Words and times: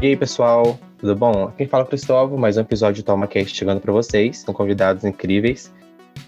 E 0.00 0.06
aí, 0.06 0.16
pessoal, 0.16 0.78
tudo 0.96 1.16
bom? 1.16 1.50
Quem 1.58 1.66
fala 1.66 1.82
é 1.82 1.86
o 1.86 1.88
Cristóvão, 1.88 2.38
mais 2.38 2.56
um 2.56 2.60
episódio 2.60 3.02
do 3.02 3.06
TalmaCast 3.06 3.52
chegando 3.52 3.80
para 3.80 3.92
vocês, 3.92 4.44
com 4.44 4.52
convidados 4.52 5.02
incríveis. 5.04 5.74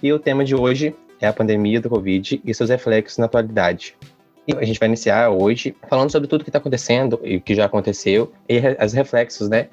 E 0.02 0.12
o 0.12 0.18
tema 0.18 0.44
de 0.44 0.56
hoje 0.56 0.92
é 1.20 1.28
a 1.28 1.32
pandemia 1.32 1.80
do 1.80 1.88
Covid 1.88 2.42
e 2.44 2.52
seus 2.52 2.68
reflexos 2.68 3.18
na 3.18 3.26
atualidade. 3.26 3.96
E 4.44 4.52
a 4.56 4.64
gente 4.64 4.80
vai 4.80 4.88
iniciar 4.88 5.30
hoje 5.30 5.76
falando 5.88 6.10
sobre 6.10 6.26
tudo 6.26 6.42
que 6.42 6.50
está 6.50 6.58
acontecendo 6.58 7.20
e 7.22 7.36
o 7.36 7.40
que 7.40 7.54
já 7.54 7.66
aconteceu 7.66 8.32
e 8.48 8.60
os 8.84 8.92
reflexos, 8.92 9.48
né, 9.48 9.68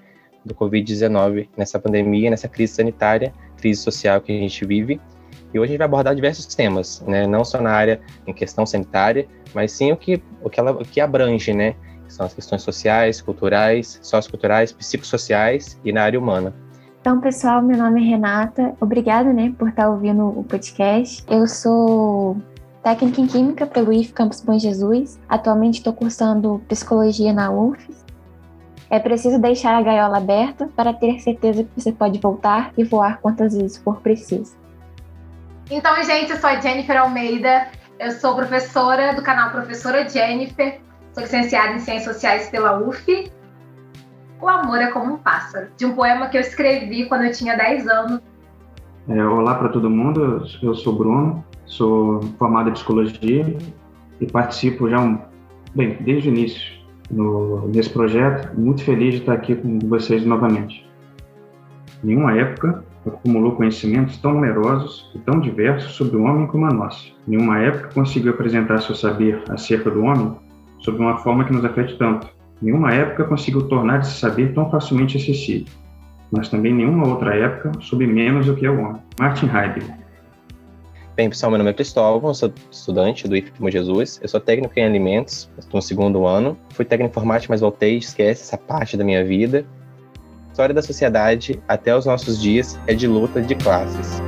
do 0.45 0.53
Covid-19 0.53 1.47
nessa 1.57 1.79
pandemia, 1.79 2.29
nessa 2.29 2.47
crise 2.47 2.73
sanitária, 2.73 3.33
crise 3.59 3.81
social 3.81 4.21
que 4.21 4.31
a 4.31 4.39
gente 4.39 4.63
vive. 4.63 5.01
E 5.51 5.57
hoje 5.57 5.69
a 5.69 5.71
gente 5.71 5.79
vai 5.79 5.85
abordar 5.85 6.13
diversos 6.13 6.45
temas, 6.53 7.01
né, 7.07 7.25
não 7.25 7.43
só 7.43 7.59
na 7.59 7.71
área 7.71 7.99
em 8.27 8.33
questão 8.33 8.63
sanitária, 8.63 9.27
mas 9.55 9.71
sim 9.71 9.91
o 9.91 9.97
que, 9.97 10.21
o 10.43 10.51
que, 10.51 10.59
ela, 10.59 10.71
o 10.71 10.85
que 10.85 11.01
abrange, 11.01 11.51
né, 11.51 11.75
que 12.07 12.13
são 12.13 12.25
as 12.25 12.33
questões 12.33 12.63
sociais, 12.63 13.21
culturais, 13.21 13.99
socioculturais, 14.01 14.71
psicossociais 14.71 15.79
e 15.83 15.91
na 15.91 16.03
área 16.03 16.19
humana. 16.19 16.53
Então, 17.01 17.21
pessoal, 17.21 17.61
meu 17.61 17.77
nome 17.77 18.01
é 18.01 18.09
Renata. 18.09 18.73
Obrigada, 18.81 19.31
né, 19.31 19.53
por 19.57 19.69
estar 19.69 19.89
ouvindo 19.89 20.27
o 20.27 20.43
podcast. 20.43 21.23
Eu 21.29 21.47
sou 21.47 22.37
técnica 22.83 23.21
em 23.21 23.27
Química 23.27 23.65
pelo 23.65 23.93
IF 23.93 24.13
Campus 24.13 24.41
Bom 24.41 24.57
Jesus. 24.57 25.19
Atualmente 25.29 25.75
estou 25.75 25.93
cursando 25.93 26.61
Psicologia 26.67 27.31
na 27.31 27.51
UFES. 27.51 28.05
É 28.89 28.99
preciso 28.99 29.39
deixar 29.39 29.77
a 29.77 29.81
gaiola 29.81 30.17
aberta 30.17 30.69
para 30.75 30.93
ter 30.93 31.19
certeza 31.19 31.63
que 31.63 31.69
você 31.75 31.91
pode 31.91 32.19
voltar 32.19 32.71
e 32.77 32.83
voar 32.83 33.19
quantas 33.21 33.55
vezes 33.55 33.77
for 33.77 34.01
preciso. 34.01 34.55
Então, 35.69 36.01
gente, 36.03 36.31
eu 36.31 36.37
sou 36.37 36.49
a 36.49 36.59
Jennifer 36.61 37.01
Almeida, 37.01 37.67
eu 37.99 38.11
sou 38.11 38.35
professora 38.35 39.13
do 39.13 39.21
canal 39.21 39.51
Professora 39.51 40.07
Jennifer, 40.07 40.79
sou 41.17 41.23
licenciada 41.23 41.73
em 41.73 41.79
Ciências 41.79 42.13
Sociais 42.13 42.47
pela 42.49 42.79
UF. 42.79 43.31
O 44.39 44.47
amor 44.47 44.77
é 44.77 44.91
como 44.91 45.15
um 45.15 45.17
pássaro, 45.17 45.67
de 45.75 45.83
um 45.83 45.95
poema 45.95 46.27
que 46.27 46.37
eu 46.37 46.41
escrevi 46.41 47.07
quando 47.07 47.23
eu 47.23 47.31
tinha 47.31 47.57
10 47.57 47.87
anos. 47.87 48.21
É, 49.09 49.23
olá 49.23 49.55
para 49.55 49.69
todo 49.69 49.89
mundo, 49.89 50.45
eu 50.61 50.75
sou 50.75 50.95
Bruno, 50.95 51.43
sou 51.65 52.21
formado 52.37 52.69
em 52.69 52.73
psicologia 52.73 53.57
e 54.21 54.27
participo 54.27 54.87
já, 54.87 54.99
um, 54.99 55.17
bem, 55.73 55.97
desde 56.01 56.29
o 56.29 56.31
início 56.31 56.77
no, 57.09 57.67
desse 57.69 57.89
projeto. 57.89 58.55
Muito 58.55 58.83
feliz 58.83 59.15
de 59.15 59.21
estar 59.21 59.33
aqui 59.33 59.55
com 59.55 59.79
vocês 59.79 60.23
novamente. 60.23 60.87
Nenhuma 62.03 62.37
época 62.37 62.83
acumulou 63.07 63.55
conhecimentos 63.55 64.17
tão 64.17 64.33
numerosos 64.33 65.09
e 65.15 65.19
tão 65.19 65.39
diversos 65.39 65.93
sobre 65.93 66.17
o 66.17 66.23
homem 66.23 66.45
como 66.45 66.67
a 66.67 66.69
nossa. 66.69 67.07
Nenhuma 67.25 67.57
época 67.57 67.89
conseguiu 67.95 68.33
apresentar 68.33 68.77
seu 68.81 68.93
saber 68.93 69.41
acerca 69.49 69.89
do 69.89 70.03
homem 70.03 70.35
sob 70.79 70.97
uma 70.99 71.17
forma 71.17 71.43
que 71.45 71.53
nos 71.53 71.63
afete 71.65 71.97
tanto. 71.97 72.27
Nenhuma 72.61 72.93
época 72.93 73.25
conseguiu 73.25 73.67
tornar 73.67 74.01
esse 74.01 74.19
saber 74.19 74.53
tão 74.53 74.69
facilmente 74.69 75.17
acessível 75.17 75.67
mas 76.31 76.49
também 76.49 76.73
nenhuma 76.73 77.07
outra 77.07 77.35
época 77.35 77.71
soube 77.79 78.05
menos 78.05 78.47
o 78.47 78.55
que 78.55 78.65
é 78.65 78.69
o 78.69 78.79
homem. 78.79 79.01
Martin 79.19 79.45
Heidegger. 79.45 79.95
Bem, 81.15 81.29
pessoal, 81.29 81.49
meu 81.49 81.57
nome 81.57 81.71
é 81.71 81.73
Cristóvão, 81.73 82.31
sou 82.33 82.53
estudante 82.71 83.27
do 83.27 83.35
IF 83.35 83.51
Bom 83.59 83.71
Jesus, 83.71 84.19
eu 84.21 84.27
sou 84.27 84.39
técnico 84.39 84.73
em 84.77 84.85
alimentos, 84.85 85.49
estou 85.57 85.79
no 85.79 85.81
segundo 85.81 86.27
ano, 86.27 86.55
fui 86.69 86.85
técnico 86.85 87.09
em 87.09 87.11
informática, 87.11 87.51
mas 87.51 87.61
voltei, 87.61 87.97
esquece 87.97 88.43
essa 88.43 88.57
parte 88.57 88.95
da 88.95 89.03
minha 89.03 89.25
vida. 89.25 89.65
História 90.51 90.75
da 90.75 90.81
sociedade, 90.81 91.59
até 91.67 91.95
os 91.95 92.05
nossos 92.05 92.39
dias, 92.39 92.79
é 92.85 92.93
de 92.93 93.07
luta 93.07 93.41
de 93.41 93.55
classes. 93.55 94.21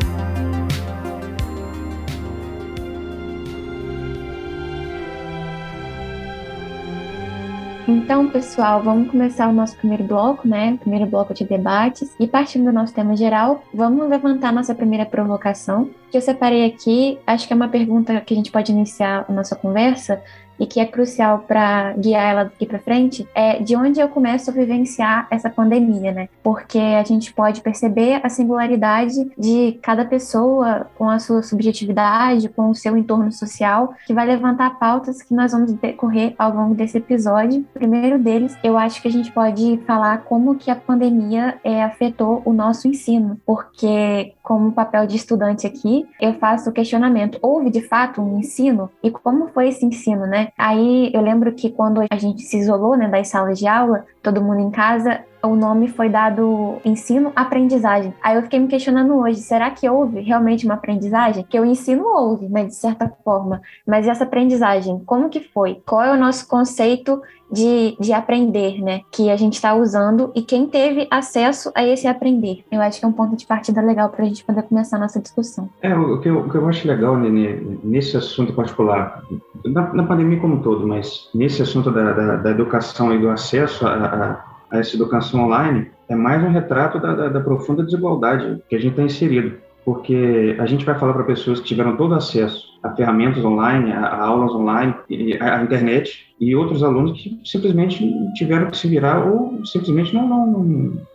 Então, 7.89 8.29
pessoal, 8.29 8.83
vamos 8.83 9.09
começar 9.09 9.49
o 9.49 9.51
nosso 9.51 9.75
primeiro 9.75 10.03
bloco, 10.03 10.47
né? 10.47 10.77
Primeiro 10.79 11.07
bloco 11.07 11.33
de 11.33 11.43
debates. 11.43 12.15
E 12.19 12.27
partindo 12.27 12.65
do 12.65 12.71
nosso 12.71 12.93
tema 12.93 13.17
geral, 13.17 13.63
vamos 13.73 14.07
levantar 14.07 14.53
nossa 14.53 14.75
primeira 14.75 15.07
provocação, 15.07 15.89
que 16.11 16.15
eu 16.15 16.21
separei 16.21 16.67
aqui. 16.67 17.17
Acho 17.25 17.47
que 17.47 17.53
é 17.53 17.55
uma 17.55 17.67
pergunta 17.67 18.21
que 18.21 18.31
a 18.31 18.37
gente 18.37 18.51
pode 18.51 18.71
iniciar 18.71 19.25
a 19.27 19.33
nossa 19.33 19.55
conversa 19.55 20.21
e 20.59 20.67
que 20.67 20.79
é 20.79 20.85
crucial 20.85 21.45
para 21.47 21.93
guiar 21.93 22.31
ela 22.31 22.43
daqui 22.43 22.65
para 22.65 22.79
frente, 22.79 23.27
é 23.33 23.61
de 23.61 23.75
onde 23.75 23.99
eu 23.99 24.09
começo 24.09 24.49
a 24.49 24.53
vivenciar 24.53 25.27
essa 25.31 25.49
pandemia, 25.49 26.11
né? 26.11 26.29
Porque 26.43 26.77
a 26.77 27.03
gente 27.03 27.33
pode 27.33 27.61
perceber 27.61 28.19
a 28.23 28.29
singularidade 28.29 29.31
de 29.37 29.79
cada 29.81 30.05
pessoa 30.05 30.87
com 30.97 31.09
a 31.09 31.19
sua 31.19 31.41
subjetividade, 31.41 32.49
com 32.49 32.69
o 32.69 32.75
seu 32.75 32.97
entorno 32.97 33.31
social, 33.31 33.93
que 34.05 34.13
vai 34.13 34.25
levantar 34.25 34.77
pautas 34.77 35.21
que 35.21 35.33
nós 35.33 35.51
vamos 35.51 35.71
decorrer 35.73 36.33
ao 36.37 36.53
longo 36.53 36.75
desse 36.75 36.97
episódio. 36.97 37.61
O 37.61 37.79
primeiro 37.79 38.19
deles, 38.19 38.57
eu 38.63 38.77
acho 38.77 39.01
que 39.01 39.07
a 39.07 39.11
gente 39.11 39.31
pode 39.31 39.79
falar 39.85 40.19
como 40.23 40.55
que 40.55 40.69
a 40.69 40.75
pandemia 40.75 41.57
é, 41.63 41.83
afetou 41.83 42.41
o 42.45 42.51
nosso 42.51 42.87
ensino, 42.87 43.39
porque 43.45 44.33
como 44.43 44.71
papel 44.71 45.05
de 45.05 45.15
estudante 45.15 45.67
aqui, 45.67 46.07
eu 46.19 46.33
faço 46.33 46.69
o 46.69 46.73
questionamento: 46.73 47.37
houve 47.41 47.69
de 47.69 47.81
fato 47.81 48.21
um 48.21 48.39
ensino 48.39 48.89
e 49.03 49.11
como 49.11 49.47
foi 49.49 49.69
esse 49.69 49.85
ensino, 49.85 50.25
né? 50.25 50.48
Aí 50.57 51.11
eu 51.13 51.21
lembro 51.21 51.53
que 51.53 51.69
quando 51.69 52.01
a 52.09 52.17
gente 52.17 52.43
se 52.43 52.57
isolou, 52.57 52.95
né, 52.97 53.07
das 53.07 53.27
salas 53.27 53.59
de 53.59 53.67
aula, 53.67 54.05
todo 54.21 54.41
mundo 54.41 54.59
em 54.59 54.71
casa, 54.71 55.23
o 55.43 55.55
nome 55.55 55.87
foi 55.87 56.09
dado 56.09 56.77
ensino-aprendizagem. 56.83 58.13
Aí 58.21 58.35
eu 58.35 58.43
fiquei 58.43 58.59
me 58.59 58.67
questionando 58.67 59.15
hoje, 59.15 59.37
será 59.37 59.69
que 59.71 59.89
houve 59.89 60.21
realmente 60.21 60.65
uma 60.65 60.75
aprendizagem? 60.75 61.45
Que 61.47 61.59
o 61.59 61.65
ensino 61.65 62.05
houve, 62.05 62.47
né, 62.47 62.65
de 62.65 62.75
certa 62.75 63.11
forma, 63.23 63.61
mas 63.87 64.07
essa 64.07 64.23
aprendizagem, 64.23 65.01
como 65.05 65.29
que 65.29 65.39
foi? 65.39 65.81
Qual 65.85 66.03
é 66.03 66.11
o 66.11 66.19
nosso 66.19 66.47
conceito 66.47 67.21
de, 67.51 67.95
de 67.99 68.13
aprender, 68.13 68.81
né, 68.81 69.01
que 69.11 69.29
a 69.29 69.35
gente 69.35 69.53
está 69.53 69.73
usando 69.73 70.31
e 70.35 70.41
quem 70.41 70.67
teve 70.67 71.07
acesso 71.09 71.71
a 71.73 71.83
esse 71.83 72.07
aprender? 72.07 72.63
Eu 72.71 72.81
acho 72.81 72.99
que 72.99 73.05
é 73.05 73.07
um 73.07 73.13
ponto 73.13 73.35
de 73.35 73.45
partida 73.45 73.81
legal 73.81 74.09
para 74.09 74.23
a 74.23 74.27
gente 74.27 74.43
poder 74.43 74.63
começar 74.63 74.97
a 74.97 74.99
nossa 74.99 75.19
discussão. 75.19 75.69
É, 75.81 75.95
o 75.95 76.19
que 76.19 76.29
eu, 76.29 76.39
o 76.39 76.49
que 76.49 76.55
eu 76.55 76.67
acho 76.67 76.87
legal 76.87 77.17
Nenê, 77.17 77.61
nesse 77.83 78.17
assunto 78.17 78.53
particular, 78.53 79.23
na, 79.65 79.93
na, 79.93 80.03
pandemia 80.03 80.39
como 80.39 80.55
um 80.55 80.61
todo, 80.61 80.87
mas 80.87 81.29
nesse 81.33 81.61
assunto 81.61 81.91
da, 81.91 82.11
da, 82.11 82.35
da 82.37 82.51
educação 82.51 83.13
e 83.13 83.19
do 83.19 83.29
acesso 83.29 83.87
a 83.87 83.99
a 83.99 84.48
essa 84.71 84.95
educação 84.95 85.45
online 85.45 85.87
é 86.07 86.15
mais 86.15 86.43
um 86.43 86.49
retrato 86.49 86.99
da, 86.99 87.13
da, 87.13 87.29
da 87.29 87.39
profunda 87.39 87.83
desigualdade 87.83 88.61
que 88.67 88.75
a 88.75 88.79
gente 88.79 88.91
está 88.91 89.03
inserido. 89.03 89.57
Porque 89.85 90.55
a 90.59 90.65
gente 90.65 90.85
vai 90.85 90.97
falar 90.99 91.13
para 91.13 91.23
pessoas 91.23 91.59
que 91.59 91.67
tiveram 91.67 91.95
todo 91.95 92.13
acesso 92.13 92.69
a 92.83 92.91
ferramentas 92.91 93.43
online, 93.43 93.91
a, 93.91 94.05
a 94.05 94.25
aulas 94.25 94.51
online, 94.51 94.93
a, 95.39 95.63
internet, 95.63 96.27
e 96.39 96.55
outros 96.55 96.83
alunos 96.83 97.19
que 97.19 97.39
simplesmente 97.43 98.13
tiveram 98.35 98.69
que 98.69 98.77
se 98.77 98.87
virar 98.87 99.25
ou 99.25 99.65
simplesmente 99.65 100.13
não, 100.13 100.27
não, 100.27 100.63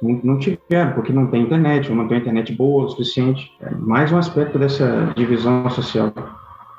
não, 0.02 0.20
não 0.22 0.38
tiveram, 0.38 0.92
porque 0.94 1.12
não 1.12 1.26
tem 1.28 1.42
internet, 1.42 1.90
ou 1.90 1.96
não 1.96 2.08
tem 2.08 2.18
internet 2.18 2.52
boa 2.52 2.84
o 2.84 2.88
suficiente. 2.88 3.50
É 3.60 3.70
mais 3.70 4.12
um 4.12 4.18
aspecto 4.18 4.58
dessa 4.58 5.12
divisão 5.16 5.68
social 5.70 6.12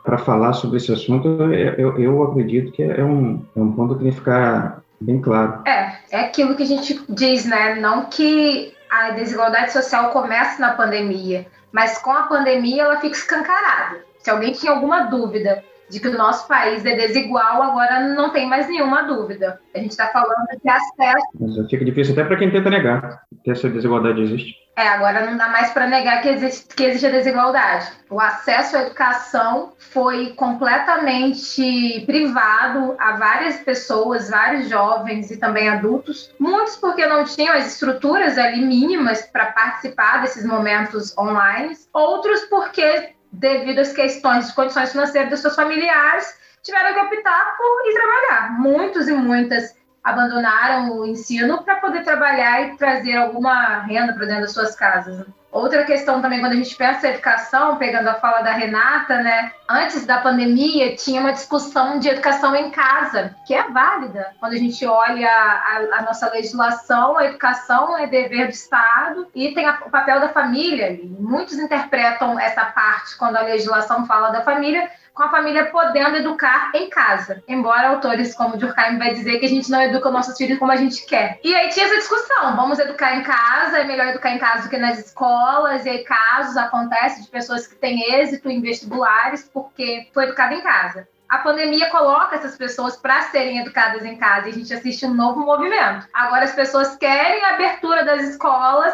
para 0.04 0.20
falar 0.20 0.54
sobre 0.54 0.78
esse 0.78 0.94
assunto, 0.94 1.28
eu, 1.28 1.98
eu 1.98 2.24
acredito 2.24 2.72
que 2.72 2.84
é 2.84 3.04
um, 3.04 3.42
é 3.56 3.60
um 3.60 3.72
ponto 3.72 3.96
que 3.96 4.04
tem 4.04 4.12
que 4.12 4.18
ficar 4.18 4.85
bem 5.00 5.22
claro. 5.22 5.62
É, 5.66 5.98
é 6.12 6.20
aquilo 6.22 6.56
que 6.56 6.64
a 6.64 6.68
gente 6.68 7.00
diz, 7.10 7.46
né? 7.46 7.76
Não 7.76 8.06
que 8.06 8.74
a 8.90 9.12
desigualdade 9.12 9.72
social 9.72 10.12
comece 10.12 10.60
na 10.60 10.74
pandemia, 10.74 11.48
mas 11.72 11.98
com 11.98 12.12
a 12.12 12.24
pandemia 12.24 12.84
ela 12.84 13.00
fica 13.00 13.16
escancarada. 13.16 14.04
Se 14.20 14.30
alguém 14.30 14.54
tinha 14.54 14.72
alguma 14.72 15.02
dúvida 15.04 15.64
de 15.90 16.00
que 16.00 16.08
o 16.08 16.18
nosso 16.18 16.48
país 16.48 16.86
é 16.86 16.96
desigual, 16.96 17.62
agora 17.62 18.00
não 18.16 18.32
tem 18.32 18.48
mais 18.48 18.68
nenhuma 18.68 19.04
dúvida. 19.04 19.60
A 19.74 19.80
gente 19.80 19.92
está 19.92 20.08
falando 20.08 20.48
de 20.64 20.70
acesso. 20.70 21.28
Mas 21.40 21.70
fica 21.70 21.86
difícil 21.86 22.14
até 22.14 22.24
para 22.24 22.38
quem 22.38 22.52
tenta 22.52 22.70
negar 22.70 23.24
que 23.44 23.52
essa 23.52 23.70
desigualdade 23.70 24.22
existe. 24.22 24.66
É, 24.78 24.90
agora 24.90 25.26
não 25.26 25.38
dá 25.38 25.48
mais 25.48 25.72
para 25.72 25.88
negar 25.88 26.22
que 26.22 26.28
existe, 26.28 26.76
que 26.76 26.84
existe 26.84 27.06
a 27.06 27.12
desigualdade. 27.12 27.92
O 28.10 28.20
acesso 28.20 28.76
à 28.76 28.82
educação 28.82 29.72
foi 29.78 30.34
completamente 30.34 32.04
privado 32.06 32.94
a 33.00 33.14
várias 33.14 33.58
pessoas, 33.60 34.30
vários 34.30 34.68
jovens 34.68 35.32
e 35.32 35.38
também 35.38 35.70
adultos. 35.70 36.30
Muitos 36.38 36.76
porque 36.76 37.06
não 37.06 37.24
tinham 37.24 37.56
as 37.56 37.68
estruturas 37.68 38.38
ali 38.38 38.66
mínimas 38.66 39.22
para 39.22 39.46
participar 39.46 40.22
desses 40.22 40.46
momentos 40.46 41.18
online. 41.18 41.74
Outros 41.94 42.42
porque, 42.50 43.15
devido 43.40 43.80
às 43.80 43.94
questões 43.94 44.48
de 44.48 44.56
condições 44.56 44.92
financeiras 44.92 45.30
dos 45.30 45.40
seus 45.42 45.56
familiares, 45.56 46.38
tiveram 46.64 46.94
que 46.94 47.16
optar 47.16 47.58
por 47.58 47.90
ir 47.90 47.94
trabalhar. 47.94 48.60
Muitos 48.60 49.08
e 49.08 49.14
muitas 49.14 49.76
abandonaram 50.06 51.00
o 51.00 51.06
ensino 51.08 51.64
para 51.64 51.78
poder 51.78 52.04
trabalhar 52.04 52.62
e 52.62 52.78
trazer 52.78 53.18
alguma 53.18 53.80
renda 53.80 54.14
para 54.14 54.28
dentro 54.28 54.44
das 54.44 54.54
suas 54.54 54.76
casas. 54.76 55.26
Outra 55.52 55.86
questão 55.86 56.22
também, 56.22 56.42
quando 56.42 56.52
a 56.52 56.58
gente 56.58 56.76
pensa 56.76 57.08
em 57.08 57.12
educação, 57.12 57.78
pegando 57.78 58.10
a 58.10 58.16
fala 58.16 58.42
da 58.42 58.52
Renata, 58.52 59.24
né? 59.24 59.54
Antes 59.70 60.06
da 60.06 60.20
pandemia, 60.20 60.96
tinha 60.98 61.22
uma 61.22 61.32
discussão 61.32 61.98
de 61.98 62.10
educação 62.10 62.54
em 62.54 62.70
casa, 62.72 63.34
que 63.48 63.54
é 63.54 63.64
válida. 63.70 64.34
Quando 64.38 64.52
a 64.52 64.58
gente 64.58 64.86
olha 64.86 65.30
a, 65.30 66.00
a 66.00 66.02
nossa 66.02 66.30
legislação, 66.30 67.18
a 67.18 67.26
educação 67.26 67.98
é 67.98 68.06
dever 68.06 68.48
do 68.48 68.54
Estado 68.54 69.28
e 69.34 69.54
tem 69.54 69.66
a, 69.66 69.80
o 69.86 69.90
papel 69.90 70.20
da 70.20 70.28
família. 70.28 71.00
Muitos 71.18 71.58
interpretam 71.58 72.38
essa 72.38 72.66
parte 72.66 73.18
quando 73.18 73.38
a 73.38 73.44
legislação 73.44 74.06
fala 74.06 74.32
da 74.32 74.42
família 74.42 74.92
com 75.16 75.24
a 75.24 75.30
família 75.30 75.66
podendo 75.68 76.18
educar 76.18 76.72
em 76.76 76.90
casa. 76.90 77.42
Embora 77.48 77.88
autores 77.88 78.36
como 78.36 78.58
Durkheim 78.58 78.98
vai 78.98 79.14
dizer 79.14 79.40
que 79.40 79.46
a 79.46 79.50
gente 79.50 79.72
não 79.72 79.82
educa 79.82 80.12
nossos 80.12 80.38
filhos 80.38 80.60
como 80.60 80.74
a 80.74 80.76
gente 80.76 81.06
quer. 81.06 81.40
E 81.42 81.56
aí 81.56 81.70
tinha 81.70 81.86
essa 81.86 81.98
discussão, 81.98 82.56
vamos 82.58 82.78
educar 82.78 83.16
em 83.16 83.24
casa, 83.24 83.80
é 83.80 83.86
melhor 83.86 84.08
educar 84.08 84.32
em 84.32 84.38
casa 84.38 84.64
do 84.64 84.70
que 84.70 84.78
nas 84.78 85.00
escolas, 85.00 85.86
e 85.86 85.90
aí 85.90 86.04
casos 86.04 86.58
acontecem 86.58 87.24
de 87.24 87.30
pessoas 87.30 87.66
que 87.66 87.76
têm 87.76 88.14
êxito 88.14 88.50
em 88.50 88.62
vestibulares 88.62 89.50
porque 89.54 90.10
foi 90.14 90.26
educada 90.26 90.54
em 90.54 90.62
casa 90.62 91.08
a 91.28 91.40
pandemia 91.40 91.90
coloca 91.90 92.36
essas 92.36 92.56
pessoas 92.56 92.96
para 92.96 93.24
serem 93.24 93.60
educadas 93.60 94.06
em 94.06 94.16
casa 94.16 94.48
e 94.48 94.52
a 94.52 94.54
gente 94.54 94.74
assiste 94.74 95.06
um 95.06 95.14
novo 95.14 95.40
movimento. 95.42 96.08
Agora 96.14 96.46
as 96.46 96.54
pessoas 96.54 96.96
querem 96.96 97.44
a 97.44 97.56
abertura 97.56 98.06
das 98.06 98.22
escolas 98.30 98.94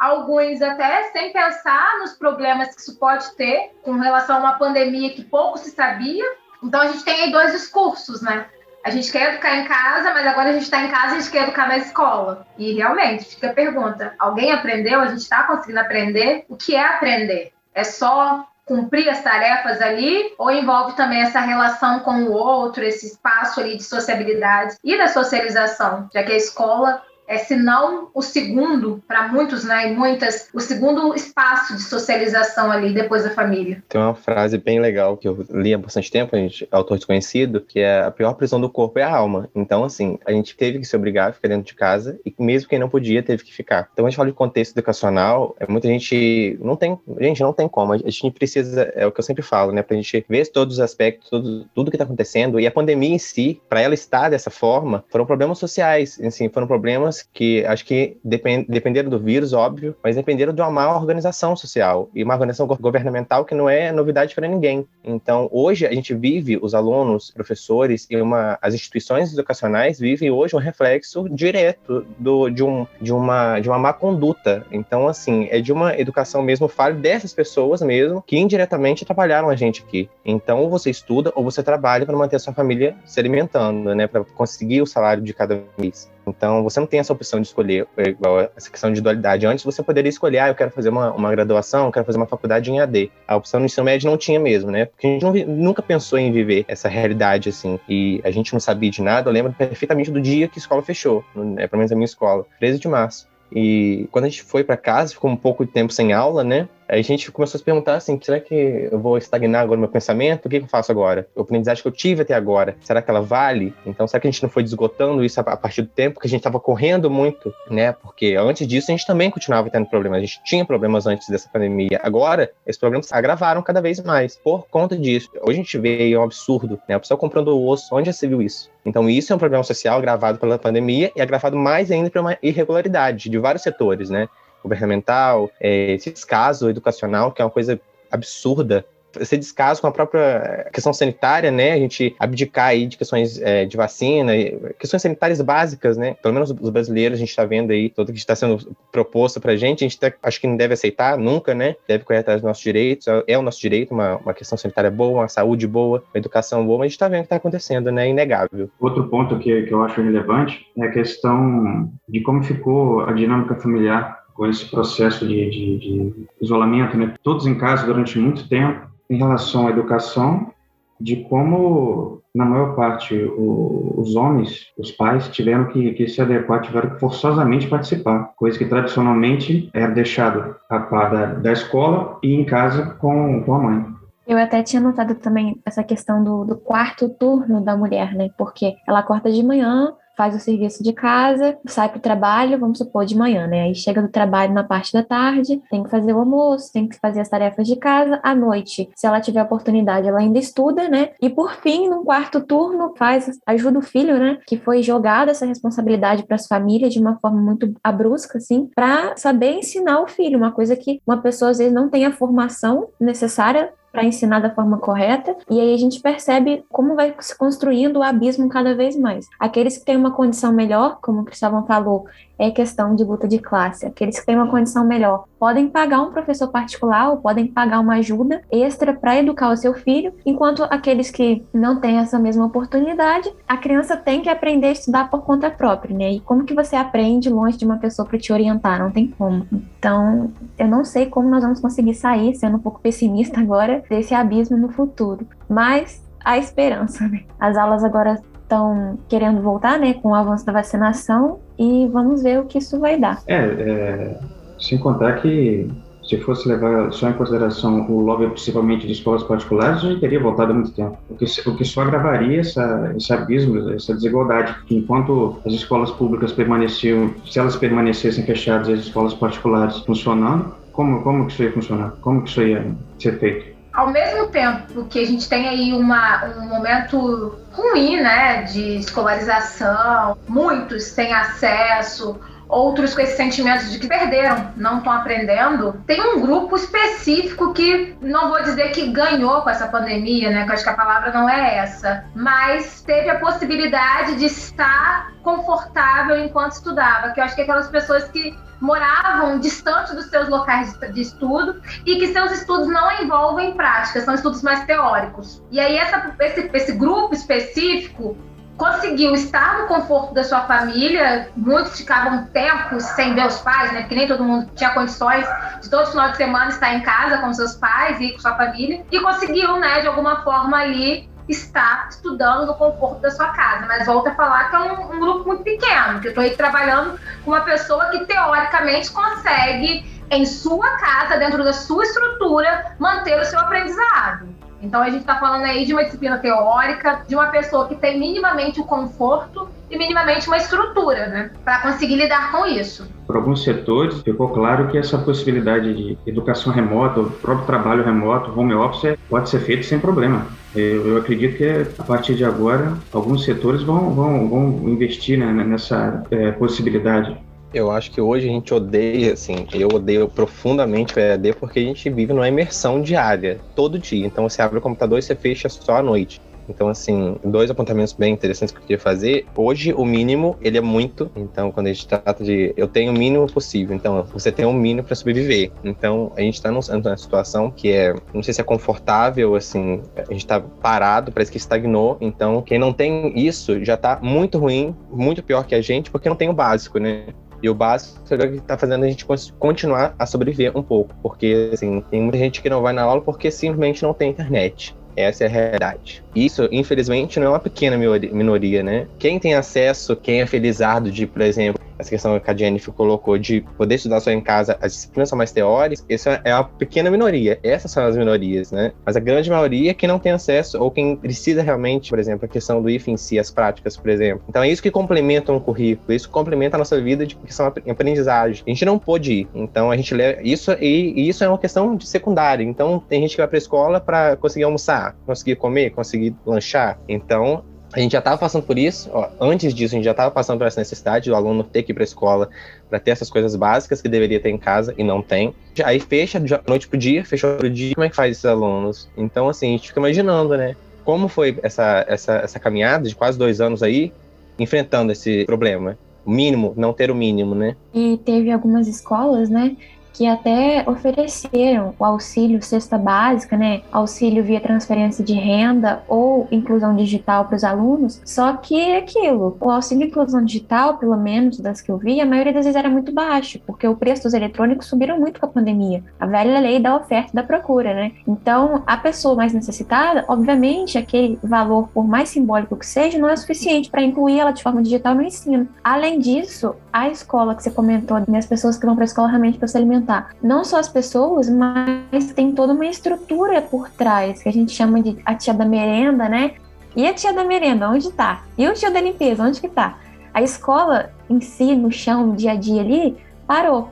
alguns 0.00 0.62
até 0.62 1.10
sem 1.12 1.30
pensar 1.30 1.98
nos 1.98 2.14
problemas 2.14 2.74
que 2.74 2.80
isso 2.80 2.98
pode 2.98 3.36
ter 3.36 3.70
com 3.82 3.92
relação 3.92 4.36
a 4.36 4.40
uma 4.40 4.58
pandemia 4.58 5.12
que 5.12 5.22
pouco 5.22 5.58
se 5.58 5.70
sabia. 5.70 6.24
Então 6.64 6.80
a 6.80 6.86
gente 6.86 7.04
tem 7.04 7.24
aí 7.24 7.30
dois 7.30 7.52
discursos, 7.52 8.22
né? 8.22 8.46
A 8.82 8.88
gente 8.88 9.12
quer 9.12 9.34
educar 9.34 9.56
em 9.56 9.66
casa, 9.66 10.14
mas 10.14 10.26
agora 10.26 10.48
a 10.48 10.52
gente 10.54 10.62
está 10.62 10.82
em 10.82 10.90
casa 10.90 11.14
e 11.14 11.18
a 11.18 11.20
gente 11.20 11.30
quer 11.30 11.42
educar 11.42 11.68
na 11.68 11.76
escola. 11.76 12.46
E 12.56 12.72
realmente 12.72 13.26
fica 13.26 13.50
a 13.50 13.52
pergunta: 13.52 14.14
alguém 14.18 14.50
aprendeu? 14.52 15.00
A 15.00 15.08
gente 15.08 15.20
está 15.20 15.42
conseguindo 15.42 15.80
aprender? 15.80 16.46
O 16.48 16.56
que 16.56 16.74
é 16.74 16.82
aprender? 16.82 17.52
É 17.74 17.84
só 17.84 18.48
cumprir 18.64 19.08
as 19.08 19.22
tarefas 19.22 19.82
ali 19.82 20.32
ou 20.38 20.50
envolve 20.50 20.94
também 20.94 21.20
essa 21.20 21.40
relação 21.40 22.00
com 22.00 22.22
o 22.22 22.32
outro, 22.32 22.84
esse 22.84 23.06
espaço 23.06 23.60
ali 23.60 23.76
de 23.76 23.82
sociabilidade 23.82 24.76
e 24.82 24.96
da 24.96 25.08
socialização, 25.08 26.08
já 26.14 26.22
que 26.22 26.32
a 26.32 26.36
escola 26.36 27.02
é, 27.30 27.38
se 27.38 27.54
não 27.54 28.10
o 28.12 28.20
segundo, 28.20 29.00
para 29.06 29.28
muitos, 29.28 29.64
né, 29.64 29.92
e 29.92 29.96
muitas, 29.96 30.48
o 30.52 30.58
segundo 30.58 31.14
espaço 31.14 31.76
de 31.76 31.82
socialização 31.82 32.72
ali 32.72 32.92
depois 32.92 33.22
da 33.22 33.30
família. 33.30 33.80
Tem 33.88 34.00
uma 34.00 34.16
frase 34.16 34.58
bem 34.58 34.80
legal 34.80 35.16
que 35.16 35.28
eu 35.28 35.46
li 35.48 35.72
há 35.72 35.78
bastante 35.78 36.10
tempo, 36.10 36.34
a 36.34 36.38
gente, 36.40 36.66
autor 36.72 36.96
desconhecido, 36.96 37.60
que 37.60 37.78
é 37.78 38.00
a 38.00 38.10
pior 38.10 38.34
prisão 38.34 38.60
do 38.60 38.68
corpo 38.68 38.98
é 38.98 39.04
a 39.04 39.14
alma. 39.14 39.48
Então, 39.54 39.84
assim, 39.84 40.18
a 40.26 40.32
gente 40.32 40.56
teve 40.56 40.80
que 40.80 40.84
se 40.84 40.96
obrigar 40.96 41.30
a 41.30 41.32
ficar 41.32 41.46
dentro 41.46 41.66
de 41.66 41.74
casa 41.74 42.18
e 42.26 42.34
mesmo 42.36 42.68
quem 42.68 42.80
não 42.80 42.88
podia 42.88 43.22
teve 43.22 43.44
que 43.44 43.54
ficar. 43.54 43.88
Então, 43.92 44.04
a 44.04 44.10
gente 44.10 44.16
fala 44.16 44.28
de 44.28 44.34
contexto 44.34 44.72
educacional, 44.72 45.54
é, 45.60 45.70
muita 45.70 45.86
gente 45.86 46.58
não 46.60 46.74
tem, 46.74 46.98
gente, 47.20 47.42
não 47.42 47.52
tem 47.52 47.68
como. 47.68 47.92
A 47.92 47.98
gente 47.98 48.28
precisa, 48.32 48.92
é 48.96 49.06
o 49.06 49.12
que 49.12 49.20
eu 49.20 49.24
sempre 49.24 49.42
falo, 49.42 49.70
né, 49.70 49.82
pra 49.82 49.96
gente 49.96 50.24
ver 50.28 50.48
todos 50.48 50.74
os 50.74 50.80
aspectos, 50.80 51.30
tudo, 51.30 51.64
tudo 51.72 51.92
que 51.92 51.96
tá 51.98 52.02
acontecendo 52.02 52.58
e 52.58 52.66
a 52.66 52.72
pandemia 52.72 53.14
em 53.14 53.18
si, 53.18 53.62
para 53.68 53.80
ela 53.80 53.94
estar 53.94 54.30
dessa 54.30 54.50
forma, 54.50 55.04
foram 55.08 55.24
problemas 55.24 55.58
sociais, 55.58 56.18
assim, 56.20 56.48
foram 56.48 56.66
problemas 56.66 57.19
que 57.32 57.64
acho 57.64 57.84
que 57.84 58.16
depend, 58.24 58.66
dependeram 58.68 59.10
do 59.10 59.18
vírus, 59.18 59.52
óbvio, 59.52 59.94
mas 60.02 60.16
dependeram 60.16 60.52
de 60.52 60.60
uma 60.60 60.70
má 60.70 60.96
organização 60.96 61.56
social 61.56 62.08
e 62.14 62.22
uma 62.22 62.34
organização 62.34 62.66
governamental 62.66 63.44
que 63.44 63.54
não 63.54 63.68
é 63.68 63.92
novidade 63.92 64.34
para 64.34 64.48
ninguém. 64.48 64.86
Então, 65.04 65.48
hoje 65.52 65.86
a 65.86 65.92
gente 65.92 66.14
vive, 66.14 66.58
os 66.60 66.74
alunos, 66.74 67.30
professores 67.30 68.06
e 68.10 68.16
uma, 68.16 68.58
as 68.60 68.74
instituições 68.74 69.32
educacionais 69.32 69.98
vivem 69.98 70.30
hoje 70.30 70.54
um 70.56 70.58
reflexo 70.58 71.28
direto 71.28 72.04
do, 72.18 72.48
de, 72.48 72.62
um, 72.62 72.86
de, 73.00 73.12
uma, 73.12 73.60
de 73.60 73.68
uma 73.68 73.78
má 73.78 73.92
conduta. 73.92 74.64
Então, 74.70 75.08
assim, 75.08 75.48
é 75.50 75.60
de 75.60 75.72
uma 75.72 75.98
educação 75.98 76.42
mesmo 76.42 76.68
falha 76.68 76.94
dessas 76.94 77.32
pessoas 77.32 77.80
mesmo 77.82 78.22
que 78.22 78.36
indiretamente 78.36 79.04
trabalharam 79.04 79.48
a 79.48 79.56
gente 79.56 79.82
aqui. 79.82 80.08
Então, 80.24 80.60
ou 80.60 80.70
você 80.70 80.90
estuda 80.90 81.32
ou 81.34 81.44
você 81.44 81.62
trabalha 81.62 82.06
para 82.06 82.16
manter 82.16 82.36
a 82.36 82.38
sua 82.38 82.52
família 82.52 82.96
se 83.04 83.18
alimentando, 83.18 83.94
né, 83.94 84.06
para 84.06 84.24
conseguir 84.24 84.82
o 84.82 84.86
salário 84.86 85.22
de 85.22 85.32
cada 85.32 85.60
mês. 85.78 86.10
Então, 86.26 86.62
você 86.62 86.78
não 86.78 86.86
tem 86.86 87.00
essa 87.00 87.12
opção 87.12 87.40
de 87.40 87.46
escolher, 87.46 87.86
é 87.96 88.08
igual 88.08 88.40
essa 88.56 88.70
questão 88.70 88.92
de 88.92 89.00
dualidade. 89.00 89.46
Antes, 89.46 89.64
você 89.64 89.82
poderia 89.82 90.08
escolher, 90.08 90.38
ah, 90.38 90.48
eu 90.48 90.54
quero 90.54 90.70
fazer 90.70 90.88
uma, 90.88 91.12
uma 91.12 91.30
graduação, 91.30 91.86
eu 91.86 91.92
quero 91.92 92.04
fazer 92.04 92.18
uma 92.18 92.26
faculdade 92.26 92.70
em 92.70 92.80
AD. 92.80 93.10
A 93.26 93.36
opção 93.36 93.60
no 93.60 93.66
ensino 93.66 93.84
médio 93.84 94.10
não 94.10 94.16
tinha 94.16 94.38
mesmo, 94.38 94.70
né? 94.70 94.86
Porque 94.86 95.06
a 95.06 95.10
gente 95.10 95.22
não, 95.22 95.32
nunca 95.32 95.82
pensou 95.82 96.18
em 96.18 96.32
viver 96.32 96.64
essa 96.68 96.88
realidade, 96.88 97.48
assim. 97.48 97.78
E 97.88 98.20
a 98.24 98.30
gente 98.30 98.52
não 98.52 98.60
sabia 98.60 98.90
de 98.90 99.02
nada. 99.02 99.28
Eu 99.28 99.32
lembro 99.32 99.52
perfeitamente 99.52 100.10
do 100.10 100.20
dia 100.20 100.48
que 100.48 100.58
a 100.58 100.60
escola 100.60 100.82
fechou, 100.82 101.24
né? 101.34 101.66
pelo 101.66 101.78
menos 101.78 101.92
a 101.92 101.94
minha 101.94 102.04
escola, 102.04 102.44
13 102.58 102.78
de 102.78 102.88
março. 102.88 103.28
E 103.52 104.08
quando 104.12 104.26
a 104.26 104.28
gente 104.28 104.42
foi 104.42 104.62
para 104.62 104.76
casa, 104.76 105.12
ficou 105.12 105.30
um 105.30 105.36
pouco 105.36 105.64
de 105.64 105.72
tempo 105.72 105.92
sem 105.92 106.12
aula, 106.12 106.44
né? 106.44 106.68
Aí 106.90 106.98
a 106.98 107.04
gente 107.04 107.30
começou 107.30 107.56
a 107.56 107.60
se 107.60 107.64
perguntar 107.64 107.94
assim, 107.94 108.18
será 108.20 108.40
que 108.40 108.88
eu 108.90 108.98
vou 108.98 109.16
estagnar 109.16 109.62
agora 109.62 109.76
no 109.76 109.82
meu 109.82 109.88
pensamento? 109.88 110.46
O 110.46 110.48
que 110.48 110.56
eu 110.56 110.66
faço 110.66 110.90
agora? 110.90 111.28
A 111.36 111.40
aprendizagem 111.40 111.80
que 111.80 111.86
eu 111.86 111.92
tive 111.92 112.22
até 112.22 112.34
agora, 112.34 112.76
será 112.80 113.00
que 113.00 113.08
ela 113.08 113.20
vale? 113.20 113.72
Então, 113.86 114.08
será 114.08 114.20
que 114.20 114.26
a 114.26 114.30
gente 114.30 114.42
não 114.42 114.50
foi 114.50 114.64
esgotando 114.64 115.24
isso 115.24 115.38
a 115.40 115.56
partir 115.56 115.82
do 115.82 115.88
tempo 115.88 116.18
que 116.18 116.26
a 116.26 116.28
gente 116.28 116.40
estava 116.40 116.58
correndo 116.58 117.08
muito, 117.08 117.54
né? 117.70 117.92
Porque 117.92 118.34
antes 118.36 118.66
disso 118.66 118.90
a 118.90 118.96
gente 118.96 119.06
também 119.06 119.30
continuava 119.30 119.70
tendo 119.70 119.86
problemas. 119.86 120.18
A 120.18 120.20
gente 120.22 120.40
tinha 120.42 120.64
problemas 120.64 121.06
antes 121.06 121.28
dessa 121.28 121.48
pandemia. 121.48 122.00
Agora, 122.02 122.50
esses 122.66 122.80
problemas 122.80 123.06
se 123.06 123.14
agravaram 123.14 123.62
cada 123.62 123.80
vez 123.80 124.00
mais 124.00 124.36
por 124.36 124.66
conta 124.66 124.98
disso. 124.98 125.30
Hoje 125.42 125.60
a 125.60 125.62
gente 125.62 125.78
vê 125.78 126.10
é 126.10 126.18
um 126.18 126.24
absurdo, 126.24 126.76
né? 126.88 126.96
A 126.96 127.00
pessoa 127.00 127.16
comprando 127.16 127.56
osso, 127.56 127.94
onde 127.94 128.06
já 128.06 128.12
se 128.12 128.26
viu 128.26 128.42
isso? 128.42 128.68
Então, 128.84 129.08
isso 129.08 129.32
é 129.32 129.36
um 129.36 129.38
problema 129.38 129.62
social 129.62 129.96
agravado 129.96 130.38
pela 130.38 130.58
pandemia 130.58 131.12
e 131.14 131.20
agravado 131.22 131.56
mais 131.56 131.92
ainda 131.92 132.10
por 132.10 132.20
uma 132.20 132.36
irregularidade 132.42 133.28
de 133.28 133.38
vários 133.38 133.62
setores, 133.62 134.10
né? 134.10 134.28
Governamental, 134.62 135.50
é, 135.60 135.92
esse 135.92 136.10
descaso 136.10 136.68
educacional, 136.68 137.32
que 137.32 137.42
é 137.42 137.44
uma 137.44 137.50
coisa 137.50 137.80
absurda 138.10 138.84
esse 139.18 139.36
descaso 139.36 139.80
com 139.80 139.86
a 139.86 139.92
própria 139.92 140.68
questão 140.72 140.92
sanitária, 140.92 141.50
né? 141.50 141.72
A 141.72 141.78
gente 141.78 142.14
abdicar 142.18 142.68
aí 142.68 142.86
de 142.86 142.96
questões 142.96 143.40
é, 143.40 143.64
de 143.64 143.76
vacina, 143.76 144.32
questões 144.78 145.02
sanitárias 145.02 145.40
básicas, 145.40 145.96
né? 145.96 146.14
Pelo 146.22 146.34
menos 146.34 146.50
os 146.50 146.70
brasileiros, 146.70 147.16
a 147.16 147.20
gente 147.20 147.30
está 147.30 147.44
vendo 147.44 147.72
aí 147.72 147.88
tudo 147.88 148.12
que 148.12 148.18
está 148.18 148.36
sendo 148.36 148.58
proposto 148.92 149.40
para 149.40 149.52
a 149.52 149.56
gente, 149.56 149.84
a 149.84 149.88
gente 149.88 149.98
tá, 149.98 150.12
acho 150.22 150.40
que 150.40 150.46
não 150.46 150.56
deve 150.56 150.74
aceitar 150.74 151.16
nunca, 151.16 151.54
né? 151.54 151.76
Deve 151.88 152.04
correr 152.04 152.20
atrás 152.20 152.40
dos 152.40 152.46
nossos 152.46 152.62
direitos, 152.62 153.08
é, 153.08 153.24
é 153.28 153.38
o 153.38 153.42
nosso 153.42 153.60
direito, 153.60 153.92
uma, 153.92 154.16
uma 154.16 154.34
questão 154.34 154.56
sanitária 154.56 154.90
boa, 154.90 155.22
uma 155.22 155.28
saúde 155.28 155.66
boa, 155.66 156.02
uma 156.12 156.18
educação 156.18 156.64
boa, 156.64 156.78
mas 156.78 156.84
a 156.84 156.88
gente 156.88 156.96
está 156.96 157.08
vendo 157.08 157.20
o 157.20 157.22
que 157.22 157.26
está 157.26 157.36
acontecendo, 157.36 157.90
né? 157.90 158.06
É 158.06 158.10
inegável. 158.10 158.70
Outro 158.78 159.08
ponto 159.08 159.38
que, 159.38 159.62
que 159.62 159.72
eu 159.72 159.82
acho 159.82 160.00
relevante 160.00 160.66
é 160.78 160.84
a 160.84 160.90
questão 160.90 161.90
de 162.08 162.20
como 162.22 162.42
ficou 162.42 163.00
a 163.02 163.12
dinâmica 163.12 163.54
familiar 163.56 164.19
com 164.34 164.46
esse 164.46 164.64
processo 164.66 165.26
de, 165.26 165.50
de, 165.50 165.78
de 165.78 166.26
isolamento, 166.40 166.96
né? 166.96 167.14
Todos 167.22 167.46
em 167.46 167.56
casa 167.56 167.86
durante 167.86 168.18
muito 168.18 168.48
tempo, 168.48 168.88
em 169.08 169.16
relação 169.16 169.66
à 169.66 169.70
educação, 169.70 170.52
de 171.00 171.16
como, 171.16 172.20
na 172.34 172.44
maior 172.44 172.76
parte, 172.76 173.14
o, 173.14 173.94
os 173.96 174.14
homens, 174.14 174.66
os 174.78 174.92
pais, 174.92 175.28
tiveram 175.28 175.66
que, 175.66 175.92
que, 175.92 176.06
se 176.06 176.20
adequar, 176.20 176.60
tiveram 176.60 176.90
que 176.90 177.00
forçosamente 177.00 177.66
participar, 177.66 178.32
coisa 178.36 178.58
que 178.58 178.66
tradicionalmente 178.66 179.70
era 179.72 179.92
deixado 179.92 180.56
a 180.68 180.78
par 180.78 181.10
da, 181.10 181.26
da 181.34 181.52
escola 181.52 182.18
e 182.22 182.34
em 182.34 182.44
casa 182.44 182.94
com, 183.00 183.42
com 183.42 183.54
a 183.54 183.58
mãe. 183.58 183.86
Eu 184.26 184.38
até 184.38 184.62
tinha 184.62 184.80
notado 184.80 185.16
também 185.16 185.60
essa 185.66 185.82
questão 185.82 186.22
do, 186.22 186.44
do 186.44 186.56
quarto 186.56 187.08
turno 187.08 187.60
da 187.64 187.76
mulher, 187.76 188.14
né? 188.14 188.30
Porque 188.38 188.76
ela 188.86 189.00
acorda 189.00 189.28
de 189.32 189.42
manhã, 189.42 189.92
faz 190.16 190.34
o 190.34 190.38
serviço 190.38 190.82
de 190.82 190.92
casa, 190.92 191.56
sai 191.66 191.88
para 191.88 191.98
o 191.98 192.02
trabalho, 192.02 192.58
vamos 192.58 192.78
supor, 192.78 193.04
de 193.04 193.16
manhã, 193.16 193.46
né? 193.46 193.62
Aí 193.62 193.74
chega 193.74 194.02
do 194.02 194.08
trabalho 194.08 194.52
na 194.52 194.64
parte 194.64 194.92
da 194.92 195.02
tarde, 195.02 195.62
tem 195.70 195.82
que 195.82 195.90
fazer 195.90 196.12
o 196.12 196.18
almoço, 196.18 196.72
tem 196.72 196.88
que 196.88 196.98
fazer 196.98 197.20
as 197.20 197.28
tarefas 197.28 197.66
de 197.66 197.76
casa. 197.76 198.20
À 198.22 198.34
noite, 198.34 198.90
se 198.94 199.06
ela 199.06 199.20
tiver 199.20 199.42
oportunidade, 199.42 200.06
ela 200.06 200.18
ainda 200.18 200.38
estuda, 200.38 200.88
né? 200.88 201.10
E 201.20 201.30
por 201.30 201.54
fim, 201.54 201.88
no 201.88 202.04
quarto 202.04 202.40
turno, 202.40 202.94
faz, 202.96 203.38
ajuda 203.46 203.78
o 203.78 203.82
filho, 203.82 204.18
né? 204.18 204.38
Que 204.46 204.58
foi 204.58 204.82
jogada 204.82 205.30
essa 205.30 205.46
responsabilidade 205.46 206.24
para 206.24 206.36
as 206.36 206.46
famílias 206.46 206.92
de 206.92 207.00
uma 207.00 207.18
forma 207.18 207.40
muito 207.40 207.74
abrusca, 207.82 208.38
assim, 208.38 208.68
para 208.74 209.16
saber 209.16 209.52
ensinar 209.52 210.00
o 210.00 210.08
filho, 210.08 210.38
uma 210.38 210.52
coisa 210.52 210.76
que 210.76 211.00
uma 211.06 211.20
pessoa 211.22 211.50
às 211.50 211.58
vezes 211.58 211.72
não 211.72 211.88
tem 211.88 212.04
a 212.04 212.12
formação 212.12 212.88
necessária 213.00 213.72
para 213.92 214.04
ensinar 214.04 214.40
da 214.40 214.54
forma 214.54 214.78
correta, 214.78 215.36
e 215.48 215.60
aí 215.60 215.74
a 215.74 215.78
gente 215.78 216.00
percebe 216.00 216.64
como 216.70 216.94
vai 216.94 217.14
se 217.18 217.36
construindo 217.36 217.98
o 217.98 218.02
abismo 218.02 218.48
cada 218.48 218.74
vez 218.74 218.96
mais. 218.96 219.28
Aqueles 219.38 219.78
que 219.78 219.84
têm 219.84 219.96
uma 219.96 220.12
condição 220.12 220.52
melhor, 220.52 220.98
como 221.00 221.20
o 221.20 221.24
Cristóvão 221.24 221.66
falou, 221.66 222.06
é 222.38 222.50
questão 222.50 222.94
de 222.94 223.04
luta 223.04 223.26
de 223.26 223.38
classe. 223.38 223.86
Aqueles 223.86 224.18
que 224.18 224.26
têm 224.26 224.36
uma 224.36 224.50
condição 224.50 224.84
melhor 224.84 225.24
podem 225.40 225.70
pagar 225.70 226.02
um 226.02 226.10
professor 226.10 226.48
particular 226.48 227.08
ou 227.08 227.16
podem 227.16 227.46
pagar 227.46 227.80
uma 227.80 227.94
ajuda 227.94 228.42
extra 228.52 228.92
para 228.92 229.16
educar 229.16 229.50
o 229.50 229.56
seu 229.56 229.72
filho, 229.72 230.12
enquanto 230.26 230.62
aqueles 230.64 231.10
que 231.10 231.42
não 231.52 231.80
têm 231.80 231.96
essa 231.96 232.18
mesma 232.18 232.44
oportunidade, 232.44 233.32
a 233.48 233.56
criança 233.56 233.96
tem 233.96 234.20
que 234.20 234.28
aprender 234.28 234.66
a 234.66 234.72
estudar 234.72 235.08
por 235.08 235.22
conta 235.22 235.50
própria, 235.50 235.96
né? 235.96 236.12
E 236.12 236.20
como 236.20 236.44
que 236.44 236.54
você 236.54 236.76
aprende 236.76 237.30
longe 237.30 237.56
de 237.56 237.64
uma 237.64 237.78
pessoa 237.78 238.06
para 238.06 238.18
te 238.18 238.30
orientar? 238.34 238.78
Não 238.78 238.90
tem 238.90 239.08
como. 239.08 239.46
Então, 239.78 240.30
eu 240.58 240.68
não 240.68 240.84
sei 240.84 241.06
como 241.06 241.30
nós 241.30 241.42
vamos 241.42 241.58
conseguir 241.58 241.94
sair, 241.94 242.34
sendo 242.34 242.58
um 242.58 242.60
pouco 242.60 242.78
pessimista 242.78 243.40
agora, 243.40 243.82
desse 243.88 244.14
abismo 244.14 244.58
no 244.58 244.68
futuro. 244.68 245.26
Mas 245.48 246.04
há 246.22 246.36
esperança, 246.36 247.08
né? 247.08 247.22
As 247.40 247.56
aulas 247.56 247.82
agora 247.82 248.20
estão 248.42 248.98
querendo 249.08 249.40
voltar, 249.40 249.78
né, 249.78 249.94
com 249.94 250.10
o 250.10 250.14
avanço 250.14 250.44
da 250.44 250.52
vacinação, 250.52 251.38
e 251.58 251.86
vamos 251.86 252.22
ver 252.22 252.40
o 252.40 252.44
que 252.44 252.58
isso 252.58 252.78
vai 252.78 252.98
dar. 252.98 253.22
É, 253.26 253.36
é 253.36 254.39
sem 254.60 254.78
contar 254.78 255.20
que 255.20 255.68
se 256.10 256.18
fosse 256.18 256.48
levar 256.48 256.92
só 256.92 257.08
em 257.08 257.12
consideração 257.12 257.88
o 257.88 258.00
lobby 258.00 258.26
principalmente 258.28 258.84
de 258.84 258.92
escolas 258.92 259.22
particulares, 259.22 259.80
gente 259.82 260.00
teria 260.00 260.18
voltado 260.18 260.50
há 260.50 260.54
muito 260.54 260.72
tempo. 260.72 260.98
O 261.08 261.14
que, 261.14 261.24
o 261.24 261.56
que 261.56 261.64
só 261.64 261.82
agravaria 261.82 262.40
essa, 262.40 262.92
esse 262.96 263.12
abismo, 263.12 263.70
essa 263.70 263.94
desigualdade, 263.94 264.56
enquanto 264.70 265.38
as 265.46 265.52
escolas 265.52 265.90
públicas 265.92 266.32
permaneciam, 266.32 267.14
se 267.24 267.38
elas 267.38 267.54
permanecessem 267.56 268.24
fechadas 268.24 268.68
as 268.68 268.80
escolas 268.80 269.14
particulares 269.14 269.78
funcionando, 269.78 270.52
como, 270.72 271.02
como 271.02 271.26
que 271.26 271.32
isso 271.32 271.42
ia 271.44 271.52
funcionar? 271.52 271.92
Como 272.00 272.22
que 272.22 272.30
isso 272.30 272.42
ia 272.42 272.74
ser 272.98 273.18
feito? 273.20 273.60
Ao 273.72 273.88
mesmo 273.90 274.26
tempo 274.28 274.84
que 274.86 274.98
a 274.98 275.06
gente 275.06 275.28
tem 275.28 275.48
aí 275.48 275.72
uma, 275.72 276.24
um 276.38 276.48
momento 276.48 277.38
ruim, 277.52 278.00
né, 278.00 278.42
de 278.42 278.78
escolarização, 278.78 280.16
muitos 280.28 280.84
sem 280.84 281.12
acesso, 281.12 282.18
outros 282.50 282.94
com 282.94 283.00
esse 283.00 283.16
sentimento 283.16 283.66
de 283.66 283.78
que 283.78 283.86
perderam, 283.86 284.52
não 284.56 284.78
estão 284.78 284.92
aprendendo. 284.92 285.82
Tem 285.86 286.00
um 286.00 286.20
grupo 286.20 286.56
específico 286.56 287.52
que 287.52 287.96
não 288.00 288.28
vou 288.28 288.42
dizer 288.42 288.70
que 288.70 288.88
ganhou 288.88 289.42
com 289.42 289.50
essa 289.50 289.68
pandemia, 289.68 290.30
né? 290.30 290.44
Que 290.44 290.52
acho 290.52 290.64
que 290.64 290.70
a 290.70 290.74
palavra 290.74 291.12
não 291.12 291.28
é 291.28 291.58
essa, 291.58 292.04
mas 292.14 292.82
teve 292.82 293.08
a 293.08 293.18
possibilidade 293.18 294.16
de 294.16 294.26
estar 294.26 295.12
confortável 295.22 296.18
enquanto 296.18 296.52
estudava, 296.52 297.10
que 297.10 297.20
eu 297.20 297.24
acho 297.24 297.34
que 297.34 297.42
é 297.42 297.44
aquelas 297.44 297.68
pessoas 297.68 298.04
que 298.04 298.36
moravam 298.60 299.38
distante 299.38 299.94
dos 299.94 300.06
seus 300.06 300.28
locais 300.28 300.78
de 300.78 301.00
estudo 301.00 301.60
e 301.86 301.96
que 301.96 302.08
seus 302.08 302.30
estudos 302.32 302.68
não 302.68 303.02
envolvem 303.02 303.54
prática, 303.54 304.00
são 304.02 304.14
estudos 304.14 304.42
mais 304.42 304.64
teóricos. 304.64 305.42
E 305.50 305.58
aí 305.58 305.76
essa, 305.76 306.14
esse, 306.20 306.50
esse 306.52 306.72
grupo 306.72 307.14
específico 307.14 308.16
conseguiu 308.60 309.14
estar 309.14 309.60
no 309.60 309.68
conforto 309.68 310.12
da 310.12 310.22
sua 310.22 310.42
família. 310.42 311.30
Muitos 311.34 311.78
ficavam 311.78 312.26
tempos 312.26 312.82
sem 312.82 313.14
ver 313.14 313.26
os 313.26 313.38
pais, 313.38 313.72
né? 313.72 313.80
Porque 313.80 313.94
nem 313.94 314.06
todo 314.06 314.22
mundo 314.22 314.50
tinha 314.54 314.68
condições 314.70 315.26
de 315.62 315.70
todo 315.70 315.86
final 315.86 316.10
de 316.10 316.18
semana 316.18 316.50
estar 316.50 316.74
em 316.74 316.82
casa 316.82 317.16
com 317.18 317.32
seus 317.32 317.54
pais 317.54 317.98
e 318.02 318.12
com 318.12 318.18
sua 318.18 318.34
família. 318.34 318.84
E 318.92 319.00
conseguiu, 319.00 319.56
né, 319.56 319.80
de 319.80 319.86
alguma 319.86 320.22
forma 320.22 320.58
ali 320.58 321.08
estar 321.26 321.88
estudando 321.88 322.46
no 322.46 322.54
conforto 322.54 323.00
da 323.00 323.10
sua 323.10 323.28
casa. 323.28 323.64
Mas 323.66 323.86
volto 323.86 324.08
a 324.08 324.14
falar 324.14 324.50
que 324.50 324.56
é 324.56 324.58
um, 324.58 324.94
um 324.94 325.00
grupo 325.00 325.26
muito 325.26 325.42
pequeno, 325.42 325.98
que 325.98 326.08
eu 326.08 326.10
estou 326.10 326.22
aí 326.22 326.36
trabalhando 326.36 327.00
com 327.24 327.30
uma 327.30 327.40
pessoa 327.40 327.86
que 327.86 328.04
teoricamente 328.04 328.92
consegue, 328.92 330.00
em 330.10 330.26
sua 330.26 330.68
casa, 330.76 331.16
dentro 331.16 331.42
da 331.42 331.54
sua 331.54 331.82
estrutura, 331.82 332.74
manter 332.78 333.18
o 333.18 333.24
seu 333.24 333.40
aprendizado. 333.40 334.39
Então 334.62 334.82
a 334.82 334.90
gente 334.90 335.00
está 335.00 335.18
falando 335.18 335.44
aí 335.44 335.64
de 335.64 335.72
uma 335.72 335.84
disciplina 335.84 336.18
teórica, 336.18 337.02
de 337.08 337.14
uma 337.14 337.26
pessoa 337.26 337.66
que 337.66 337.74
tem 337.74 337.98
minimamente 337.98 338.60
o 338.60 338.64
conforto 338.64 339.48
e 339.70 339.78
minimamente 339.78 340.26
uma 340.26 340.36
estrutura, 340.36 341.06
né, 341.06 341.30
para 341.44 341.62
conseguir 341.62 341.96
lidar 341.96 342.32
com 342.32 342.44
isso. 342.44 342.88
Para 343.06 343.16
alguns 343.16 343.44
setores, 343.44 344.00
ficou 344.02 344.28
claro 344.28 344.68
que 344.68 344.76
essa 344.76 344.98
possibilidade 344.98 345.74
de 345.74 345.98
educação 346.06 346.52
remota, 346.52 347.00
o 347.00 347.10
próprio 347.10 347.46
trabalho 347.46 347.84
remoto, 347.84 348.38
home 348.38 348.54
office, 348.54 348.98
pode 349.08 349.30
ser 349.30 349.40
feito 349.40 349.64
sem 349.64 349.78
problema. 349.78 350.26
Eu, 350.54 350.88
eu 350.88 350.96
acredito 350.96 351.36
que 351.36 351.66
a 351.78 351.84
partir 351.84 352.16
de 352.16 352.24
agora, 352.24 352.76
alguns 352.92 353.24
setores 353.24 353.62
vão, 353.62 353.94
vão, 353.94 354.28
vão 354.28 354.68
investir 354.68 355.16
né, 355.18 355.32
nessa 355.32 356.02
é, 356.10 356.32
possibilidade. 356.32 357.16
Eu 357.52 357.70
acho 357.70 357.90
que 357.90 358.00
hoje 358.00 358.28
a 358.28 358.32
gente 358.32 358.54
odeia, 358.54 359.12
assim, 359.14 359.46
eu 359.52 359.68
odeio 359.68 360.08
profundamente 360.08 360.96
o 360.96 361.00
EAD 361.00 361.34
porque 361.34 361.58
a 361.58 361.62
gente 361.62 361.90
vive 361.90 362.12
numa 362.12 362.28
imersão 362.28 362.80
diária, 362.80 363.40
todo 363.56 363.78
dia. 363.78 364.06
Então 364.06 364.28
você 364.28 364.40
abre 364.40 364.58
o 364.58 364.62
computador 364.62 364.98
e 364.98 365.02
você 365.02 365.16
fecha 365.16 365.48
só 365.48 365.76
à 365.76 365.82
noite. 365.82 366.20
Então, 366.48 366.68
assim, 366.68 367.16
dois 367.24 367.48
apontamentos 367.48 367.92
bem 367.92 368.12
interessantes 368.12 368.52
que 368.52 368.58
eu 368.58 368.62
queria 368.62 368.78
fazer. 368.78 369.24
Hoje, 369.36 369.72
o 369.72 369.84
mínimo, 369.84 370.36
ele 370.40 370.58
é 370.58 370.60
muito. 370.60 371.10
Então, 371.14 371.52
quando 371.52 371.68
a 371.68 371.72
gente 371.72 371.86
trata 371.86 372.24
de 372.24 372.52
eu 372.56 372.66
tenho 372.66 372.90
o 372.90 372.94
mínimo 372.94 373.26
possível, 373.32 373.74
então 373.74 374.02
você 374.12 374.32
tem 374.32 374.44
o 374.44 374.48
um 374.48 374.52
mínimo 374.52 374.84
para 374.84 374.96
sobreviver. 374.96 375.52
Então, 375.62 376.12
a 376.16 376.20
gente 376.20 376.34
está 376.34 376.50
numa 376.50 376.96
situação 376.96 377.52
que 377.52 377.70
é, 377.70 377.94
não 378.12 378.22
sei 378.22 378.34
se 378.34 378.40
é 378.40 378.44
confortável, 378.44 379.36
assim, 379.36 379.80
a 379.96 380.12
gente 380.12 380.24
está 380.24 380.40
parado, 380.40 381.12
parece 381.12 381.30
que 381.30 381.38
estagnou. 381.38 381.96
Então, 382.00 382.42
quem 382.42 382.58
não 382.58 382.72
tem 382.72 383.16
isso 383.16 383.64
já 383.64 383.74
está 383.74 384.00
muito 384.02 384.36
ruim, 384.36 384.74
muito 384.90 385.22
pior 385.22 385.46
que 385.46 385.54
a 385.54 385.60
gente, 385.60 385.88
porque 385.88 386.08
não 386.08 386.16
tem 386.16 386.28
o 386.28 386.32
básico, 386.32 386.80
né? 386.80 387.06
E 387.42 387.48
o 387.48 387.54
básico 387.54 387.98
é 388.10 388.14
o 388.14 388.30
que 388.30 388.36
está 388.36 388.56
fazendo 388.58 388.84
a 388.84 388.88
gente 388.88 389.06
continuar 389.38 389.94
a 389.98 390.06
sobreviver 390.06 390.56
um 390.56 390.62
pouco. 390.62 390.94
Porque, 391.02 391.50
assim, 391.52 391.82
tem 391.90 392.02
muita 392.02 392.18
gente 392.18 392.42
que 392.42 392.50
não 392.50 392.62
vai 392.62 392.72
na 392.72 392.82
aula 392.82 393.00
porque 393.00 393.30
simplesmente 393.30 393.82
não 393.82 393.94
tem 393.94 394.10
internet. 394.10 394.74
Essa 394.96 395.24
é 395.24 395.26
a 395.26 395.30
realidade. 395.30 396.02
Isso, 396.14 396.48
infelizmente, 396.50 397.18
não 397.18 397.28
é 397.28 397.30
uma 397.30 397.38
pequena 397.38 397.78
minoria, 397.78 398.62
né? 398.62 398.86
Quem 398.98 399.18
tem 399.18 399.34
acesso, 399.34 399.96
quem 399.96 400.20
é 400.20 400.26
felizardo 400.26 400.90
de, 400.90 401.06
por 401.06 401.22
exemplo, 401.22 401.62
essa 401.80 401.90
questão 401.90 402.18
que 402.18 402.30
a 402.30 402.36
Jennifer 402.36 402.72
colocou 402.72 403.18
de 403.18 403.40
poder 403.56 403.76
estudar 403.76 404.00
só 404.00 404.10
em 404.10 404.20
casa, 404.20 404.58
as 404.60 404.72
disciplinas 404.72 405.08
são 405.08 405.18
mais 405.18 405.32
teóricas, 405.32 405.84
isso 405.88 406.08
é 406.08 406.34
uma 406.34 406.44
pequena 406.44 406.90
minoria. 406.90 407.38
Essas 407.42 407.70
são 407.70 407.84
as 407.84 407.96
minorias, 407.96 408.52
né? 408.52 408.72
Mas 408.84 408.96
a 408.96 409.00
grande 409.00 409.30
maioria 409.30 409.70
é 409.70 409.74
que 409.74 409.86
não 409.86 409.98
tem 409.98 410.12
acesso 410.12 410.60
ou 410.60 410.70
quem 410.70 410.96
precisa 410.96 411.42
realmente, 411.42 411.90
por 411.90 411.98
exemplo, 411.98 412.24
a 412.24 412.28
questão 412.28 412.62
do 412.62 412.68
IF 412.68 412.90
em 412.90 412.96
si, 412.96 413.18
as 413.18 413.30
práticas, 413.30 413.76
por 413.76 413.88
exemplo. 413.88 414.22
Então 414.28 414.42
é 414.42 414.48
isso 414.48 414.62
que 414.62 414.70
complementa 414.70 415.32
um 415.32 415.40
currículo, 415.40 415.92
isso 415.92 416.08
complementa 416.10 416.56
a 416.56 416.58
nossa 416.58 416.80
vida 416.80 417.06
de 417.06 417.16
questão 417.16 417.46
aprendizagem. 417.46 418.42
A 418.46 418.50
gente 418.50 418.64
não 418.64 418.78
pôde 418.78 419.12
ir, 419.12 419.28
então 419.34 419.70
a 419.70 419.76
gente 419.76 419.94
leva 419.94 420.20
isso 420.22 420.52
e 420.60 421.08
isso 421.08 421.24
é 421.24 421.28
uma 421.28 421.38
questão 421.38 421.76
de 421.76 421.86
secundária. 421.86 422.44
Então 422.44 422.82
tem 422.88 423.00
gente 423.00 423.12
que 423.12 423.18
vai 423.18 423.28
para 423.28 423.36
a 423.36 423.38
escola 423.38 423.80
para 423.80 424.16
conseguir 424.16 424.44
almoçar, 424.44 424.96
conseguir 425.06 425.36
comer, 425.36 425.70
conseguir 425.70 426.14
lanchar. 426.24 426.78
Então 426.88 427.44
a 427.72 427.78
gente 427.78 427.92
já 427.92 427.98
estava 427.98 428.18
passando 428.18 428.42
por 428.42 428.58
isso. 428.58 428.90
Ó, 428.92 429.08
antes 429.20 429.54
disso, 429.54 429.74
a 429.74 429.76
gente 429.76 429.84
já 429.84 429.92
estava 429.92 430.10
passando 430.10 430.38
por 430.38 430.46
essa 430.46 430.60
necessidade 430.60 431.08
do 431.08 431.14
aluno 431.14 431.44
ter 431.44 431.62
que 431.62 431.72
ir 431.72 431.74
para 431.74 431.82
a 431.82 431.84
escola 431.84 432.28
para 432.68 432.80
ter 432.80 432.90
essas 432.90 433.08
coisas 433.08 433.34
básicas 433.36 433.80
que 433.80 433.88
deveria 433.88 434.20
ter 434.20 434.30
em 434.30 434.38
casa 434.38 434.74
e 434.76 434.82
não 434.82 435.02
tem. 435.02 435.34
Aí 435.64 435.78
fecha 435.78 436.18
de 436.18 436.38
noite 436.46 436.68
pro 436.68 436.78
dia, 436.78 437.04
fechou 437.04 437.36
pro 437.36 437.48
dia. 437.48 437.74
Como 437.74 437.84
é 437.84 437.88
que 437.88 437.96
faz 437.96 438.12
esses 438.12 438.24
alunos? 438.24 438.88
Então, 438.96 439.28
assim, 439.28 439.48
a 439.48 439.50
gente 439.52 439.68
fica 439.68 439.80
imaginando, 439.80 440.36
né? 440.36 440.56
Como 440.84 441.08
foi 441.08 441.38
essa, 441.42 441.84
essa, 441.86 442.14
essa 442.16 442.40
caminhada 442.40 442.88
de 442.88 442.94
quase 442.94 443.18
dois 443.18 443.40
anos 443.40 443.62
aí, 443.62 443.92
enfrentando 444.38 444.90
esse 444.90 445.24
problema? 445.24 445.78
O 446.04 446.10
mínimo, 446.10 446.54
não 446.56 446.72
ter 446.72 446.90
o 446.90 446.94
mínimo, 446.94 447.34
né? 447.34 447.54
E 447.72 447.98
teve 447.98 448.32
algumas 448.32 448.66
escolas, 448.66 449.28
né, 449.28 449.54
que 450.00 450.06
até 450.06 450.64
ofereceram 450.66 451.74
o 451.78 451.84
auxílio 451.84 452.40
cesta 452.42 452.78
básica, 452.78 453.36
né, 453.36 453.60
auxílio 453.70 454.24
via 454.24 454.40
transferência 454.40 455.04
de 455.04 455.12
renda 455.12 455.82
ou 455.86 456.26
inclusão 456.30 456.74
digital 456.74 457.26
para 457.26 457.36
os 457.36 457.44
alunos. 457.44 458.00
Só 458.06 458.32
que 458.32 458.58
é 458.58 458.78
aquilo, 458.78 459.36
o 459.38 459.50
auxílio 459.50 459.86
inclusão 459.86 460.24
digital, 460.24 460.78
pelo 460.78 460.96
menos 460.96 461.38
das 461.38 461.60
que 461.60 461.70
eu 461.70 461.76
vi, 461.76 462.00
a 462.00 462.06
maioria 462.06 462.32
das 462.32 462.46
vezes 462.46 462.58
era 462.58 462.70
muito 462.70 462.90
baixo, 462.92 463.42
porque 463.46 463.68
o 463.68 463.76
preço 463.76 464.04
dos 464.04 464.14
eletrônicos 464.14 464.68
subiram 464.68 464.98
muito 464.98 465.20
com 465.20 465.26
a 465.26 465.28
pandemia. 465.28 465.84
A 466.00 466.06
velha 466.06 466.40
lei 466.40 466.58
da 466.58 466.76
oferta 466.76 467.10
e 467.12 467.16
da 467.16 467.22
procura, 467.22 467.74
né? 467.74 467.92
Então, 468.08 468.62
a 468.66 468.78
pessoa 468.78 469.14
mais 469.14 469.34
necessitada, 469.34 470.06
obviamente, 470.08 470.78
aquele 470.78 471.18
valor, 471.22 471.68
por 471.74 471.86
mais 471.86 472.08
simbólico 472.08 472.56
que 472.56 472.64
seja, 472.64 472.98
não 472.98 473.10
é 473.10 473.16
suficiente 473.16 473.68
para 473.68 473.82
incluir 473.82 474.18
ela 474.18 474.30
de 474.30 474.42
forma 474.42 474.62
digital 474.62 474.94
no 474.94 475.02
ensino. 475.02 475.46
Além 475.62 475.98
disso, 475.98 476.54
a 476.72 476.88
escola 476.88 477.34
que 477.34 477.42
você 477.42 477.50
comentou, 477.50 477.98
né, 478.06 478.18
as 478.18 478.26
pessoas 478.26 478.56
que 478.56 478.64
vão 478.64 478.74
para 478.74 478.84
a 478.84 478.86
escola 478.86 479.08
realmente 479.08 479.38
para 479.38 479.48
se 479.48 479.56
alimentar 479.56 480.10
não 480.22 480.44
só 480.44 480.58
as 480.58 480.68
pessoas, 480.68 481.28
mas 481.28 482.12
tem 482.14 482.32
toda 482.32 482.52
uma 482.52 482.66
estrutura 482.66 483.42
por 483.42 483.68
trás, 483.70 484.22
que 484.22 484.28
a 484.28 484.32
gente 484.32 484.52
chama 484.52 484.82
de 484.82 484.98
a 485.04 485.14
tia 485.14 485.34
da 485.34 485.44
merenda, 485.44 486.08
né? 486.08 486.34
E 486.76 486.86
a 486.86 486.94
tia 486.94 487.12
da 487.12 487.24
merenda, 487.24 487.68
onde 487.68 487.90
tá? 487.92 488.22
E 488.38 488.46
o 488.48 488.54
tio 488.54 488.72
da 488.72 488.80
limpeza, 488.80 489.24
onde 489.24 489.40
que 489.40 489.48
tá? 489.48 489.78
A 490.14 490.22
escola 490.22 490.90
em 491.08 491.20
si, 491.20 491.56
no 491.56 491.72
chão, 491.72 492.06
no 492.06 492.16
dia 492.16 492.32
a 492.32 492.36
dia 492.36 492.60
ali, 492.60 492.96
parou. 493.26 493.70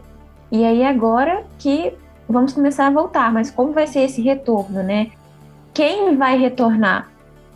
E 0.51 0.65
aí 0.65 0.83
agora 0.83 1.45
que 1.59 1.93
vamos 2.29 2.53
começar 2.53 2.87
a 2.87 2.91
voltar, 2.91 3.33
mas 3.33 3.51
como 3.51 3.73
vai 3.73 3.87
ser 3.87 4.01
esse 4.01 4.21
retorno, 4.21 4.83
né? 4.83 5.11
Quem 5.73 6.17
vai 6.17 6.37
retornar? 6.37 7.09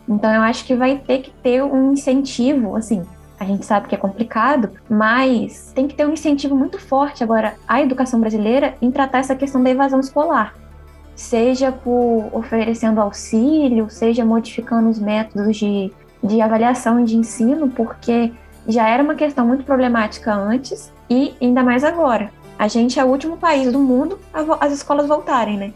Então 0.07 0.33
eu 0.33 0.41
acho 0.41 0.65
que 0.65 0.75
vai 0.75 0.97
ter 0.97 1.19
que 1.19 1.31
ter 1.31 1.63
um 1.63 1.93
incentivo, 1.93 2.75
assim, 2.75 3.03
a 3.43 3.45
gente 3.45 3.65
sabe 3.65 3.87
que 3.87 3.95
é 3.95 3.97
complicado, 3.97 4.71
mas 4.89 5.71
tem 5.75 5.87
que 5.87 5.93
ter 5.93 6.07
um 6.07 6.13
incentivo 6.13 6.55
muito 6.55 6.79
forte 6.79 7.23
agora 7.23 7.55
à 7.67 7.81
educação 7.81 8.19
brasileira 8.19 8.75
em 8.81 8.89
tratar 8.89 9.19
essa 9.19 9.35
questão 9.35 9.61
da 9.61 9.69
evasão 9.69 9.99
escolar. 9.99 10.55
Seja 11.13 11.71
por 11.71 12.29
oferecendo 12.31 13.01
auxílio, 13.01 13.89
seja 13.89 14.25
modificando 14.25 14.89
os 14.89 14.97
métodos 14.97 15.57
de, 15.57 15.91
de 16.23 16.41
avaliação 16.41 17.01
e 17.01 17.03
de 17.03 17.17
ensino, 17.17 17.69
porque 17.69 18.31
já 18.67 18.87
era 18.87 19.03
uma 19.03 19.13
questão 19.13 19.45
muito 19.45 19.65
problemática 19.65 20.33
antes 20.33 20.91
e 21.09 21.35
ainda 21.41 21.61
mais 21.63 21.83
agora. 21.83 22.31
A 22.57 22.67
gente 22.69 22.97
é 22.97 23.03
o 23.03 23.07
último 23.07 23.35
país 23.37 23.71
do 23.71 23.79
mundo 23.79 24.17
a 24.33 24.65
as 24.65 24.71
escolas 24.71 25.07
voltarem, 25.07 25.57
né? 25.57 25.73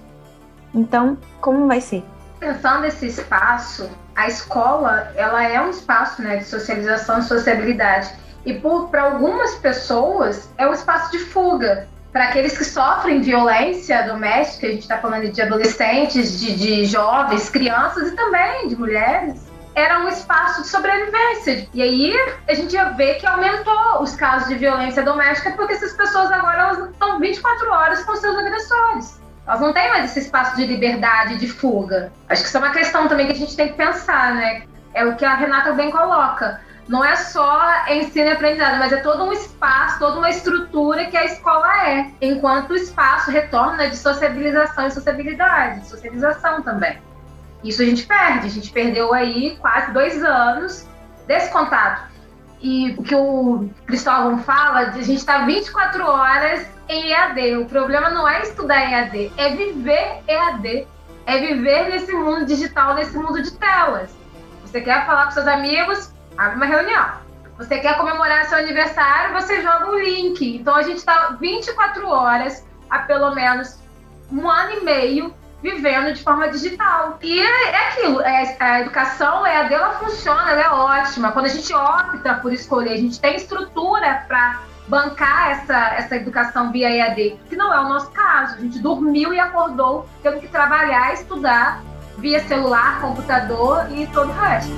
Então, 0.74 1.18
como 1.42 1.68
vai 1.68 1.82
ser? 1.82 2.04
Pensando 2.40 2.82
nesse 2.82 3.08
espaço, 3.08 3.90
a 4.18 4.28
escola 4.28 5.14
ela 5.16 5.44
é 5.44 5.62
um 5.62 5.70
espaço 5.70 6.24
né, 6.24 6.38
de 6.38 6.46
socialização 6.46 7.20
e 7.20 7.24
sociabilidade. 7.24 8.10
E 8.44 8.54
para 8.90 9.04
algumas 9.04 9.56
pessoas 9.56 10.50
é 10.58 10.68
um 10.68 10.74
espaço 10.74 11.12
de 11.12 11.20
fuga. 11.20 11.88
Para 12.12 12.30
aqueles 12.30 12.58
que 12.58 12.66
sofrem 12.66 13.22
violência 13.22 14.02
doméstica, 14.08 14.66
a 14.66 14.72
gente 14.72 14.82
está 14.82 14.98
falando 14.98 15.30
de 15.30 15.40
adolescentes, 15.40 16.40
de, 16.40 16.56
de 16.56 16.86
jovens, 16.86 17.48
crianças 17.50 18.08
e 18.08 18.16
também 18.16 18.68
de 18.68 18.76
mulheres, 18.76 19.46
era 19.76 20.00
um 20.00 20.08
espaço 20.08 20.64
de 20.64 20.68
sobrevivência. 20.68 21.68
E 21.72 21.84
aí 21.84 22.16
a 22.48 22.56
gente 22.56 22.74
ia 22.74 22.86
ver 22.86 23.20
que 23.20 23.28
aumentou 23.28 24.02
os 24.02 24.16
casos 24.16 24.48
de 24.48 24.56
violência 24.56 25.04
doméstica, 25.04 25.52
porque 25.52 25.74
essas 25.74 25.94
pessoas 25.94 26.32
agora 26.32 26.90
estão 26.90 27.20
24 27.20 27.72
horas 27.72 28.04
com 28.04 28.16
seus 28.16 28.36
agressores. 28.36 29.27
Elas 29.48 29.62
não 29.62 29.72
têm 29.72 29.89
mais 29.89 30.06
esse 30.06 30.20
espaço 30.20 30.58
de 30.58 30.66
liberdade, 30.66 31.38
de 31.38 31.48
fuga. 31.48 32.12
Acho 32.27 32.42
que 32.42 32.50
isso 32.50 32.58
é 32.58 32.60
uma 32.60 32.72
questão 32.72 33.08
também 33.08 33.27
que 33.27 33.32
a 33.32 33.36
gente 33.36 33.56
tem 33.56 33.70
que 33.70 33.75
pensar, 33.75 34.36
né? 34.36 34.63
É 34.94 35.06
o 35.06 35.16
que 35.16 35.24
a 35.24 35.36
Renata 35.36 35.72
bem 35.72 35.89
coloca. 35.89 36.60
Não 36.88 37.04
é 37.04 37.16
só 37.16 37.86
ensino 37.89 38.27
e 38.27 38.32
aprendizado, 38.32 38.77
mas 38.77 38.92
é 38.92 38.98
todo 38.98 39.24
um 39.24 39.32
espaço, 39.32 40.00
toda 40.00 40.18
uma 40.18 40.30
estrutura 40.30 41.06
que 41.06 41.16
a 41.16 41.25
escola 41.25 41.88
é, 41.88 42.12
enquanto 42.22 42.72
o 42.72 42.75
espaço 42.75 43.32
retorna 43.32 43.89
de 43.89 43.98
sociabilização 43.98 44.88
e 44.88 44.92
sociabilidade, 44.92 45.82
de 45.82 45.88
socialização 45.88 46.62
também. 46.62 46.98
Isso 47.63 47.82
a 47.82 47.86
gente 47.86 48.06
perde, 48.06 48.48
a 48.48 48.50
gente 48.50 48.72
perdeu 48.72 49.13
aí 49.13 49.58
quase 49.60 49.92
dois 49.92 50.24
anos 50.24 50.88
desse 51.25 51.51
contato. 51.51 52.04
E 52.62 52.96
o 52.98 53.04
que 53.04 53.16
o 53.16 53.70
Cristóvão 53.86 54.39
fala, 54.39 54.80
a 54.80 54.92
gente 54.92 55.16
estar 55.16 55.39
tá 55.39 55.46
24 55.46 56.06
horas 56.06 56.77
em 56.89 57.12
EAD. 57.12 57.58
O 57.58 57.65
problema 57.65 58.10
não 58.10 58.27
é 58.27 58.41
estudar 58.41 58.91
EAD, 58.91 59.32
é 59.38 59.56
viver 59.56 60.24
EAD. 60.27 60.88
É 61.25 61.39
viver 61.39 61.89
nesse 61.89 62.13
mundo 62.13 62.46
digital, 62.46 62.96
nesse 62.96 63.17
mundo 63.17 63.41
de 63.41 63.51
telas. 63.51 64.15
Você 64.62 64.79
quer 64.79 65.06
falar 65.06 65.25
com 65.25 65.32
seus 65.32 65.48
amigos, 65.48 66.13
abre 66.38 66.56
uma 66.56 66.65
reunião. 66.65 67.06
Você 67.58 67.79
quer 67.79 67.98
comemorar 67.98 68.46
seu 68.46 68.60
aniversário, 68.60 69.34
você 69.34 69.62
joga 69.62 69.89
um 69.89 70.00
link. 70.00 70.56
Então 70.56 70.75
a 70.75 70.84
gente 70.84 70.98
está 70.98 71.36
24 71.39 72.08
horas, 72.08 72.65
há 72.89 73.00
pelo 73.00 73.36
menos 73.36 73.77
um 74.32 74.50
ano 74.50 74.74
e 74.74 74.84
meio, 74.86 75.34
vivendo 75.62 76.13
de 76.13 76.24
forma 76.24 76.48
digital. 76.50 77.17
E 77.22 77.39
é, 77.39 77.70
é 77.72 77.89
aquilo, 77.89 78.22
é, 78.22 78.56
a 78.60 78.82
educação 78.82 79.46
é 79.46 79.58
a 79.58 79.63
dela 79.63 79.94
funciona, 79.94 80.51
ela 80.51 80.62
é 80.62 80.70
ótima. 80.70 81.32
Quando 81.32 81.46
a 81.46 81.50
gente 81.50 81.74
opta 81.74 82.36
por 82.36 82.53
escolher, 82.53 82.94
a 82.94 82.98
gente 82.98 83.20
tem 83.20 83.36
estrutura 83.36 84.24
para 84.27 84.62
bancar 84.88 85.51
essa, 85.51 85.94
essa 85.96 86.15
educação 86.15 86.72
via 86.72 86.89
EAD, 86.89 87.39
que 87.50 87.56
não 87.56 87.74
é 87.74 87.79
o 87.79 87.89
nosso 87.89 88.10
caso. 88.12 88.56
A 88.56 88.60
gente 88.60 88.79
dormiu 88.79 89.34
e 89.34 89.39
acordou 89.39 90.08
tendo 90.24 90.39
que 90.39 90.48
trabalhar, 90.48 91.13
estudar 91.13 91.84
via 92.17 92.39
celular, 92.48 93.00
computador 93.01 93.88
e 93.91 94.08
todo 94.08 94.29
o 94.29 94.34
resto. 94.34 94.74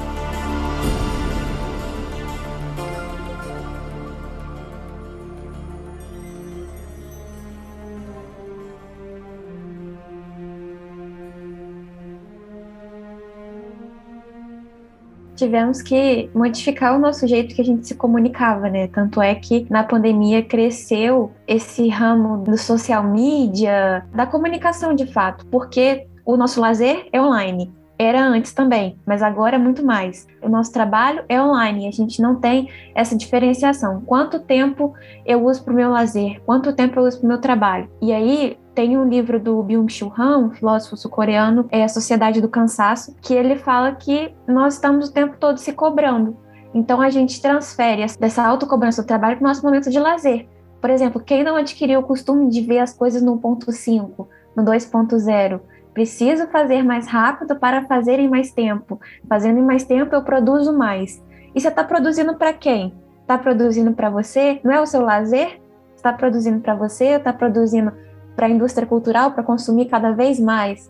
Tivemos 15.39 15.81
que 15.81 16.29
modificar 16.35 16.95
o 16.95 16.99
nosso 16.99 17.25
jeito 17.25 17.55
que 17.55 17.61
a 17.61 17.65
gente 17.65 17.87
se 17.87 17.95
comunicava, 17.95 18.69
né? 18.69 18.87
Tanto 18.87 19.21
é 19.21 19.33
que 19.33 19.65
na 19.69 19.83
pandemia 19.83 20.43
cresceu 20.43 21.31
esse 21.47 21.87
ramo 21.87 22.43
do 22.43 22.57
social 22.57 23.03
media, 23.03 24.05
da 24.13 24.27
comunicação 24.27 24.93
de 24.93 25.07
fato, 25.07 25.45
porque 25.47 26.05
o 26.25 26.37
nosso 26.37 26.59
lazer 26.59 27.07
é 27.11 27.19
online. 27.19 27.73
Era 28.01 28.25
antes 28.25 28.53
também, 28.53 28.97
mas 29.05 29.21
agora 29.21 29.57
é 29.57 29.59
muito 29.59 29.85
mais. 29.85 30.25
O 30.41 30.47
nosso 30.47 30.71
trabalho 30.71 31.25
é 31.27 31.41
online, 31.41 31.85
a 31.85 31.91
gente 31.91 32.21
não 32.21 32.37
tem 32.37 32.69
essa 32.95 33.13
diferenciação. 33.13 34.01
Quanto 34.05 34.39
tempo 34.39 34.93
eu 35.25 35.45
uso 35.45 35.61
para 35.65 35.73
o 35.73 35.75
meu 35.75 35.89
lazer? 35.89 36.41
Quanto 36.45 36.71
tempo 36.71 36.97
eu 36.97 37.03
uso 37.03 37.19
para 37.19 37.25
o 37.25 37.27
meu 37.27 37.41
trabalho? 37.41 37.89
E 38.01 38.13
aí, 38.13 38.57
tem 38.73 38.97
um 38.97 39.09
livro 39.09 39.37
do 39.37 39.61
Byung-Chul 39.61 40.13
Han, 40.17 40.37
um 40.37 40.51
filósofo 40.51 40.95
sul-coreano, 40.95 41.67
é 41.69 41.83
A 41.83 41.89
Sociedade 41.89 42.39
do 42.39 42.47
Cansaço, 42.47 43.13
que 43.21 43.33
ele 43.33 43.57
fala 43.57 43.91
que 43.91 44.33
nós 44.47 44.75
estamos 44.75 45.09
o 45.09 45.13
tempo 45.13 45.35
todo 45.37 45.57
se 45.57 45.73
cobrando. 45.73 46.37
Então 46.73 47.01
a 47.01 47.09
gente 47.09 47.41
transfere 47.41 48.05
dessa 48.17 48.45
autocobrança 48.45 49.01
do 49.01 49.07
trabalho 49.07 49.35
para 49.35 49.43
o 49.43 49.47
nosso 49.49 49.61
momento 49.61 49.89
de 49.89 49.99
lazer. 49.99 50.47
Por 50.79 50.89
exemplo, 50.89 51.21
quem 51.21 51.43
não 51.43 51.57
adquiriu 51.57 51.99
o 51.99 52.03
costume 52.03 52.49
de 52.49 52.61
ver 52.61 52.79
as 52.79 52.93
coisas 52.93 53.21
no 53.21 53.37
ponto 53.37 53.69
5, 53.69 54.29
no 54.55 54.63
2.0, 54.63 55.59
Preciso 55.99 56.47
fazer 56.47 56.81
mais 56.81 57.07
rápido 57.07 57.57
para 57.57 57.85
fazer 57.85 58.21
em 58.21 58.29
mais 58.29 58.53
tempo. 58.53 59.01
Fazendo 59.27 59.59
em 59.59 59.61
mais 59.61 59.83
tempo, 59.83 60.15
eu 60.15 60.23
produzo 60.23 60.71
mais. 60.71 61.21
E 61.53 61.59
você 61.59 61.67
está 61.67 61.83
produzindo 61.83 62.35
para 62.35 62.53
quem? 62.53 62.97
Está 63.19 63.37
produzindo 63.37 63.91
para 63.91 64.09
você? 64.09 64.61
Não 64.63 64.71
é 64.71 64.79
o 64.79 64.85
seu 64.85 65.01
lazer? 65.01 65.59
Está 65.97 66.13
produzindo 66.13 66.61
para 66.61 66.73
você? 66.73 67.15
Está 67.15 67.33
produzindo 67.33 67.91
para 68.33 68.45
a 68.45 68.49
indústria 68.49 68.87
cultural 68.87 69.31
para 69.31 69.43
consumir 69.43 69.87
cada 69.87 70.13
vez 70.13 70.39
mais? 70.39 70.89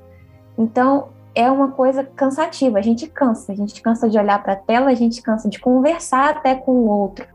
Então, 0.56 1.08
é 1.34 1.50
uma 1.50 1.72
coisa 1.72 2.04
cansativa. 2.04 2.78
A 2.78 2.84
gente 2.84 3.08
cansa. 3.08 3.52
A 3.52 3.56
gente 3.56 3.82
cansa 3.82 4.08
de 4.08 4.16
olhar 4.16 4.44
para 4.44 4.54
a 4.54 4.58
tela, 4.58 4.92
a 4.92 4.94
gente 4.94 5.24
cansa 5.24 5.50
de 5.50 5.60
conversar 5.60 6.30
até 6.30 6.54
com 6.54 6.72
o 6.72 6.88
outro. 6.88 7.26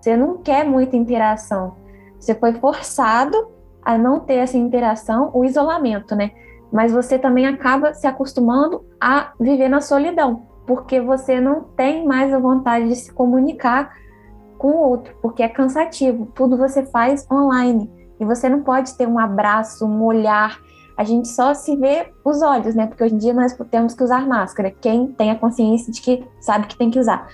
Você 0.00 0.16
não 0.16 0.38
quer 0.38 0.64
muita 0.64 0.96
interação. 0.96 1.76
Você 2.18 2.34
foi 2.34 2.54
forçado 2.54 3.52
a 3.82 3.96
não 3.96 4.18
ter 4.18 4.34
essa 4.34 4.58
interação, 4.58 5.30
o 5.32 5.44
isolamento, 5.44 6.16
né? 6.16 6.32
Mas 6.72 6.92
você 6.92 7.18
também 7.18 7.46
acaba 7.46 7.92
se 7.94 8.06
acostumando 8.06 8.84
a 9.00 9.32
viver 9.38 9.68
na 9.68 9.80
solidão, 9.80 10.42
porque 10.66 11.00
você 11.00 11.40
não 11.40 11.62
tem 11.62 12.06
mais 12.06 12.32
a 12.32 12.38
vontade 12.38 12.88
de 12.88 12.96
se 12.96 13.12
comunicar 13.12 13.92
com 14.56 14.72
o 14.72 14.88
outro, 14.90 15.14
porque 15.22 15.42
é 15.42 15.48
cansativo. 15.48 16.26
Tudo 16.34 16.56
você 16.56 16.84
faz 16.84 17.26
online 17.30 17.90
e 18.20 18.24
você 18.24 18.48
não 18.48 18.62
pode 18.62 18.94
ter 18.94 19.08
um 19.08 19.18
abraço, 19.18 19.86
um 19.86 20.04
olhar. 20.04 20.58
A 20.96 21.02
gente 21.02 21.28
só 21.28 21.54
se 21.54 21.74
vê 21.76 22.12
os 22.22 22.42
olhos, 22.42 22.74
né? 22.74 22.86
Porque 22.86 23.02
hoje 23.02 23.14
em 23.14 23.18
dia 23.18 23.32
nós 23.32 23.56
temos 23.70 23.94
que 23.94 24.04
usar 24.04 24.26
máscara. 24.28 24.70
Quem 24.70 25.08
tem 25.08 25.30
a 25.30 25.38
consciência 25.38 25.90
de 25.90 26.02
que 26.02 26.26
sabe 26.40 26.66
que 26.66 26.76
tem 26.76 26.90
que 26.90 26.98
usar. 26.98 27.26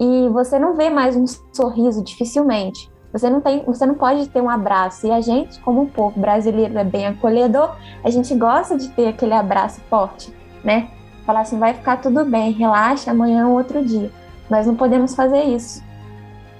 E 0.00 0.28
você 0.30 0.58
não 0.58 0.74
vê 0.74 0.90
mais 0.90 1.16
um 1.16 1.24
sorriso 1.52 2.02
dificilmente. 2.02 2.90
Você 3.16 3.30
não 3.30 3.40
tem, 3.40 3.62
você 3.64 3.86
não 3.86 3.94
pode 3.94 4.28
ter 4.28 4.42
um 4.42 4.50
abraço. 4.50 5.06
E 5.06 5.10
a 5.10 5.22
gente, 5.22 5.58
como 5.60 5.80
um 5.80 5.86
povo 5.86 6.20
brasileiro 6.20 6.76
é 6.76 6.84
bem 6.84 7.06
acolhedor, 7.06 7.74
a 8.04 8.10
gente 8.10 8.34
gosta 8.34 8.76
de 8.76 8.90
ter 8.90 9.08
aquele 9.08 9.32
abraço 9.32 9.80
forte, 9.88 10.30
né? 10.62 10.88
Falar 11.24 11.40
assim, 11.40 11.58
vai 11.58 11.72
ficar 11.72 11.96
tudo 11.96 12.26
bem, 12.26 12.52
relaxa, 12.52 13.10
amanhã 13.10 13.40
é 13.40 13.46
outro 13.46 13.82
dia. 13.82 14.10
Nós 14.50 14.66
não 14.66 14.76
podemos 14.76 15.14
fazer 15.14 15.44
isso. 15.44 15.82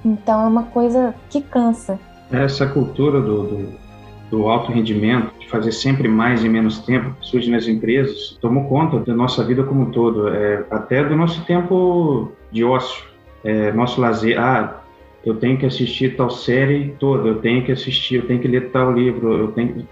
Então 0.03 0.45
é 0.45 0.49
uma 0.49 0.63
coisa 0.63 1.15
que 1.29 1.43
cansa. 1.43 2.01
Essa 2.33 2.67
cultura 2.67 3.21
do, 3.21 3.43
do, 3.43 3.73
do 4.31 4.49
alto 4.49 4.73
rendimento, 4.73 5.39
de 5.39 5.51
fazer 5.51 5.73
sempre 5.73 6.09
mais 6.09 6.43
em 6.43 6.49
menos 6.49 6.79
tempo, 6.79 7.15
que 7.21 7.27
surge 7.27 7.51
nas 7.51 7.69
empresas, 7.69 8.39
tomou 8.41 8.65
conta 8.65 9.01
da 9.01 9.15
nossa 9.15 9.45
vida 9.45 9.63
como 9.63 9.83
um 9.83 9.91
todo, 9.91 10.29
é, 10.29 10.65
até 10.71 11.05
do 11.05 11.15
nosso 11.15 11.45
tempo 11.45 12.33
de 12.51 12.65
ócio, 12.65 13.05
é, 13.45 13.71
nosso 13.73 14.01
lazer. 14.01 14.41
Ah, 14.41 14.86
eu 15.27 15.35
tenho 15.35 15.59
que 15.59 15.67
assistir 15.67 16.17
tal 16.17 16.31
série 16.31 16.95
toda, 17.01 17.29
eu 17.29 17.41
tenho 17.41 17.65
que 17.65 17.73
assistir, 17.73 18.15
eu 18.15 18.27
tenho 18.27 18.41
que 18.41 18.47
ler 18.47 18.71
tal 18.71 18.93
livro, 18.93 19.37
eu 19.37 19.49
tenho 19.49 19.87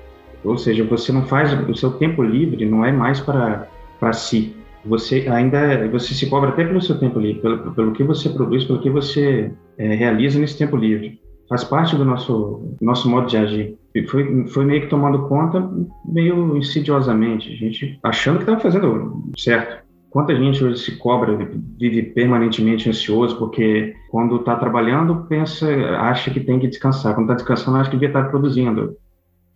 ou 0.44 0.57
seja, 0.59 0.85
você 0.85 1.11
não 1.11 1.25
faz 1.25 1.53
o 1.68 1.75
seu 1.75 1.92
tempo 1.92 2.23
livre 2.23 2.64
não 2.66 2.85
é 2.85 2.92
mais 2.92 3.20
para 3.20 3.66
para 3.99 4.12
si. 4.12 4.55
Você 4.85 5.27
ainda 5.29 5.88
você 5.88 6.14
se 6.14 6.29
cobra 6.29 6.51
até 6.51 6.64
pelo 6.64 6.81
seu 6.81 6.99
tempo 6.99 7.18
livre, 7.18 7.40
pelo, 7.40 7.73
pelo 7.73 7.92
que 7.92 8.05
você 8.05 8.29
produz, 8.29 8.64
pelo 8.64 8.81
que 8.81 8.90
você 8.90 9.51
é, 9.79 9.94
realiza 9.94 10.38
nesse 10.38 10.59
tempo 10.59 10.77
livre. 10.77 11.18
Faz 11.49 11.64
parte 11.64 11.97
do 11.97 12.05
nosso 12.05 12.77
nosso 12.81 13.09
modo 13.09 13.27
de 13.27 13.37
agir. 13.37 13.77
E 13.94 14.07
foi 14.07 14.47
foi 14.49 14.64
meio 14.64 14.83
que 14.83 14.88
tomando 14.88 15.27
conta 15.27 15.68
meio 16.05 16.57
insidiosamente, 16.57 17.53
a 17.53 17.57
gente 17.57 17.99
achando 18.03 18.37
que 18.37 18.42
estava 18.42 18.61
fazendo 18.61 19.23
certo. 19.37 19.84
Quanta 20.14 20.33
gente 20.37 20.62
hoje 20.62 20.81
se 20.81 20.96
cobra, 20.96 21.37
vive 21.77 22.00
permanentemente 22.05 22.88
ansioso, 22.88 23.37
porque 23.37 23.96
quando 24.12 24.37
está 24.37 24.55
trabalhando, 24.55 25.27
pensa, 25.29 25.66
acha 25.98 26.31
que 26.31 26.38
tem 26.38 26.61
que 26.61 26.68
descansar. 26.68 27.16
Quando 27.16 27.24
está 27.24 27.35
descansando, 27.35 27.79
acha 27.79 27.90
que 27.90 27.96
devia 27.96 28.11
estar 28.11 28.31
produzindo. 28.31 28.96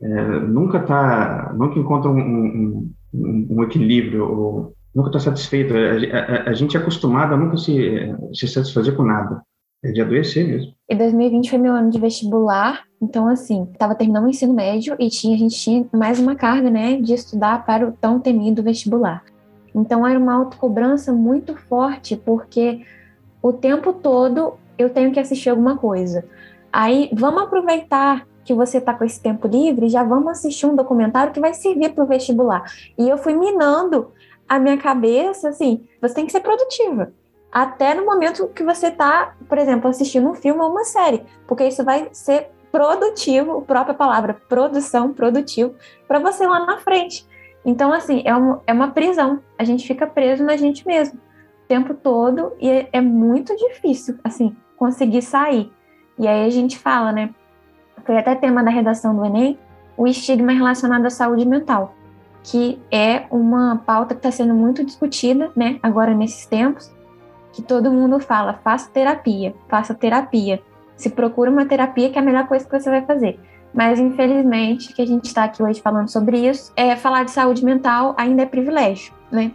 É, 0.03 0.41
nunca 0.41 0.81
tá, 0.81 1.55
nunca 1.57 1.79
encontra 1.79 2.11
um, 2.11 2.19
um, 2.19 2.91
um, 3.15 3.47
um 3.51 3.63
equilíbrio, 3.63 4.29
ou 4.29 4.73
nunca 4.93 5.11
está 5.11 5.21
satisfeito. 5.21 5.73
A, 5.75 6.19
a, 6.19 6.51
a, 6.51 6.53
gente 6.55 6.77
é 6.77 6.81
acostumado 6.81 7.35
a 7.35 7.37
nunca 7.37 7.57
se, 7.57 8.13
se 8.35 8.49
satisfazer 8.49 8.97
com 8.97 9.05
nada. 9.05 9.41
É 9.85 9.93
de 9.93 10.01
adoecer 10.01 10.45
mesmo. 10.45 10.73
E 10.91 10.95
2020 10.97 11.51
foi 11.51 11.59
meu 11.61 11.73
ano 11.73 11.89
de 11.89 12.01
vestibular, 12.01 12.83
então 13.01 13.29
assim, 13.29 13.69
estava 13.73 13.95
terminando 13.95 14.25
o 14.25 14.29
ensino 14.29 14.53
médio 14.53 14.97
e 14.99 15.09
tinha, 15.09 15.37
a 15.37 15.39
gente 15.39 15.57
tinha 15.57 15.87
mais 15.95 16.19
uma 16.19 16.35
carga, 16.35 16.69
né, 16.69 17.01
de 17.01 17.15
estudar 17.15 17.65
para 17.65 17.87
o 17.87 17.93
tão 17.93 18.19
temido 18.19 18.61
vestibular. 18.61 19.23
Então 19.75 20.07
era 20.07 20.19
uma 20.19 20.35
autocobrança 20.35 21.13
muito 21.13 21.57
forte, 21.57 22.17
porque 22.17 22.85
o 23.43 23.53
tempo 23.53 23.93
todo 23.93 24.55
eu 24.77 24.91
tenho 24.91 25.13
que 25.13 25.21
assistir 25.21 25.51
alguma 25.51 25.77
coisa. 25.77 26.25
Aí 26.73 27.11
vamos 27.13 27.43
aproveitar 27.43 28.27
que 28.45 28.55
você 28.55 28.79
está 28.79 28.95
com 28.95 29.05
esse 29.05 29.21
tempo 29.21 29.47
livre, 29.47 29.89
já 29.89 30.03
vamos 30.03 30.29
assistir 30.29 30.67
um 30.67 30.75
documentário 30.75 31.33
que 31.33 31.41
vai 31.41 31.53
servir 31.53 31.91
para 31.91 32.05
o 32.05 32.07
vestibular. 32.07 32.65
E 32.97 33.09
eu 33.09 33.19
fui 33.19 33.35
minando 33.35 34.11
a 34.49 34.59
minha 34.59 34.79
cabeça, 34.79 35.51
assim, 35.51 35.87
você 36.01 36.15
tem 36.15 36.25
que 36.25 36.33
ser 36.33 36.41
produtiva. 36.41 37.13
Até 37.53 37.95
no 37.95 38.07
momento 38.07 38.49
que 38.49 38.63
você 38.63 38.87
está, 38.87 39.35
por 39.49 39.59
exemplo, 39.59 39.91
assistindo 39.91 40.29
um 40.29 40.35
filme 40.35 40.61
ou 40.61 40.71
uma 40.71 40.85
série, 40.85 41.25
porque 41.47 41.67
isso 41.67 41.85
vai 41.85 42.09
ser 42.13 42.51
produtivo, 42.73 43.59
a 43.59 43.63
própria 43.63 43.95
palavra 43.95 44.35
produção, 44.49 45.13
produtivo, 45.13 45.75
para 46.07 46.19
você 46.19 46.47
lá 46.47 46.65
na 46.65 46.79
frente. 46.79 47.27
Então, 47.65 47.93
assim, 47.93 48.23
é 48.25 48.35
uma, 48.35 48.63
é 48.67 48.73
uma 48.73 48.91
prisão. 48.91 49.41
A 49.59 49.65
gente 49.65 49.87
fica 49.87 50.07
preso 50.07 50.45
na 50.45 50.57
gente 50.57 50.87
mesmo. 50.87 51.19
tempo 51.67 51.93
todo 51.93 52.53
e 52.59 52.69
é, 52.69 52.89
é 52.95 53.01
muito 53.01 53.55
difícil, 53.57 54.19
assim, 54.25 54.57
conseguir 54.77 55.21
sair. 55.21 55.71
E 56.19 56.27
aí 56.27 56.47
a 56.47 56.51
gente 56.51 56.79
fala, 56.79 57.13
né? 57.13 57.31
Foi 58.05 58.17
até 58.17 58.35
tema 58.35 58.65
da 58.65 58.71
redação 58.71 59.15
do 59.15 59.25
Enem, 59.25 59.59
o 59.97 60.07
estigma 60.07 60.53
relacionado 60.53 61.05
à 61.05 61.11
saúde 61.11 61.47
mental, 61.47 61.95
que 62.43 62.81
é 62.91 63.27
uma 63.31 63.83
pauta 63.85 64.15
que 64.15 64.21
está 64.21 64.31
sendo 64.31 64.55
muito 64.55 64.85
discutida, 64.85 65.53
né? 65.55 65.79
Agora 65.83 66.15
nesses 66.15 66.47
tempos, 66.47 66.91
que 67.53 67.61
todo 67.61 67.91
mundo 67.91 68.19
fala, 68.21 68.55
faça 68.65 68.91
terapia, 68.91 69.55
faça 69.69 69.95
terapia. 69.95 70.63
Se 70.97 71.11
procura 71.11 71.51
uma 71.51 71.67
terapia, 71.67 72.11
que 72.11 72.19
é 72.19 72.23
a 72.23 72.25
melhor 72.25 72.47
coisa 72.47 72.65
que 72.65 72.81
você 72.81 72.89
vai 72.89 73.05
fazer. 73.05 73.39
Mas, 73.79 74.01
infelizmente, 74.01 74.93
que 74.93 75.01
a 75.01 75.07
gente 75.07 75.27
está 75.27 75.45
aqui 75.45 75.63
hoje 75.63 75.81
falando 75.81 76.09
sobre 76.09 76.49
isso, 76.49 76.73
é 76.75 76.97
falar 76.97 77.23
de 77.23 77.31
saúde 77.31 77.65
mental 77.65 78.13
ainda 78.19 78.43
é 78.43 78.45
privilégio, 78.45 79.13
né? 79.31 79.53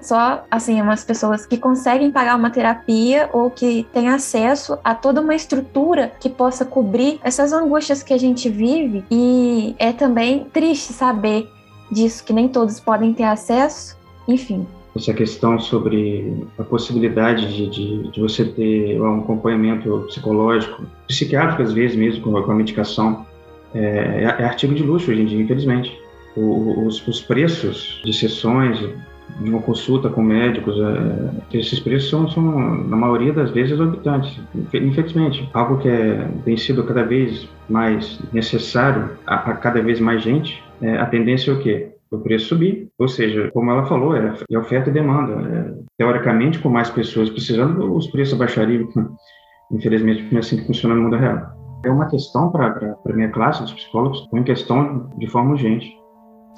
Só, 0.00 0.44
assim, 0.48 0.80
umas 0.80 1.02
pessoas 1.02 1.44
que 1.44 1.56
conseguem 1.56 2.12
pagar 2.12 2.36
uma 2.36 2.50
terapia 2.50 3.28
ou 3.32 3.50
que 3.50 3.84
têm 3.92 4.10
acesso 4.10 4.78
a 4.84 4.94
toda 4.94 5.20
uma 5.20 5.34
estrutura 5.34 6.12
que 6.20 6.28
possa 6.30 6.64
cobrir 6.64 7.18
essas 7.24 7.52
angústias 7.52 8.00
que 8.00 8.14
a 8.14 8.16
gente 8.16 8.48
vive. 8.48 9.04
E 9.10 9.74
é 9.76 9.92
também 9.92 10.44
triste 10.52 10.92
saber 10.92 11.50
disso, 11.90 12.24
que 12.24 12.32
nem 12.32 12.46
todos 12.46 12.78
podem 12.78 13.12
ter 13.12 13.24
acesso. 13.24 13.98
Enfim, 14.28 14.64
essa 14.94 15.12
questão 15.12 15.58
sobre 15.58 16.46
a 16.56 16.62
possibilidade 16.62 17.52
de, 17.52 17.70
de, 17.70 18.10
de, 18.12 18.20
você 18.20 18.44
ter 18.44 19.00
um 19.00 19.18
acompanhamento 19.18 20.04
psicológico, 20.06 20.84
psiquiátrico 21.08 21.62
às 21.62 21.72
vezes 21.72 21.96
mesmo, 21.96 22.22
com 22.22 22.36
a, 22.36 22.54
medicação, 22.54 23.26
é, 23.74 23.80
é, 23.80 24.22
é, 24.22 24.44
artigo 24.44 24.74
de 24.74 24.82
luxo 24.82 25.10
hoje 25.10 25.22
em 25.22 25.26
dia, 25.26 25.42
infelizmente. 25.42 26.00
O, 26.36 26.86
os, 26.86 27.06
os, 27.06 27.20
preços 27.20 28.00
de 28.04 28.12
sessões, 28.12 28.78
de 28.78 29.50
uma 29.50 29.60
consulta 29.60 30.08
com 30.08 30.22
médicos, 30.22 30.76
é, 30.80 31.58
esses 31.58 31.80
preços 31.80 32.08
são, 32.08 32.28
são, 32.28 32.42
na 32.84 32.96
maioria 32.96 33.32
das 33.32 33.50
vezes, 33.50 33.72
exorbitantes, 33.72 34.38
infelizmente. 34.72 35.48
Algo 35.52 35.78
que 35.78 35.88
é, 35.88 36.28
tem 36.44 36.56
sido 36.56 36.84
cada 36.84 37.02
vez 37.02 37.48
mais 37.68 38.20
necessário 38.32 39.10
a, 39.26 39.34
a 39.34 39.54
cada 39.54 39.82
vez 39.82 40.00
mais 40.00 40.22
gente, 40.22 40.62
é, 40.80 40.96
a 40.96 41.06
tendência 41.06 41.50
é 41.50 41.54
o 41.54 41.58
quê? 41.58 41.90
o 42.10 42.18
preço 42.20 42.46
subir. 42.46 42.88
Ou 42.96 43.08
seja, 43.08 43.50
como 43.52 43.72
ela 43.72 43.86
falou, 43.86 44.16
é, 44.16 44.32
é 44.48 44.58
oferta 44.58 44.88
e 44.88 44.92
demanda. 44.92 45.32
É, 45.32 45.74
teoricamente, 45.98 46.60
com 46.60 46.68
mais 46.68 46.88
pessoas 46.88 47.28
precisando, 47.28 47.92
os 47.92 48.06
preços 48.06 48.38
baixariam. 48.38 48.88
Infelizmente, 49.72 50.22
não 50.30 50.36
é 50.36 50.40
assim 50.40 50.58
que 50.58 50.66
funciona 50.66 50.94
no 50.94 51.02
mundo 51.02 51.16
real 51.16 51.63
é 51.84 51.90
uma 51.90 52.06
questão 52.06 52.50
para 52.50 52.96
a 53.06 53.12
minha 53.12 53.30
classe 53.30 53.62
dos 53.62 53.72
psicólogos, 53.72 54.26
uma 54.32 54.42
questão 54.42 55.10
de 55.16 55.26
forma 55.26 55.52
urgente. 55.52 55.86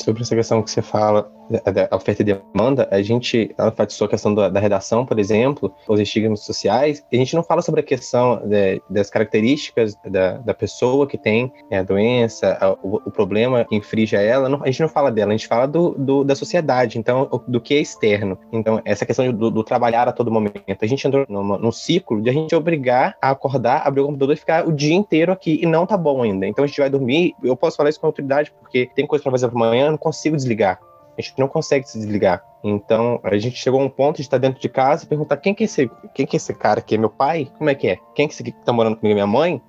Sobre 0.00 0.22
essa 0.22 0.34
questão 0.34 0.62
que 0.62 0.70
você 0.70 0.82
fala 0.82 1.30
da 1.50 1.96
oferta 1.96 2.22
e 2.22 2.24
demanda, 2.24 2.88
a 2.90 3.00
gente 3.02 3.54
enfatizou 3.59 4.06
a 4.06 4.11
questão 4.11 4.35
da, 4.35 4.48
da, 4.48 4.61
redação, 4.61 5.06
por 5.06 5.18
exemplo, 5.18 5.72
os 5.88 6.00
estigmas 6.00 6.40
sociais, 6.40 7.04
a 7.12 7.16
gente 7.16 7.35
não 7.35 7.42
fala 7.42 7.62
sobre 7.62 7.80
a 7.80 7.85
questão 7.85 8.40
de, 8.44 8.82
das 8.90 9.11
características 9.11 9.96
da, 10.04 10.38
da, 10.38 10.54
pessoa 10.54 11.06
que 11.06 11.18
tem 11.18 11.52
né, 11.70 11.78
a 11.78 11.82
doença, 11.82 12.59
o, 12.82 12.96
o, 12.96 13.11
problema 13.11 13.64
que 13.64 13.76
infringe 13.76 14.16
a 14.16 14.20
ela, 14.20 14.48
não, 14.48 14.62
a 14.62 14.66
gente 14.66 14.80
não 14.80 14.88
fala 14.88 15.11
dela, 15.11 15.32
a 15.32 15.37
gente 15.37 15.46
fala 15.46 15.66
do, 15.66 15.90
do 15.90 16.24
da 16.24 16.35
sociedade, 16.35 16.98
então, 16.98 17.28
do 17.46 17.61
que 17.61 17.74
é 17.74 17.80
externo. 17.80 18.38
Então, 18.52 18.80
essa 18.85 19.06
questão 19.06 19.30
do, 19.32 19.50
do 19.50 19.62
trabalhar 19.62 20.09
a 20.09 20.12
todo 20.12 20.30
momento. 20.30 20.56
A 20.80 20.87
gente 20.87 21.06
entrou 21.06 21.26
num, 21.28 21.59
num 21.59 21.72
ciclo 21.72 22.20
de 22.20 22.30
a 22.30 22.32
gente 22.32 22.54
obrigar 22.54 23.16
a 23.20 23.30
acordar, 23.30 23.87
abrir 23.87 24.00
o 24.00 24.06
computador 24.06 24.35
e 24.35 24.38
ficar 24.38 24.66
o 24.66 24.72
dia 24.72 24.94
inteiro 24.94 25.32
aqui, 25.32 25.61
e 25.62 25.66
não 25.66 25.87
tá 25.87 25.96
bom 25.96 26.22
ainda. 26.22 26.46
Então, 26.46 26.64
a 26.64 26.66
gente 26.66 26.80
vai 26.80 26.90
dormir, 26.90 27.35
eu 27.42 27.56
posso 27.56 27.76
falar 27.76 27.90
isso 27.90 28.00
com 28.00 28.06
autoridade, 28.06 28.52
porque 28.61 28.88
tem 28.94 29.06
coisa 29.06 29.22
para 29.22 29.32
fazer 29.32 29.46
amanhã, 29.46 29.87
eu 29.87 29.90
não 29.92 29.98
consigo 29.98 30.37
desligar 30.37 30.80
a 31.18 31.22
gente 31.22 31.38
não 31.38 31.48
consegue 31.48 31.88
se 31.88 31.98
desligar. 31.98 32.44
Então, 32.62 33.20
a 33.22 33.37
gente 33.38 33.57
chegou 33.57 33.81
a 33.81 33.85
um 33.85 33.88
ponto 33.88 34.16
de 34.16 34.22
estar 34.22 34.38
dentro 34.38 34.61
de 34.61 34.68
casa 34.68 35.05
e 35.05 35.09
perguntar 35.09 35.37
quem 35.38 35.55
que 35.55 35.64
é 35.64 35.66
esse, 35.66 35.90
quem 36.14 36.26
que 36.26 36.37
é 36.37 36.38
esse 36.38 36.52
cara 36.52 36.81
aqui? 36.81 36.94
É 36.94 36.98
meu 36.98 37.11
pai? 37.11 37.50
Como 37.57 37.70
é 37.70 37.74
que 37.74 37.88
é? 37.88 37.96
Quem 38.14 38.26
que 38.29 38.33
é 38.33 38.35
esse 38.35 38.42
que 38.42 38.52
tá 38.52 38.72
morando 38.72 38.96
comigo? 38.96 39.14
Minha 39.14 39.26
mãe? 39.26 39.62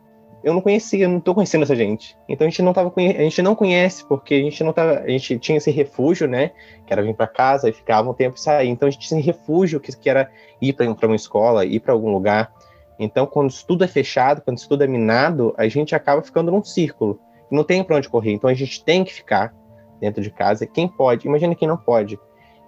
Eu 0.43 0.53
não 0.53 0.61
conhecia, 0.61 1.05
eu 1.05 1.09
não 1.09 1.19
tô 1.19 1.33
conhecendo 1.33 1.63
essa 1.63 1.75
gente. 1.75 2.17
Então 2.29 2.45
a 2.47 2.49
gente 2.49 2.61
não 2.61 2.71
tava 2.71 2.93
a 2.95 3.01
gente 3.01 3.41
não 3.41 3.55
conhece 3.55 4.05
porque 4.07 4.35
a 4.35 4.39
gente 4.39 4.63
não 4.63 4.71
tava, 4.71 4.99
a 4.99 5.09
gente 5.09 5.37
tinha 5.39 5.57
esse 5.57 5.71
refúgio, 5.71 6.27
né? 6.27 6.51
Que 6.85 6.93
era 6.93 7.01
vir 7.01 7.15
para 7.15 7.27
casa 7.27 7.67
e 7.67 7.73
ficava 7.73 8.09
um 8.09 8.13
tempo 8.13 8.37
e 8.37 8.39
sair. 8.39 8.69
Então 8.69 8.87
a 8.87 8.89
gente 8.91 9.07
tinha 9.07 9.19
esse 9.19 9.25
refúgio 9.25 9.79
que, 9.79 9.91
que 9.95 10.09
era 10.09 10.29
ir 10.61 10.73
para 10.73 11.07
uma 11.07 11.15
escola, 11.15 11.65
ir 11.65 11.79
para 11.79 11.91
algum 11.91 12.11
lugar. 12.11 12.53
Então 12.99 13.25
quando 13.25 13.49
isso 13.49 13.65
tudo 13.67 13.83
é 13.83 13.87
fechado, 13.87 14.41
quando 14.41 14.57
isso 14.57 14.69
tudo 14.69 14.83
é 14.83 14.87
minado, 14.87 15.53
a 15.57 15.67
gente 15.67 15.95
acaba 15.95 16.21
ficando 16.21 16.51
num 16.51 16.63
círculo. 16.63 17.19
Não 17.51 17.63
tem 17.63 17.83
para 17.83 17.97
onde 17.97 18.07
correr. 18.07 18.31
Então 18.31 18.49
a 18.49 18.53
gente 18.53 18.83
tem 18.83 19.03
que 19.03 19.13
ficar 19.13 19.53
dentro 19.99 20.21
de 20.21 20.29
casa. 20.29 20.65
Quem 20.65 20.87
pode, 20.87 21.27
imagina 21.27 21.55
quem 21.55 21.67
não 21.67 21.77
pode. 21.77 22.19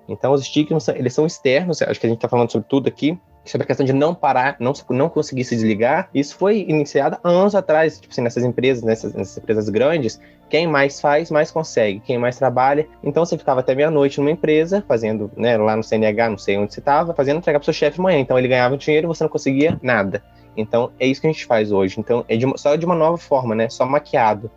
Então, 0.08 0.34
os 0.34 0.42
estigmas, 0.42 0.88
eles 0.88 1.14
são 1.14 1.26
externos, 1.26 1.82
acho 1.82 2.00
que 2.00 2.06
a 2.06 2.10
gente 2.10 2.18
está 2.18 2.28
falando 2.28 2.52
sobre 2.52 2.68
tudo 2.68 2.88
aqui, 2.88 3.18
sobre 3.46 3.64
a 3.64 3.68
questão 3.68 3.86
de 3.86 3.94
não 3.94 4.14
parar, 4.14 4.56
não, 4.60 4.74
não 4.90 5.10
conseguir 5.10 5.44
se 5.44 5.56
desligar. 5.56 6.10
Isso 6.14 6.36
foi 6.36 6.66
iniciado 6.68 7.18
anos 7.24 7.56
atrás, 7.56 8.00
tipo 8.00 8.12
assim, 8.12 8.22
nessas 8.22 8.44
empresas, 8.44 8.84
nessas, 8.84 9.14
nessas 9.14 9.38
empresas 9.38 9.70
grandes, 9.70 10.20
quem 10.50 10.68
mais 10.68 11.00
faz, 11.00 11.30
mais 11.30 11.52
consegue, 11.52 12.00
quem 12.00 12.18
mais 12.18 12.38
trabalha. 12.38 12.88
Então, 13.04 13.24
você 13.24 13.38
ficava 13.38 13.60
até 13.60 13.76
meia-noite 13.76 14.20
numa 14.20 14.32
empresa, 14.32 14.84
fazendo, 14.88 15.32
né, 15.38 15.58
lá 15.58 15.76
no 15.76 15.84
CNH, 15.84 16.30
não 16.30 16.38
sei 16.38 16.58
onde 16.58 16.74
você 16.74 16.80
estava, 16.80 17.14
fazendo 17.14 17.38
entregar 17.38 17.60
para 17.60 17.64
o 17.64 17.66
seu 17.66 17.74
chefe 17.74 18.00
amanhã. 18.00 18.20
Então, 18.20 18.38
ele 18.38 18.48
ganhava 18.48 18.78
dinheiro 18.78 19.06
e 19.06 19.10
você 19.10 19.24
não 19.24 19.30
conseguia 19.30 19.80
nada. 19.82 20.24
Então, 20.58 20.92
é 21.00 21.06
isso 21.06 21.22
que 21.22 21.28
a 21.28 21.32
gente 21.32 21.46
faz 21.46 21.72
hoje. 21.72 22.00
Então, 22.00 22.26
é 22.28 22.36
de, 22.36 22.46
só 22.58 22.76
de 22.76 22.86
uma 22.86 22.96
nova 22.96 23.18
forma, 23.18 23.56
né? 23.56 23.70
Só 23.70 23.86
maquiado. 23.86 24.50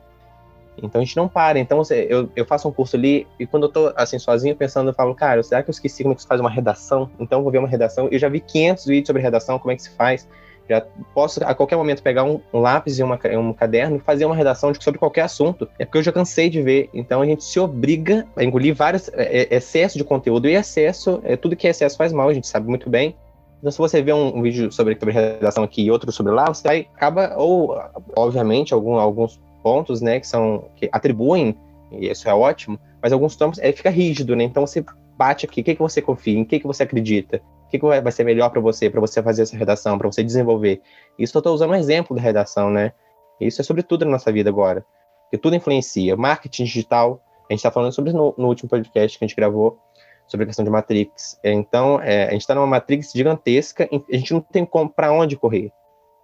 Então 0.81 1.01
a 1.01 1.05
gente 1.05 1.17
não 1.17 1.29
para. 1.29 1.59
Então 1.59 1.83
eu, 1.91 2.31
eu 2.35 2.45
faço 2.45 2.69
um 2.69 2.73
curso 2.73 2.97
ali 2.97 3.27
e 3.39 3.47
quando 3.47 3.65
eu 3.65 3.69
tô 3.69 3.93
assim 3.97 4.19
sozinho 4.19 4.57
pensando, 4.57 4.91
eu 4.91 4.95
falo, 4.95 5.15
cara, 5.15 5.43
será 5.43 5.63
que 5.63 5.71
eu 5.71 5.73
esqueci 5.73 6.03
como 6.03 6.13
é 6.13 6.17
que 6.17 6.23
se 6.23 6.29
faz 6.29 6.41
uma 6.41 6.51
redação? 6.51 7.11
Então 7.19 7.39
eu 7.39 7.43
vou 7.43 7.53
ver 7.53 7.59
uma 7.59 7.69
redação. 7.69 8.09
Eu 8.11 8.19
já 8.19 8.29
vi 8.29 8.41
500 8.41 8.87
vídeos 8.87 9.07
sobre 9.07 9.23
redação, 9.23 9.59
como 9.59 9.73
é 9.73 9.77
que 9.77 9.83
se 9.83 9.91
faz. 9.91 10.29
Já 10.69 10.81
posso 11.13 11.45
a 11.45 11.55
qualquer 11.55 11.77
momento 11.77 12.03
pegar 12.03 12.25
um, 12.25 12.41
um 12.53 12.61
lápis 12.61 12.99
e 12.99 13.03
uma, 13.03 13.19
um 13.39 13.53
caderno 13.53 13.97
e 13.97 14.01
fazer 14.01 14.25
uma 14.25 14.37
redação 14.37 14.73
de, 14.73 14.83
sobre 14.83 14.99
qualquer 14.99 15.23
assunto. 15.23 15.69
É 15.79 15.85
porque 15.85 15.99
eu 15.99 16.03
já 16.03 16.13
cansei 16.13 16.49
de 16.49 16.63
ver. 16.63 16.89
Então 16.95 17.21
a 17.21 17.27
gente 17.27 17.45
se 17.45 17.59
obriga 17.59 18.27
a 18.37 18.45
engolir 18.45 18.75
vários 18.75 19.09
é, 19.13 19.43
é, 19.43 19.57
excesso 19.57 19.99
de 19.99 20.05
conteúdo 20.05 20.49
e 20.49 20.55
excesso, 20.55 21.21
é, 21.25 21.37
tudo 21.37 21.57
que 21.57 21.67
é 21.67 21.71
excesso 21.71 21.97
faz 21.97 22.13
mal, 22.13 22.29
a 22.29 22.35
gente 22.35 22.47
sabe 22.47 22.69
muito 22.69 22.89
bem. 22.89 23.17
Então, 23.59 23.71
se 23.71 23.79
você 23.79 24.03
vê 24.03 24.13
um, 24.13 24.39
um 24.39 24.43
vídeo 24.43 24.73
sobre, 24.73 24.99
sobre 24.99 25.15
redação 25.15 25.63
aqui 25.63 25.83
e 25.83 25.91
outro 25.91 26.11
sobre 26.11 26.33
lá, 26.33 26.47
você 26.47 26.67
vai, 26.67 26.89
acaba, 26.97 27.35
ou, 27.37 27.81
obviamente, 28.17 28.75
algum, 28.75 28.97
alguns 28.97 29.41
pontos, 29.63 30.01
né, 30.01 30.21
que 30.21 30.27
são 30.27 30.71
que 30.77 30.89
atribuem, 30.93 31.57
e 31.91 32.09
isso 32.09 32.29
é 32.29 32.35
ótimo, 32.35 32.79
mas 33.01 33.13
alguns 33.13 33.37
tomos 33.37 33.59
é, 33.59 33.73
fica 33.73 33.91
rígido, 33.91 34.35
né? 34.35 34.45
Então 34.45 34.67
você 34.67 34.85
bate 35.17 35.47
aqui, 35.47 35.61
o 35.61 35.65
que, 35.65 35.75
que 35.75 35.83
você 35.83 36.01
confia, 36.01 36.39
em 36.39 36.45
que, 36.45 36.59
que 36.59 36.67
você 36.67 36.83
acredita, 36.83 37.43
o 37.67 37.69
que, 37.69 37.79
que 37.79 37.85
vai, 37.85 38.13
ser 38.13 38.25
melhor 38.25 38.51
para 38.51 38.61
você, 38.61 38.89
para 38.89 39.01
você 39.01 39.23
fazer 39.23 39.43
essa 39.43 39.57
redação, 39.57 39.99
para 39.99 40.11
você 40.11 40.23
desenvolver. 40.23 40.81
Isso 41.19 41.37
eu 41.37 41.41
estou 41.41 41.55
usando 41.55 41.71
um 41.71 41.75
exemplo 41.75 42.17
da 42.17 42.23
redação, 42.23 42.71
né? 42.71 42.93
Isso 43.41 43.61
é 43.61 43.65
sobre 43.65 43.83
tudo 43.83 44.05
na 44.05 44.13
nossa 44.13 44.31
vida 44.33 44.49
agora, 44.51 44.85
porque 45.25 45.39
tudo 45.39 45.57
influencia. 45.57 46.17
Marketing 46.17 46.65
digital, 46.65 47.23
a 47.49 47.53
gente 47.53 47.59
está 47.59 47.71
falando 47.71 47.93
sobre 47.93 48.13
no, 48.13 48.35
no, 48.37 48.49
último 48.49 48.69
podcast 48.69 49.19
que 49.19 49.25
a 49.25 49.29
gente 49.29 49.37
gravou 49.37 49.79
sobre 50.27 50.45
a 50.45 50.47
questão 50.47 50.65
de 50.65 50.71
Matrix. 50.71 51.39
Então, 51.45 52.01
é, 52.01 52.29
a 52.29 52.31
gente 52.33 52.43
está 52.43 52.55
numa 52.55 52.67
Matrix 52.67 53.13
gigantesca, 53.13 53.89
a 53.91 54.17
gente 54.17 54.33
não 54.33 54.41
tem 54.41 54.65
como 54.65 54.89
para 54.89 55.13
onde 55.13 55.37
correr 55.37 55.73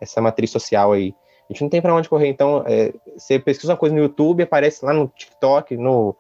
essa 0.01 0.20
matriz 0.20 0.51
social 0.51 0.92
aí. 0.92 1.14
A 1.49 1.53
gente 1.53 1.63
não 1.63 1.71
tem 1.71 1.81
para 1.81 1.95
onde 1.95 2.09
correr. 2.09 2.29
Então, 2.29 2.63
é, 2.67 2.93
você 3.17 3.39
pesquisa 3.39 3.73
uma 3.73 3.79
coisa 3.79 3.95
no 3.95 4.03
YouTube, 4.03 4.43
aparece 4.43 4.85
lá 4.85 4.93
no 4.93 5.09
TikTok, 5.09 5.77
no, 5.77 6.15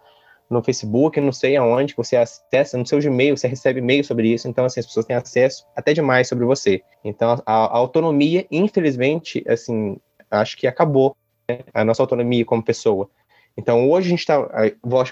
no 0.48 0.62
Facebook, 0.62 1.20
não 1.20 1.32
sei 1.32 1.56
aonde, 1.56 1.92
que 1.92 1.98
você 1.98 2.16
acessa, 2.16 2.78
no 2.78 2.86
seu 2.86 2.98
Gmail, 2.98 3.36
você 3.36 3.46
recebe 3.46 3.80
e-mail 3.80 4.02
sobre 4.02 4.32
isso. 4.32 4.48
Então, 4.48 4.64
assim, 4.64 4.80
as 4.80 4.86
pessoas 4.86 5.04
têm 5.04 5.16
acesso 5.16 5.66
até 5.76 5.92
demais 5.92 6.28
sobre 6.28 6.44
você. 6.44 6.82
Então, 7.04 7.42
a, 7.44 7.52
a 7.52 7.76
autonomia, 7.76 8.46
infelizmente, 8.50 9.44
assim, 9.46 9.98
acho 10.30 10.56
que 10.56 10.66
acabou 10.66 11.14
né? 11.48 11.60
a 11.74 11.84
nossa 11.84 12.02
autonomia 12.02 12.44
como 12.44 12.62
pessoa. 12.62 13.10
Então, 13.56 13.90
hoje 13.90 14.06
a 14.06 14.10
gente 14.10 14.20
está, 14.20 14.38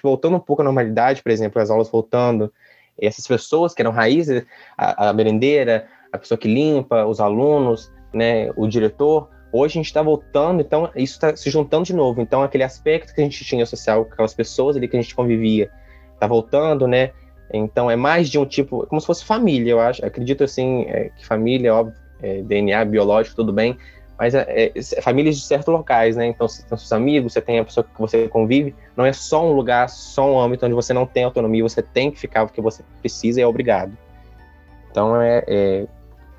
voltando 0.02 0.36
um 0.36 0.40
pouco 0.40 0.62
à 0.62 0.64
normalidade, 0.64 1.22
por 1.22 1.32
exemplo, 1.32 1.60
as 1.60 1.68
aulas 1.68 1.90
voltando, 1.90 2.52
essas 2.98 3.26
pessoas 3.26 3.74
que 3.74 3.82
eram 3.82 3.90
raízes, 3.90 4.46
a, 4.78 5.08
a 5.08 5.12
merendeira, 5.12 5.88
a 6.12 6.16
pessoa 6.16 6.38
que 6.38 6.48
limpa, 6.48 7.04
os 7.04 7.20
alunos, 7.20 7.92
né, 8.14 8.50
o 8.56 8.66
diretor, 8.66 9.28
Hoje 9.52 9.72
a 9.72 9.78
gente 9.78 9.86
está 9.86 10.02
voltando, 10.02 10.60
então 10.60 10.90
isso 10.96 11.14
está 11.14 11.34
se 11.36 11.48
juntando 11.50 11.84
de 11.84 11.94
novo. 11.94 12.20
Então 12.20 12.42
aquele 12.42 12.64
aspecto 12.64 13.14
que 13.14 13.20
a 13.20 13.24
gente 13.24 13.44
tinha 13.44 13.64
social, 13.64 14.08
aquelas 14.10 14.34
pessoas 14.34 14.76
ali 14.76 14.88
que 14.88 14.96
a 14.96 15.00
gente 15.00 15.14
convivia, 15.14 15.70
está 16.14 16.26
voltando, 16.26 16.86
né? 16.86 17.12
Então 17.52 17.90
é 17.90 17.96
mais 17.96 18.28
de 18.28 18.38
um 18.38 18.44
tipo, 18.44 18.86
como 18.86 19.00
se 19.00 19.06
fosse 19.06 19.24
família, 19.24 19.70
eu 19.70 19.80
acho. 19.80 20.04
Acredito 20.04 20.44
assim 20.44 20.82
é, 20.88 21.10
que 21.16 21.24
família, 21.24 21.74
óbvio, 21.74 21.96
é, 22.22 22.42
DNA 22.42 22.84
biológico, 22.84 23.36
tudo 23.36 23.52
bem, 23.52 23.76
mas 24.18 24.34
é, 24.34 24.44
é, 24.48 24.72
é 24.74 25.00
famílias 25.02 25.36
de 25.36 25.42
certos 25.42 25.68
locais, 25.68 26.16
né? 26.16 26.26
Então, 26.26 26.48
você 26.48 26.62
tem 26.62 26.76
seus 26.76 26.92
amigos, 26.92 27.32
você 27.32 27.40
tem 27.40 27.58
a 27.58 27.64
pessoa 27.64 27.84
que 27.84 28.00
você 28.00 28.28
convive, 28.28 28.74
não 28.96 29.04
é 29.04 29.12
só 29.12 29.46
um 29.46 29.52
lugar, 29.52 29.88
só 29.88 30.30
um 30.30 30.40
âmbito 30.40 30.64
onde 30.64 30.74
você 30.74 30.92
não 30.92 31.06
tem 31.06 31.24
autonomia, 31.24 31.62
você 31.62 31.82
tem 31.82 32.10
que 32.10 32.18
ficar 32.18 32.46
porque 32.46 32.60
você 32.60 32.82
precisa 33.00 33.40
e 33.40 33.42
é 33.42 33.46
obrigado. 33.46 33.96
Então, 34.90 35.20
é, 35.20 35.44
é 35.46 35.86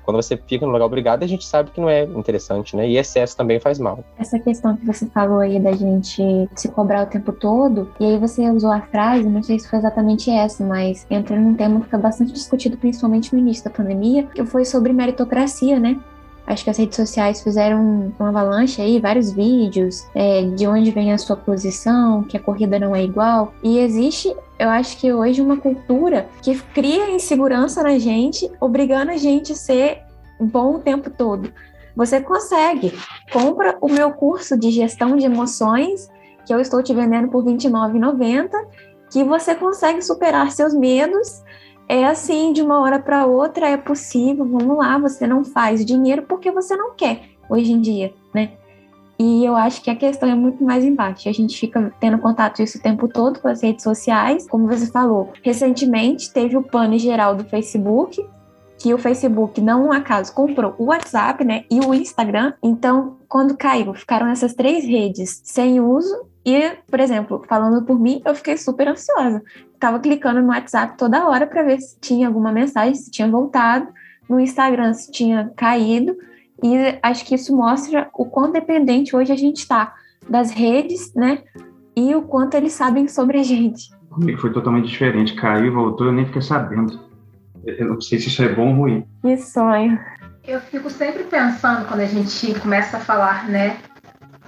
Quando 0.08 0.22
você 0.22 0.38
fica 0.38 0.64
no 0.64 0.72
lugar 0.72 0.86
obrigado, 0.86 1.22
a 1.22 1.26
gente 1.26 1.44
sabe 1.44 1.70
que 1.70 1.78
não 1.78 1.90
é 1.90 2.04
interessante, 2.04 2.74
né? 2.74 2.88
E 2.88 2.96
excesso 2.96 3.36
também 3.36 3.60
faz 3.60 3.78
mal. 3.78 4.02
Essa 4.18 4.38
questão 4.38 4.74
que 4.74 4.86
você 4.86 5.04
falou 5.04 5.40
aí 5.40 5.60
da 5.60 5.72
gente 5.72 6.48
se 6.56 6.68
cobrar 6.70 7.02
o 7.02 7.06
tempo 7.10 7.30
todo, 7.30 7.90
e 8.00 8.06
aí 8.06 8.18
você 8.18 8.48
usou 8.48 8.72
a 8.72 8.80
frase, 8.80 9.28
não 9.28 9.42
sei 9.42 9.58
se 9.58 9.68
foi 9.68 9.78
exatamente 9.78 10.30
essa, 10.30 10.64
mas 10.64 11.06
entra 11.10 11.38
num 11.38 11.52
tema 11.52 11.82
que 11.82 11.90
foi 11.90 11.98
bastante 11.98 12.32
discutido, 12.32 12.78
principalmente 12.78 13.34
no 13.34 13.38
início 13.38 13.64
da 13.64 13.70
pandemia, 13.70 14.22
que 14.34 14.42
foi 14.46 14.64
sobre 14.64 14.94
meritocracia, 14.94 15.78
né? 15.78 16.00
Acho 16.46 16.64
que 16.64 16.70
as 16.70 16.78
redes 16.78 16.96
sociais 16.96 17.42
fizeram 17.42 18.10
uma 18.18 18.30
avalanche 18.30 18.80
aí, 18.80 18.98
vários 18.98 19.30
vídeos 19.30 20.06
é, 20.14 20.40
de 20.40 20.66
onde 20.66 20.90
vem 20.90 21.12
a 21.12 21.18
sua 21.18 21.36
posição, 21.36 22.22
que 22.22 22.34
a 22.34 22.40
corrida 22.40 22.78
não 22.78 22.96
é 22.96 23.04
igual. 23.04 23.52
E 23.62 23.78
existe, 23.78 24.34
eu 24.58 24.68
acho 24.68 24.98
que 24.98 25.12
hoje, 25.12 25.40
uma 25.40 25.56
cultura 25.56 26.28
que 26.42 26.58
cria 26.72 27.10
insegurança 27.10 27.82
na 27.82 27.98
gente, 27.98 28.50
obrigando 28.60 29.12
a 29.12 29.16
gente 29.16 29.52
a 29.52 29.56
ser 29.56 30.02
bom 30.40 30.74
o 30.74 30.78
tempo 30.80 31.10
todo. 31.10 31.52
Você 31.94 32.20
consegue. 32.20 32.92
Compra 33.32 33.76
o 33.80 33.88
meu 33.88 34.12
curso 34.12 34.58
de 34.58 34.70
gestão 34.70 35.16
de 35.16 35.26
emoções, 35.26 36.08
que 36.46 36.54
eu 36.54 36.60
estou 36.60 36.82
te 36.82 36.94
vendendo 36.94 37.28
por 37.28 37.44
R$ 37.44 37.52
29,90, 37.52 38.50
que 39.10 39.24
você 39.24 39.54
consegue 39.54 40.02
superar 40.02 40.50
seus 40.50 40.74
medos 40.74 41.42
é 41.88 42.04
assim, 42.04 42.52
de 42.52 42.60
uma 42.60 42.80
hora 42.80 42.98
para 42.98 43.24
outra 43.24 43.66
é 43.66 43.76
possível, 43.76 44.44
vamos 44.44 44.76
lá, 44.76 44.98
você 44.98 45.26
não 45.26 45.42
faz 45.42 45.84
dinheiro 45.84 46.22
porque 46.22 46.50
você 46.50 46.76
não 46.76 46.94
quer 46.94 47.22
hoje 47.48 47.72
em 47.72 47.80
dia, 47.80 48.12
né? 48.34 48.52
E 49.18 49.44
eu 49.44 49.56
acho 49.56 49.82
que 49.82 49.90
a 49.90 49.96
questão 49.96 50.28
é 50.28 50.34
muito 50.34 50.62
mais 50.62 50.84
embaixo. 50.84 51.28
A 51.28 51.32
gente 51.32 51.58
fica 51.58 51.92
tendo 51.98 52.18
contato 52.18 52.62
isso 52.62 52.78
o 52.78 52.80
tempo 52.80 53.08
todo 53.08 53.40
com 53.40 53.48
as 53.48 53.62
redes 53.62 53.82
sociais, 53.82 54.46
como 54.48 54.68
você 54.68 54.86
falou. 54.86 55.32
Recentemente 55.42 56.32
teve 56.32 56.56
o 56.56 56.62
plano 56.62 56.96
geral 56.98 57.34
do 57.34 57.44
Facebook, 57.44 58.24
que 58.78 58.94
o 58.94 58.98
Facebook, 58.98 59.60
não 59.60 59.86
um 59.86 59.92
acaso, 59.92 60.32
comprou 60.32 60.74
o 60.78 60.84
WhatsApp, 60.84 61.44
né, 61.44 61.64
e 61.68 61.80
o 61.80 61.92
Instagram. 61.92 62.52
Então, 62.62 63.16
quando 63.28 63.56
caiu, 63.56 63.92
ficaram 63.92 64.28
essas 64.28 64.54
três 64.54 64.84
redes 64.84 65.40
sem 65.42 65.80
uso. 65.80 66.26
E, 66.46 66.76
por 66.88 67.00
exemplo, 67.00 67.42
falando 67.48 67.84
por 67.84 67.98
mim, 67.98 68.22
eu 68.24 68.34
fiquei 68.36 68.56
super 68.56 68.86
ansiosa 68.86 69.42
ficava 69.78 70.00
clicando 70.00 70.42
no 70.42 70.48
WhatsApp 70.48 70.98
toda 70.98 71.28
hora 71.28 71.46
para 71.46 71.62
ver 71.62 71.80
se 71.80 71.96
tinha 72.00 72.26
alguma 72.26 72.50
mensagem, 72.50 72.96
se 72.96 73.10
tinha 73.10 73.28
voltado, 73.28 73.88
no 74.28 74.40
Instagram 74.40 74.92
se 74.92 75.10
tinha 75.10 75.52
caído, 75.56 76.16
e 76.62 76.98
acho 77.02 77.24
que 77.24 77.34
isso 77.34 77.56
mostra 77.56 78.08
o 78.14 78.24
quão 78.24 78.50
dependente 78.50 79.14
hoje 79.14 79.32
a 79.32 79.36
gente 79.36 79.58
está 79.58 79.94
das 80.28 80.50
redes, 80.50 81.14
né? 81.14 81.42
E 81.96 82.14
o 82.14 82.22
quanto 82.22 82.54
eles 82.54 82.72
sabem 82.72 83.08
sobre 83.08 83.38
a 83.38 83.42
gente. 83.42 83.90
Comigo 84.10 84.40
foi 84.40 84.52
totalmente 84.52 84.88
diferente. 84.88 85.34
Caiu 85.34 85.66
e 85.66 85.70
voltou, 85.70 86.06
eu 86.06 86.12
nem 86.12 86.26
fiquei 86.26 86.42
sabendo. 86.42 87.00
Eu 87.64 87.88
não 87.88 88.00
sei 88.00 88.18
se 88.18 88.28
isso 88.28 88.42
é 88.42 88.48
bom 88.48 88.68
ou 88.70 88.74
ruim. 88.74 89.06
Que 89.22 89.36
sonho. 89.36 89.98
Eu 90.46 90.60
fico 90.60 90.88
sempre 90.88 91.24
pensando, 91.24 91.86
quando 91.86 92.00
a 92.00 92.06
gente 92.06 92.58
começa 92.60 92.96
a 92.96 93.00
falar, 93.00 93.48
né, 93.48 93.76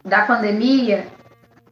da 0.05 0.23
pandemia, 0.23 1.07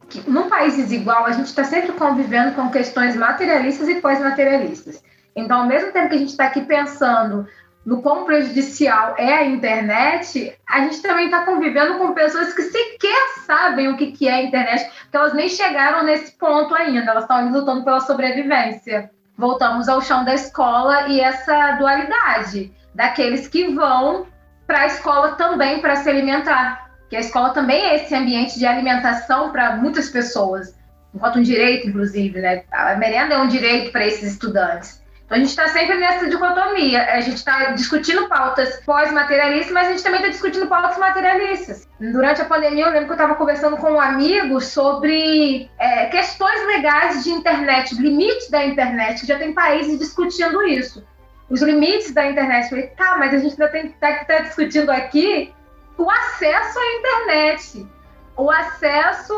que 0.07 0.29
num 0.29 0.49
país 0.49 0.75
desigual, 0.75 1.25
a 1.25 1.31
gente 1.31 1.47
está 1.47 1.63
sempre 1.63 1.93
convivendo 1.93 2.53
com 2.55 2.69
questões 2.69 3.15
materialistas 3.15 3.87
e 3.87 3.95
pós-materialistas. 3.95 5.03
Então, 5.35 5.61
ao 5.61 5.67
mesmo 5.67 5.91
tempo 5.91 6.09
que 6.09 6.15
a 6.15 6.19
gente 6.19 6.29
está 6.29 6.45
aqui 6.45 6.61
pensando 6.61 7.47
no 7.89 8.03
quão 8.03 8.23
prejudicial 8.23 9.15
é 9.17 9.33
a 9.33 9.45
internet, 9.45 10.55
a 10.69 10.81
gente 10.81 11.01
também 11.01 11.25
está 11.25 11.43
convivendo 11.43 11.97
com 11.97 12.13
pessoas 12.13 12.53
que 12.53 12.61
sequer 12.61 13.29
sabem 13.47 13.87
o 13.87 13.97
que, 13.97 14.11
que 14.11 14.27
é 14.27 14.33
a 14.33 14.43
internet, 14.43 14.91
porque 15.01 15.17
elas 15.17 15.33
nem 15.33 15.49
chegaram 15.49 16.03
nesse 16.03 16.33
ponto 16.33 16.75
ainda, 16.75 17.09
elas 17.09 17.23
estão 17.23 17.51
lutando 17.51 17.83
pela 17.83 17.99
sobrevivência. 18.01 19.09
Voltamos 19.35 19.89
ao 19.89 20.03
chão 20.03 20.23
da 20.23 20.35
escola 20.35 21.07
e 21.07 21.19
essa 21.19 21.71
dualidade 21.79 22.71
daqueles 22.93 23.47
que 23.47 23.73
vão 23.73 24.27
para 24.67 24.81
a 24.81 24.85
escola 24.85 25.31
também 25.31 25.81
para 25.81 25.95
se 25.95 26.07
alimentar, 26.07 26.91
que 27.09 27.15
a 27.15 27.21
escola 27.21 27.49
também 27.55 27.81
é 27.85 27.95
esse 27.95 28.13
ambiente 28.13 28.59
de 28.59 28.67
alimentação 28.67 29.51
para 29.51 29.77
muitas 29.77 30.09
pessoas, 30.09 30.77
enquanto 31.11 31.39
um 31.39 31.41
direito, 31.41 31.87
inclusive, 31.87 32.39
né? 32.39 32.65
A 32.71 32.95
merenda 32.97 33.33
é 33.33 33.39
um 33.39 33.47
direito 33.47 33.91
para 33.91 34.05
esses 34.05 34.33
estudantes. 34.33 35.01
Então 35.29 35.37
a 35.37 35.41
gente 35.41 35.49
está 35.49 35.67
sempre 35.67 35.95
nessa 35.95 36.27
dicotomia. 36.27 37.03
A 37.13 37.19
gente 37.19 37.37
está 37.37 37.65
discutindo 37.73 38.27
pautas 38.27 38.77
pós-materialistas, 38.83 39.71
mas 39.71 39.87
a 39.87 39.91
gente 39.91 40.01
também 40.01 40.21
está 40.21 40.31
discutindo 40.31 40.65
pautas 40.65 40.97
materialistas. 40.97 41.87
Durante 41.99 42.41
a 42.41 42.45
pandemia, 42.45 42.85
eu 42.85 42.91
lembro 42.91 43.05
que 43.05 43.11
eu 43.11 43.15
estava 43.15 43.35
conversando 43.35 43.77
com 43.77 43.91
um 43.91 44.01
amigo 44.01 44.59
sobre 44.59 45.69
é, 45.77 46.07
questões 46.07 46.65
legais 46.65 47.23
de 47.23 47.29
internet, 47.29 47.93
limites 47.93 48.49
da 48.49 48.65
internet, 48.65 49.21
que 49.21 49.27
já 49.27 49.37
tem 49.37 49.53
países 49.53 49.99
discutindo 49.99 50.63
isso. 50.63 51.05
Os 51.47 51.61
limites 51.61 52.11
da 52.11 52.25
internet. 52.25 52.63
Eu 52.63 52.69
falei, 52.69 52.87
tá, 52.87 53.15
mas 53.19 53.31
a 53.31 53.37
gente 53.37 53.51
ainda 53.51 53.67
tem 53.67 53.89
tá, 53.91 54.25
tá 54.25 54.39
discutindo 54.39 54.89
aqui 54.89 55.53
o 55.95 56.09
acesso 56.09 56.79
à 56.79 56.95
internet, 56.95 57.87
o 58.35 58.49
acesso 58.49 59.33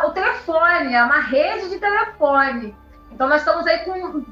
ao 0.00 0.14
telefone, 0.14 0.96
a 0.96 1.04
uma 1.04 1.20
rede 1.20 1.68
de 1.68 1.78
telefone. 1.78 2.74
Então, 3.12 3.28
nós 3.28 3.42
estamos 3.42 3.66
aí 3.66 3.78
com, 3.80 4.24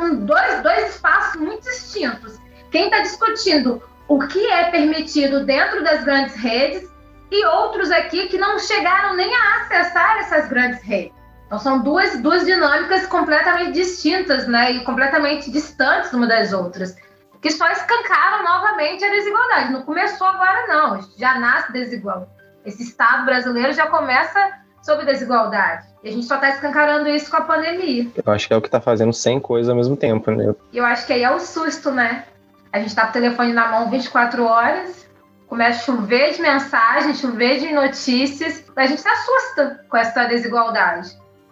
com 0.00 0.14
dois, 0.24 0.62
dois 0.62 0.94
espaços 0.94 1.38
muito 1.38 1.62
distintos. 1.62 2.40
Quem 2.70 2.84
está 2.84 3.00
discutindo 3.00 3.82
o 4.08 4.18
que 4.26 4.44
é 4.46 4.70
permitido 4.70 5.44
dentro 5.44 5.84
das 5.84 6.02
grandes 6.02 6.34
redes 6.36 6.90
e 7.30 7.44
outros 7.44 7.90
aqui 7.90 8.28
que 8.28 8.38
não 8.38 8.58
chegaram 8.58 9.14
nem 9.14 9.32
a 9.32 9.56
acessar 9.56 10.18
essas 10.18 10.48
grandes 10.48 10.82
redes. 10.82 11.12
Então, 11.46 11.58
são 11.58 11.82
duas, 11.82 12.18
duas 12.20 12.46
dinâmicas 12.46 13.06
completamente 13.06 13.72
distintas 13.72 14.48
né, 14.48 14.72
e 14.72 14.84
completamente 14.84 15.50
distantes 15.50 16.12
uma 16.12 16.26
das 16.26 16.52
outras 16.52 16.96
que 17.42 17.50
só 17.50 17.70
escancaram 17.70 18.44
novamente 18.44 19.04
a 19.04 19.10
desigualdade. 19.10 19.72
Não 19.72 19.82
começou 19.82 20.26
agora, 20.26 20.66
não. 20.66 21.00
Já 21.18 21.38
nasce 21.38 21.72
desigual. 21.72 22.28
Esse 22.64 22.82
Estado 22.82 23.24
brasileiro 23.24 23.72
já 23.72 23.86
começa 23.86 24.60
sob 24.82 25.04
desigualdade. 25.04 25.86
E 26.02 26.08
a 26.08 26.12
gente 26.12 26.26
só 26.26 26.36
está 26.36 26.50
escancarando 26.50 27.08
isso 27.08 27.30
com 27.30 27.36
a 27.36 27.42
pandemia. 27.42 28.08
Eu 28.14 28.32
acho 28.32 28.48
que 28.48 28.54
é 28.54 28.56
o 28.56 28.60
que 28.60 28.68
está 28.68 28.80
fazendo 28.80 29.12
100 29.12 29.40
coisas 29.40 29.68
ao 29.68 29.76
mesmo 29.76 29.96
tempo, 29.96 30.30
né? 30.30 30.54
E 30.72 30.78
eu 30.78 30.84
acho 30.84 31.06
que 31.06 31.12
aí 31.12 31.22
é 31.22 31.30
o 31.30 31.38
susto, 31.38 31.90
né? 31.90 32.24
A 32.72 32.78
gente 32.78 32.88
está 32.88 33.02
com 33.04 33.10
o 33.10 33.12
telefone 33.12 33.52
na 33.52 33.68
mão 33.68 33.90
24 33.90 34.44
horas, 34.44 35.08
começa 35.46 35.80
a 35.80 35.84
chover 35.84 36.32
de 36.32 36.40
mensagens, 36.40 37.20
chover 37.20 37.58
de 37.58 37.72
notícias, 37.72 38.64
a 38.76 38.86
gente 38.86 39.00
se 39.00 39.08
assusta 39.08 39.84
com 39.88 39.96
essa 39.96 40.24
desigualdade. 40.26 41.10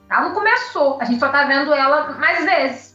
Ela 0.08 0.22
não 0.22 0.34
começou, 0.34 0.98
a 1.00 1.04
gente 1.04 1.18
só 1.18 1.26
está 1.26 1.44
vendo 1.44 1.74
ela 1.74 2.12
mais 2.12 2.44
vezes 2.44 2.87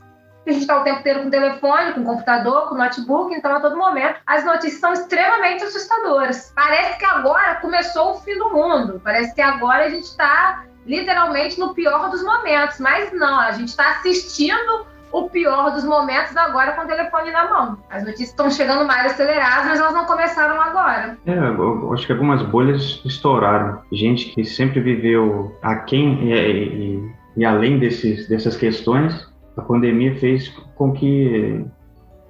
a 0.50 0.52
gente 0.52 0.62
está 0.62 0.80
o 0.80 0.84
tempo 0.84 1.00
inteiro 1.00 1.22
com 1.22 1.28
o 1.28 1.32
telefone, 1.32 1.94
com 1.94 2.02
o 2.02 2.06
computador, 2.06 2.70
com 2.70 2.76
o 2.76 2.78
notebook, 2.78 3.34
então 3.34 3.56
a 3.56 3.60
todo 3.60 3.78
momento 3.78 4.20
as 4.26 4.44
notícias 4.44 4.80
são 4.80 4.94
extremamente 4.94 5.64
assustadoras. 5.64 6.52
Parece 6.56 7.00
que 7.00 7.06
agora 7.06 7.56
começou 7.56 8.12
o 8.12 8.20
fim 8.20 8.38
do 8.38 8.50
mundo, 8.50 9.02
parece 9.04 9.34
que 9.34 9.42
agora 9.42 9.86
a 9.86 9.90
gente 9.90 10.06
está 10.06 10.66
literalmente 10.86 11.60
no 11.60 11.74
pior 11.74 12.10
dos 12.10 12.24
momentos, 12.24 12.80
mas 12.80 13.12
não, 13.14 13.40
a 13.40 13.52
gente 13.52 13.70
está 13.70 13.92
assistindo 13.92 14.86
o 15.14 15.30
pior 15.30 15.72
dos 15.72 15.84
momentos 15.84 16.36
agora 16.36 16.72
com 16.72 16.82
o 16.82 16.88
telefone 16.88 17.32
na 17.32 17.48
mão. 17.48 17.78
As 17.90 18.04
notícias 18.04 18.30
estão 18.30 18.50
chegando 18.50 18.86
mais 18.86 19.12
aceleradas, 19.12 19.68
mas 19.68 19.80
elas 19.80 19.94
não 19.94 20.06
começaram 20.06 20.60
agora. 20.60 21.18
É, 21.28 21.38
eu 21.38 21.94
acho 21.94 22.08
que 22.08 22.12
algumas 22.12 22.42
bolhas 22.42 23.00
estouraram. 23.06 23.84
Gente 23.92 24.34
que 24.34 24.44
sempre 24.44 24.80
viveu 24.80 25.56
aquém 25.62 26.32
e, 26.32 26.34
e, 26.34 27.14
e 27.38 27.46
além 27.46 27.78
desses, 27.78 28.28
dessas 28.28 28.58
questões 28.58 29.32
a 29.58 29.62
pandemia 29.62 30.16
fez 30.16 30.50
com 30.76 30.92
que 30.92 31.66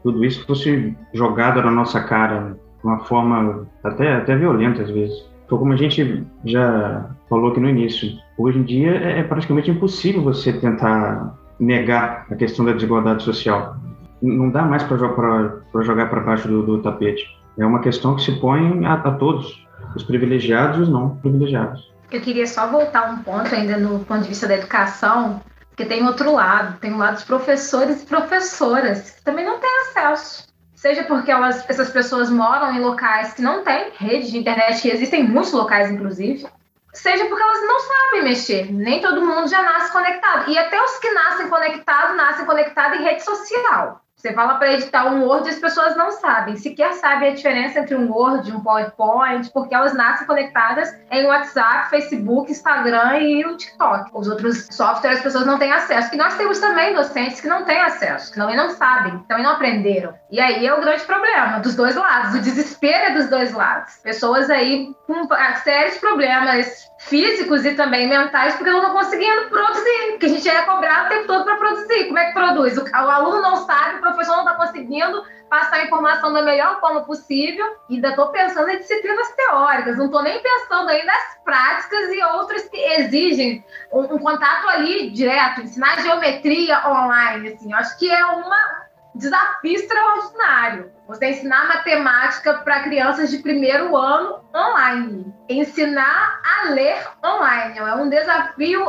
tudo 0.04 0.24
isso 0.26 0.46
fosse 0.46 0.96
jogado 1.14 1.62
na 1.62 1.72
nossa 1.72 2.02
cara 2.02 2.58
de 2.82 2.88
uma 2.88 3.00
forma 3.06 3.66
até, 3.84 4.16
até 4.16 4.36
violenta 4.36 4.82
às 4.82 4.90
vezes. 4.90 5.26
Foi 5.48 5.58
como 5.58 5.74
a 5.74 5.78
gente 5.78 6.26
já 6.44 7.10
falou 7.30 7.52
aqui 7.52 7.60
no 7.60 7.70
início. 7.70 8.10
Hoje 8.38 8.60
em 8.60 8.64
dia 8.64 8.92
é, 8.92 9.20
é 9.20 9.24
praticamente 9.24 9.72
impossível 9.72 10.22
você 10.22 10.54
tentar 10.54 11.38
negar 11.60 12.26
a 12.30 12.36
questão 12.36 12.66
da 12.66 12.74
desigualdade 12.74 13.24
social. 13.24 13.78
Não 14.22 14.50
dá 14.50 14.64
mais 14.64 14.84
para 14.84 14.98
jogar 14.98 16.10
para 16.10 16.20
baixo 16.22 16.48
do, 16.48 16.64
do, 16.64 16.82
tapete. 16.82 17.26
É 17.58 17.66
uma 17.66 17.80
questão 17.80 18.16
que 18.16 18.24
se 18.24 18.32
põe 18.40 18.86
a, 18.86 18.94
a 18.94 19.12
todos, 19.12 19.66
os 19.96 20.04
privilegiados 20.04 20.80
e 20.80 20.82
os 20.82 20.90
não 20.90 21.18
privilegiados. 21.18 21.92
Eu 22.12 22.22
queria 22.22 22.46
só 22.48 22.70
voltar 22.70 23.12
um 23.12 23.18
ponto 23.18 23.54
ainda 23.54 23.78
no 23.78 24.00
ponto 24.00 24.22
de 24.22 24.30
vista 24.30 24.48
da 24.48 24.56
educação, 24.56 25.42
porque 25.74 25.86
tem 25.86 26.06
outro 26.06 26.32
lado, 26.32 26.80
tem 26.80 26.94
o 26.94 26.98
lado 26.98 27.16
dos 27.16 27.24
professores 27.24 28.04
e 28.04 28.06
professoras, 28.06 29.10
que 29.10 29.24
também 29.24 29.44
não 29.44 29.60
têm 29.60 29.80
acesso. 29.82 30.48
Seja 30.76 31.04
porque 31.04 31.32
elas, 31.32 31.68
essas 31.68 31.90
pessoas 31.90 32.30
moram 32.30 32.76
em 32.76 32.80
locais 32.80 33.34
que 33.34 33.42
não 33.42 33.64
têm 33.64 33.92
rede 33.98 34.30
de 34.30 34.38
internet, 34.38 34.82
que 34.82 34.90
existem 34.90 35.24
muitos 35.24 35.52
locais, 35.52 35.90
inclusive, 35.90 36.46
seja 36.94 37.26
porque 37.26 37.42
elas 37.42 37.62
não 37.62 37.80
sabem 37.80 38.24
mexer. 38.24 38.72
Nem 38.72 39.02
todo 39.02 39.26
mundo 39.26 39.48
já 39.48 39.64
nasce 39.64 39.92
conectado. 39.92 40.52
E 40.52 40.58
até 40.58 40.80
os 40.80 40.98
que 41.00 41.10
nascem 41.10 41.50
conectados, 41.50 42.16
nascem 42.16 42.46
conectados 42.46 43.00
em 43.00 43.04
rede 43.04 43.24
social. 43.24 44.02
Você 44.24 44.32
fala 44.32 44.56
para 44.56 44.72
editar 44.72 45.08
um 45.08 45.26
Word 45.26 45.50
e 45.50 45.52
as 45.52 45.60
pessoas 45.60 45.98
não 45.98 46.10
sabem, 46.10 46.56
sequer 46.56 46.94
sabem 46.94 47.32
a 47.32 47.36
diferença 47.36 47.80
entre 47.80 47.94
um 47.94 48.10
Word 48.10 48.50
e 48.50 48.54
um 48.54 48.62
PowerPoint, 48.62 49.52
porque 49.52 49.76
elas 49.76 49.94
nascem 49.94 50.26
conectadas 50.26 50.96
em 51.12 51.26
WhatsApp, 51.26 51.90
Facebook, 51.90 52.50
Instagram 52.50 53.18
e 53.18 53.46
o 53.46 53.58
TikTok. 53.58 54.12
Os 54.14 54.30
outros 54.30 54.70
softwares 54.72 55.18
as 55.18 55.24
pessoas 55.26 55.46
não 55.46 55.60
têm 55.60 55.74
acesso. 55.74 56.16
E 56.16 56.18
nós 56.18 56.36
temos 56.36 56.58
também 56.60 56.96
docentes 56.96 57.42
que 57.42 57.50
não 57.50 57.66
têm 57.66 57.82
acesso, 57.82 58.32
que 58.32 58.40
também 58.40 58.56
não 58.56 58.70
sabem, 58.70 59.20
também 59.28 59.44
não 59.44 59.52
aprenderam. 59.52 60.14
E 60.32 60.40
aí 60.40 60.66
é 60.66 60.74
o 60.74 60.80
grande 60.80 61.04
problema 61.04 61.60
dos 61.60 61.76
dois 61.76 61.98
lados, 61.98 62.34
o 62.34 62.42
desespero 62.42 63.12
é 63.12 63.14
dos 63.16 63.30
dois 63.30 63.52
lados. 63.52 63.96
Pessoas 64.04 64.50
aí 64.50 64.96
com 65.06 65.28
sérios 65.66 65.98
problemas 65.98 66.90
físicos 66.98 67.66
e 67.66 67.76
também 67.76 68.08
mentais, 68.08 68.56
porque 68.56 68.72
não 68.72 68.80
estão 68.80 68.94
conseguindo 68.94 69.50
produzir, 69.50 70.12
porque 70.12 70.26
a 70.26 70.30
gente 70.30 70.50
é 70.50 70.62
cobrado 70.62 71.08
o 71.08 71.10
tempo 71.10 71.28
todo 71.28 71.44
para 71.44 71.58
produzir. 71.58 72.06
Como 72.06 72.18
é 72.18 72.26
que 72.28 72.34
produz? 72.34 72.78
O, 72.78 72.96
aluno 72.96 73.42
não 73.42 73.58
sabe, 73.66 73.98
o 73.98 74.02
professor 74.14 74.38
não 74.38 74.46
está 74.46 74.54
conseguindo 74.56 75.24
passar 75.50 75.78
a 75.78 75.86
informação 75.86 76.34
da 76.34 76.42
melhor 76.42 76.80
forma 76.80 77.02
possível, 77.02 77.66
e 77.90 77.96
ainda 77.96 78.10
estou 78.10 78.28
pensando 78.30 78.70
em 78.70 78.78
disciplinas 78.78 79.32
teóricas, 79.32 79.98
não 79.98 80.06
estou 80.06 80.24
nem 80.24 80.42
pensando 80.42 80.90
aí 80.90 81.04
nas 81.06 81.38
práticas 81.44 82.10
e 82.10 82.24
outras 82.24 82.68
que 82.70 82.78
exigem 82.78 83.64
um, 83.92 84.16
um 84.16 84.20
contato 84.20 84.68
ali 84.70 85.12
direto, 85.12 85.62
ensinar 85.62 86.02
geometria 86.02 86.88
online, 86.88 87.50
assim, 87.50 87.72
eu 87.72 87.78
acho 87.78 87.98
que 88.00 88.10
é 88.10 88.26
uma 88.26 88.84
desafio 89.16 89.76
extraordinário. 89.76 90.92
Você 91.08 91.30
ensinar 91.30 91.68
matemática 91.68 92.54
para 92.56 92.84
crianças 92.84 93.30
de 93.30 93.38
primeiro 93.40 93.96
ano 93.96 94.44
online. 94.56 95.34
Ensinar 95.48 96.42
a 96.44 96.70
ler 96.70 97.06
online. 97.24 97.78
É 97.78 97.96
um 97.96 98.10
desafio 98.10 98.86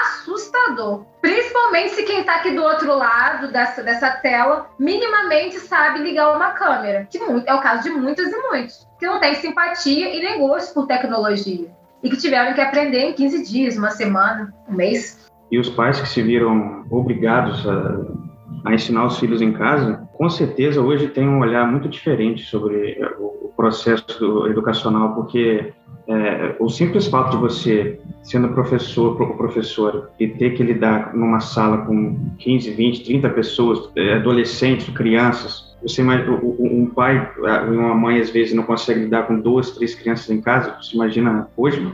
assustador. 0.00 1.04
Principalmente 1.20 1.94
se 1.94 2.02
quem 2.04 2.20
está 2.20 2.36
aqui 2.36 2.50
do 2.52 2.62
outro 2.62 2.96
lado 2.96 3.50
dessa, 3.52 3.82
dessa 3.82 4.10
tela 4.10 4.70
minimamente 4.78 5.58
sabe 5.58 6.00
ligar 6.00 6.36
uma 6.36 6.50
câmera. 6.50 7.06
Que 7.10 7.18
é 7.18 7.54
o 7.54 7.60
caso 7.60 7.84
de 7.84 7.90
muitas 7.90 8.28
e 8.28 8.36
muitos. 8.48 8.86
Que 8.98 9.06
não 9.06 9.20
tem 9.20 9.34
simpatia 9.34 10.14
e 10.14 10.20
nem 10.20 10.38
gosto 10.38 10.74
por 10.74 10.86
tecnologia. 10.86 11.68
E 12.02 12.10
que 12.10 12.16
tiveram 12.16 12.54
que 12.54 12.60
aprender 12.60 13.00
em 13.00 13.12
15 13.12 13.44
dias, 13.44 13.76
uma 13.76 13.90
semana, 13.90 14.54
um 14.68 14.74
mês. 14.74 15.28
E 15.50 15.58
os 15.58 15.68
pais 15.70 16.00
que 16.00 16.08
se 16.08 16.22
viram 16.22 16.84
obrigados 16.90 17.66
a 17.66 18.28
a 18.64 18.74
ensinar 18.74 19.06
os 19.06 19.18
filhos 19.18 19.40
em 19.40 19.52
casa, 19.52 20.07
com 20.18 20.28
certeza 20.28 20.82
hoje 20.82 21.06
tem 21.08 21.28
um 21.28 21.38
olhar 21.38 21.70
muito 21.70 21.88
diferente 21.88 22.42
sobre 22.42 22.98
eh, 23.00 23.14
o 23.20 23.52
processo 23.56 24.48
educacional, 24.48 25.14
porque 25.14 25.72
é, 26.08 26.56
o 26.58 26.68
simples 26.68 27.06
fato 27.06 27.32
de 27.32 27.36
você, 27.36 28.00
sendo 28.22 28.48
professor 28.48 29.20
ou 29.20 29.36
professora, 29.36 30.10
e 30.18 30.26
ter 30.26 30.54
que 30.54 30.62
lidar 30.64 31.14
numa 31.14 31.38
sala 31.38 31.78
com 31.78 32.18
15, 32.38 32.70
20, 32.70 33.04
30 33.04 33.30
pessoas, 33.30 33.90
eh, 33.94 34.14
adolescentes, 34.14 34.88
crianças, 34.88 35.68
você 35.80 36.02
um 36.02 36.86
pai 36.86 37.30
e 37.38 37.70
uma 37.70 37.94
mãe 37.94 38.20
às 38.20 38.30
vezes 38.30 38.52
não 38.52 38.64
consegue 38.64 39.00
lidar 39.00 39.28
com 39.28 39.38
duas, 39.38 39.70
três 39.70 39.94
crianças 39.94 40.28
em 40.28 40.40
casa. 40.40 40.76
Você 40.82 40.96
imagina 40.96 41.48
hoje, 41.56 41.86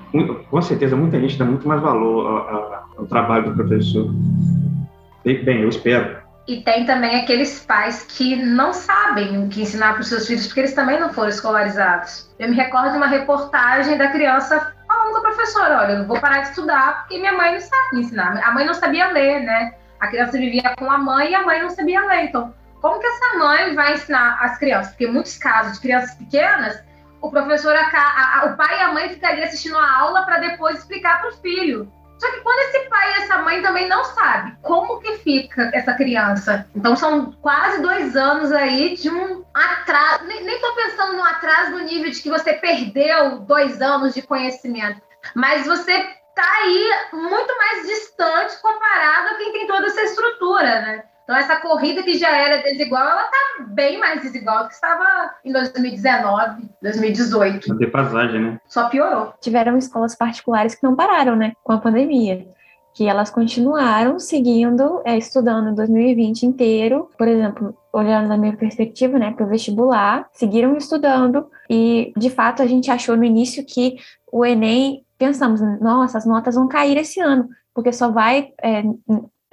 com 0.50 0.62
certeza 0.62 0.96
muita 0.96 1.20
gente 1.20 1.38
dá 1.38 1.44
muito 1.44 1.68
mais 1.68 1.82
valor 1.82 2.26
ao, 2.26 2.86
ao 2.96 3.06
trabalho 3.06 3.50
do 3.50 3.54
professor. 3.54 4.10
Bem, 5.22 5.60
eu 5.60 5.68
espero. 5.68 6.23
E 6.46 6.60
tem 6.60 6.84
também 6.84 7.22
aqueles 7.22 7.64
pais 7.64 8.04
que 8.04 8.36
não 8.36 8.72
sabem 8.72 9.42
o 9.42 9.48
que 9.48 9.62
ensinar 9.62 9.92
para 9.92 10.02
os 10.02 10.08
seus 10.08 10.26
filhos, 10.26 10.46
porque 10.46 10.60
eles 10.60 10.74
também 10.74 11.00
não 11.00 11.12
foram 11.12 11.30
escolarizados. 11.30 12.30
Eu 12.38 12.50
me 12.50 12.54
recordo 12.54 12.90
de 12.90 12.96
uma 12.98 13.06
reportagem 13.06 13.96
da 13.96 14.08
criança 14.08 14.74
falando 14.86 15.12
com 15.12 15.18
a 15.18 15.22
professora: 15.22 15.78
olha, 15.80 15.92
eu 15.92 16.06
vou 16.06 16.20
parar 16.20 16.40
de 16.40 16.48
estudar 16.48 17.00
porque 17.00 17.18
minha 17.18 17.32
mãe 17.32 17.52
não 17.52 17.60
sabe 17.60 17.88
me 17.94 18.00
ensinar. 18.00 18.38
A 18.46 18.52
mãe 18.52 18.66
não 18.66 18.74
sabia 18.74 19.08
ler, 19.08 19.40
né? 19.40 19.74
A 20.00 20.08
criança 20.08 20.32
vivia 20.32 20.74
com 20.78 20.90
a 20.90 20.98
mãe 20.98 21.30
e 21.30 21.34
a 21.34 21.42
mãe 21.42 21.62
não 21.62 21.70
sabia 21.70 22.04
ler. 22.04 22.24
Então, 22.24 22.54
como 22.82 23.00
que 23.00 23.06
essa 23.06 23.38
mãe 23.38 23.74
vai 23.74 23.94
ensinar 23.94 24.38
as 24.42 24.58
crianças? 24.58 24.88
Porque 24.90 25.06
em 25.06 25.12
muitos 25.12 25.38
casos 25.38 25.74
de 25.74 25.80
crianças 25.80 26.14
pequenas, 26.16 26.78
o 27.22 27.30
professor, 27.30 27.74
a, 27.74 28.40
a, 28.40 28.44
o 28.44 28.56
pai 28.58 28.78
e 28.78 28.82
a 28.82 28.92
mãe 28.92 29.08
ficariam 29.08 29.46
assistindo 29.46 29.78
a 29.78 29.96
aula 29.96 30.26
para 30.26 30.40
depois 30.40 30.80
explicar 30.80 31.22
para 31.22 31.30
o 31.30 31.36
filho. 31.36 31.90
Só 32.24 32.30
que 32.30 32.40
quando 32.40 32.58
esse 32.60 32.88
pai 32.88 33.10
e 33.10 33.22
essa 33.22 33.36
mãe 33.36 33.60
também 33.60 33.86
não 33.86 34.02
sabe 34.02 34.56
como 34.62 34.98
que 34.98 35.18
fica 35.18 35.70
essa 35.74 35.92
criança. 35.92 36.66
Então 36.74 36.96
são 36.96 37.32
quase 37.32 37.82
dois 37.82 38.16
anos 38.16 38.50
aí 38.50 38.96
de 38.96 39.10
um 39.10 39.44
atraso. 39.52 40.24
Nem, 40.24 40.42
nem 40.42 40.58
tô 40.58 40.74
pensando 40.74 41.18
no 41.18 41.22
atraso 41.22 41.72
no 41.72 41.80
nível 41.80 42.10
de 42.10 42.22
que 42.22 42.30
você 42.30 42.54
perdeu 42.54 43.40
dois 43.40 43.82
anos 43.82 44.14
de 44.14 44.22
conhecimento. 44.22 45.02
Mas 45.34 45.66
você 45.66 45.92
tá 46.34 46.50
aí 46.62 46.90
muito 47.12 47.58
mais 47.58 47.86
distante 47.86 48.56
comparado 48.62 49.28
a 49.28 49.34
quem 49.34 49.52
tem 49.52 49.66
toda 49.66 49.86
essa 49.86 50.00
estrutura, 50.00 50.80
né? 50.80 51.04
Então, 51.24 51.36
essa 51.36 51.56
corrida 51.56 52.02
que 52.02 52.18
já 52.18 52.36
era 52.36 52.62
desigual, 52.62 53.02
ela 53.02 53.24
está 53.24 53.64
bem 53.68 53.98
mais 53.98 54.20
desigual 54.20 54.64
do 54.64 54.68
que 54.68 54.74
estava 54.74 55.34
em 55.42 55.52
2019, 55.52 56.68
2018. 56.82 57.68
Não 57.68 57.78
tem 57.78 57.90
passagem, 57.90 58.40
né? 58.40 58.60
Só 58.68 58.88
piorou. 58.90 59.32
Tiveram 59.40 59.78
escolas 59.78 60.14
particulares 60.14 60.74
que 60.74 60.84
não 60.84 60.94
pararam, 60.94 61.34
né, 61.34 61.54
com 61.62 61.72
a 61.72 61.78
pandemia. 61.78 62.46
Que 62.92 63.08
elas 63.08 63.30
continuaram 63.30 64.20
seguindo, 64.20 65.00
é, 65.04 65.16
estudando 65.16 65.70
em 65.70 65.74
2020 65.74 66.44
inteiro. 66.44 67.08
Por 67.16 67.26
exemplo, 67.26 67.74
olhando 67.92 68.28
da 68.28 68.36
minha 68.36 68.56
perspectiva, 68.56 69.18
né, 69.18 69.32
para 69.32 69.46
o 69.46 69.48
vestibular, 69.48 70.28
seguiram 70.32 70.76
estudando. 70.76 71.46
E, 71.70 72.12
de 72.16 72.28
fato, 72.28 72.62
a 72.62 72.66
gente 72.66 72.90
achou 72.90 73.16
no 73.16 73.24
início 73.24 73.64
que 73.66 73.96
o 74.30 74.44
Enem, 74.44 75.04
pensamos, 75.16 75.60
nossa, 75.80 76.18
as 76.18 76.26
notas 76.26 76.54
vão 76.54 76.68
cair 76.68 76.98
esse 76.98 77.18
ano 77.18 77.48
porque 77.74 77.92
só 77.92 78.10
vai 78.10 78.52
é, 78.62 78.82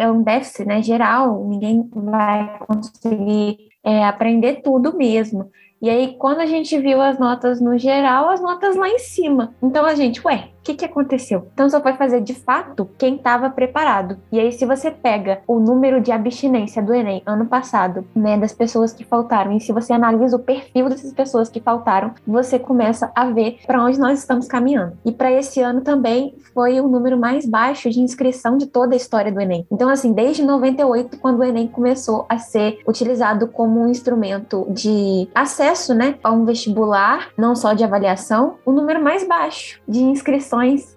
é 0.02 0.12
um 0.12 0.24
déficit 0.24 0.66
né, 0.66 0.82
geral, 0.82 1.46
ninguém 1.48 1.88
vai 1.94 2.60
conseguir 2.68 3.70
é, 3.84 4.04
aprender 4.06 4.62
tudo 4.64 4.98
mesmo. 4.98 5.52
E 5.82 5.90
aí, 5.90 6.16
quando 6.18 6.40
a 6.40 6.46
gente 6.46 6.78
viu 6.80 7.02
as 7.02 7.18
notas 7.18 7.60
no 7.60 7.78
geral, 7.78 8.30
as 8.30 8.42
notas 8.42 8.76
lá 8.76 8.88
em 8.88 9.00
cima. 9.00 9.56
Então 9.62 9.86
a 9.86 9.96
gente, 9.96 10.22
ué, 10.26 10.50
o 10.62 10.64
que, 10.64 10.76
que 10.76 10.86
aconteceu? 10.86 11.48
Então 11.54 11.68
só 11.68 11.82
foi 11.82 11.94
fazer 11.94 12.22
de 12.22 12.36
fato 12.36 12.88
quem 12.98 13.16
estava 13.16 13.50
preparado. 13.50 14.18
E 14.32 14.40
aí, 14.40 14.52
se 14.52 14.64
você 14.64 14.92
pega 14.92 15.42
o 15.48 15.60
número 15.60 16.00
de 16.00 16.12
abstinência 16.12 16.84
do 16.84 16.94
Enem 16.94 17.24
ano 17.26 17.48
passado, 17.48 18.06
né, 18.16 18.38
das 18.38 18.54
pessoas 18.54 18.94
que 18.94 19.04
faltaram, 19.04 19.52
e 19.54 19.60
se 19.60 19.74
você 19.74 19.92
analisa 19.92 20.36
o 20.36 20.40
perfil 20.40 20.88
dessas 20.88 21.12
pessoas 21.14 21.50
que 21.50 21.60
faltaram, 21.60 22.14
você 22.28 22.60
começa 22.60 23.12
a 23.16 23.26
ver 23.26 23.58
para 23.66 23.84
onde 23.84 24.00
nós 24.00 24.20
estamos 24.20 24.48
caminhando. 24.48 24.96
E 25.04 25.12
para 25.12 25.32
esse 25.32 25.60
ano 25.62 25.82
também 25.82 26.36
foi 26.54 26.80
o 26.80 26.88
número 26.88 27.18
mais 27.18 27.46
baixo 27.46 27.90
de 27.90 28.00
inscrição 28.00 28.56
de 28.56 28.68
toda 28.68 28.94
a 28.94 28.98
história 28.98 29.32
do 29.32 29.42
Enem. 29.42 29.66
Então, 29.72 29.90
assim, 29.90 30.14
desde 30.14 30.44
98, 30.44 31.18
quando 31.18 31.40
o 31.40 31.44
Enem 31.44 31.68
começou 31.68 32.26
a 32.30 32.38
ser 32.38 32.80
utilizado 32.88 33.48
como 33.48 33.82
um 33.82 33.88
instrumento 33.88 34.68
de 34.70 35.28
acesso, 35.34 35.96
né, 35.96 36.20
a 36.24 36.32
um 36.32 36.46
vestibular, 36.46 37.30
não 37.36 37.56
só 37.56 37.74
de 37.74 37.84
avaliação, 37.84 38.58
o 38.64 38.72
número 38.72 39.04
mais 39.04 39.28
baixo 39.28 39.82
de 39.88 40.04
inscrição 40.04 40.51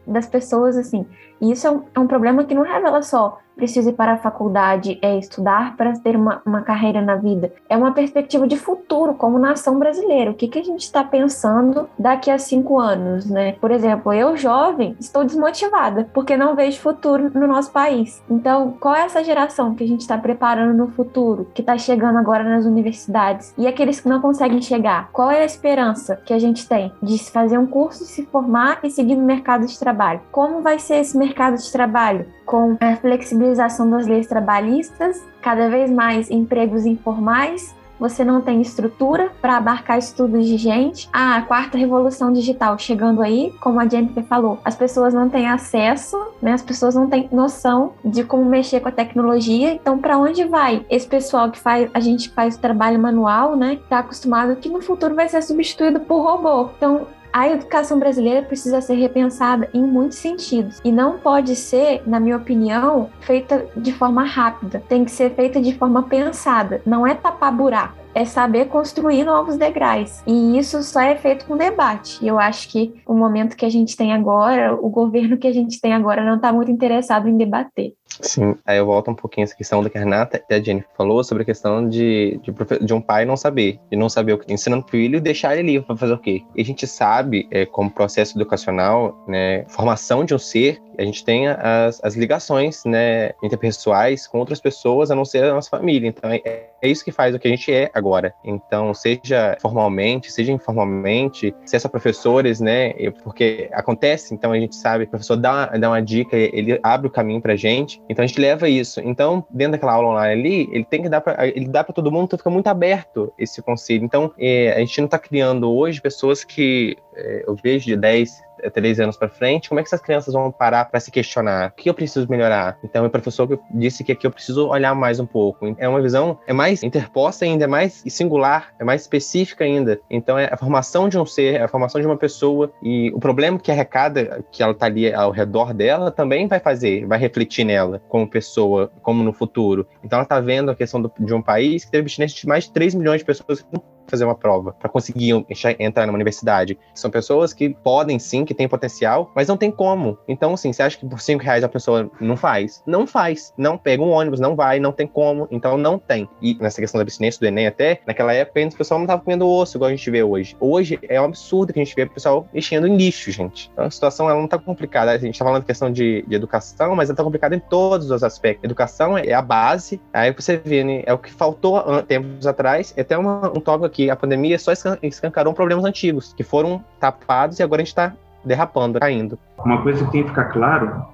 das 0.06 0.26
pessoas, 0.26 0.76
assim. 0.76 1.06
E 1.40 1.52
isso 1.52 1.66
é 1.66 1.70
um, 1.70 1.82
é 1.94 2.00
um 2.00 2.06
problema 2.06 2.44
que 2.44 2.54
não 2.54 2.62
revela 2.62 3.02
só 3.02 3.38
preciso 3.56 3.90
ir 3.90 3.94
para 3.94 4.12
a 4.12 4.18
faculdade, 4.18 4.98
é 5.02 5.18
estudar 5.18 5.76
para 5.76 5.92
ter 5.98 6.16
uma, 6.16 6.42
uma 6.44 6.62
carreira 6.62 7.00
na 7.00 7.16
vida. 7.16 7.52
É 7.68 7.76
uma 7.76 7.92
perspectiva 7.92 8.46
de 8.46 8.56
futuro 8.56 9.14
como 9.14 9.38
nação 9.38 9.78
brasileira. 9.78 10.30
O 10.30 10.34
que, 10.34 10.48
que 10.48 10.58
a 10.58 10.64
gente 10.64 10.82
está 10.82 11.04
pensando 11.04 11.88
daqui 11.98 12.30
a 12.30 12.38
cinco 12.38 12.78
anos, 12.78 13.26
né? 13.26 13.52
Por 13.60 13.70
exemplo, 13.70 14.12
eu, 14.12 14.36
jovem, 14.36 14.96
estou 14.98 15.24
desmotivada 15.24 16.08
porque 16.12 16.36
não 16.36 16.54
vejo 16.54 16.80
futuro 16.80 17.30
no 17.34 17.46
nosso 17.46 17.70
país. 17.70 18.22
Então, 18.28 18.76
qual 18.80 18.94
é 18.94 19.02
essa 19.02 19.24
geração 19.24 19.74
que 19.74 19.84
a 19.84 19.88
gente 19.88 20.00
está 20.00 20.18
preparando 20.18 20.76
no 20.76 20.88
futuro, 20.88 21.48
que 21.54 21.62
está 21.62 21.76
chegando 21.78 22.18
agora 22.18 22.44
nas 22.44 22.64
universidades? 22.64 23.54
E 23.56 23.66
aqueles 23.66 24.00
que 24.00 24.08
não 24.08 24.20
conseguem 24.20 24.60
chegar? 24.60 25.08
Qual 25.12 25.30
é 25.30 25.42
a 25.42 25.44
esperança 25.44 26.16
que 26.24 26.32
a 26.32 26.38
gente 26.38 26.68
tem 26.68 26.92
de 27.02 27.18
fazer 27.30 27.58
um 27.58 27.66
curso, 27.66 28.04
se 28.04 28.24
formar 28.26 28.80
e 28.82 28.90
seguir 28.90 29.16
no 29.16 29.24
mercado 29.24 29.66
de 29.66 29.78
trabalho? 29.78 30.20
Como 30.30 30.62
vai 30.62 30.78
ser 30.78 30.96
esse 30.96 31.16
mercado 31.16 31.56
de 31.56 31.70
trabalho? 31.70 32.26
Com 32.44 32.76
a 32.80 32.96
flexibilização 32.96 33.88
das 33.90 34.06
leis 34.06 34.26
trabalhistas, 34.26 35.22
cada 35.40 35.68
vez 35.68 35.90
mais 35.90 36.30
empregos 36.30 36.84
informais, 36.84 37.74
você 37.98 38.24
não 38.24 38.40
tem 38.40 38.60
estrutura 38.60 39.30
para 39.40 39.56
abarcar 39.56 39.98
estudos 39.98 40.46
de 40.46 40.56
gente. 40.56 41.08
Ah, 41.12 41.36
a 41.36 41.42
quarta 41.42 41.78
revolução 41.78 42.32
digital 42.32 42.78
chegando 42.78 43.22
aí, 43.22 43.54
como 43.60 43.80
a 43.80 43.88
Jennifer 43.88 44.24
falou, 44.24 44.58
as 44.64 44.74
pessoas 44.74 45.14
não 45.14 45.30
têm 45.30 45.48
acesso, 45.48 46.16
né? 46.42 46.52
As 46.52 46.62
pessoas 46.62 46.94
não 46.94 47.08
têm 47.08 47.28
noção 47.32 47.92
de 48.04 48.24
como 48.24 48.44
mexer 48.44 48.80
com 48.80 48.88
a 48.88 48.92
tecnologia. 48.92 49.72
Então, 49.72 49.98
para 49.98 50.18
onde 50.18 50.44
vai 50.44 50.84
esse 50.90 51.06
pessoal 51.06 51.50
que 51.50 51.58
faz, 51.58 51.88
a 51.94 52.00
gente 52.00 52.30
faz 52.30 52.56
o 52.56 52.60
trabalho 52.60 52.98
manual, 52.98 53.56
né? 53.56 53.78
Tá 53.88 54.00
acostumado 54.00 54.56
que 54.56 54.68
no 54.68 54.82
futuro 54.82 55.14
vai 55.14 55.28
ser 55.28 55.42
substituído 55.42 56.00
por 56.00 56.22
robô. 56.22 56.70
Então, 56.76 57.06
a 57.34 57.48
educação 57.48 57.98
brasileira 57.98 58.42
precisa 58.46 58.80
ser 58.80 58.94
repensada 58.94 59.68
em 59.74 59.82
muitos 59.82 60.18
sentidos 60.18 60.80
e 60.84 60.92
não 60.92 61.18
pode 61.18 61.56
ser, 61.56 62.00
na 62.06 62.20
minha 62.20 62.36
opinião, 62.36 63.10
feita 63.22 63.66
de 63.76 63.92
forma 63.92 64.22
rápida. 64.22 64.80
Tem 64.88 65.04
que 65.04 65.10
ser 65.10 65.34
feita 65.34 65.60
de 65.60 65.74
forma 65.76 66.04
pensada. 66.04 66.80
Não 66.86 67.04
é 67.04 67.12
tapar 67.12 67.50
buraco 67.50 68.03
é 68.14 68.24
saber 68.24 68.66
construir 68.66 69.24
novos 69.24 69.56
degraus. 69.56 70.22
E 70.26 70.58
isso 70.58 70.82
só 70.82 71.00
é 71.00 71.16
feito 71.16 71.46
com 71.46 71.56
debate. 71.56 72.24
E 72.24 72.28
eu 72.28 72.38
acho 72.38 72.68
que 72.68 72.94
o 73.06 73.14
momento 73.14 73.56
que 73.56 73.64
a 73.64 73.70
gente 73.70 73.96
tem 73.96 74.12
agora, 74.12 74.74
o 74.74 74.88
governo 74.88 75.36
que 75.36 75.46
a 75.46 75.52
gente 75.52 75.80
tem 75.80 75.92
agora 75.92 76.24
não 76.24 76.36
está 76.36 76.52
muito 76.52 76.70
interessado 76.70 77.28
em 77.28 77.36
debater. 77.36 77.94
Sim, 78.20 78.54
aí 78.64 78.78
eu 78.78 78.86
volto 78.86 79.10
um 79.10 79.14
pouquinho 79.14 79.44
essa 79.44 79.56
questão 79.56 79.82
da 79.82 79.90
que 79.90 79.98
a 79.98 80.00
Renata 80.00 80.42
e 80.48 80.54
a 80.54 80.62
Jennifer 80.62 80.88
falou 80.96 81.24
sobre 81.24 81.42
a 81.42 81.46
questão 81.46 81.88
de, 81.88 82.40
de, 82.42 82.84
de 82.86 82.94
um 82.94 83.00
pai 83.00 83.24
não 83.24 83.36
saber, 83.36 83.80
de 83.90 83.96
não 83.96 84.08
saber 84.08 84.34
o 84.34 84.38
que 84.38 84.52
ensinando 84.52 84.84
o 84.86 84.88
filho 84.88 85.16
e 85.16 85.20
deixar 85.20 85.56
ele 85.56 85.72
livre 85.72 85.86
para 85.86 85.96
fazer 85.96 86.12
o 86.12 86.18
quê. 86.18 86.42
E 86.54 86.60
a 86.60 86.64
gente 86.64 86.86
sabe, 86.86 87.48
é, 87.50 87.66
como 87.66 87.90
processo 87.90 88.36
educacional, 88.38 89.24
né, 89.26 89.64
formação 89.68 90.24
de 90.24 90.34
um 90.34 90.38
ser, 90.38 90.80
a 90.98 91.02
gente 91.02 91.24
tem 91.24 91.48
as, 91.48 92.02
as 92.02 92.14
ligações 92.14 92.84
né, 92.84 93.32
interpessoais 93.42 94.26
com 94.26 94.38
outras 94.38 94.60
pessoas, 94.60 95.10
a 95.10 95.14
não 95.14 95.24
ser 95.24 95.44
a 95.44 95.54
nossa 95.54 95.70
família. 95.70 96.08
Então 96.08 96.30
é, 96.30 96.40
é 96.44 96.88
isso 96.88 97.04
que 97.04 97.12
faz 97.12 97.34
o 97.34 97.38
que 97.38 97.48
a 97.48 97.50
gente 97.50 97.72
é 97.72 97.90
agora. 97.94 98.34
Então, 98.44 98.92
seja 98.92 99.56
formalmente, 99.60 100.30
seja 100.30 100.52
informalmente, 100.52 101.54
seja 101.64 101.88
professores, 101.88 102.60
né, 102.60 102.92
porque 103.22 103.68
acontece, 103.72 104.34
então 104.34 104.52
a 104.52 104.58
gente 104.58 104.76
sabe, 104.76 105.04
o 105.04 105.08
professor 105.08 105.36
dá, 105.36 105.66
dá 105.66 105.88
uma 105.88 106.02
dica, 106.02 106.36
ele 106.36 106.78
abre 106.82 107.06
o 107.06 107.10
caminho 107.10 107.40
pra 107.40 107.56
gente, 107.56 108.02
então 108.08 108.22
a 108.22 108.26
gente 108.26 108.40
leva 108.40 108.68
isso. 108.68 109.00
Então, 109.00 109.44
dentro 109.50 109.72
daquela 109.72 109.92
aula 109.92 110.08
online 110.08 110.40
ali, 110.40 110.68
ele 110.72 110.84
tem 110.84 111.02
que 111.02 111.08
dar 111.08 111.20
para 111.20 111.46
ele 111.46 111.68
dá 111.68 111.82
para 111.84 111.94
todo 111.94 112.10
mundo, 112.10 112.24
então 112.24 112.38
fica 112.38 112.50
muito 112.50 112.66
aberto 112.66 113.32
esse 113.38 113.62
conselho. 113.62 114.04
Então, 114.04 114.32
é, 114.38 114.72
a 114.72 114.78
gente 114.80 114.98
não 114.98 115.06
está 115.06 115.18
criando 115.18 115.70
hoje 115.72 116.00
pessoas 116.00 116.44
que 116.44 116.96
é, 117.16 117.44
eu 117.46 117.54
vejo 117.54 117.86
de 117.86 117.96
10, 117.96 118.42
três 118.70 119.00
anos 119.00 119.16
para 119.16 119.28
frente, 119.28 119.68
como 119.68 119.80
é 119.80 119.82
que 119.82 119.88
essas 119.88 120.00
crianças 120.00 120.34
vão 120.34 120.50
parar 120.50 120.86
para 120.86 121.00
se 121.00 121.10
questionar? 121.10 121.70
O 121.70 121.72
que 121.72 121.88
eu 121.88 121.94
preciso 121.94 122.28
melhorar? 122.28 122.78
Então, 122.82 123.04
o 123.04 123.10
professor 123.10 123.60
disse 123.70 124.04
que 124.04 124.12
aqui 124.12 124.26
eu 124.26 124.30
preciso 124.30 124.68
olhar 124.68 124.94
mais 124.94 125.20
um 125.20 125.26
pouco. 125.26 125.74
É 125.78 125.88
uma 125.88 126.00
visão 126.00 126.38
é 126.46 126.52
mais 126.52 126.82
interposta 126.82 127.44
ainda, 127.44 127.64
é 127.64 127.66
mais 127.66 128.02
singular, 128.08 128.74
é 128.78 128.84
mais 128.84 129.02
específica 129.02 129.64
ainda. 129.64 130.00
Então, 130.10 130.38
é 130.38 130.48
a 130.52 130.56
formação 130.56 131.08
de 131.08 131.18
um 131.18 131.26
ser, 131.26 131.56
é 131.56 131.62
a 131.62 131.68
formação 131.68 132.00
de 132.00 132.06
uma 132.06 132.16
pessoa 132.16 132.72
e 132.82 133.10
o 133.14 133.20
problema 133.20 133.58
que 133.58 133.70
arrecada, 133.70 134.44
que 134.50 134.62
ela 134.62 134.72
está 134.72 134.86
ali 134.86 135.12
ao 135.12 135.30
redor 135.30 135.72
dela, 135.74 136.10
também 136.10 136.46
vai 136.46 136.60
fazer, 136.60 137.06
vai 137.06 137.18
refletir 137.18 137.64
nela 137.64 138.02
como 138.08 138.28
pessoa, 138.28 138.90
como 139.02 139.22
no 139.22 139.32
futuro. 139.32 139.86
Então, 140.02 140.18
ela 140.18 140.24
está 140.24 140.40
vendo 140.40 140.70
a 140.70 140.74
questão 140.74 141.00
do, 141.00 141.12
de 141.18 141.34
um 141.34 141.42
país 141.42 141.84
que 141.84 141.90
teve 141.90 142.08
de 142.08 142.46
mais 142.46 142.64
de 142.64 142.72
3 142.72 142.94
milhões 142.94 143.20
de 143.20 143.24
pessoas 143.24 143.62
que 143.62 143.68
não 143.72 143.93
fazer 144.06 144.24
uma 144.24 144.34
prova 144.34 144.72
para 144.72 144.88
conseguir 144.88 145.44
entrar 145.78 146.06
numa 146.06 146.16
universidade. 146.16 146.78
São 146.94 147.10
pessoas 147.10 147.52
que 147.52 147.70
podem 147.70 148.18
sim, 148.18 148.44
que 148.44 148.54
têm 148.54 148.68
potencial, 148.68 149.30
mas 149.34 149.48
não 149.48 149.56
tem 149.56 149.70
como. 149.70 150.18
Então, 150.28 150.54
assim, 150.54 150.72
você 150.72 150.82
acha 150.82 150.98
que 150.98 151.06
por 151.06 151.20
cinco 151.20 151.42
reais 151.42 151.64
a 151.64 151.68
pessoa 151.68 152.10
não 152.20 152.36
faz? 152.36 152.82
Não 152.86 153.06
faz. 153.06 153.52
Não 153.56 153.76
pega 153.76 154.02
um 154.02 154.10
ônibus, 154.10 154.40
não 154.40 154.54
vai, 154.54 154.78
não 154.78 154.92
tem 154.92 155.06
como. 155.06 155.48
Então, 155.50 155.76
não 155.76 155.98
tem. 155.98 156.28
E 156.40 156.54
nessa 156.60 156.80
questão 156.80 156.98
da 156.98 157.02
abstinência 157.02 157.40
do 157.40 157.46
Enem 157.46 157.66
até, 157.66 158.00
naquela 158.06 158.32
época, 158.32 158.60
o 158.60 158.76
pessoal 158.76 159.00
não 159.00 159.06
tava 159.06 159.22
comendo 159.22 159.48
osso, 159.48 159.76
igual 159.76 159.88
a 159.88 159.94
gente 159.94 160.10
vê 160.10 160.22
hoje. 160.22 160.56
Hoje 160.60 160.98
é 161.08 161.20
um 161.20 161.24
absurdo 161.24 161.72
que 161.72 161.80
a 161.80 161.84
gente 161.84 161.94
vê 161.94 162.02
o 162.02 162.10
pessoal 162.10 162.46
mexendo 162.52 162.86
em 162.86 162.96
lixo, 162.96 163.30
gente. 163.30 163.70
Então, 163.72 163.84
a 163.84 163.90
situação 163.90 164.28
ela 164.28 164.40
não 164.40 164.48
tá 164.48 164.58
complicada. 164.58 165.10
A 165.10 165.18
gente 165.18 165.38
tá 165.38 165.44
falando 165.44 165.62
de 165.62 165.66
questão 165.66 165.90
de, 165.90 166.24
de 166.26 166.34
educação, 166.34 166.94
mas 166.94 167.08
ela 167.08 167.16
tá 167.16 167.24
complicada 167.24 167.54
em 167.54 167.60
todos 167.60 168.10
os 168.10 168.22
aspectos. 168.22 168.64
Educação 168.64 169.18
é 169.18 169.32
a 169.32 169.42
base. 169.42 170.00
Aí 170.12 170.32
você 170.32 170.56
vê, 170.56 170.84
né, 170.84 171.02
é 171.06 171.12
o 171.12 171.18
que 171.18 171.32
faltou 171.32 171.82
tempos 172.02 172.46
atrás. 172.46 172.94
É 172.96 173.00
até 173.00 173.16
uma, 173.16 173.48
um 173.48 173.60
tópico 173.60 173.86
que 173.94 174.10
a 174.10 174.16
pandemia 174.16 174.58
só 174.58 174.72
escancarou 175.02 175.54
problemas 175.54 175.84
antigos, 175.84 176.34
que 176.34 176.42
foram 176.42 176.84
tapados 177.00 177.60
e 177.60 177.62
agora 177.62 177.80
a 177.80 177.84
gente 177.84 177.92
está 177.92 178.12
derrapando, 178.44 178.98
caindo. 178.98 179.38
Uma 179.64 179.80
coisa 179.82 180.04
que 180.04 180.12
tem 180.12 180.22
que 180.24 180.28
ficar 180.28 180.46
claro 180.46 181.06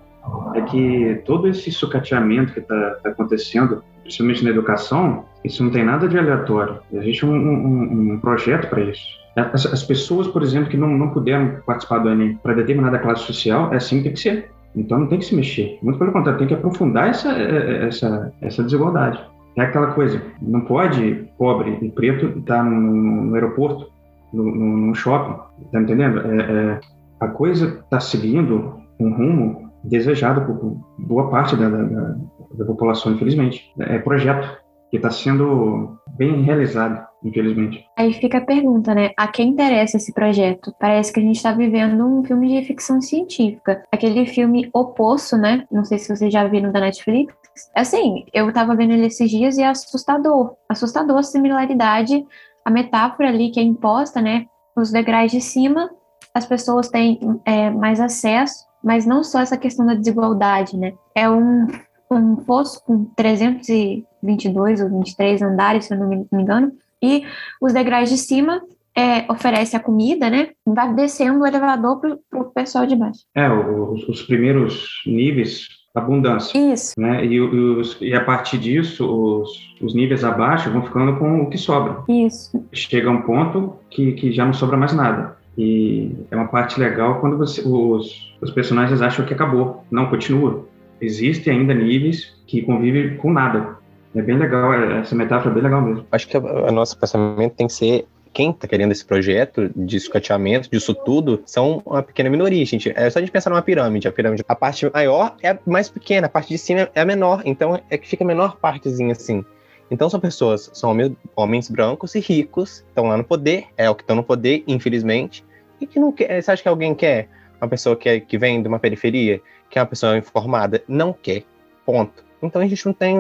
é 0.55 0.63
que 0.63 1.23
todo 1.27 1.47
esse 1.47 1.71
sucateamento 1.71 2.53
que 2.55 2.61
está 2.61 2.91
tá 3.03 3.11
acontecendo, 3.11 3.85
principalmente 4.03 4.43
na 4.43 4.51
educação, 4.51 5.25
isso 5.45 5.63
não 5.63 5.71
tem 5.71 5.85
nada 5.85 6.09
de 6.09 6.19
aleatório. 6.19 6.79
Existe 6.93 7.25
um, 7.25 7.35
um, 7.35 8.13
um 8.15 8.21
projeto 8.21 8.69
para 8.69 8.81
isso. 8.81 9.21
As, 9.37 9.67
as, 9.67 9.83
pessoas, 9.85 10.27
por 10.27 10.43
exemplo, 10.43 10.71
que 10.71 10.77
não, 10.77 10.89
não 10.89 11.11
puderam 11.11 11.61
participar 11.65 11.99
do 11.99 12.11
Enem 12.11 12.37
para 12.43 12.55
determinada 12.55 12.99
classe 12.99 13.23
social, 13.23 13.73
é 13.73 13.77
assim 13.77 13.99
que 13.99 14.05
tem 14.05 14.13
que 14.15 14.21
ser. 14.21 14.51
Então 14.75 14.99
não 14.99 15.07
tem 15.07 15.19
que 15.19 15.25
se 15.25 15.35
mexer. 15.35 15.79
Muito 15.83 15.99
pelo 15.99 16.13
contrário, 16.13 16.39
tem 16.39 16.49
que 16.49 16.55
aprofundar 16.55 17.09
essa, 17.09 17.31
essa, 17.31 18.33
essa 18.41 18.63
desigualdade. 18.63 19.21
É 19.57 19.63
aquela 19.63 19.89
coisa, 19.93 20.23
não 20.41 20.63
pode 20.63 21.29
pobre 21.37 21.79
e 21.83 21.91
preto 21.91 22.39
estar 22.39 22.63
no, 22.63 22.81
no, 22.81 23.35
aeroporto, 23.35 23.91
no, 24.33 24.45
no, 24.45 24.95
shopping, 24.95 25.41
tá 25.73 25.81
entendendo? 25.81 26.21
É, 26.21 26.41
é, 26.41 26.81
a 27.21 27.29
coisa 27.29 27.81
está 27.83 27.99
seguindo 27.99 28.79
um 28.99 29.13
rumo 29.13 29.71
desejado 29.85 30.43
por 30.43 30.77
boa 30.99 31.31
parte 31.31 31.57
da, 31.57 31.69
da, 31.69 32.17
da 32.55 32.65
população, 32.65 33.13
infelizmente. 33.13 33.73
É 33.79 33.99
projeto 33.99 34.59
que 34.91 34.97
está 34.97 35.11
sendo 35.11 35.97
bem 36.17 36.43
realizado, 36.43 37.07
infelizmente. 37.25 37.85
Aí 37.97 38.13
fica 38.13 38.39
a 38.39 38.45
pergunta, 38.45 38.93
né? 38.95 39.11
A 39.17 39.29
quem 39.29 39.51
interessa 39.51 39.97
esse 39.97 40.13
projeto? 40.13 40.75
Parece 40.81 41.13
que 41.13 41.21
a 41.21 41.23
gente 41.23 41.37
está 41.37 41.53
vivendo 41.53 42.05
um 42.05 42.25
filme 42.25 42.49
de 42.49 42.67
ficção 42.67 43.01
científica. 43.01 43.83
Aquele 43.93 44.27
filme 44.27 44.69
O 44.75 44.87
Poço, 44.87 45.37
né? 45.37 45.65
Não 45.71 45.85
sei 45.85 45.99
se 45.99 46.15
vocês 46.15 46.33
já 46.33 46.47
viram 46.47 46.73
da 46.73 46.81
Netflix. 46.81 47.33
Assim, 47.75 48.25
eu 48.33 48.53
tava 48.53 48.75
vendo 48.75 48.93
ele 48.93 49.07
esses 49.07 49.31
dias 49.31 49.59
e 49.59 49.63
é 49.63 49.69
assustador. 49.69 50.55
Assustador 50.69 51.19
a 51.19 51.23
similaridade, 51.23 52.25
a 52.65 52.71
metáfora 52.71 53.29
ali 53.29 53.51
que 53.51 53.61
é 53.61 53.63
imposta, 53.63 54.21
né? 54.21 54.47
Os 54.77 54.91
degraus 54.91 55.31
de 55.31 55.41
cima, 55.41 55.91
as 56.35 56.47
pessoas 56.47 56.89
têm 56.89 57.19
é, 57.45 57.71
mais 57.71 58.01
acesso, 58.01 58.65
mas 58.83 59.05
não 59.05 59.23
só 59.23 59.41
essa 59.41 59.57
questão 59.57 59.85
da 59.85 59.95
desigualdade, 59.95 60.77
né? 60.77 60.95
É 61.15 61.29
um, 61.29 61.67
um 62.11 62.37
poço 62.37 62.83
com 62.85 63.05
322 63.17 64.81
ou 64.81 64.89
23 64.89 65.43
andares, 65.43 65.87
se 65.87 65.95
eu 65.95 65.99
não 65.99 66.09
me 66.09 66.27
engano, 66.33 66.73
e 67.03 67.25
os 67.61 67.73
degraus 67.73 68.09
de 68.09 68.17
cima 68.17 68.63
é, 68.97 69.31
oferece 69.31 69.77
a 69.77 69.81
comida, 69.81 70.29
né? 70.29 70.51
Vai 70.67 70.95
descendo 70.95 71.41
o 71.41 71.47
elevador 71.47 72.01
para 72.01 72.41
o 72.41 72.45
pessoal 72.47 72.87
de 72.87 72.97
baixo. 72.97 73.21
É, 73.35 73.51
os, 73.51 74.09
os 74.09 74.23
primeiros 74.23 75.03
níveis 75.07 75.69
abundância. 75.95 76.57
Isso. 76.73 76.95
Né? 76.99 77.25
E, 77.25 77.41
os, 77.41 77.97
e 78.01 78.15
a 78.15 78.25
partir 78.25 78.59
disso, 78.59 79.07
os, 79.07 79.75
os 79.81 79.95
níveis 79.95 80.25
abaixo 80.25 80.71
vão 80.71 80.83
ficando 80.83 81.17
com 81.17 81.43
o 81.43 81.51
que 81.51 81.59
sobra. 81.59 81.99
Isso. 82.09 82.65
Chega 82.73 83.11
um 83.11 83.23
ponto 83.23 83.77
que, 83.91 84.13
que 84.13 84.33
já 84.33 84.45
não 84.45 84.53
sobra 84.53 84.77
mais 84.77 84.93
nada. 84.93 85.37
E 85.59 86.13
é 86.31 86.37
uma 86.37 86.49
parte 86.49 86.79
legal 86.79 87.21
quando 87.21 87.37
você, 87.37 87.61
os, 87.67 88.35
os 88.41 88.51
personagens 88.51 89.03
acham 89.03 89.25
que 89.25 89.35
acabou. 89.35 89.85
Não, 89.91 90.07
continua. 90.07 90.65
Existem 91.01 91.59
ainda 91.59 91.75
níveis 91.75 92.35
que 92.47 92.63
convivem 92.63 93.17
com 93.17 93.33
nada. 93.33 93.79
É 94.15 94.23
bem 94.23 94.37
legal, 94.37 94.73
essa 94.73 95.15
metáfora 95.15 95.51
é 95.51 95.55
bem 95.55 95.63
legal 95.63 95.83
mesmo. 95.83 96.05
Acho 96.11 96.29
que 96.29 96.37
o 96.37 96.73
nosso 96.73 96.99
pensamento 96.99 97.55
tem 97.55 97.69
que 97.69 97.73
ser 97.73 98.07
quem 98.33 98.51
está 98.51 98.69
querendo 98.69 98.93
esse 98.93 99.05
projeto 99.05 99.71
de 99.75 99.97
escateamento, 99.97 100.71
disso 100.71 100.95
tudo, 100.95 101.43
são 101.45 101.83
uma 101.85 102.03
pequena 102.03 102.31
minoria, 102.31 102.65
gente. 102.65 102.93
É 102.95 103.11
só 103.11 103.19
a 103.19 103.23
gente 103.23 103.33
pensar 103.33 103.51
numa 103.51 103.63
pirâmide. 103.63 104.07
A 104.07 104.13
pirâmide, 104.13 104.45
a 104.47 104.55
parte 104.55 104.89
maior 104.93 105.37
é 105.43 105.51
a 105.51 105.59
mais 105.67 105.89
pequena, 105.89 106.27
a 106.27 106.31
parte 106.31 106.49
de 106.49 106.59
cima 106.59 106.89
é 106.95 107.01
a 107.01 107.05
menor. 107.05 107.43
Então 107.45 107.81
é 107.91 107.99
que 107.99 108.09
fica 108.09 108.23
a 108.23 108.27
menor 108.27 108.57
partezinha 108.57 109.13
assim. 109.13 109.45
Então 109.91 110.09
são 110.09 110.21
pessoas, 110.21 110.71
são 110.73 110.91
homens, 110.91 111.13
homens 111.35 111.69
brancos 111.69 112.15
e 112.15 112.21
ricos, 112.21 112.85
estão 112.89 113.09
lá 113.09 113.17
no 113.17 113.25
poder, 113.25 113.67
é 113.77 113.91
o 113.91 113.95
que 113.95 114.03
estão 114.03 114.15
no 114.15 114.23
poder, 114.23 114.63
infelizmente, 114.69 115.45
e 115.81 115.87
que 115.87 115.99
não 115.99 116.13
quer. 116.13 116.41
Você 116.41 116.53
acha 116.53 116.63
que 116.63 116.69
alguém 116.69 116.95
quer? 116.95 117.29
Uma 117.61 117.69
pessoa 117.69 117.97
que, 117.97 118.09
é, 118.09 118.21
que 118.21 118.39
vem 118.39 118.63
de 118.63 118.69
uma 118.69 118.79
periferia, 118.79 119.41
que 119.69 119.79
é 119.79 119.83
uma 119.83 119.89
pessoa 119.89 120.17
informada, 120.17 120.83
não 120.87 121.13
quer. 121.13 121.43
Ponto. 121.85 122.25
Então 122.41 122.63
a 122.63 122.67
gente 122.67 122.87
não 122.87 122.93
tem. 122.93 123.17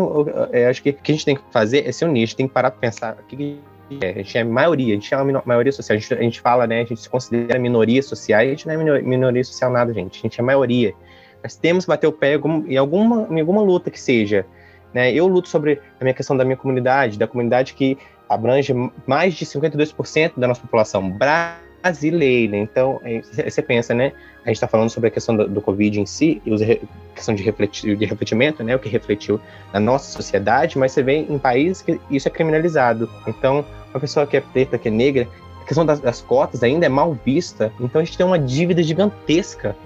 É, 0.53 0.67
acho 0.69 0.83
que 0.83 0.91
o 0.91 0.95
que 0.95 1.11
a 1.11 1.15
gente 1.15 1.25
tem 1.25 1.37
que 1.37 1.43
fazer 1.51 1.87
é 1.87 1.93
se 1.93 2.05
unir, 2.05 2.23
a 2.23 2.27
gente 2.27 2.37
tem 2.37 2.47
que 2.47 2.55
parar 2.55 2.71
para 2.71 2.81
pensar 2.81 3.19
o 3.21 3.25
que 3.25 3.37
é, 3.37 3.70
a 4.01 4.19
gente 4.19 4.39
é 4.39 4.45
maioria, 4.45 4.95
a 4.95 4.97
gente 4.97 5.13
é 5.13 5.17
uma 5.17 5.43
maioria 5.45 5.73
social. 5.73 5.97
A 5.97 6.01
gente, 6.01 6.15
a 6.15 6.23
gente 6.23 6.41
fala, 6.41 6.67
né? 6.67 6.83
A 6.83 6.85
gente 6.85 7.01
se 7.01 7.09
considera 7.09 7.59
minoria 7.59 8.03
social, 8.03 8.41
a 8.41 8.45
gente 8.45 8.67
não 8.67 8.75
é 8.75 9.03
minoria 9.03 9.43
social 9.43 9.71
nada, 9.71 9.93
gente. 9.93 10.19
A 10.19 10.23
gente 10.23 10.41
é 10.41 10.43
maioria. 10.43 10.95
Nós 11.43 11.57
temos 11.57 11.85
que 11.85 11.89
bater 11.89 12.07
o 12.07 12.13
pé 12.13 12.35
em 12.35 12.77
alguma, 12.77 13.27
em 13.31 13.41
alguma 13.41 13.63
luta 13.63 13.91
que 13.91 14.01
seja. 14.01 14.47
Né? 14.93 15.13
Eu 15.13 15.27
luto 15.27 15.49
sobre 15.49 15.81
a 16.01 16.05
minha 16.05 16.15
questão 16.15 16.37
da 16.37 16.45
minha 16.45 16.57
comunidade, 16.57 17.19
da 17.19 17.27
comunidade 17.27 17.75
que 17.75 17.97
abrange 18.29 18.73
mais 19.07 19.35
de 19.35 19.45
52% 19.45 20.33
da 20.37 20.47
nossa 20.47 20.61
população 20.61 21.11
brasileira. 21.11 22.57
Então, 22.57 23.01
é, 23.05 23.21
você 23.49 23.61
pensa, 23.63 23.95
né? 23.95 24.13
A 24.45 24.49
gente 24.49 24.57
está 24.57 24.69
falando 24.69 24.89
sobre 24.89 25.09
a 25.09 25.11
questão 25.11 25.37
do, 25.37 25.49
do, 25.49 25.61
Covid 25.61 26.01
em 26.01 26.07
si, 26.07 26.41
e 26.47 26.55
a 26.55 27.15
questão 27.15 27.35
de, 27.35 27.43
refletir, 27.43 27.97
de 27.97 28.05
refletimento, 28.05 28.63
né? 28.63 28.75
O 28.75 28.79
que 28.79 28.89
refletiu 28.89 29.41
na 29.73 29.81
nossa 29.81 30.13
sociedade, 30.13 30.79
mas 30.79 30.93
você 30.93 31.03
vê 31.03 31.17
em 31.17 31.39
países 31.39 31.83
que 31.83 32.01
isso 32.11 32.29
é 32.29 32.31
criminalizado. 32.31 33.11
Então, 33.27 33.65
uma 33.93 34.01
pessoa 34.01 34.27
que 34.27 34.37
é 34.37 34.41
preta, 34.41 34.79
que 34.79 34.89
é 34.89 34.91
negra, 34.91 35.29
a 35.63 35.65
questão 35.65 35.85
das, 35.85 36.01
das 36.01 36.21
cotas 36.21 36.63
ainda 36.63 36.87
é 36.87 36.89
mal 36.89 37.17
vista. 37.25 37.73
Então 37.81 38.01
a 38.01 38.05
gente 38.05 38.17
tem 38.17 38.27
uma 38.27 38.39
dívida 38.39 38.83
gigantesca, 38.83 39.77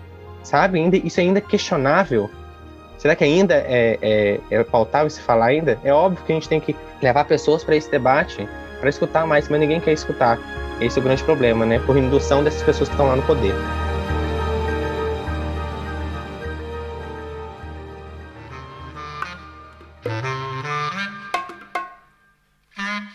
sabe? 0.43 0.79
Ainda, 0.79 0.97
isso 0.97 1.21
ainda 1.21 1.39
é 1.39 1.43
questionável. 1.43 2.31
Será 2.99 3.15
que 3.15 3.25
ainda 3.25 3.55
é, 3.55 3.99
é, 4.01 4.41
é 4.51 4.65
pautável 4.65 5.11
se 5.11 5.21
falar 5.21 5.47
ainda? 5.47 5.79
É 5.85 5.93
óbvio 5.93 6.25
que 6.25 6.33
a 6.33 6.35
gente 6.35 6.49
tem 6.49 6.61
que 6.61 6.75
levar 7.03 7.25
pessoas 7.25 7.63
para 7.63 7.77
esse 7.77 7.91
debate, 7.91 8.49
para 8.81 8.89
escutar 8.89 9.27
mais, 9.27 9.49
mas 9.49 9.61
ninguém 9.61 9.81
quer 9.81 9.93
escutar. 9.93 10.39
Esse 10.81 10.99
é 10.99 11.03
o 11.03 11.05
grande 11.05 11.23
problema, 11.23 11.67
né? 11.67 11.79
Por 11.81 11.97
indução 11.97 12.43
dessas 12.43 12.63
pessoas 12.63 12.89
que 12.89 12.95
estão 12.95 13.07
lá 13.07 13.17
no 13.17 13.23
poder. 13.23 13.55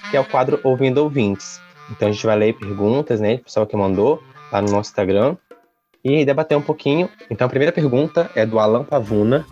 Que 0.10 0.18
é 0.18 0.20
o 0.20 0.26
quadro 0.26 0.60
Ouvindo 0.64 1.00
Ouvintes. 1.00 1.62
Então 1.92 2.08
a 2.08 2.12
gente 2.12 2.26
vai 2.26 2.38
ler 2.38 2.54
perguntas, 2.54 3.20
né, 3.20 3.38
do 3.38 3.44
pessoal 3.44 3.66
que 3.66 3.76
mandou 3.76 4.22
lá 4.52 4.62
no 4.62 4.72
nosso 4.72 4.90
Instagram 4.90 5.36
e 6.04 6.24
debater 6.26 6.58
um 6.58 6.62
pouquinho. 6.62 7.10
Então 7.30 7.46
a 7.46 7.50
primeira 7.50 7.72
pergunta 7.72 8.30
é 8.36 8.46
do 8.46 8.60
Alan 8.60 8.84
Pavuna. 8.84 9.46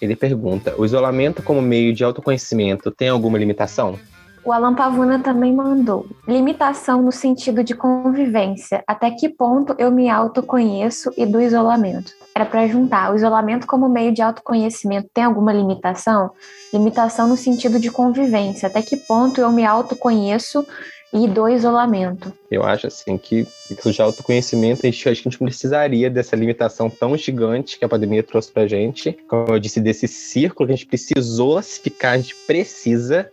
Ele 0.00 0.14
pergunta: 0.14 0.74
o 0.76 0.84
isolamento 0.84 1.42
como 1.42 1.60
meio 1.62 1.94
de 1.94 2.04
autoconhecimento 2.04 2.90
tem 2.90 3.08
alguma 3.08 3.38
limitação? 3.38 3.98
O 4.46 4.52
Alan 4.52 4.76
Pavuna 4.76 5.18
também 5.18 5.52
mandou. 5.52 6.06
Limitação 6.28 7.02
no 7.02 7.10
sentido 7.10 7.64
de 7.64 7.74
convivência. 7.74 8.84
Até 8.86 9.10
que 9.10 9.28
ponto 9.28 9.74
eu 9.76 9.90
me 9.90 10.08
autoconheço 10.08 11.10
e 11.16 11.26
do 11.26 11.40
isolamento? 11.40 12.12
Era 12.32 12.46
para 12.46 12.68
juntar. 12.68 13.12
O 13.12 13.16
isolamento 13.16 13.66
como 13.66 13.88
meio 13.88 14.14
de 14.14 14.22
autoconhecimento 14.22 15.08
tem 15.12 15.24
alguma 15.24 15.52
limitação? 15.52 16.30
Limitação 16.72 17.26
no 17.26 17.36
sentido 17.36 17.80
de 17.80 17.90
convivência. 17.90 18.68
Até 18.68 18.82
que 18.82 18.96
ponto 18.96 19.40
eu 19.40 19.50
me 19.50 19.64
autoconheço 19.64 20.64
e 21.12 21.26
do 21.26 21.48
isolamento? 21.48 22.32
Eu 22.48 22.62
acho 22.62 22.86
assim 22.86 23.18
que 23.18 23.48
isso 23.68 23.90
de 23.90 24.00
autoconhecimento, 24.00 24.86
acho 24.86 25.02
que 25.02 25.08
a 25.08 25.14
gente 25.14 25.38
precisaria 25.38 26.08
dessa 26.08 26.36
limitação 26.36 26.88
tão 26.88 27.16
gigante 27.16 27.80
que 27.80 27.84
a 27.84 27.88
pandemia 27.88 28.22
trouxe 28.22 28.52
pra 28.52 28.68
gente. 28.68 29.18
Como 29.26 29.48
eu 29.48 29.58
disse, 29.58 29.80
desse 29.80 30.06
círculo 30.06 30.68
que 30.68 30.72
a 30.72 30.76
gente 30.76 30.86
precisou 30.86 31.60
se 31.62 31.80
ficar, 31.80 32.12
a 32.12 32.18
gente 32.18 32.36
precisa 32.46 33.28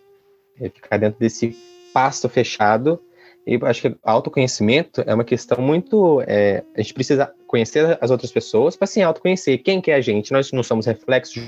é 0.60 0.70
ficar 0.70 0.98
dentro 0.98 1.20
desse 1.20 1.56
pasto 1.94 2.28
fechado. 2.30 3.00
E 3.46 3.60
acho 3.64 3.82
que 3.82 3.96
autoconhecimento 4.04 5.04
é 5.06 5.14
uma 5.14 5.24
questão 5.24 5.62
muito. 5.62 6.22
É, 6.26 6.64
a 6.76 6.82
gente 6.82 6.94
precisa 6.94 7.34
conhecer 7.46 7.98
as 8.00 8.10
outras 8.10 8.32
pessoas 8.32 8.76
para 8.76 8.88
se 8.88 9.02
autoconhecer. 9.02 9.58
Quem 9.60 9.82
que 9.82 9.92
é 9.92 9.96
a 9.96 10.02
gente? 10.02 10.32
Nós 10.32 10.52
não 10.52 10.64
somos 10.64 10.86
reflexos 10.86 11.44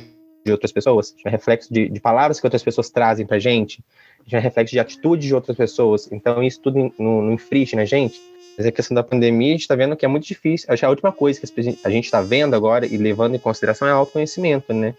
de 0.45 0.51
outras 0.51 0.71
pessoas, 0.71 1.07
a 1.07 1.11
gente 1.15 1.27
é 1.27 1.29
reflexo 1.31 1.73
de, 1.73 1.89
de 1.89 1.99
palavras 1.99 2.39
que 2.39 2.45
outras 2.45 2.61
pessoas 2.61 2.91
trazem 2.91 3.25
para 3.25 3.39
gente, 3.39 3.83
a 4.19 4.23
gente 4.23 4.35
é 4.35 4.39
reflexo 4.39 4.73
de 4.73 4.79
atitudes 4.79 5.25
de 5.25 5.33
outras 5.33 5.57
pessoas. 5.57 6.07
Então 6.11 6.43
isso 6.43 6.61
tudo 6.61 6.93
não, 6.99 7.33
infringe 7.33 7.75
na 7.75 7.83
gente. 7.83 8.21
Mas 8.55 8.67
a 8.67 8.71
questão 8.71 8.93
da 8.93 9.03
pandemia, 9.03 9.49
a 9.49 9.51
gente 9.51 9.61
está 9.61 9.75
vendo 9.75 9.97
que 9.97 10.05
é 10.05 10.07
muito 10.07 10.25
difícil. 10.25 10.67
Acho 10.69 10.81
que 10.81 10.85
a 10.85 10.89
última 10.89 11.11
coisa 11.11 11.41
que 11.41 11.79
a 11.83 11.89
gente 11.89 12.05
está 12.05 12.21
vendo 12.21 12.55
agora 12.55 12.85
e 12.85 12.95
levando 12.95 13.35
em 13.35 13.39
consideração 13.39 13.87
é 13.87 13.91
autoconhecimento, 13.91 14.71
né? 14.71 14.93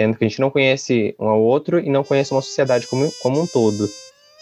Sendo 0.00 0.16
que 0.16 0.24
a 0.24 0.28
gente 0.28 0.40
não 0.40 0.48
conhece 0.48 1.14
um 1.18 1.28
ao 1.28 1.42
outro 1.42 1.78
e 1.78 1.90
não 1.90 2.02
conhece 2.02 2.32
uma 2.32 2.40
sociedade 2.40 2.86
como, 2.86 3.12
como 3.20 3.42
um 3.42 3.46
todo. 3.46 3.86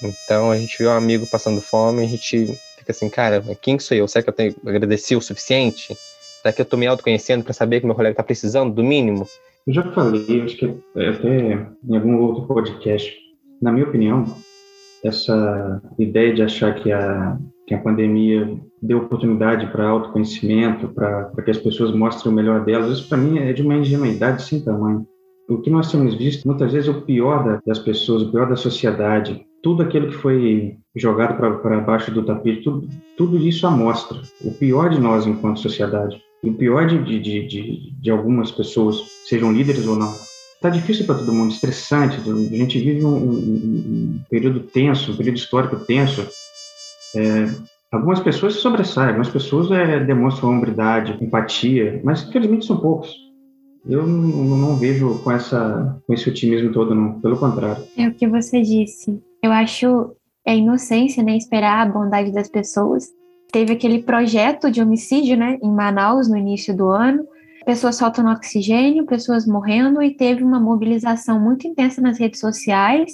Então 0.00 0.52
a 0.52 0.56
gente 0.56 0.78
vê 0.78 0.86
um 0.86 0.92
amigo 0.92 1.26
passando 1.26 1.60
fome, 1.60 2.04
a 2.04 2.06
gente 2.06 2.46
fica 2.78 2.92
assim, 2.92 3.10
cara, 3.10 3.42
quem 3.60 3.76
sou 3.80 3.96
eu? 3.96 4.06
Será 4.06 4.22
que 4.22 4.28
eu 4.28 4.34
tenho 4.34 4.54
agradeci 4.64 5.16
o 5.16 5.20
suficiente? 5.20 5.96
Será 6.40 6.52
que 6.52 6.60
eu 6.60 6.64
tô 6.64 6.76
me 6.76 6.86
autoconhecendo 6.86 7.42
para 7.42 7.52
saber 7.52 7.80
que 7.80 7.86
meu 7.86 7.96
colega 7.96 8.14
tá 8.14 8.22
precisando 8.22 8.72
do 8.72 8.84
mínimo? 8.84 9.26
Eu 9.66 9.74
já 9.74 9.82
falei, 9.90 10.42
acho 10.42 10.56
que 10.58 10.66
até 10.94 11.66
em 11.88 11.96
algum 11.96 12.18
outro 12.18 12.46
podcast, 12.46 13.12
na 13.60 13.72
minha 13.72 13.86
opinião, 13.86 14.26
essa 15.02 15.82
ideia 15.98 16.32
de 16.32 16.42
achar 16.44 16.72
que 16.76 16.92
a, 16.92 17.36
que 17.66 17.74
a 17.74 17.78
pandemia 17.78 18.48
deu 18.80 18.98
oportunidade 18.98 19.66
para 19.72 19.88
autoconhecimento, 19.88 20.86
para 20.90 21.42
que 21.44 21.50
as 21.50 21.58
pessoas 21.58 21.90
mostrem 21.90 22.32
o 22.32 22.36
melhor 22.36 22.64
delas, 22.64 23.00
isso 23.00 23.08
para 23.08 23.18
mim 23.18 23.40
é 23.40 23.52
de 23.52 23.62
uma 23.62 23.74
ingenuidade 23.74 24.44
sem 24.44 24.60
tamanho. 24.60 25.04
O 25.48 25.56
que 25.58 25.70
nós 25.70 25.90
temos 25.90 26.14
visto, 26.14 26.46
muitas 26.46 26.72
vezes, 26.72 26.90
o 26.90 27.00
pior 27.00 27.60
das 27.66 27.78
pessoas, 27.78 28.22
o 28.22 28.30
pior 28.30 28.46
da 28.46 28.56
sociedade, 28.56 29.46
tudo 29.62 29.82
aquilo 29.82 30.08
que 30.08 30.14
foi 30.14 30.76
jogado 30.94 31.38
para 31.38 31.80
baixo 31.80 32.10
do 32.10 32.22
tapete, 32.22 32.62
tudo, 32.62 32.86
tudo 33.16 33.38
isso 33.38 33.66
amostra 33.66 34.20
o 34.44 34.52
pior 34.52 34.90
de 34.90 35.00
nós 35.00 35.26
enquanto 35.26 35.60
sociedade. 35.60 36.20
O 36.44 36.52
pior 36.52 36.86
de, 36.86 37.02
de, 37.02 37.46
de, 37.46 37.92
de 37.98 38.10
algumas 38.10 38.50
pessoas, 38.50 39.00
sejam 39.26 39.50
líderes 39.50 39.86
ou 39.86 39.96
não. 39.96 40.12
Está 40.54 40.68
difícil 40.68 41.06
para 41.06 41.14
todo 41.14 41.32
mundo, 41.32 41.50
estressante. 41.50 42.18
A 42.18 42.56
gente 42.56 42.78
vive 42.78 43.04
um, 43.04 43.16
um, 43.16 43.32
um 43.32 44.20
período 44.28 44.60
tenso, 44.60 45.12
um 45.12 45.16
período 45.16 45.36
histórico 45.36 45.76
tenso. 45.76 46.26
É, 47.16 47.48
algumas 47.90 48.20
pessoas 48.20 48.54
se 48.54 48.60
sobressaem, 48.60 49.08
algumas 49.08 49.30
pessoas 49.30 49.70
é, 49.70 49.98
demonstram 50.04 50.50
hombridade, 50.50 51.16
empatia, 51.24 52.02
mas 52.04 52.28
infelizmente 52.28 52.66
são 52.66 52.76
poucos. 52.76 53.27
Eu 53.86 54.06
não, 54.06 54.56
não 54.56 54.76
vejo 54.76 55.18
com, 55.22 55.32
essa, 55.32 56.00
com 56.06 56.14
esse 56.14 56.28
otimismo 56.28 56.72
todo, 56.72 56.94
não. 56.94 57.20
Pelo 57.20 57.38
contrário. 57.38 57.84
É 57.96 58.08
o 58.08 58.14
que 58.14 58.26
você 58.26 58.60
disse. 58.62 59.22
Eu 59.42 59.52
acho 59.52 60.14
é 60.48 60.56
inocência, 60.56 61.22
né? 61.22 61.36
Esperar 61.36 61.86
a 61.86 61.90
bondade 61.90 62.32
das 62.32 62.48
pessoas. 62.48 63.06
Teve 63.52 63.74
aquele 63.74 64.02
projeto 64.02 64.70
de 64.70 64.80
homicídio, 64.80 65.36
né? 65.36 65.58
Em 65.62 65.70
Manaus, 65.70 66.28
no 66.28 66.36
início 66.36 66.74
do 66.74 66.88
ano. 66.88 67.26
Pessoas 67.66 67.98
faltando 67.98 68.30
oxigênio, 68.30 69.04
pessoas 69.04 69.46
morrendo, 69.46 70.02
e 70.02 70.14
teve 70.14 70.42
uma 70.42 70.58
mobilização 70.58 71.38
muito 71.38 71.66
intensa 71.66 72.00
nas 72.00 72.18
redes 72.18 72.40
sociais. 72.40 73.12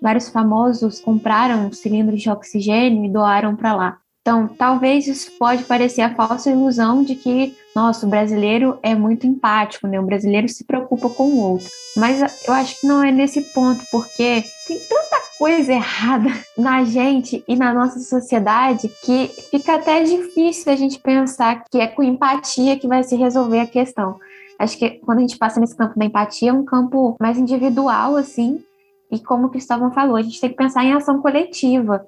Vários 0.00 0.30
famosos 0.30 1.00
compraram 1.00 1.70
cilindros 1.72 2.22
de 2.22 2.30
oxigênio 2.30 3.04
e 3.04 3.12
doaram 3.12 3.54
para 3.54 3.74
lá. 3.74 3.98
Então, 4.26 4.48
talvez 4.48 5.06
isso 5.06 5.30
pode 5.38 5.62
parecer 5.62 6.00
a 6.00 6.12
falsa 6.12 6.50
ilusão 6.50 7.04
de 7.04 7.14
que, 7.14 7.56
nossa, 7.76 8.04
o 8.04 8.10
brasileiro 8.10 8.76
é 8.82 8.92
muito 8.92 9.24
empático, 9.24 9.86
né? 9.86 10.00
O 10.00 10.04
brasileiro 10.04 10.48
se 10.48 10.64
preocupa 10.64 11.08
com 11.08 11.28
o 11.28 11.38
outro. 11.38 11.68
Mas 11.96 12.44
eu 12.44 12.52
acho 12.52 12.80
que 12.80 12.88
não 12.88 13.04
é 13.04 13.12
nesse 13.12 13.40
ponto, 13.40 13.84
porque 13.88 14.42
tem 14.66 14.80
tanta 14.80 15.22
coisa 15.38 15.72
errada 15.72 16.28
na 16.58 16.82
gente 16.82 17.44
e 17.46 17.54
na 17.54 17.72
nossa 17.72 18.00
sociedade 18.00 18.90
que 19.04 19.28
fica 19.48 19.76
até 19.76 20.02
difícil 20.02 20.72
a 20.72 20.76
gente 20.76 20.98
pensar 20.98 21.62
que 21.70 21.78
é 21.78 21.86
com 21.86 22.02
empatia 22.02 22.76
que 22.76 22.88
vai 22.88 23.04
se 23.04 23.14
resolver 23.14 23.60
a 23.60 23.66
questão. 23.66 24.18
Acho 24.58 24.76
que 24.76 24.90
quando 24.90 25.18
a 25.18 25.20
gente 25.20 25.38
passa 25.38 25.60
nesse 25.60 25.76
campo 25.76 25.96
da 25.96 26.04
empatia, 26.04 26.50
é 26.50 26.52
um 26.52 26.64
campo 26.64 27.14
mais 27.20 27.38
individual, 27.38 28.16
assim, 28.16 28.60
e 29.08 29.20
como 29.20 29.46
o 29.46 29.50
Cristóvão 29.50 29.92
falou, 29.92 30.16
a 30.16 30.22
gente 30.22 30.40
tem 30.40 30.50
que 30.50 30.56
pensar 30.56 30.84
em 30.84 30.94
ação 30.94 31.22
coletiva. 31.22 32.04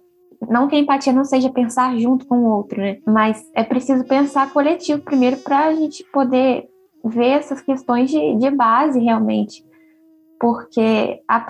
Não 0.49 0.69
que 0.69 0.77
a 0.77 0.79
empatia 0.79 1.13
não 1.13 1.25
seja 1.25 1.51
pensar 1.51 1.97
junto 1.99 2.27
com 2.27 2.39
o 2.39 2.51
outro, 2.51 2.81
né? 2.81 2.99
Mas 3.07 3.43
é 3.55 3.65
preciso 3.65 4.05
pensar 4.05 4.53
coletivo 4.53 5.03
primeiro 5.03 5.39
para 5.39 5.67
a 5.67 5.75
gente 5.75 6.05
poder 6.13 6.69
ver 7.05 7.31
essas 7.31 7.61
questões 7.61 8.11
de, 8.11 8.37
de 8.37 8.51
base 8.51 8.99
realmente. 8.99 9.65
Porque 10.41 11.21
a 11.27 11.45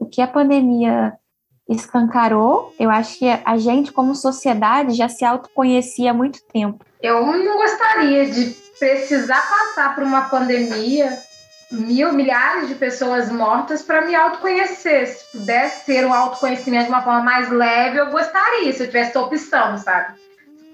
o 0.00 0.06
que 0.06 0.20
a 0.20 0.26
pandemia 0.26 1.14
escancarou, 1.68 2.74
eu 2.78 2.90
acho 2.90 3.18
que 3.18 3.26
a 3.26 3.56
gente, 3.56 3.90
como 3.90 4.14
sociedade, 4.14 4.94
já 4.94 5.08
se 5.08 5.24
autoconhecia 5.24 6.10
há 6.10 6.14
muito 6.14 6.40
tempo. 6.52 6.84
Eu 7.02 7.24
não 7.24 7.56
gostaria 7.56 8.30
de 8.30 8.54
precisar 8.78 9.42
passar 9.48 9.94
por 9.94 10.04
uma 10.04 10.28
pandemia 10.28 11.18
mil, 11.70 12.12
milhares 12.12 12.68
de 12.68 12.74
pessoas 12.74 13.30
mortas 13.30 13.82
para 13.82 14.02
me 14.02 14.14
autoconhecer. 14.14 15.06
Se 15.06 15.32
pudesse 15.32 15.84
ser 15.84 16.06
um 16.06 16.14
autoconhecimento 16.14 16.84
de 16.84 16.90
uma 16.90 17.02
forma 17.02 17.22
mais 17.22 17.50
leve, 17.50 17.98
eu 17.98 18.10
gostaria, 18.10 18.72
se 18.72 18.82
eu 18.82 18.86
tivesse 18.86 19.16
opção, 19.18 19.76
sabe? 19.78 20.14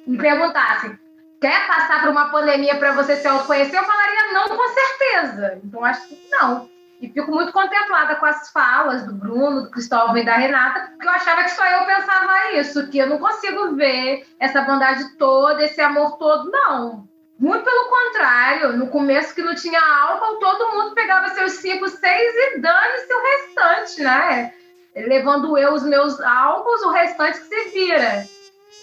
Me 0.07 0.19
perguntassem, 0.19 0.99
quer 1.41 1.67
passar 1.67 2.01
por 2.01 2.11
uma 2.11 2.31
pandemia 2.31 2.77
para 2.77 2.93
você 2.93 3.17
se 3.17 3.27
autoconhecer? 3.27 3.79
Eu 3.79 3.85
falaria 3.85 4.33
não, 4.33 4.49
com 4.57 4.69
certeza. 4.69 5.61
Então, 5.65 5.85
acho 5.85 6.07
que 6.09 6.29
não. 6.31 6.69
E 7.01 7.09
fico 7.09 7.31
muito 7.31 7.51
contemplada 7.51 8.17
com 8.17 8.27
as 8.27 8.51
falas 8.51 9.07
do 9.07 9.15
Bruno, 9.15 9.63
do 9.63 9.71
Cristóvão 9.71 10.19
e 10.19 10.25
da 10.25 10.37
Renata, 10.37 10.91
porque 10.91 11.07
eu 11.07 11.13
achava 11.13 11.45
que 11.45 11.51
só 11.51 11.65
eu 11.65 11.87
pensava 11.87 12.53
isso, 12.53 12.89
que 12.89 12.99
eu 12.99 13.09
não 13.09 13.19
consigo 13.19 13.75
ver 13.75 14.27
essa 14.39 14.61
bondade 14.61 15.17
toda, 15.17 15.65
esse 15.65 15.81
amor 15.81 16.19
todo, 16.19 16.51
não. 16.51 17.09
Muito 17.41 17.65
pelo 17.65 17.89
contrário, 17.89 18.77
no 18.77 18.89
começo 18.89 19.35
que 19.35 19.41
não 19.41 19.55
tinha 19.55 19.81
álcool, 19.81 20.39
todo 20.39 20.73
mundo 20.75 20.95
pegava 20.95 21.35
seus 21.35 21.53
cinco, 21.53 21.89
seis 21.89 22.35
e 22.35 22.59
dane-se 22.59 23.15
o 23.15 23.23
restante, 23.23 24.03
né? 24.03 24.53
Levando 24.95 25.57
eu 25.57 25.73
os 25.73 25.83
meus 25.83 26.21
álcools, 26.21 26.83
o 26.83 26.91
restante 26.91 27.41
que 27.41 27.47
se 27.47 27.71
vira. 27.71 28.27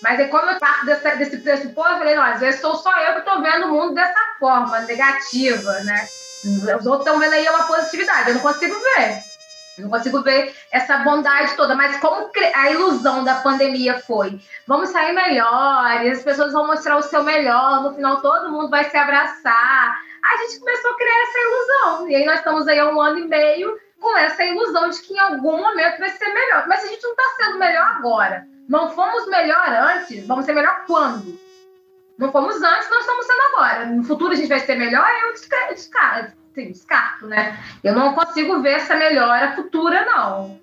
Mas 0.01 0.19
é 0.19 0.27
como 0.27 0.49
eu 0.49 0.57
parto 0.57 0.87
desse, 0.87 1.37
pressuposto, 1.37 1.91
eu 1.91 1.97
falei, 1.99 2.15
não, 2.15 2.23
às 2.23 2.39
vezes 2.39 2.59
sou 2.59 2.75
só 2.75 2.91
eu 2.97 3.13
que 3.13 3.19
estou 3.19 3.43
vendo 3.43 3.67
o 3.67 3.71
mundo 3.71 3.93
dessa 3.93 4.19
forma, 4.39 4.79
negativa, 4.81 5.79
né? 5.81 6.07
Os 6.43 6.87
outros 6.87 7.05
estão 7.05 7.19
vendo 7.19 7.33
aí 7.33 7.47
uma 7.47 7.67
positividade, 7.67 8.29
eu 8.29 8.35
não 8.35 8.41
consigo 8.41 8.73
ver. 8.73 9.26
Não 9.81 9.89
consigo 9.89 10.21
ver 10.21 10.55
essa 10.71 10.97
bondade 10.97 11.55
toda, 11.55 11.75
mas 11.75 11.97
como 11.97 12.29
a 12.55 12.71
ilusão 12.71 13.23
da 13.23 13.35
pandemia 13.35 13.99
foi? 13.99 14.39
Vamos 14.65 14.89
sair 14.89 15.13
melhores, 15.13 16.19
as 16.19 16.23
pessoas 16.23 16.53
vão 16.53 16.67
mostrar 16.67 16.97
o 16.97 17.03
seu 17.03 17.23
melhor, 17.23 17.83
no 17.83 17.93
final 17.93 18.21
todo 18.21 18.51
mundo 18.51 18.69
vai 18.69 18.83
se 18.89 18.97
abraçar. 18.97 19.99
A 20.23 20.37
gente 20.37 20.59
começou 20.59 20.91
a 20.91 20.97
criar 20.97 21.21
essa 21.23 21.39
ilusão. 21.39 22.09
E 22.09 22.15
aí 22.15 22.25
nós 22.25 22.39
estamos 22.39 22.67
aí 22.67 22.79
há 22.79 22.89
um 22.89 22.99
ano 22.99 23.19
e 23.19 23.27
meio 23.27 23.79
com 23.99 24.17
essa 24.17 24.43
ilusão 24.43 24.89
de 24.89 25.01
que 25.01 25.13
em 25.13 25.19
algum 25.19 25.57
momento 25.57 25.99
vai 25.99 26.09
ser 26.09 26.33
melhor. 26.33 26.67
Mas 26.67 26.83
a 26.83 26.87
gente 26.87 27.03
não 27.03 27.11
está 27.11 27.23
sendo 27.37 27.59
melhor 27.59 27.87
agora. 27.97 28.47
Não 28.67 28.89
fomos 28.89 29.27
melhor 29.27 29.69
antes, 29.69 30.27
vamos 30.27 30.45
ser 30.45 30.53
melhor 30.53 30.83
quando? 30.85 31.39
Não 32.17 32.31
fomos 32.31 32.61
antes, 32.61 32.89
não 32.89 32.99
estamos 32.99 33.25
sendo 33.25 33.41
agora. 33.53 33.85
No 33.85 34.03
futuro 34.03 34.33
a 34.33 34.35
gente 34.35 34.49
vai 34.49 34.59
ser 34.59 34.75
melhor, 34.75 35.07
eu 35.23 35.33
descarto 35.73 36.35
assim, 36.57 36.71
descarto, 36.71 37.27
né? 37.27 37.57
Eu 37.83 37.93
não 37.93 38.13
consigo 38.13 38.61
ver 38.61 38.73
essa 38.73 38.95
melhora 38.95 39.55
futura, 39.55 40.05
não. 40.05 40.59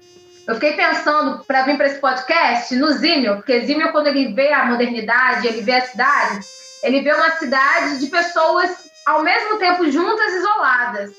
Eu 0.47 0.55
fiquei 0.55 0.75
pensando 0.75 1.43
para 1.45 1.63
vir 1.63 1.77
para 1.77 1.87
esse 1.87 2.01
podcast 2.01 2.75
no 2.77 2.91
Zímio, 2.93 3.37
porque 3.37 3.65
Zímio, 3.65 3.93
quando 3.93 4.09
ele 4.09 4.35
vê 4.35 4.53
a 4.53 4.67
modernidade, 4.67 5.47
ele 5.47 5.63
vê 5.63 5.77
a 5.77 5.87
cidade, 5.87 6.41
ele 6.83 7.01
vê 7.01 7.15
uma 7.15 7.31
cidade 7.33 7.99
de 7.99 8.09
pessoas 8.09 8.91
ao 9.07 9.23
mesmo 9.23 9.59
tempo 9.59 9.91
juntas 9.91 10.35
isoladas. 10.35 11.13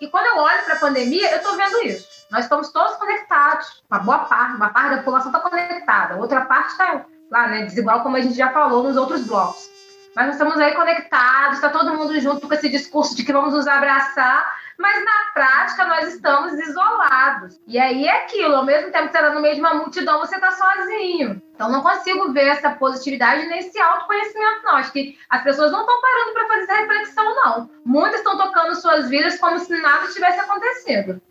E 0.00 0.08
quando 0.08 0.26
eu 0.26 0.42
olho 0.42 0.62
para 0.64 0.74
a 0.74 0.80
pandemia, 0.80 1.30
eu 1.30 1.38
estou 1.38 1.56
vendo 1.56 1.82
isso. 1.86 2.06
Nós 2.30 2.44
estamos 2.44 2.70
todos 2.70 2.96
conectados. 2.96 3.82
Uma 3.90 4.00
boa 4.00 4.18
parte, 4.18 4.56
uma 4.56 4.68
parte 4.68 4.90
da 4.90 4.96
população 4.98 5.32
está 5.32 5.40
conectada, 5.40 6.16
outra 6.16 6.42
parte 6.42 6.72
está 6.72 7.06
lá, 7.30 7.48
né, 7.48 7.64
desigual, 7.64 8.02
como 8.02 8.16
a 8.16 8.20
gente 8.20 8.36
já 8.36 8.52
falou 8.52 8.82
nos 8.82 8.96
outros 8.96 9.26
blocos. 9.26 9.77
Mas 10.18 10.26
nós 10.26 10.34
estamos 10.34 10.58
aí 10.58 10.74
conectados, 10.74 11.58
está 11.58 11.68
todo 11.68 11.94
mundo 11.94 12.18
junto 12.18 12.48
com 12.48 12.52
esse 12.52 12.68
discurso 12.68 13.14
de 13.14 13.24
que 13.24 13.32
vamos 13.32 13.54
nos 13.54 13.68
abraçar, 13.68 14.52
mas 14.76 15.04
na 15.04 15.32
prática 15.32 15.84
nós 15.84 16.12
estamos 16.12 16.54
isolados. 16.54 17.60
E 17.68 17.78
aí 17.78 18.04
é 18.04 18.24
aquilo, 18.24 18.56
ao 18.56 18.64
mesmo 18.64 18.90
tempo 18.90 19.06
que 19.06 19.12
você 19.12 19.18
está 19.18 19.32
no 19.32 19.40
meio 19.40 19.54
de 19.54 19.60
uma 19.60 19.74
multidão, 19.74 20.18
você 20.18 20.34
está 20.34 20.50
sozinho. 20.50 21.40
Então 21.54 21.70
não 21.70 21.82
consigo 21.82 22.32
ver 22.32 22.48
essa 22.48 22.70
positividade 22.70 23.46
nesse 23.46 23.78
autoconhecimento, 23.78 24.64
não. 24.64 24.74
Acho 24.74 24.90
que 24.90 25.16
as 25.30 25.44
pessoas 25.44 25.70
não 25.70 25.82
estão 25.82 26.00
parando 26.00 26.32
para 26.32 26.48
fazer 26.48 26.62
essa 26.64 26.74
reflexão, 26.80 27.34
não. 27.36 27.70
Muitas 27.84 28.18
estão 28.18 28.36
tocando 28.36 28.74
suas 28.74 29.08
vidas 29.08 29.38
como 29.38 29.56
se 29.60 29.80
nada 29.80 30.08
tivesse 30.08 30.40
acontecido. 30.40 31.22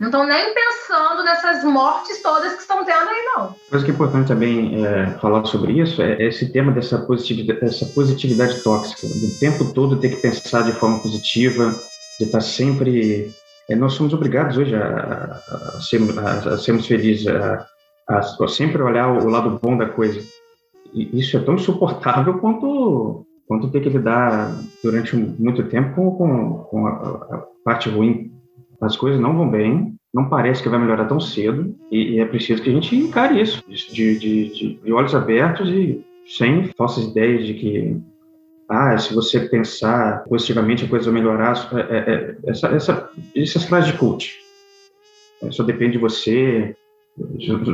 Não 0.00 0.08
estão 0.08 0.26
nem 0.26 0.54
pensando 0.54 1.22
nessas 1.22 1.62
mortes 1.62 2.22
todas 2.22 2.54
que 2.54 2.62
estão 2.62 2.82
tendo 2.86 3.06
aí, 3.06 3.22
não. 3.36 3.54
Coisa 3.68 3.84
que 3.84 3.90
é 3.90 3.94
importante 3.94 4.28
também 4.28 4.82
é, 4.82 5.10
falar 5.20 5.44
sobre 5.44 5.72
isso 5.72 6.00
é 6.00 6.16
esse 6.22 6.50
tema 6.50 6.72
dessa 6.72 6.98
positividade, 7.00 7.60
dessa 7.60 7.84
positividade 7.84 8.62
tóxica, 8.62 9.06
do 9.06 9.38
tempo 9.38 9.74
todo 9.74 10.00
ter 10.00 10.08
que 10.08 10.22
pensar 10.22 10.64
de 10.64 10.72
forma 10.72 11.00
positiva, 11.00 11.74
de 12.18 12.24
estar 12.24 12.40
sempre. 12.40 13.30
É, 13.68 13.76
nós 13.76 13.92
somos 13.92 14.14
obrigados 14.14 14.56
hoje 14.56 14.74
a, 14.74 14.86
a, 14.86 15.76
a, 15.76 15.80
ser, 15.82 16.00
a 16.18 16.56
sermos 16.56 16.86
felizes, 16.86 17.26
a, 17.28 18.22
sempre 18.48 18.82
olhar 18.82 19.06
o, 19.06 19.28
lado 19.28 19.60
bom 19.62 19.76
da 19.76 19.86
coisa. 19.86 20.18
E 20.94 21.20
isso 21.20 21.36
é 21.36 21.40
tão 21.40 21.56
insuportável 21.56 22.38
quanto, 22.38 23.26
quanto 23.46 23.70
ter 23.70 23.82
que 23.82 23.90
lidar 23.90 24.50
durante 24.82 25.14
muito 25.14 25.62
tempo 25.64 26.16
com, 26.16 26.16
com, 26.16 26.56
com 26.64 26.86
a 26.86 27.44
parte 27.62 27.90
ruim 27.90 28.39
as 28.80 28.96
coisas 28.96 29.20
não 29.20 29.36
vão 29.36 29.48
bem, 29.48 29.94
não 30.12 30.28
parece 30.28 30.62
que 30.62 30.68
vai 30.68 30.78
melhorar 30.78 31.04
tão 31.04 31.20
cedo, 31.20 31.76
e, 31.90 32.14
e 32.14 32.20
é 32.20 32.24
preciso 32.24 32.62
que 32.62 32.70
a 32.70 32.72
gente 32.72 32.96
encare 32.96 33.40
isso, 33.40 33.62
de, 33.68 34.18
de, 34.18 34.78
de, 34.82 34.92
olhos 34.92 35.14
abertos 35.14 35.68
e 35.68 36.04
sem 36.26 36.64
falsas 36.76 37.04
ideias 37.04 37.46
de 37.46 37.54
que, 37.54 37.96
ah, 38.68 38.96
se 38.98 39.14
você 39.14 39.40
pensar 39.40 40.24
positivamente 40.24 40.84
a 40.84 40.88
coisa 40.88 41.10
vai 41.10 41.20
melhorar, 41.20 41.70
é, 41.72 41.80
é, 41.80 42.14
é, 42.14 42.36
essa, 42.46 42.68
essa, 42.68 43.10
essas 43.36 43.64
frases 43.64 43.92
de 43.92 43.98
coach. 43.98 44.38
É, 45.42 45.50
só 45.50 45.62
depende 45.62 45.92
de 45.92 45.98
você, 45.98 46.74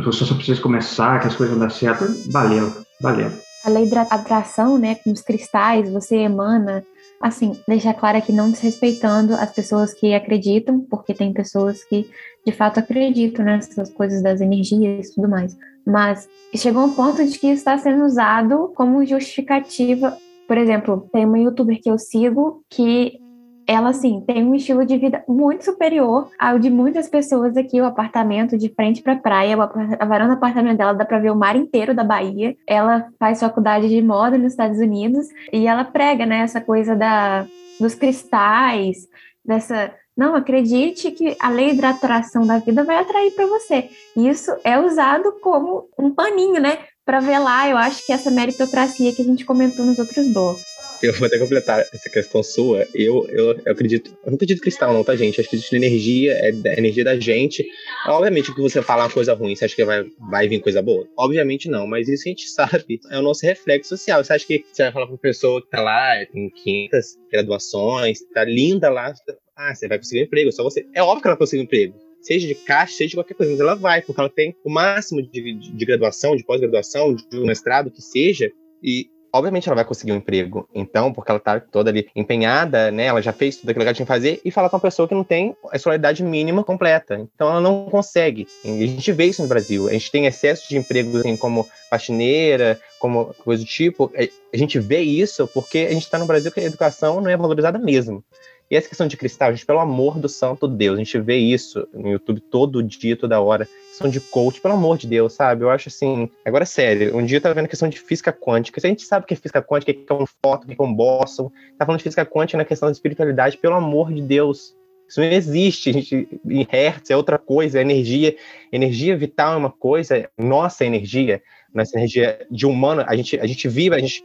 você 0.04 0.24
só 0.24 0.34
precisa 0.34 0.60
começar, 0.60 1.20
que 1.20 1.28
as 1.28 1.36
coisas 1.36 1.56
vão 1.56 1.66
dar 1.66 1.72
certo. 1.72 2.04
Valeu, 2.30 2.72
valeu. 3.00 3.30
A 3.64 3.70
lei 3.70 3.88
da 3.88 4.02
atração, 4.02 4.78
né, 4.78 4.94
com 4.96 5.10
os 5.10 5.22
cristais, 5.22 5.90
você 5.90 6.16
emana 6.16 6.84
assim, 7.20 7.58
deixar 7.66 7.94
claro 7.94 8.18
aqui 8.18 8.32
não 8.32 8.50
desrespeitando 8.50 9.34
as 9.34 9.52
pessoas 9.52 9.94
que 9.94 10.14
acreditam, 10.14 10.80
porque 10.80 11.14
tem 11.14 11.32
pessoas 11.32 11.82
que 11.84 12.08
de 12.44 12.52
fato 12.52 12.78
acreditam 12.78 13.44
nessas 13.44 13.90
coisas 13.90 14.22
das 14.22 14.40
energias 14.40 15.08
e 15.08 15.14
tudo 15.14 15.28
mais. 15.28 15.56
Mas 15.86 16.28
chegou 16.54 16.84
um 16.84 16.94
ponto 16.94 17.24
de 17.24 17.38
que 17.38 17.48
está 17.48 17.78
sendo 17.78 18.04
usado 18.04 18.72
como 18.74 19.04
justificativa. 19.04 20.16
Por 20.46 20.58
exemplo, 20.58 21.08
tem 21.12 21.24
uma 21.24 21.38
youtuber 21.38 21.80
que 21.80 21.90
eu 21.90 21.98
sigo 21.98 22.64
que 22.68 23.18
ela, 23.66 23.90
assim, 23.90 24.22
tem 24.26 24.44
um 24.44 24.54
estilo 24.54 24.86
de 24.86 24.96
vida 24.96 25.24
muito 25.26 25.64
superior 25.64 26.30
ao 26.38 26.58
de 26.58 26.70
muitas 26.70 27.08
pessoas 27.08 27.56
aqui. 27.56 27.80
O 27.80 27.86
apartamento 27.86 28.56
de 28.56 28.68
frente 28.68 29.02
para 29.02 29.16
praia, 29.16 29.56
a 29.56 30.04
varanda 30.04 30.34
do 30.34 30.36
apartamento 30.36 30.78
dela 30.78 30.94
dá 30.94 31.04
para 31.04 31.18
ver 31.18 31.32
o 31.32 31.36
mar 31.36 31.56
inteiro 31.56 31.92
da 31.92 32.04
Bahia. 32.04 32.56
Ela 32.66 33.08
faz 33.18 33.40
faculdade 33.40 33.88
de 33.88 34.00
moda 34.00 34.38
nos 34.38 34.52
Estados 34.52 34.78
Unidos 34.78 35.26
e 35.52 35.66
ela 35.66 35.84
prega, 35.84 36.24
né, 36.24 36.38
essa 36.38 36.60
coisa 36.60 36.94
da, 36.94 37.44
dos 37.80 37.94
cristais, 37.94 39.08
dessa. 39.44 39.92
Não, 40.16 40.34
acredite 40.34 41.10
que 41.10 41.36
a 41.38 41.50
lei 41.50 41.76
da 41.76 41.90
atração 41.90 42.46
da 42.46 42.58
vida 42.58 42.84
vai 42.84 42.96
atrair 42.96 43.32
para 43.32 43.46
você. 43.46 43.90
Isso 44.16 44.50
é 44.64 44.78
usado 44.78 45.40
como 45.42 45.88
um 45.98 46.10
paninho, 46.10 46.58
né? 46.58 46.78
Para 47.04 47.20
velar, 47.20 47.68
eu 47.68 47.76
acho 47.76 48.04
que 48.06 48.12
essa 48.12 48.30
meritocracia 48.30 49.14
que 49.14 49.20
a 49.20 49.24
gente 49.24 49.44
comentou 49.44 49.84
nos 49.84 49.98
outros 49.98 50.32
blocos. 50.32 50.75
Eu 51.02 51.12
vou 51.12 51.26
até 51.26 51.38
completar 51.38 51.80
essa 51.92 52.08
questão 52.08 52.42
sua. 52.42 52.86
Eu, 52.94 53.26
eu, 53.28 53.52
eu 53.64 53.72
acredito. 53.72 54.10
Eu 54.24 54.30
não 54.30 54.34
acredito 54.34 54.60
cristal, 54.60 54.92
não, 54.92 55.04
tá, 55.04 55.14
gente? 55.14 55.38
Eu 55.38 55.44
acredito 55.44 55.70
na 55.72 55.78
energia, 55.78 56.32
é 56.32 56.52
da 56.52 56.72
energia 56.72 57.04
da 57.04 57.18
gente. 57.18 57.66
Obviamente 58.06 58.54
que 58.54 58.60
você 58.60 58.80
falar 58.82 59.04
uma 59.04 59.10
coisa 59.10 59.34
ruim, 59.34 59.54
você 59.54 59.64
acha 59.66 59.76
que 59.76 59.84
vai, 59.84 60.04
vai 60.30 60.48
vir 60.48 60.60
coisa 60.60 60.80
boa? 60.80 61.06
Obviamente 61.16 61.68
não, 61.68 61.86
mas 61.86 62.08
isso 62.08 62.24
a 62.26 62.30
gente 62.30 62.48
sabe. 62.50 63.00
É 63.10 63.18
o 63.18 63.22
nosso 63.22 63.44
reflexo 63.44 63.90
social. 63.90 64.22
Você 64.24 64.32
acha 64.32 64.46
que 64.46 64.64
você 64.72 64.84
vai 64.84 64.92
falar 64.92 65.06
pra 65.06 65.14
uma 65.14 65.20
pessoa 65.20 65.62
que 65.62 65.70
tá 65.70 65.80
lá, 65.80 66.24
tem 66.32 66.50
500 66.50 67.18
graduações, 67.30 68.18
tá 68.32 68.44
linda 68.44 68.88
lá, 68.88 69.12
ah, 69.56 69.74
você 69.74 69.88
vai 69.88 69.98
conseguir 69.98 70.22
um 70.22 70.24
emprego, 70.24 70.52
só 70.52 70.62
você. 70.62 70.86
É 70.94 71.02
óbvio 71.02 71.22
que 71.22 71.28
ela 71.28 71.36
consegue 71.36 71.62
um 71.62 71.64
emprego 71.64 72.06
seja 72.26 72.48
de 72.48 72.56
caixa, 72.56 72.92
seja 72.96 73.10
de 73.10 73.16
qualquer 73.16 73.34
coisa, 73.34 73.52
mas 73.52 73.60
ela 73.60 73.76
vai, 73.76 74.02
porque 74.02 74.20
ela 74.20 74.28
tem 74.28 74.52
o 74.64 74.70
máximo 74.70 75.22
de, 75.22 75.28
de, 75.30 75.72
de 75.72 75.84
graduação, 75.84 76.34
de 76.34 76.44
pós-graduação, 76.44 77.14
de 77.14 77.24
mestrado, 77.40 77.88
que 77.88 78.02
seja, 78.02 78.50
e 78.82 79.08
obviamente 79.36 79.68
ela 79.68 79.76
vai 79.76 79.84
conseguir 79.84 80.12
um 80.12 80.16
emprego. 80.16 80.68
Então, 80.74 81.12
porque 81.12 81.30
ela 81.30 81.40
tá 81.40 81.60
toda 81.60 81.90
ali 81.90 82.08
empenhada, 82.14 82.90
né? 82.90 83.06
Ela 83.06 83.20
já 83.20 83.32
fez 83.32 83.56
tudo 83.56 83.70
aquilo 83.70 83.84
que 83.84 83.88
ela 83.88 83.94
tinha 83.94 84.06
que 84.06 84.12
fazer 84.12 84.40
e 84.44 84.50
falar 84.50 84.68
com 84.68 84.76
uma 84.76 84.82
pessoa 84.82 85.06
que 85.06 85.14
não 85.14 85.24
tem 85.24 85.56
a 85.70 85.76
escolaridade 85.76 86.22
mínima 86.22 86.64
completa. 86.64 87.14
Então, 87.34 87.48
ela 87.48 87.60
não 87.60 87.86
consegue. 87.86 88.46
E 88.64 88.84
a 88.84 88.86
gente 88.86 89.12
vê 89.12 89.26
isso 89.26 89.42
no 89.42 89.48
Brasil. 89.48 89.88
A 89.88 89.92
gente 89.92 90.10
tem 90.10 90.26
excesso 90.26 90.68
de 90.68 90.76
empregos 90.76 91.16
assim, 91.16 91.36
como 91.36 91.68
faxineira, 91.90 92.80
como 92.98 93.34
coisa 93.44 93.62
do 93.62 93.68
tipo. 93.68 94.10
A 94.52 94.56
gente 94.56 94.78
vê 94.78 95.00
isso 95.00 95.48
porque 95.48 95.78
a 95.78 95.92
gente 95.92 96.04
está 96.04 96.18
no 96.18 96.26
Brasil 96.26 96.50
que 96.50 96.60
a 96.60 96.64
educação 96.64 97.20
não 97.20 97.30
é 97.30 97.36
valorizada 97.36 97.78
mesmo. 97.78 98.24
E 98.68 98.76
essa 98.76 98.88
questão 98.88 99.06
de 99.06 99.16
cristal, 99.16 99.52
gente, 99.52 99.64
pelo 99.64 99.78
amor 99.78 100.18
do 100.18 100.28
santo 100.28 100.66
Deus, 100.66 100.96
a 100.96 100.98
gente 100.98 101.18
vê 101.20 101.36
isso 101.36 101.86
no 101.94 102.10
YouTube 102.10 102.40
todo 102.40 102.82
dia, 102.82 103.16
toda 103.16 103.40
hora. 103.40 103.68
Questão 103.88 104.10
de 104.10 104.20
coach, 104.20 104.60
pelo 104.60 104.74
amor 104.74 104.98
de 104.98 105.06
Deus, 105.06 105.34
sabe? 105.34 105.62
Eu 105.62 105.70
acho 105.70 105.88
assim. 105.88 106.28
Agora, 106.44 106.64
é 106.64 106.66
sério, 106.66 107.16
um 107.16 107.24
dia 107.24 107.38
eu 107.38 107.40
tava 107.40 107.54
vendo 107.54 107.66
a 107.66 107.68
questão 107.68 107.88
de 107.88 107.98
física 107.98 108.32
quântica. 108.32 108.80
Se 108.80 108.86
a 108.86 108.90
gente 108.90 109.04
sabe 109.04 109.24
o 109.24 109.26
que 109.26 109.34
é 109.34 109.36
física 109.36 109.62
quântica, 109.62 109.92
o 109.92 109.94
que 109.94 110.12
é 110.12 110.14
um 110.14 110.26
fóton, 110.26 110.64
o 110.64 110.74
que 110.74 110.82
é 110.82 110.84
um 110.84 110.92
bóson, 110.92 111.50
tá 111.78 111.86
falando 111.86 111.98
de 111.98 112.04
física 112.04 112.26
quântica 112.26 112.58
na 112.58 112.64
questão 112.64 112.88
da 112.88 112.92
espiritualidade, 112.92 113.56
pelo 113.56 113.74
amor 113.74 114.12
de 114.12 114.20
Deus. 114.20 114.74
Isso 115.08 115.20
não 115.20 115.28
existe, 115.28 115.90
a 115.90 115.92
gente, 115.92 116.28
em 116.44 116.66
Hertz 116.68 117.10
é 117.10 117.16
outra 117.16 117.38
coisa, 117.38 117.78
é 117.78 117.82
energia, 117.82 118.36
energia 118.72 119.16
vital 119.16 119.54
é 119.54 119.56
uma 119.56 119.70
coisa, 119.70 120.28
nossa 120.36 120.84
energia, 120.84 121.40
nossa 121.72 121.96
energia 121.96 122.44
de 122.50 122.66
humano, 122.66 123.04
a 123.06 123.14
gente, 123.14 123.38
a 123.38 123.46
gente 123.46 123.68
vive, 123.68 123.94
a 123.94 124.00
gente 124.00 124.24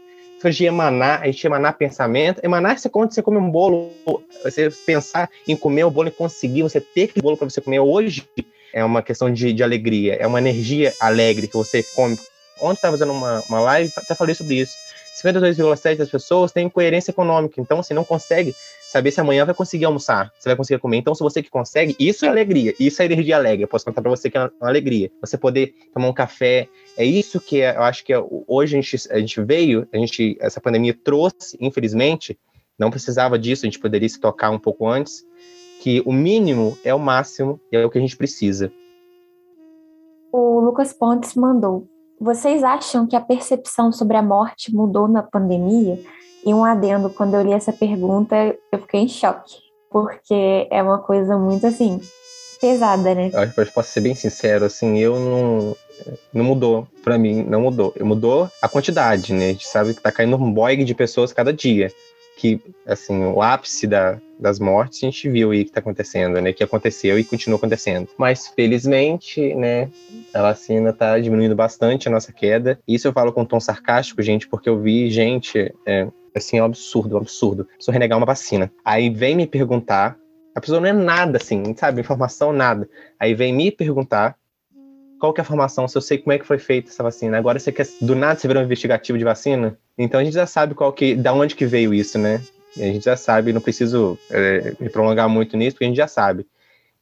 de 0.50 0.66
emanar, 0.66 1.22
a 1.22 1.26
gente 1.26 1.46
emanar 1.46 1.78
pensamento. 1.78 2.44
Emanar 2.44 2.78
é 2.84 2.90
quando 2.90 3.14
você 3.14 3.22
come 3.22 3.38
um 3.38 3.52
bolo, 3.52 3.92
você 4.44 4.70
pensar 4.86 5.30
em 5.48 5.56
comer 5.56 5.84
o 5.84 5.92
bolo 5.92 6.08
e 6.08 6.12
conseguir, 6.12 6.64
você 6.64 6.82
ter 6.82 7.08
que 7.08 7.22
bolo 7.22 7.38
para 7.38 7.50
você 7.50 7.62
comer 7.62 7.80
hoje 7.80 8.28
é 8.74 8.84
uma 8.84 9.02
questão 9.02 9.32
de, 9.32 9.54
de 9.54 9.64
alegria, 9.64 10.16
é 10.16 10.26
uma 10.26 10.40
energia 10.40 10.94
alegre 11.00 11.48
que 11.48 11.56
você 11.56 11.84
come. 11.84 12.18
Ontem 12.62 12.76
estava 12.76 12.98
fazendo 12.98 13.12
uma, 13.12 13.44
uma 13.50 13.60
live, 13.60 13.92
até 13.98 14.16
falei 14.16 14.36
sobre 14.36 14.56
isso. 14.56 14.74
52,7% 15.22 15.98
das 15.98 16.10
pessoas 16.10 16.52
têm 16.52 16.70
coerência 16.70 17.12
econômica, 17.12 17.60
então 17.60 17.84
você 17.84 17.94
não 17.94 18.04
consegue 18.04 18.56
saber 18.92 19.10
se 19.10 19.22
amanhã 19.22 19.46
vai 19.46 19.56
conseguir 19.56 19.86
almoçar, 19.86 20.34
se 20.38 20.50
vai 20.50 20.56
conseguir 20.56 20.78
comer. 20.82 20.98
Então, 20.98 21.16
se 21.16 21.24
você 21.24 21.42
que 21.42 21.50
consegue, 21.50 21.96
isso 21.98 22.26
é 22.26 22.28
alegria, 22.28 22.76
isso 22.78 23.02
é 23.02 23.06
energia 23.06 23.38
alegre. 23.38 23.64
Eu 23.64 23.68
posso 23.70 23.86
contar 23.86 24.02
para 24.02 24.10
você 24.10 24.30
que 24.30 24.38
é 24.38 24.42
uma 24.42 24.70
alegria. 24.70 25.10
Você 25.22 25.38
poder 25.38 25.74
tomar 25.94 26.10
um 26.10 26.14
café, 26.14 26.68
é 26.98 27.06
isso 27.06 27.40
que 27.40 27.62
é, 27.62 27.74
eu 27.74 27.84
acho 27.84 28.04
que 28.04 28.12
é, 28.12 28.22
hoje 28.46 28.78
a 28.78 28.82
gente, 28.82 29.10
a 29.10 29.18
gente 29.18 29.42
veio, 29.44 29.88
a 29.94 29.98
gente, 29.98 30.38
essa 30.42 30.60
pandemia 30.60 30.94
trouxe, 30.94 31.58
infelizmente, 31.62 32.38
não 32.78 32.92
precisava 32.92 33.40
disso, 33.40 33.66
a 33.66 33.70
gente 33.70 33.80
poderia 33.80 34.10
se 34.10 34.20
tocar 34.20 34.50
um 34.50 34.60
pouco 34.60 34.86
antes, 34.86 35.24
que 35.82 36.04
o 36.06 36.12
mínimo 36.12 36.78
é 36.84 36.94
o 36.94 37.00
máximo 37.00 37.62
e 37.72 37.78
é 37.78 37.86
o 37.86 37.90
que 37.90 37.98
a 37.98 38.02
gente 38.02 38.18
precisa. 38.18 38.74
O 40.34 40.60
Lucas 40.60 40.92
Pontes 40.92 41.34
mandou: 41.34 41.88
Vocês 42.20 42.62
acham 42.62 43.08
que 43.08 43.16
a 43.16 43.22
percepção 43.22 43.90
sobre 43.94 44.18
a 44.18 44.22
morte 44.22 44.76
mudou 44.76 45.08
na 45.08 45.24
pandemia? 45.24 45.98
E 46.46 46.54
um 46.54 46.66
adendo, 46.66 47.10
quando 47.10 47.36
eu 47.36 47.42
li 47.44 47.54
essa 47.54 47.72
pergunta, 47.72 48.36
eu 48.72 48.80
fiquei 48.80 49.02
em 49.02 49.08
choque, 49.08 49.58
porque 49.90 50.68
é 50.72 50.82
uma 50.82 51.00
coisa 51.00 51.38
muito 51.38 51.68
assim, 51.68 52.00
pesada, 52.62 53.16
né? 53.16 53.32
Eu 53.34 53.66
posso 53.74 53.92
ser 53.92 54.02
bem 54.02 54.14
sincero, 54.14 54.66
assim, 54.66 55.00
eu 55.00 55.20
não. 55.20 55.76
Não 56.34 56.44
mudou 56.44 56.88
para 57.04 57.18
mim, 57.18 57.44
não 57.44 57.62
mudou. 57.62 57.94
Mudou 58.00 58.50
a 58.60 58.68
quantidade, 58.68 59.34
né? 59.34 59.50
A 59.50 59.52
gente 59.52 59.68
sabe 59.68 59.94
que 59.94 60.02
tá 60.02 60.12
caindo 60.12 60.36
um 60.36 60.52
boig 60.52 60.84
de 60.84 60.96
pessoas 60.96 61.34
cada 61.34 61.54
dia. 61.54 61.92
Que, 62.38 62.60
assim, 62.88 63.24
o 63.26 63.40
ápice 63.40 63.86
da, 63.86 64.18
das 64.40 64.58
mortes 64.58 65.04
a 65.04 65.06
gente 65.06 65.30
viu 65.30 65.52
aí 65.52 65.64
que 65.64 65.72
tá 65.72 65.80
acontecendo, 65.80 66.42
né? 66.42 66.54
Que 66.54 66.64
aconteceu 66.64 67.20
e 67.20 67.24
continua 67.24 67.58
acontecendo. 67.58 68.08
Mas, 68.18 68.48
felizmente, 68.48 69.54
né? 69.54 69.90
A 70.34 70.42
vacina 70.42 70.92
tá 70.92 71.20
diminuindo 71.20 71.56
bastante 71.56 72.08
a 72.08 72.12
nossa 72.12 72.34
queda. 72.34 72.80
Isso 72.88 73.08
eu 73.08 73.14
falo 73.14 73.32
com 73.32 73.42
um 73.42 73.46
tom 73.46 73.60
sarcástico, 73.60 74.24
gente, 74.24 74.48
porque 74.48 74.70
eu 74.70 74.80
vi 74.80 75.12
gente. 75.12 75.72
É, 75.86 76.08
assim, 76.36 76.58
é 76.58 76.62
um 76.62 76.66
absurdo, 76.66 77.16
um 77.16 77.20
absurdo. 77.20 77.68
Pessoa 77.78 77.94
renegar 77.94 78.18
uma 78.18 78.26
vacina. 78.26 78.72
Aí 78.84 79.10
vem 79.10 79.36
me 79.36 79.48
perguntar, 79.48 80.18
a 80.56 80.62
pessoa 80.62 80.80
não 80.80 80.88
é 80.88 80.94
nada 80.94 81.38
assim, 81.38 81.76
sabe? 81.76 82.02
Informação, 82.02 82.52
nada. 82.54 82.90
Aí 83.20 83.34
vem 83.34 83.54
me 83.54 83.72
perguntar 83.72 84.36
qual 85.20 85.34
que 85.34 85.40
é 85.40 85.44
a 85.44 85.46
formação, 85.46 85.88
se 85.88 85.96
eu 85.96 86.02
sei 86.02 86.18
como 86.18 86.34
é 86.34 86.40
que 86.40 86.48
foi 86.48 86.58
feita 86.58 86.90
essa 86.90 87.04
vacina. 87.04 87.38
Agora 87.38 87.60
você 87.60 87.72
quer, 87.72 87.88
do 88.02 88.16
nada 88.16 88.40
você 88.40 88.48
virou 88.48 88.62
um 88.62 88.66
investigativo 88.66 89.18
de 89.18 89.24
vacina? 89.24 89.78
Então 89.98 90.20
a 90.20 90.24
gente 90.24 90.34
já 90.34 90.48
sabe 90.48 90.74
qual 90.74 90.92
que, 90.92 91.16
da 91.16 91.32
onde 91.32 91.56
que 91.56 91.66
veio 91.66 91.94
isso, 91.94 92.18
né? 92.18 92.42
A 92.76 92.82
gente 92.82 93.04
já 93.04 93.16
sabe, 93.16 93.54
não 93.54 93.62
preciso 93.62 94.18
é, 94.30 94.74
me 94.80 94.90
prolongar 94.90 95.30
muito 95.30 95.56
nisso, 95.56 95.76
porque 95.76 95.86
a 95.86 95.88
gente 95.88 95.98
já 95.98 96.08
sabe. 96.08 96.48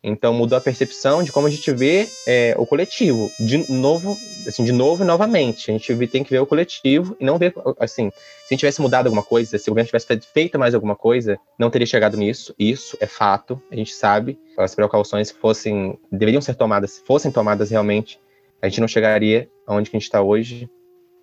Então 0.02 0.34
mudou 0.34 0.58
a 0.58 0.62
percepção 0.62 1.22
de 1.22 1.32
como 1.32 1.48
a 1.48 1.50
gente 1.50 1.70
vê 1.74 2.08
é, 2.26 2.56
o 2.58 2.66
coletivo, 2.66 3.30
de 3.38 3.70
novo, 3.70 4.18
assim, 4.48 4.64
de 4.64 4.72
novo 4.72 5.04
e 5.04 5.06
novamente. 5.06 5.70
A 5.70 5.74
gente 5.74 6.08
tem 6.08 6.24
que 6.24 6.30
ver 6.30 6.40
o 6.40 6.46
coletivo 6.46 7.18
e 7.20 7.26
não 7.26 7.38
ver, 7.38 7.54
assim, 7.78 8.10
se 8.10 8.16
a 8.46 8.54
gente 8.54 8.60
tivesse 8.60 8.82
mudado 8.82 9.08
alguma 9.08 9.24
coisa, 9.24 9.58
se 9.58 9.70
o 9.70 9.74
governo 9.74 9.88
tivesse 9.88 10.08
feito 10.34 10.58
mais 10.58 10.74
alguma 10.74 10.96
coisa, 10.96 11.38
não 11.58 11.70
teria 11.70 11.86
chegado 11.86 12.16
nisso. 12.16 12.56
Isso 12.58 12.98
é 13.02 13.06
fato, 13.06 13.62
a 13.70 13.76
gente 13.76 13.94
sabe. 13.94 14.40
As 14.58 14.74
precauções 14.74 15.32
fossem, 15.32 16.00
deveriam 16.10 16.42
ser 16.42 16.56
tomadas, 16.56 17.04
fossem 17.06 17.30
tomadas 17.30 17.70
realmente, 17.70 18.22
a 18.62 18.70
gente 18.70 18.80
não 18.80 18.88
chegaria 18.88 19.50
aonde 19.68 19.90
que 19.90 19.98
a 19.98 20.00
gente 20.00 20.08
está 20.08 20.22
hoje, 20.22 20.70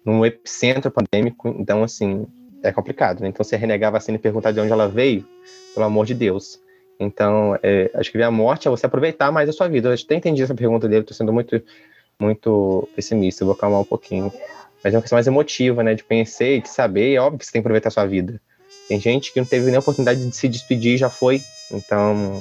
num 0.04 0.24
epicentro 0.24 0.90
pandêmico. 0.90 1.48
Então, 1.58 1.82
assim, 1.82 2.26
é 2.62 2.70
complicado. 2.70 3.20
Né? 3.20 3.28
Então, 3.28 3.42
você 3.42 3.56
renegar 3.56 3.88
a 3.88 3.92
vacina 3.92 4.16
e 4.16 4.20
perguntar 4.20 4.52
de 4.52 4.60
onde 4.60 4.72
ela 4.72 4.86
veio, 4.86 5.26
pelo 5.74 5.86
amor 5.86 6.04
de 6.04 6.14
Deus 6.14 6.60
então, 6.98 7.58
é, 7.62 7.90
acho 7.94 8.10
que 8.10 8.18
ver 8.18 8.24
a 8.24 8.30
morte 8.30 8.66
é 8.66 8.70
você 8.70 8.86
aproveitar 8.86 9.30
mais 9.30 9.48
a 9.48 9.52
sua 9.52 9.68
vida. 9.68 9.88
Eu 9.88 9.94
até 9.94 10.14
entendi 10.14 10.42
essa 10.42 10.54
pergunta 10.54 10.88
dele, 10.88 11.02
estou 11.02 11.16
sendo 11.16 11.32
muito, 11.32 11.60
muito 12.18 12.88
pessimista, 12.94 13.44
vou 13.44 13.54
calmar 13.54 13.80
um 13.80 13.84
pouquinho. 13.84 14.32
Mas 14.82 14.94
é 14.94 14.96
uma 14.96 15.02
questão 15.02 15.16
mais 15.16 15.26
emotiva, 15.26 15.82
né? 15.82 15.94
De 15.94 16.04
conhecer 16.04 16.56
e 16.56 16.60
de 16.62 16.68
saber, 16.68 17.14
é 17.14 17.20
óbvio 17.20 17.38
que 17.38 17.46
você 17.46 17.52
tem 17.52 17.60
que 17.60 17.66
aproveitar 17.66 17.88
a 17.88 17.92
sua 17.92 18.06
vida. 18.06 18.40
Tem 18.88 19.00
gente 19.00 19.32
que 19.32 19.40
não 19.40 19.46
teve 19.46 19.66
nem 19.66 19.78
oportunidade 19.78 20.24
de 20.24 20.34
se 20.34 20.48
despedir 20.48 20.94
e 20.94 20.98
já 20.98 21.10
foi. 21.10 21.40
Então, 21.72 22.40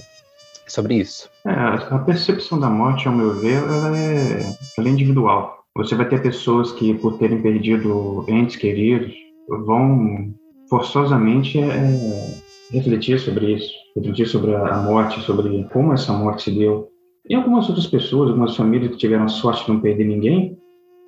é 0.66 0.70
sobre 0.70 0.96
isso. 0.96 1.30
É, 1.46 1.52
a 1.52 2.00
percepção 2.00 2.60
da 2.60 2.70
morte, 2.70 3.08
ao 3.08 3.14
meu 3.14 3.34
ver, 3.34 3.58
ela 3.58 3.98
é, 3.98 4.56
ela 4.78 4.88
é 4.88 4.92
individual. 4.92 5.66
Você 5.76 5.96
vai 5.96 6.08
ter 6.08 6.22
pessoas 6.22 6.72
que, 6.72 6.94
por 6.94 7.18
terem 7.18 7.42
perdido 7.42 8.24
entes 8.28 8.56
queridos, 8.56 9.14
vão 9.48 10.34
forçosamente 10.70 11.60
é, 11.60 12.36
refletir 12.72 13.20
sobre 13.20 13.54
isso, 13.54 13.74
refletir 13.96 14.28
sobre 14.28 14.54
a 14.54 14.78
morte, 14.78 15.22
sobre 15.22 15.64
como 15.72 15.94
essa 15.94 16.14
morte 16.14 16.44
se 16.44 16.52
deu. 16.52 16.90
E 17.28 17.34
algumas 17.34 17.68
outras 17.68 17.88
pessoas, 17.88 18.30
algumas 18.30 18.56
famílias 18.56 18.92
que 18.92 18.98
tiveram 18.98 19.28
sorte 19.28 19.66
de 19.66 19.72
não 19.72 19.80
perder 19.80 20.06
ninguém, 20.06 20.58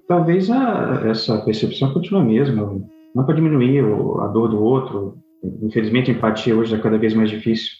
talvez 0.07 0.49
a, 0.49 1.03
essa 1.05 1.37
percepção 1.41 1.93
continue 1.93 2.21
a 2.21 2.25
mesma. 2.25 2.81
Não 3.13 3.25
para 3.25 3.35
diminuir 3.35 3.83
a 4.21 4.27
dor 4.27 4.49
do 4.49 4.61
outro. 4.61 5.17
Infelizmente, 5.61 6.11
a 6.11 6.13
empatia 6.13 6.55
hoje 6.55 6.73
é 6.73 6.79
cada 6.79 6.97
vez 6.97 7.13
mais 7.13 7.29
difícil. 7.29 7.71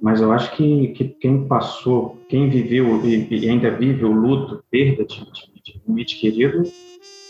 Mas 0.00 0.20
eu 0.20 0.32
acho 0.32 0.54
que, 0.56 0.88
que 0.88 1.04
quem 1.20 1.46
passou, 1.46 2.18
quem 2.28 2.48
viveu 2.48 3.04
e, 3.06 3.28
e 3.30 3.48
ainda 3.48 3.70
vive 3.70 4.04
o 4.04 4.12
luto, 4.12 4.62
perda 4.70 5.04
de, 5.04 5.16
de, 5.16 5.62
de 5.62 5.82
um 5.86 5.96
ente 5.96 6.18
querido, 6.18 6.62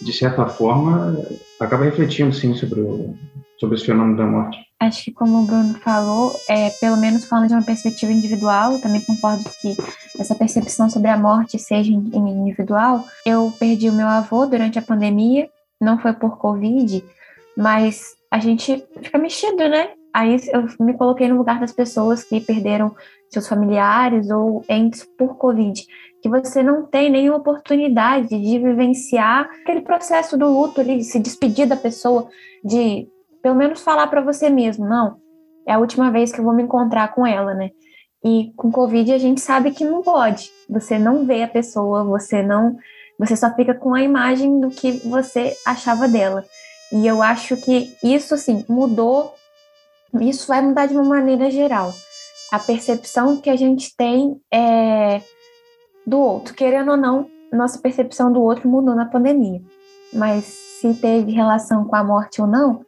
de 0.00 0.12
certa 0.12 0.46
forma, 0.46 1.16
acaba 1.60 1.84
refletindo, 1.84 2.32
sim, 2.32 2.54
sobre, 2.54 2.80
o, 2.80 3.14
sobre 3.58 3.76
esse 3.76 3.86
fenômeno 3.86 4.16
da 4.16 4.26
morte. 4.26 4.58
Acho 4.82 5.04
que, 5.04 5.12
como 5.12 5.38
o 5.38 5.46
Bruno 5.46 5.74
falou, 5.74 6.32
é, 6.48 6.70
pelo 6.70 6.96
menos 6.96 7.24
falando 7.24 7.46
de 7.46 7.54
uma 7.54 7.62
perspectiva 7.62 8.10
individual, 8.10 8.80
também 8.80 9.00
concordo 9.00 9.44
que 9.60 9.76
essa 10.18 10.34
percepção 10.34 10.90
sobre 10.90 11.08
a 11.08 11.16
morte 11.16 11.56
seja 11.56 11.92
individual. 11.92 13.04
Eu 13.24 13.52
perdi 13.60 13.88
o 13.88 13.92
meu 13.92 14.08
avô 14.08 14.44
durante 14.44 14.80
a 14.80 14.82
pandemia, 14.82 15.48
não 15.80 16.00
foi 16.00 16.12
por 16.12 16.36
Covid, 16.36 17.04
mas 17.56 18.16
a 18.28 18.40
gente 18.40 18.84
fica 19.00 19.18
mexido, 19.18 19.68
né? 19.68 19.90
Aí 20.12 20.36
eu 20.52 20.66
me 20.84 20.94
coloquei 20.94 21.28
no 21.28 21.38
lugar 21.38 21.60
das 21.60 21.72
pessoas 21.72 22.24
que 22.24 22.40
perderam 22.40 22.92
seus 23.30 23.48
familiares 23.48 24.30
ou 24.30 24.64
entes 24.68 25.06
por 25.16 25.36
Covid, 25.36 25.80
que 26.20 26.28
você 26.28 26.60
não 26.60 26.86
tem 26.86 27.08
nenhuma 27.08 27.38
oportunidade 27.38 28.28
de 28.30 28.58
vivenciar 28.58 29.48
aquele 29.62 29.82
processo 29.82 30.36
do 30.36 30.48
luto 30.48 30.80
ali, 30.80 30.98
de 30.98 31.04
se 31.04 31.20
despedir 31.20 31.68
da 31.68 31.76
pessoa, 31.76 32.28
de 32.64 33.08
pelo 33.42 33.54
menos 33.54 33.82
falar 33.82 34.06
para 34.06 34.20
você 34.20 34.48
mesmo, 34.48 34.86
não, 34.86 35.16
é 35.66 35.72
a 35.72 35.78
última 35.78 36.10
vez 36.10 36.32
que 36.32 36.40
eu 36.40 36.44
vou 36.44 36.54
me 36.54 36.62
encontrar 36.62 37.14
com 37.14 37.26
ela, 37.26 37.54
né? 37.54 37.70
E 38.24 38.52
com 38.56 38.70
Covid 38.70 39.12
a 39.12 39.18
gente 39.18 39.40
sabe 39.40 39.72
que 39.72 39.84
não 39.84 40.02
pode. 40.02 40.50
Você 40.68 40.98
não 40.98 41.24
vê 41.24 41.42
a 41.42 41.48
pessoa, 41.48 42.04
você 42.04 42.42
não, 42.42 42.76
você 43.18 43.36
só 43.36 43.52
fica 43.54 43.74
com 43.74 43.94
a 43.94 44.02
imagem 44.02 44.60
do 44.60 44.70
que 44.70 44.92
você 45.08 45.56
achava 45.66 46.06
dela. 46.06 46.44
E 46.92 47.06
eu 47.06 47.22
acho 47.22 47.56
que 47.56 47.96
isso 48.02 48.34
assim 48.34 48.64
mudou, 48.68 49.34
isso 50.20 50.46
vai 50.46 50.62
mudar 50.62 50.86
de 50.86 50.94
uma 50.94 51.04
maneira 51.04 51.50
geral. 51.50 51.92
A 52.52 52.58
percepção 52.58 53.38
que 53.38 53.50
a 53.50 53.56
gente 53.56 53.96
tem 53.96 54.40
é 54.52 55.20
do 56.06 56.18
outro, 56.18 56.54
querendo 56.54 56.90
ou 56.90 56.96
não, 56.96 57.26
nossa 57.52 57.78
percepção 57.78 58.32
do 58.32 58.42
outro 58.42 58.68
mudou 58.68 58.94
na 58.94 59.06
pandemia. 59.06 59.60
Mas 60.12 60.44
se 60.44 60.94
teve 60.94 61.32
relação 61.32 61.84
com 61.84 61.96
a 61.96 62.04
morte 62.04 62.40
ou 62.40 62.46
não, 62.46 62.84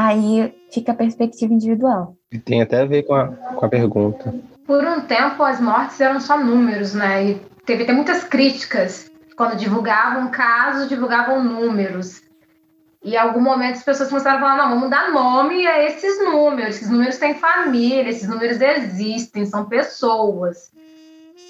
Aí 0.00 0.54
fica 0.72 0.92
a 0.92 0.94
perspectiva 0.94 1.52
individual. 1.52 2.16
E 2.32 2.38
tem 2.38 2.62
até 2.62 2.80
a 2.80 2.86
ver 2.86 3.02
com 3.02 3.14
a, 3.14 3.26
com 3.26 3.66
a 3.66 3.68
pergunta. 3.68 4.34
Por 4.66 4.82
um 4.82 5.02
tempo, 5.02 5.42
as 5.42 5.60
mortes 5.60 6.00
eram 6.00 6.18
só 6.18 6.38
números, 6.38 6.94
né? 6.94 7.22
E 7.22 7.34
teve 7.66 7.82
até 7.82 7.92
muitas 7.92 8.24
críticas. 8.24 9.10
Quando 9.36 9.58
divulgavam 9.58 10.30
casos, 10.30 10.88
divulgavam 10.88 11.44
números. 11.44 12.22
E 13.04 13.12
em 13.12 13.16
algum 13.18 13.42
momento 13.42 13.76
as 13.76 13.82
pessoas 13.82 14.08
começaram 14.08 14.38
a 14.38 14.40
falar: 14.40 14.56
não, 14.56 14.70
vamos 14.70 14.88
dar 14.88 15.12
nome 15.12 15.66
a 15.66 15.84
esses 15.84 16.18
números. 16.24 16.76
Esses 16.76 16.88
números 16.88 17.18
têm 17.18 17.34
família, 17.34 18.08
esses 18.08 18.26
números 18.26 18.58
existem, 18.58 19.44
são 19.44 19.66
pessoas. 19.66 20.72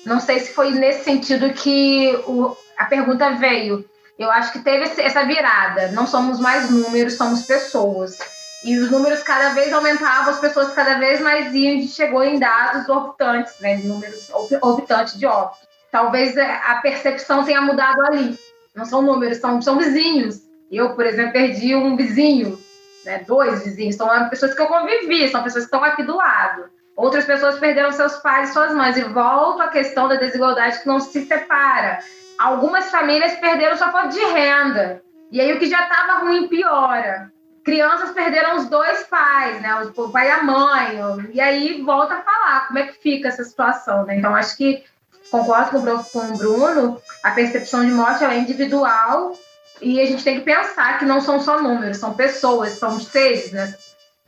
Não 0.04 0.18
sei 0.18 0.40
se 0.40 0.52
foi 0.52 0.72
nesse 0.72 1.04
sentido 1.04 1.52
que 1.52 2.16
o, 2.26 2.56
a 2.76 2.86
pergunta 2.86 3.30
veio. 3.30 3.84
Eu 4.18 4.28
acho 4.28 4.52
que 4.52 4.58
teve 4.58 4.90
essa 5.00 5.24
virada. 5.24 5.92
Não 5.92 6.04
somos 6.04 6.40
mais 6.40 6.68
números, 6.68 7.14
somos 7.14 7.42
pessoas. 7.42 8.39
E 8.62 8.78
os 8.78 8.90
números 8.90 9.22
cada 9.22 9.54
vez 9.54 9.72
aumentavam, 9.72 10.30
as 10.30 10.38
pessoas 10.38 10.74
cada 10.74 10.98
vez 10.98 11.20
mais 11.20 11.54
iam 11.54 11.80
chegou 11.82 12.22
em 12.22 12.38
dados 12.38 12.88
orbitantes, 12.88 13.58
né? 13.60 13.76
Números 13.76 14.30
orbitantes 14.60 15.18
de 15.18 15.24
óbito. 15.24 15.66
Talvez 15.90 16.36
é, 16.36 16.60
a 16.66 16.76
percepção 16.76 17.42
tenha 17.44 17.62
mudado 17.62 18.00
ali. 18.02 18.38
Não 18.74 18.84
são 18.84 19.00
números, 19.00 19.38
são, 19.38 19.62
são 19.62 19.78
vizinhos. 19.78 20.42
Eu, 20.70 20.94
por 20.94 21.06
exemplo, 21.06 21.32
perdi 21.32 21.74
um 21.74 21.96
vizinho, 21.96 22.58
né? 23.04 23.24
dois 23.26 23.64
vizinhos. 23.64 23.96
São 23.96 24.28
pessoas 24.28 24.54
que 24.54 24.60
eu 24.60 24.66
convivi, 24.66 25.28
são 25.28 25.42
pessoas 25.42 25.64
que 25.64 25.74
estão 25.74 25.82
aqui 25.82 26.02
do 26.02 26.16
lado. 26.16 26.70
Outras 26.94 27.24
pessoas 27.24 27.58
perderam 27.58 27.90
seus 27.92 28.16
pais 28.16 28.50
e 28.50 28.52
suas 28.52 28.74
mães. 28.74 28.96
E 28.96 29.02
volta 29.04 29.64
a 29.64 29.68
questão 29.68 30.06
da 30.06 30.16
desigualdade 30.16 30.80
que 30.80 30.86
não 30.86 31.00
se 31.00 31.24
separa. 31.24 31.98
Algumas 32.38 32.90
famílias 32.90 33.36
perderam 33.36 33.76
sua 33.76 33.90
fonte 33.90 34.14
de 34.14 34.24
renda. 34.26 35.02
E 35.32 35.40
aí 35.40 35.52
o 35.54 35.58
que 35.58 35.66
já 35.66 35.82
estava 35.82 36.20
ruim 36.20 36.46
piora 36.46 37.32
crianças 37.64 38.10
perderam 38.10 38.56
os 38.56 38.68
dois 38.68 39.02
pais, 39.04 39.60
né? 39.60 39.74
O 39.96 40.08
pai 40.08 40.28
e 40.28 40.30
a 40.30 40.42
mãe. 40.42 41.30
E 41.32 41.40
aí 41.40 41.82
volta 41.82 42.14
a 42.14 42.22
falar 42.22 42.66
como 42.66 42.78
é 42.78 42.86
que 42.86 43.00
fica 43.00 43.28
essa 43.28 43.44
situação, 43.44 44.04
né? 44.04 44.16
Então 44.16 44.34
acho 44.34 44.56
que 44.56 44.84
concordo 45.30 45.70
com 46.12 46.18
o 46.18 46.36
Bruno, 46.36 47.00
a 47.22 47.30
percepção 47.30 47.84
de 47.84 47.92
morte 47.92 48.24
é 48.24 48.38
individual 48.38 49.36
e 49.80 50.00
a 50.00 50.06
gente 50.06 50.24
tem 50.24 50.38
que 50.38 50.44
pensar 50.44 50.98
que 50.98 51.04
não 51.04 51.20
são 51.20 51.40
só 51.40 51.62
números, 51.62 51.98
são 51.98 52.14
pessoas, 52.14 52.72
são 52.72 53.00
seres, 53.00 53.52
né? 53.52 53.74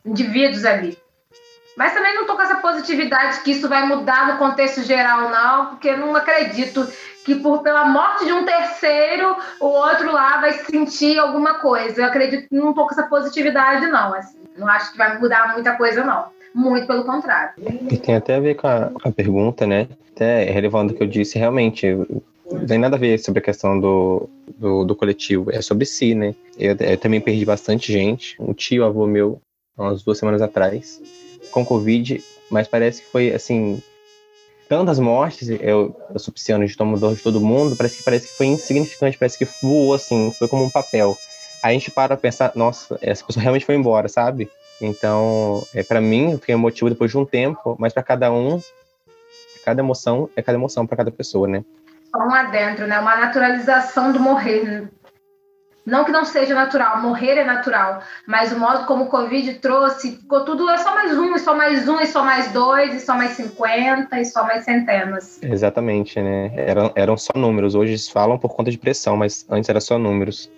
Indivíduos 0.04 0.64
ali. 0.64 0.98
Mas 1.76 1.94
também 1.94 2.14
não 2.14 2.22
estou 2.22 2.36
com 2.36 2.42
essa 2.42 2.56
positividade 2.56 3.40
que 3.40 3.52
isso 3.52 3.68
vai 3.68 3.86
mudar 3.86 4.28
no 4.28 4.38
contexto 4.38 4.82
geral, 4.82 5.30
não, 5.30 5.66
porque 5.66 5.96
não 5.96 6.14
acredito 6.14 6.86
que 7.24 7.36
por 7.36 7.62
pela 7.62 7.84
morte 7.86 8.24
de 8.24 8.32
um 8.32 8.44
terceiro, 8.44 9.36
o 9.60 9.66
outro 9.66 10.12
lá 10.12 10.40
vai 10.40 10.52
sentir 10.52 11.18
alguma 11.18 11.54
coisa. 11.54 12.02
Eu 12.02 12.06
acredito 12.06 12.44
estou 12.52 12.74
com 12.74 12.90
essa 12.90 13.04
positividade, 13.04 13.86
não. 13.86 14.14
Assim, 14.14 14.38
não 14.56 14.68
acho 14.68 14.92
que 14.92 14.98
vai 14.98 15.18
mudar 15.18 15.52
muita 15.52 15.76
coisa, 15.76 16.04
não. 16.04 16.26
Muito 16.54 16.86
pelo 16.86 17.04
contrário. 17.04 17.52
E 17.90 17.96
tem 17.96 18.14
até 18.14 18.36
a 18.36 18.40
ver 18.40 18.56
com 18.56 18.66
a, 18.66 18.90
a 19.04 19.10
pergunta, 19.10 19.66
né? 19.66 19.88
Até 20.14 20.44
relevando 20.44 20.92
o 20.92 20.96
que 20.96 21.02
eu 21.02 21.06
disse, 21.06 21.38
realmente, 21.38 21.86
não 22.50 22.66
tem 22.66 22.78
nada 22.78 22.96
a 22.96 22.98
ver 22.98 23.18
sobre 23.18 23.40
a 23.40 23.42
questão 23.42 23.80
do, 23.80 24.28
do, 24.58 24.84
do 24.84 24.94
coletivo, 24.94 25.50
é 25.50 25.62
sobre 25.62 25.86
si, 25.86 26.14
né? 26.14 26.34
Eu, 26.58 26.76
eu, 26.78 26.98
também 26.98 27.20
perdi 27.20 27.44
bastante 27.44 27.90
gente. 27.90 28.36
Um 28.38 28.52
tio, 28.52 28.84
avô 28.84 29.06
meu, 29.06 29.40
há 29.78 29.84
umas 29.84 30.02
duas 30.02 30.18
semanas 30.18 30.42
atrás, 30.42 31.00
com 31.50 31.64
Covid, 31.64 32.22
mas 32.50 32.68
parece 32.68 33.02
que 33.02 33.10
foi, 33.10 33.32
assim, 33.32 33.82
tantas 34.72 34.98
mortes, 34.98 35.50
eu, 35.50 35.94
eu 36.14 36.18
sou 36.18 36.32
pisciano, 36.32 36.66
toma 36.74 36.96
dor 36.96 37.14
de 37.14 37.22
todo 37.22 37.38
mundo, 37.42 37.76
parece 37.76 37.98
que, 37.98 38.02
parece 38.02 38.28
que 38.28 38.38
foi 38.38 38.46
insignificante, 38.46 39.18
parece 39.18 39.36
que 39.36 39.46
voou, 39.60 39.92
assim, 39.92 40.32
foi 40.38 40.48
como 40.48 40.64
um 40.64 40.70
papel. 40.70 41.14
Aí 41.62 41.76
a 41.76 41.78
gente 41.78 41.90
para 41.90 42.16
pensar, 42.16 42.52
nossa, 42.54 42.98
essa 43.02 43.22
pessoa 43.22 43.42
realmente 43.42 43.66
foi 43.66 43.74
embora, 43.74 44.08
sabe? 44.08 44.50
Então, 44.80 45.62
é, 45.74 45.82
para 45.82 46.00
mim, 46.00 46.32
eu 46.32 46.38
fiquei 46.38 46.54
emotivo 46.54 46.88
depois 46.88 47.10
de 47.10 47.18
um 47.18 47.26
tempo, 47.26 47.76
mas 47.78 47.92
para 47.92 48.02
cada 48.02 48.32
um, 48.32 48.62
cada 49.62 49.82
emoção 49.82 50.30
é 50.34 50.40
cada 50.40 50.56
emoção 50.56 50.86
para 50.86 50.96
cada 50.96 51.10
pessoa, 51.10 51.46
né? 51.46 51.62
Só 52.10 52.22
um 52.22 52.32
adentro, 52.32 52.86
né? 52.86 52.98
Uma 52.98 53.16
naturalização 53.16 54.10
do 54.10 54.20
morrer. 54.20 54.88
Não 55.84 56.04
que 56.04 56.12
não 56.12 56.24
seja 56.24 56.54
natural, 56.54 57.00
morrer 57.00 57.38
é 57.38 57.44
natural, 57.44 58.02
mas 58.26 58.52
o 58.52 58.58
modo 58.58 58.86
como 58.86 59.04
o 59.04 59.08
Covid 59.08 59.54
trouxe, 59.54 60.16
ficou 60.16 60.44
tudo, 60.44 60.70
é 60.70 60.78
só 60.78 60.94
mais 60.94 61.18
um, 61.18 61.34
e 61.34 61.38
só 61.40 61.56
mais 61.56 61.88
um, 61.88 62.00
e 62.00 62.06
só 62.06 62.24
mais 62.24 62.52
dois, 62.52 62.94
e 62.94 63.00
só 63.00 63.16
mais 63.16 63.32
cinquenta, 63.32 64.20
e 64.20 64.24
só 64.24 64.44
mais 64.44 64.64
centenas. 64.64 65.42
Exatamente, 65.42 66.20
né? 66.20 66.52
Eram, 66.56 66.92
eram 66.94 67.16
só 67.16 67.32
números. 67.34 67.74
Hoje 67.74 67.92
eles 67.92 68.08
falam 68.08 68.38
por 68.38 68.54
conta 68.54 68.70
de 68.70 68.78
pressão, 68.78 69.16
mas 69.16 69.44
antes 69.50 69.68
era 69.68 69.80
só 69.80 69.98
números. 69.98 70.48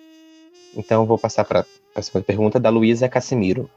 Então 0.75 1.05
vou 1.05 1.17
passar 1.17 1.43
para 1.43 1.65
a 1.95 2.01
segunda 2.01 2.25
pergunta 2.25 2.59
da 2.59 2.69
Luísa 2.69 3.09
Casimiro. 3.09 3.69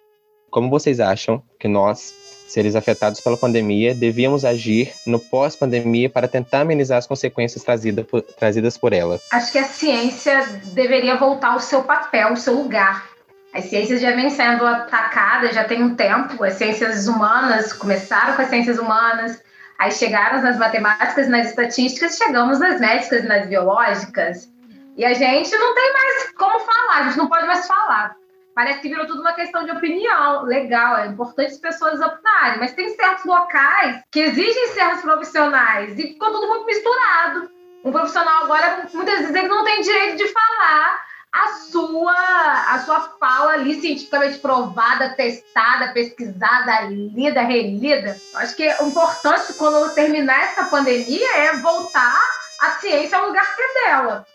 Como 0.51 0.71
vocês 0.71 0.99
acham 0.99 1.43
que 1.61 1.69
nós, 1.69 2.15
seres 2.49 2.75
afetados 2.75 3.21
pela 3.21 3.37
pandemia, 3.37 3.95
devíamos 3.95 4.45
agir 4.45 4.93
no 5.07 5.19
pós-pandemia 5.19 6.09
para 6.09 6.27
tentar 6.27 6.61
amenizar 6.61 6.99
as 6.99 7.07
consequências 7.07 7.63
trazida 7.63 8.03
por, 8.03 8.23
trazidas 8.23 8.79
por 8.79 8.93
ela? 8.93 9.21
Acho 9.31 9.53
que 9.53 9.59
a 9.59 9.65
ciência 9.65 10.47
deveria 10.73 11.17
voltar 11.17 11.53
ao 11.53 11.61
seu 11.61 11.83
papel, 11.83 12.29
ao 12.29 12.37
seu 12.37 12.55
lugar. 12.55 13.07
As 13.53 13.67
ciências 13.67 14.01
já 14.01 14.13
vêm 14.13 14.31
sendo 14.31 14.67
atacadas 14.67 15.55
já 15.55 15.65
tem 15.65 15.83
um 15.83 15.95
tempo. 15.95 16.43
As 16.43 16.55
ciências 16.55 17.07
humanas 17.07 17.73
começaram 17.73 18.35
com 18.35 18.43
as 18.43 18.49
ciências 18.49 18.79
humanas, 18.79 19.43
aí 19.79 19.91
chegaram 19.91 20.43
nas 20.43 20.59
matemáticas, 20.59 21.29
nas 21.29 21.49
estatísticas, 21.49 22.17
chegamos 22.17 22.59
nas 22.59 22.81
médicas, 22.81 23.25
nas 23.25 23.47
biológicas. 23.47 24.49
E 24.97 25.05
a 25.05 25.13
gente 25.15 25.57
não 25.57 25.75
tem 25.75 25.93
mais 25.93 26.33
como 26.33 26.59
falar, 26.61 27.01
a 27.01 27.05
gente 27.05 27.19
não 27.19 27.29
pode 27.29 27.47
mais 27.47 27.67
falar. 27.67 28.18
Parece 28.59 28.81
que 28.81 28.89
virou 28.89 29.07
tudo 29.07 29.21
uma 29.21 29.35
questão 29.35 29.65
de 29.65 29.71
opinião. 29.71 30.43
Legal, 30.43 30.97
é 30.97 31.07
importante 31.07 31.53
as 31.53 31.59
pessoas 31.59 32.01
optarem, 32.01 32.59
mas 32.59 32.73
tem 32.73 32.93
certos 32.97 33.25
locais 33.25 34.03
que 34.11 34.19
exigem 34.19 34.73
certos 34.75 35.03
profissionais 35.03 35.97
e 35.97 36.09
ficou 36.09 36.33
tudo 36.33 36.49
muito 36.49 36.67
misturado. 36.67 37.49
Um 37.85 37.93
profissional 37.93 38.43
agora, 38.43 38.89
muitas 38.93 39.21
vezes, 39.21 39.33
ele 39.33 39.47
não 39.47 39.63
tem 39.63 39.81
direito 39.81 40.17
de 40.17 40.27
falar 40.33 41.01
a 41.33 41.49
sua, 41.71 42.75
a 42.75 42.81
sua 42.81 43.01
fala 43.21 43.53
ali 43.53 43.81
cientificamente 43.81 44.41
provada, 44.41 45.11
testada, 45.11 45.93
pesquisada, 45.93 46.81
lida, 46.91 47.43
relida. 47.43 48.17
Acho 48.35 48.57
que 48.57 48.65
é 48.65 48.83
importante, 48.83 49.53
quando 49.53 49.95
terminar 49.95 50.43
essa 50.43 50.65
pandemia, 50.65 51.37
é 51.37 51.53
voltar 51.59 52.21
a 52.63 52.71
ciência 52.81 53.19
ao 53.19 53.29
lugar 53.29 53.55
que 53.55 53.63
é 53.63 53.75
dela, 53.87 54.27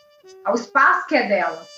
ao 0.45 0.55
espaço 0.55 1.07
que 1.07 1.15
é 1.17 1.27
dela. 1.27 1.72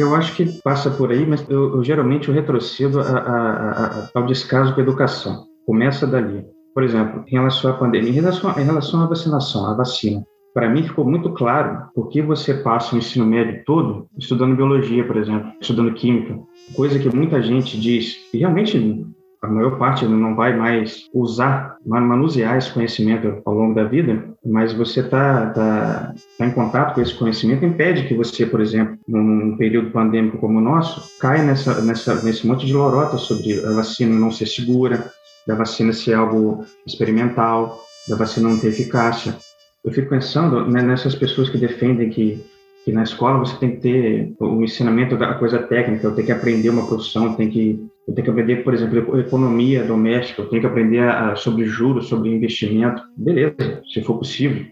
Eu 0.00 0.14
acho 0.14 0.34
que 0.34 0.46
passa 0.62 0.90
por 0.90 1.12
aí, 1.12 1.26
mas 1.26 1.46
eu, 1.46 1.76
eu 1.76 1.84
geralmente 1.84 2.26
eu 2.26 2.34
retrocedo 2.34 3.00
a, 3.00 3.04
a, 3.04 3.84
a, 3.84 4.10
ao 4.14 4.24
descaso 4.24 4.72
com 4.72 4.80
a 4.80 4.82
educação. 4.82 5.44
Começa 5.66 6.06
dali. 6.06 6.42
Por 6.72 6.82
exemplo, 6.82 7.22
em 7.26 7.32
relação 7.32 7.70
à 7.70 7.74
pandemia, 7.74 8.08
em 8.08 8.14
relação, 8.14 8.50
em 8.58 8.64
relação 8.64 9.02
à 9.02 9.06
vacinação, 9.06 9.66
à 9.66 9.74
vacina, 9.74 10.24
para 10.54 10.70
mim 10.70 10.84
ficou 10.84 11.04
muito 11.04 11.30
claro 11.34 11.90
por 11.94 12.08
que 12.08 12.22
você 12.22 12.54
passa 12.54 12.94
o 12.94 12.98
ensino 12.98 13.26
médio 13.26 13.62
todo 13.66 14.06
estudando 14.18 14.56
biologia, 14.56 15.06
por 15.06 15.18
exemplo, 15.18 15.52
estudando 15.60 15.92
química, 15.92 16.38
coisa 16.74 16.98
que 16.98 17.14
muita 17.14 17.42
gente 17.42 17.78
diz, 17.78 18.16
e 18.32 18.38
realmente 18.38 19.06
a 19.42 19.48
maior 19.48 19.78
parte 19.78 20.04
não 20.04 20.34
vai 20.34 20.54
mais 20.54 21.08
usar, 21.14 21.76
manusear 21.84 22.58
esse 22.58 22.70
conhecimento 22.70 23.40
ao 23.46 23.54
longo 23.54 23.74
da 23.74 23.84
vida, 23.84 24.28
mas 24.44 24.72
você 24.72 25.00
está 25.00 25.46
tá, 25.46 26.14
tá 26.38 26.46
em 26.46 26.50
contato 26.50 26.94
com 26.94 27.00
esse 27.00 27.14
conhecimento, 27.14 27.64
impede 27.64 28.06
que 28.06 28.14
você, 28.14 28.44
por 28.44 28.60
exemplo, 28.60 28.98
num 29.08 29.56
período 29.56 29.90
pandêmico 29.90 30.36
como 30.36 30.58
o 30.58 30.62
nosso, 30.62 31.18
caia 31.18 31.42
nessa, 31.42 31.80
nessa, 31.80 32.22
nesse 32.22 32.46
monte 32.46 32.66
de 32.66 32.74
lorota 32.74 33.16
sobre 33.16 33.64
a 33.64 33.72
vacina 33.72 34.14
não 34.14 34.30
ser 34.30 34.46
segura, 34.46 35.10
da 35.46 35.54
vacina 35.54 35.92
ser 35.92 36.14
algo 36.14 36.64
experimental, 36.86 37.82
da 38.08 38.16
vacina 38.16 38.48
não 38.48 38.58
ter 38.58 38.68
eficácia. 38.68 39.34
Eu 39.82 39.90
fico 39.90 40.10
pensando 40.10 40.66
né, 40.70 40.82
nessas 40.82 41.14
pessoas 41.14 41.48
que 41.48 41.56
defendem 41.56 42.10
que 42.10 42.44
que 42.84 42.92
na 42.92 43.02
escola 43.02 43.38
você 43.38 43.56
tem 43.58 43.72
que 43.72 43.80
ter 43.80 44.34
o 44.40 44.62
ensinamento 44.62 45.16
da 45.16 45.34
coisa 45.34 45.58
técnica, 45.58 46.06
eu 46.06 46.14
tenho 46.14 46.26
que 46.26 46.32
aprender 46.32 46.70
uma 46.70 46.86
profissão, 46.86 47.26
eu 47.26 47.34
tenho 47.34 47.50
que, 47.50 47.80
eu 48.08 48.14
tenho 48.14 48.24
que 48.24 48.30
aprender, 48.30 48.64
por 48.64 48.72
exemplo, 48.72 49.20
economia 49.20 49.84
doméstica, 49.84 50.42
eu 50.42 50.48
tenho 50.48 50.62
que 50.62 50.68
aprender 50.68 51.00
a, 51.00 51.36
sobre 51.36 51.64
juros, 51.66 52.08
sobre 52.08 52.34
investimento. 52.34 53.02
Beleza, 53.16 53.82
se 53.92 54.02
for 54.02 54.18
possível. 54.18 54.64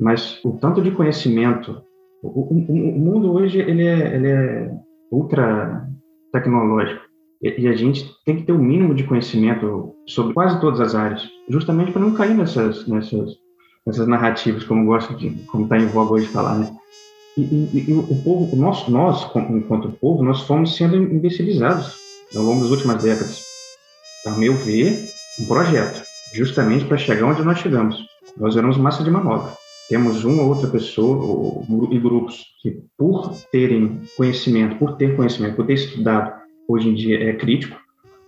Mas 0.00 0.40
o 0.44 0.52
tanto 0.52 0.82
de 0.82 0.90
conhecimento, 0.90 1.82
o, 2.22 2.28
o, 2.28 2.58
o 2.68 2.98
mundo 2.98 3.32
hoje 3.32 3.58
ele 3.58 3.84
é, 3.84 4.14
ele 4.14 4.28
é 4.28 4.70
ultra 5.10 5.86
tecnológico 6.32 7.06
e, 7.42 7.68
a 7.68 7.76
gente 7.76 8.10
tem 8.24 8.36
que 8.36 8.42
ter 8.44 8.52
o 8.52 8.56
um 8.56 8.62
mínimo 8.62 8.94
de 8.94 9.04
conhecimento 9.04 9.94
sobre 10.06 10.32
quase 10.32 10.60
todas 10.60 10.80
as 10.80 10.94
áreas, 10.94 11.28
justamente 11.48 11.92
para 11.92 12.00
não 12.00 12.14
cair 12.14 12.34
nessas, 12.34 12.86
nessas, 12.86 13.34
nessas 13.86 14.08
narrativas, 14.08 14.64
como 14.64 14.86
gosto 14.86 15.14
de, 15.14 15.30
como 15.46 15.64
está 15.64 15.76
em 15.76 15.86
voga 15.86 16.14
hoje 16.14 16.26
falar, 16.26 16.58
né? 16.58 16.70
E, 17.36 17.42
e, 17.42 17.84
e, 17.88 17.92
o 17.92 18.22
povo, 18.22 18.56
nós, 18.56 18.88
nós, 18.88 19.30
enquanto 19.50 19.92
povo, 19.92 20.22
nós 20.22 20.40
fomos 20.42 20.74
sendo 20.74 20.96
imbecilizados 20.96 21.94
ao 22.34 22.42
longo 22.42 22.62
das 22.62 22.70
últimas 22.70 23.02
décadas. 23.02 23.42
A 24.26 24.30
meu 24.30 24.54
ver, 24.54 24.98
um 25.40 25.46
projeto, 25.46 26.02
justamente 26.34 26.86
para 26.86 26.96
chegar 26.96 27.26
onde 27.26 27.42
nós 27.42 27.58
chegamos. 27.58 27.98
Nós 28.36 28.56
éramos 28.56 28.78
massa 28.78 29.04
de 29.04 29.10
manobra. 29.10 29.52
Temos 29.88 30.24
uma 30.24 30.42
ou 30.42 30.48
outra 30.48 30.68
pessoa 30.68 31.62
e 31.90 31.98
grupos 31.98 32.42
que, 32.60 32.82
por 32.98 33.34
terem 33.52 34.00
conhecimento, 34.16 34.76
por 34.76 34.96
ter 34.96 35.14
conhecimento, 35.14 35.56
por 35.56 35.66
ter 35.66 35.74
estudado, 35.74 36.32
hoje 36.66 36.88
em 36.88 36.94
dia 36.94 37.30
é 37.30 37.34
crítico, 37.34 37.76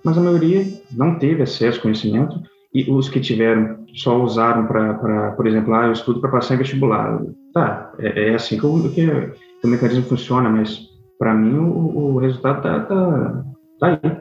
mas 0.04 0.16
a 0.16 0.20
maioria 0.20 0.64
não 0.92 1.18
teve 1.18 1.42
acesso 1.42 1.78
ao 1.78 1.82
conhecimento 1.82 2.40
e 2.72 2.88
os 2.90 3.09
que 3.09 3.20
tiveram 3.20 3.84
só 3.94 4.22
usaram 4.22 4.66
para, 4.66 5.32
por 5.32 5.46
exemplo, 5.46 5.74
ah, 5.74 5.86
eu 5.86 5.92
estudo 5.92 6.20
para 6.20 6.30
passar 6.30 6.54
em 6.54 6.59
vestibular. 6.59 7.20
Tá, 7.59 7.92
é, 7.98 8.28
é 8.28 8.34
assim 8.36 8.56
que 8.56 8.64
o, 8.64 8.82
que, 8.84 9.04
que, 9.04 9.66
o 9.66 9.68
mecanismo 9.68 10.04
funciona, 10.04 10.48
mas 10.48 10.88
para 11.18 11.34
mim 11.34 11.59
o, 11.59 12.14
o 12.14 12.18
resultado 12.18 12.62
tá, 12.62 12.80
tá, 12.84 13.44
tá 13.80 14.00
aí. 14.00 14.16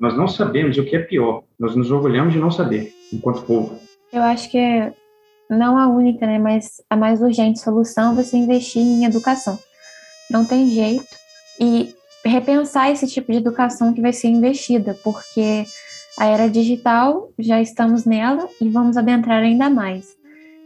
Nós 0.00 0.16
não 0.16 0.26
sabemos 0.26 0.78
o 0.78 0.84
que 0.84 0.96
é 0.96 1.00
pior, 1.00 1.42
nós 1.60 1.76
nos 1.76 1.90
orgulhamos 1.90 2.32
de 2.32 2.38
não 2.38 2.50
saber, 2.50 2.90
enquanto 3.12 3.42
povo. 3.42 3.78
Eu 4.10 4.22
acho 4.22 4.50
que 4.50 4.90
não 5.50 5.76
a 5.76 5.86
única, 5.86 6.26
né, 6.26 6.38
mas 6.38 6.82
a 6.88 6.96
mais 6.96 7.20
urgente 7.20 7.60
solução 7.60 8.12
é 8.12 8.22
você 8.24 8.38
investir 8.38 8.80
em 8.80 9.04
educação. 9.04 9.58
Não 10.30 10.42
tem 10.42 10.70
jeito. 10.70 11.04
E 11.60 11.94
repensar 12.24 12.90
esse 12.90 13.06
tipo 13.06 13.32
de 13.32 13.36
educação 13.36 13.92
que 13.92 14.00
vai 14.00 14.14
ser 14.14 14.28
investida, 14.28 14.96
porque 15.04 15.66
a 16.18 16.24
era 16.24 16.48
digital, 16.48 17.30
já 17.38 17.60
estamos 17.60 18.06
nela 18.06 18.48
e 18.58 18.70
vamos 18.70 18.96
adentrar 18.96 19.42
ainda 19.42 19.68
mais. 19.68 20.21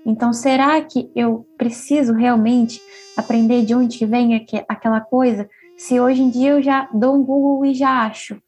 Então, 0.07 0.33
será 0.33 0.81
que 0.83 1.11
eu 1.17 1.45
preciso 1.59 2.13
realmente 2.13 2.81
aprender 3.17 3.65
de 3.65 3.75
onde 3.75 4.07
vem 4.07 4.47
aquela 4.69 5.01
coisa? 5.01 5.51
Se 5.77 5.99
hoje 5.99 6.23
em 6.23 6.31
dia 6.31 6.53
eu 6.53 6.63
já 6.63 6.89
dou 6.95 7.17
um 7.17 7.25
Google 7.25 7.67
e 7.67 7.75
já 7.75 8.07
acho. 8.07 8.41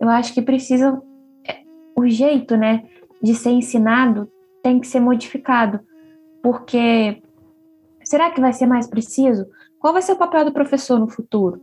Eu 0.00 0.08
acho 0.08 0.34
que 0.34 0.42
precisa 0.42 1.00
é, 1.46 1.60
o 1.96 2.08
jeito, 2.08 2.56
né, 2.56 2.84
de 3.22 3.32
ser 3.32 3.50
ensinado 3.50 4.28
tem 4.60 4.80
que 4.80 4.88
ser 4.88 4.98
modificado, 4.98 5.78
porque 6.42 7.22
será 8.02 8.30
que 8.32 8.40
vai 8.40 8.52
ser 8.52 8.66
mais 8.66 8.88
preciso? 8.88 9.46
Qual 9.78 9.92
vai 9.92 10.02
ser 10.02 10.12
o 10.12 10.18
papel 10.18 10.44
do 10.44 10.52
professor 10.52 10.98
no 10.98 11.08
futuro? 11.08 11.62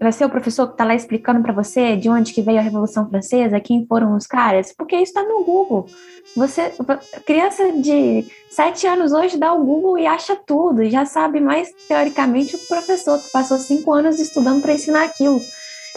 Vai 0.00 0.12
ser 0.12 0.24
o 0.24 0.30
professor 0.30 0.66
que 0.66 0.72
está 0.72 0.84
lá 0.84 0.94
explicando 0.94 1.42
para 1.42 1.52
você 1.52 1.94
de 1.94 2.08
onde 2.08 2.32
que 2.32 2.40
veio 2.40 2.58
a 2.58 2.62
Revolução 2.62 3.08
Francesa, 3.08 3.60
quem 3.60 3.86
foram 3.86 4.16
os 4.16 4.26
caras, 4.26 4.72
porque 4.76 4.96
isso 4.96 5.12
está 5.12 5.22
no 5.22 5.44
Google. 5.44 5.86
Você, 6.34 6.72
criança 7.26 7.70
de 7.72 8.24
sete 8.48 8.86
anos 8.86 9.12
hoje 9.12 9.36
dá 9.36 9.52
o 9.52 9.62
Google 9.62 9.98
e 9.98 10.06
acha 10.06 10.34
tudo, 10.34 10.88
já 10.88 11.04
sabe 11.04 11.38
mais 11.38 11.70
teoricamente 11.86 12.56
o 12.56 12.66
professor 12.66 13.18
que 13.18 13.30
passou 13.30 13.58
cinco 13.58 13.92
anos 13.92 14.18
estudando 14.18 14.62
para 14.62 14.72
ensinar 14.72 15.04
aquilo. 15.04 15.38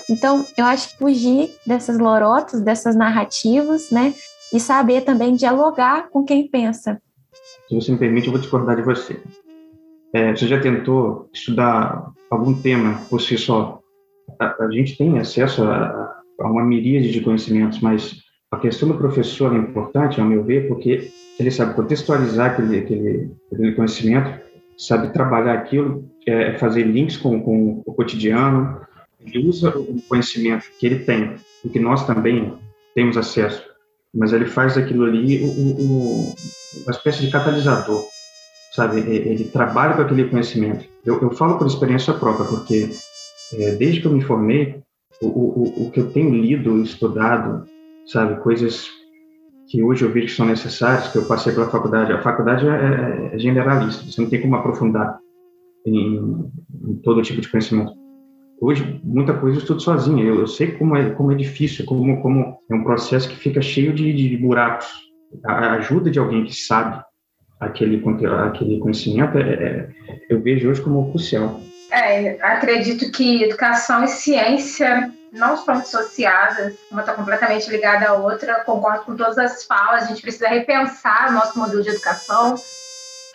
Então, 0.09 0.45
eu 0.57 0.65
acho 0.65 0.89
que 0.89 0.97
fugir 0.97 1.55
dessas 1.65 1.97
lorotas, 1.97 2.59
dessas 2.59 2.95
narrativas, 2.95 3.89
né, 3.89 4.13
e 4.51 4.59
saber 4.59 5.01
também 5.01 5.33
dialogar 5.33 6.09
com 6.09 6.25
quem 6.25 6.47
pensa. 6.47 7.01
Se 7.69 7.75
você 7.75 7.91
me 7.91 7.97
permite, 7.97 8.27
eu 8.27 8.33
vou 8.33 8.41
discordar 8.41 8.75
de 8.75 8.81
você. 8.81 9.21
É, 10.11 10.35
você 10.35 10.47
já 10.47 10.59
tentou 10.59 11.29
estudar 11.33 12.11
algum 12.29 12.53
tema 12.53 13.01
por 13.09 13.21
si 13.21 13.37
só 13.37 13.82
a, 14.39 14.65
a 14.65 14.71
gente 14.71 14.97
tem 14.97 15.17
acesso 15.19 15.63
a, 15.63 16.13
a, 16.39 16.47
uma 16.49 16.63
miríade 16.63 17.11
de 17.11 17.21
conhecimentos, 17.21 17.79
mas 17.79 18.21
a 18.51 18.57
questão 18.57 18.87
do 18.87 18.97
professor 18.97 19.53
é 19.53 19.57
importante, 19.57 20.19
ao 20.19 20.27
meu 20.27 20.43
ver, 20.43 20.67
porque 20.67 21.09
ele 21.39 21.51
sabe 21.51 21.73
contextualizar 21.73 22.51
aquele, 22.51 22.79
aquele, 22.79 23.31
aquele 23.51 23.71
conhecimento, 23.73 24.39
sabe 24.77 25.11
trabalhar 25.13 25.53
aquilo, 25.53 26.07
é, 26.27 26.53
fazer 26.57 26.83
links 26.83 27.17
com, 27.17 27.41
com 27.41 27.81
o 27.85 27.93
cotidiano, 27.93 28.79
ele 29.19 29.47
usa 29.47 29.69
o 29.69 30.01
conhecimento 30.07 30.65
que 30.79 30.85
ele 30.85 30.99
tem, 30.99 31.35
e 31.63 31.69
que 31.69 31.79
nós 31.79 32.05
também 32.05 32.53
temos 32.93 33.17
acesso, 33.17 33.63
mas 34.13 34.33
ele 34.33 34.45
faz 34.45 34.77
aquilo 34.77 35.05
ali 35.05 35.43
o, 35.43 35.47
o, 35.47 36.35
uma 36.83 36.91
espécie 36.91 37.21
de 37.21 37.31
catalisador, 37.31 38.05
sabe? 38.73 38.99
Ele, 38.99 39.29
ele 39.29 39.43
trabalha 39.45 39.95
com 39.95 40.01
aquele 40.01 40.25
conhecimento. 40.25 40.85
Eu, 41.05 41.19
eu 41.21 41.31
falo 41.31 41.57
por 41.57 41.65
experiência 41.65 42.13
própria, 42.13 42.45
porque 42.45 42.83
é, 42.85 42.95
desde 43.77 44.01
que 44.01 44.07
eu 44.07 44.13
me 44.13 44.21
formei, 44.21 44.81
o, 45.21 45.27
o, 45.27 45.87
o 45.87 45.91
que 45.91 45.99
eu 45.99 46.11
tenho 46.11 46.29
lido, 46.29 46.81
estudado, 46.81 47.65
sabe, 48.05 48.41
coisas 48.41 48.89
que 49.69 49.81
hoje 49.81 50.03
eu 50.03 50.11
vejo 50.11 50.27
que 50.27 50.33
são 50.33 50.45
necessárias, 50.45 51.11
que 51.11 51.17
eu 51.17 51.25
passei 51.25 51.53
pela 51.53 51.69
faculdade. 51.69 52.11
A 52.11 52.21
faculdade 52.21 52.67
é, 52.67 52.71
é, 52.71 53.35
é 53.35 53.39
generalista, 53.39 54.03
você 54.03 54.21
não 54.21 54.29
tem 54.29 54.41
como 54.41 54.55
aprofundar 54.55 55.17
em, 55.85 56.49
em, 56.87 56.95
todo 57.03 57.21
tipo 57.21 57.41
de 57.41 57.49
conhecimento. 57.49 57.93
Hoje, 58.61 59.01
muita 59.03 59.33
coisa 59.33 59.57
eu 59.57 59.61
estudo 59.61 59.81
sozinho. 59.81 60.25
Eu, 60.25 60.39
eu 60.41 60.47
sei 60.47 60.71
como 60.71 60.95
é, 60.95 61.09
como 61.11 61.31
é 61.31 61.35
difícil, 61.35 61.85
como, 61.85 62.21
como 62.21 62.57
é 62.69 62.75
um 62.75 62.83
processo 62.83 63.29
que 63.29 63.35
fica 63.35 63.61
cheio 63.61 63.93
de, 63.93 64.13
de 64.13 64.37
buracos. 64.37 64.87
A 65.45 65.73
ajuda 65.73 66.11
de 66.11 66.19
alguém 66.19 66.45
que 66.45 66.55
sabe 66.55 67.01
aquele, 67.59 68.01
aquele 68.45 68.79
conhecimento, 68.79 69.37
é, 69.37 69.41
é, 69.41 69.89
eu 70.29 70.41
vejo 70.41 70.69
hoje 70.69 70.81
como 70.81 71.09
crucial. 71.09 71.59
É, 71.95 72.39
acredito 72.41 73.11
que 73.11 73.43
educação 73.43 74.03
e 74.03 74.07
ciência 74.07 75.13
não 75.31 75.53
estão 75.53 75.79
dissociadas, 75.79 76.73
uma 76.89 77.01
está 77.01 77.13
completamente 77.13 77.69
ligada 77.69 78.09
à 78.09 78.13
outra. 78.13 78.63
Concordo 78.63 79.03
com 79.03 79.15
todas 79.15 79.37
as 79.37 79.63
falas, 79.63 80.05
a 80.05 80.07
gente 80.07 80.23
precisa 80.23 80.47
repensar 80.47 81.29
o 81.29 81.33
nosso 81.33 81.57
modelo 81.57 81.83
de 81.83 81.89
educação, 81.89 82.55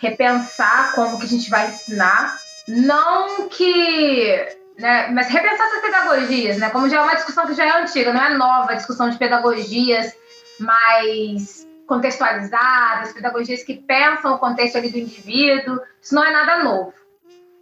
repensar 0.01 0.91
como 0.93 1.17
que 1.17 1.25
a 1.25 1.29
gente 1.29 1.49
vai 1.49 1.69
ensinar. 1.69 2.37
Não 2.67 3.47
que. 3.47 4.45
Né, 4.77 5.07
mas 5.09 5.29
repensar 5.29 5.65
essas 5.65 5.81
pedagogias, 5.81 6.57
né? 6.57 6.69
Como 6.69 6.89
já 6.89 6.97
é 6.97 7.01
uma 7.01 7.15
discussão 7.15 7.47
que 7.47 7.53
já 7.53 7.65
é 7.65 7.81
antiga, 7.81 8.11
não 8.11 8.21
é 8.21 8.33
nova 8.33 8.73
a 8.73 8.75
discussão 8.75 9.09
de 9.09 9.17
pedagogias 9.17 10.13
mais 10.59 11.65
contextualizadas, 11.87 13.13
pedagogias 13.13 13.63
que 13.63 13.75
pensam 13.75 14.33
o 14.33 14.37
contexto 14.37 14.77
ali 14.77 14.89
do 14.89 14.97
indivíduo. 14.97 15.79
Isso 16.01 16.13
não 16.13 16.25
é 16.25 16.31
nada 16.31 16.61
novo. 16.61 16.93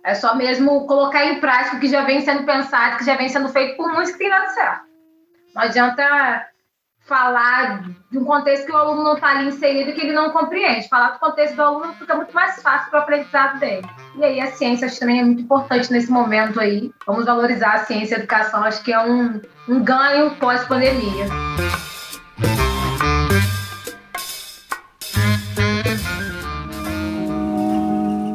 É 0.08 0.16
só 0.16 0.34
mesmo 0.34 0.88
colocar 0.88 1.26
em 1.26 1.42
prática 1.42 1.76
o 1.76 1.80
que 1.82 1.90
já 1.90 2.06
vem 2.06 2.22
sendo 2.22 2.46
pensado, 2.46 2.96
que 2.96 3.04
já 3.04 3.18
vem 3.18 3.28
sendo 3.28 3.50
feito 3.50 3.76
por 3.76 3.92
muitos 3.92 4.14
que 4.14 4.20
tem 4.20 4.30
dado 4.30 4.54
certo. 4.54 4.86
Não 5.54 5.64
adianta 5.64 6.48
falar 7.06 7.84
de 8.10 8.18
um 8.18 8.24
contexto 8.24 8.66
que 8.66 8.72
o 8.72 8.78
aluno 8.78 9.04
não 9.04 9.16
está 9.16 9.32
ali 9.32 9.50
inserido 9.50 9.92
que 9.92 10.00
ele 10.00 10.14
não 10.14 10.30
compreende. 10.30 10.88
Falar 10.88 11.10
do 11.10 11.20
contexto 11.20 11.58
do 11.58 11.62
aluno 11.62 11.94
fica 11.96 12.16
muito 12.16 12.34
mais 12.34 12.62
fácil 12.62 12.90
para 12.90 13.02
o 13.02 13.04
aprendizado 13.04 13.60
dele. 13.60 13.86
E 14.16 14.24
aí 14.24 14.40
a 14.40 14.48
ciência 14.48 14.88
acho 14.88 14.98
também 14.98 15.20
é 15.20 15.26
muito 15.26 15.42
importante 15.42 15.92
nesse 15.92 16.10
momento 16.10 16.58
aí. 16.58 16.90
Vamos 17.06 17.26
valorizar 17.26 17.74
a 17.74 17.80
ciência 17.80 18.16
e 18.16 18.16
a 18.16 18.20
educação, 18.20 18.64
acho 18.64 18.82
que 18.86 18.94
é 18.94 19.00
um, 19.02 19.42
um 19.68 19.84
ganho 19.84 20.34
pós-pandemia. 20.38 21.26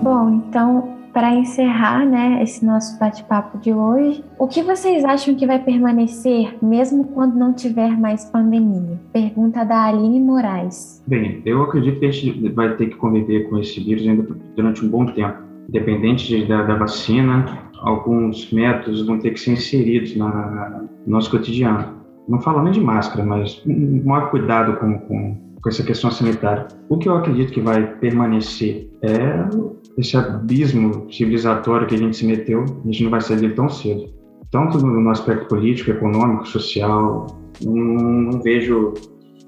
Bom, 0.02 0.28
então 0.28 1.01
para 1.12 1.34
encerrar, 1.34 2.06
né, 2.06 2.42
esse 2.42 2.64
nosso 2.64 2.98
bate-papo 2.98 3.58
de 3.58 3.72
hoje, 3.72 4.24
o 4.38 4.46
que 4.46 4.62
vocês 4.62 5.04
acham 5.04 5.34
que 5.34 5.46
vai 5.46 5.58
permanecer 5.58 6.56
mesmo 6.62 7.04
quando 7.04 7.36
não 7.36 7.52
tiver 7.52 7.98
mais 7.98 8.24
pandemia? 8.24 8.98
Pergunta 9.12 9.64
da 9.64 9.84
Aline 9.84 10.20
Moraes. 10.20 11.02
Bem, 11.06 11.42
eu 11.44 11.62
acredito 11.62 12.00
que 12.00 12.06
a 12.06 12.10
gente 12.10 12.48
vai 12.50 12.76
ter 12.76 12.86
que 12.86 12.96
conviver 12.96 13.48
com 13.48 13.58
esse 13.58 13.78
vírus 13.80 14.06
ainda 14.06 14.26
durante 14.56 14.84
um 14.84 14.88
bom 14.88 15.06
tempo. 15.06 15.38
Independente 15.68 16.26
de, 16.26 16.46
da, 16.46 16.62
da, 16.62 16.74
vacina, 16.76 17.70
alguns 17.80 18.50
métodos 18.52 19.06
vão 19.06 19.18
ter 19.18 19.32
que 19.32 19.40
ser 19.40 19.52
inseridos 19.52 20.16
na, 20.16 20.82
no 21.06 21.12
nosso 21.12 21.30
cotidiano. 21.30 22.00
Não 22.28 22.40
falo 22.40 22.62
nem 22.62 22.72
de 22.72 22.80
máscara, 22.80 23.24
mas 23.24 23.62
um 23.66 24.02
maior 24.04 24.30
cuidado 24.30 24.76
com, 24.78 24.98
com, 25.00 25.36
com 25.62 25.68
essa 25.68 25.82
questão 25.82 26.10
sanitária. 26.10 26.66
O 26.88 26.98
que 26.98 27.08
eu 27.08 27.16
acredito 27.16 27.52
que 27.52 27.60
vai 27.60 27.86
permanecer 27.98 28.90
é 29.00 29.48
esse 29.96 30.16
abismo 30.16 31.10
civilizatório 31.12 31.86
que 31.86 31.94
a 31.94 31.98
gente 31.98 32.16
se 32.16 32.26
meteu, 32.26 32.64
a 32.64 32.86
gente 32.86 33.04
não 33.04 33.10
vai 33.10 33.20
sair 33.20 33.36
dele 33.36 33.54
tão 33.54 33.68
cedo. 33.68 34.12
Tanto 34.50 34.78
no 34.78 35.10
aspecto 35.10 35.46
político, 35.46 35.90
econômico, 35.90 36.46
social, 36.46 37.26
não, 37.62 37.74
não 37.74 38.42
vejo, 38.42 38.92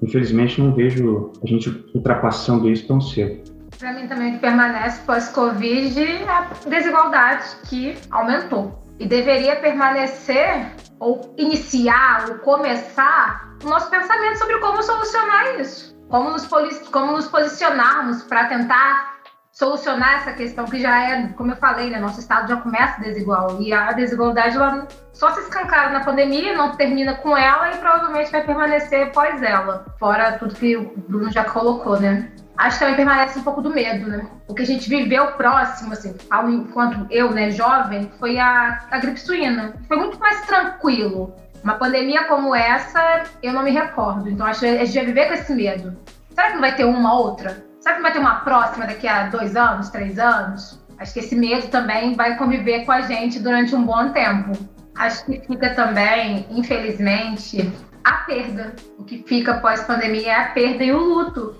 infelizmente, 0.01 0.59
não 0.61 0.73
vejo 0.73 1.31
a 1.43 1.47
gente 1.47 1.69
ultrapassando 1.93 2.69
isso 2.69 2.87
tão 2.87 2.99
cedo. 3.01 3.43
Para 3.77 3.93
mim 3.93 4.07
também 4.07 4.31
o 4.31 4.33
que 4.35 4.39
permanece 4.39 5.01
pós-Covid 5.05 5.99
é 6.01 6.29
a 6.29 6.49
desigualdade 6.67 7.43
que 7.67 7.93
aumentou. 8.09 8.81
E 8.97 9.05
deveria 9.05 9.57
permanecer, 9.57 10.71
ou 10.99 11.35
iniciar, 11.37 12.27
ou 12.29 12.35
começar, 12.35 13.57
o 13.63 13.67
nosso 13.67 13.89
pensamento 13.89 14.37
sobre 14.37 14.57
como 14.59 14.81
solucionar 14.81 15.59
isso. 15.59 15.94
Como 16.09 16.29
nos, 16.29 16.47
como 16.91 17.11
nos 17.13 17.27
posicionarmos 17.27 18.23
para 18.23 18.45
tentar 18.45 19.15
solucionar 19.55 20.15
essa 20.15 20.33
questão 20.33 20.65
que 20.65 20.79
já 20.81 20.99
é, 20.99 21.27
como 21.29 21.51
eu 21.51 21.55
falei, 21.55 21.89
né, 21.89 21.97
nosso 21.97 22.19
estado 22.19 22.49
já 22.49 22.57
começa 22.57 22.99
desigual 22.99 23.61
e 23.61 23.71
a 23.71 23.93
desigualdade 23.93 24.57
ela 24.57 24.85
só 25.13 25.31
se 25.31 25.39
escancara 25.39 25.91
na 25.91 26.03
pandemia, 26.03 26.57
não 26.57 26.75
termina 26.75 27.15
com 27.15 27.37
ela 27.37 27.71
e 27.71 27.77
provavelmente 27.77 28.31
vai 28.31 28.43
permanecer 28.43 29.07
após 29.07 29.41
ela, 29.41 29.85
fora 29.97 30.33
tudo 30.33 30.55
que 30.55 30.75
o 30.75 30.93
Bruno 31.07 31.31
já 31.31 31.45
colocou, 31.45 31.97
né? 31.97 32.29
Acho 32.57 32.77
que 32.77 32.83
também 32.83 32.95
permanece 32.97 33.39
um 33.39 33.43
pouco 33.43 33.61
do 33.61 33.69
medo, 33.69 34.07
né? 34.07 34.27
O 34.47 34.53
que 34.53 34.61
a 34.61 34.65
gente 34.65 34.89
viveu 34.89 35.27
próximo, 35.33 35.93
assim, 35.93 36.15
ao, 36.29 36.49
enquanto 36.49 37.05
eu, 37.09 37.31
né, 37.31 37.51
jovem, 37.51 38.11
foi 38.19 38.37
a, 38.37 38.79
a 38.91 38.97
gripe 38.97 39.19
suína. 39.19 39.73
Foi 39.87 39.97
muito 39.97 40.17
mais 40.19 40.45
tranquilo. 40.45 41.35
Uma 41.65 41.79
pandemia 41.79 42.25
como 42.25 42.53
essa, 42.53 43.23
eu 43.41 43.51
não 43.51 43.63
me 43.63 43.71
recordo. 43.71 44.29
Então, 44.29 44.45
acho 44.45 44.59
que 44.59 44.67
a 44.67 44.85
gente 44.85 44.93
vai 44.93 45.05
viver 45.07 45.27
com 45.29 45.33
esse 45.33 45.51
medo. 45.51 45.97
Será 46.29 46.49
que 46.49 46.53
não 46.53 46.61
vai 46.61 46.75
ter 46.75 46.85
uma 46.85 47.19
outra? 47.19 47.65
Será 47.79 47.95
que 47.95 48.03
vai 48.03 48.13
ter 48.13 48.19
uma 48.19 48.41
próxima 48.41 48.85
daqui 48.85 49.07
a 49.07 49.29
dois 49.29 49.55
anos, 49.55 49.89
três 49.89 50.19
anos? 50.19 50.79
Acho 50.99 51.11
que 51.11 51.21
esse 51.21 51.35
medo 51.35 51.67
também 51.69 52.13
vai 52.13 52.37
conviver 52.37 52.85
com 52.85 52.91
a 52.91 53.01
gente 53.01 53.39
durante 53.39 53.73
um 53.73 53.83
bom 53.83 54.09
tempo. 54.09 54.51
Acho 54.95 55.25
que 55.25 55.39
fica 55.39 55.73
também, 55.73 56.45
infelizmente, 56.51 57.73
a 58.03 58.13
perda. 58.13 58.75
O 58.99 59.03
que 59.03 59.23
fica 59.23 59.55
pós-pandemia 59.55 60.33
é 60.33 60.35
a 60.35 60.49
perda 60.49 60.83
e 60.83 60.91
o 60.91 60.99
luto 60.99 61.55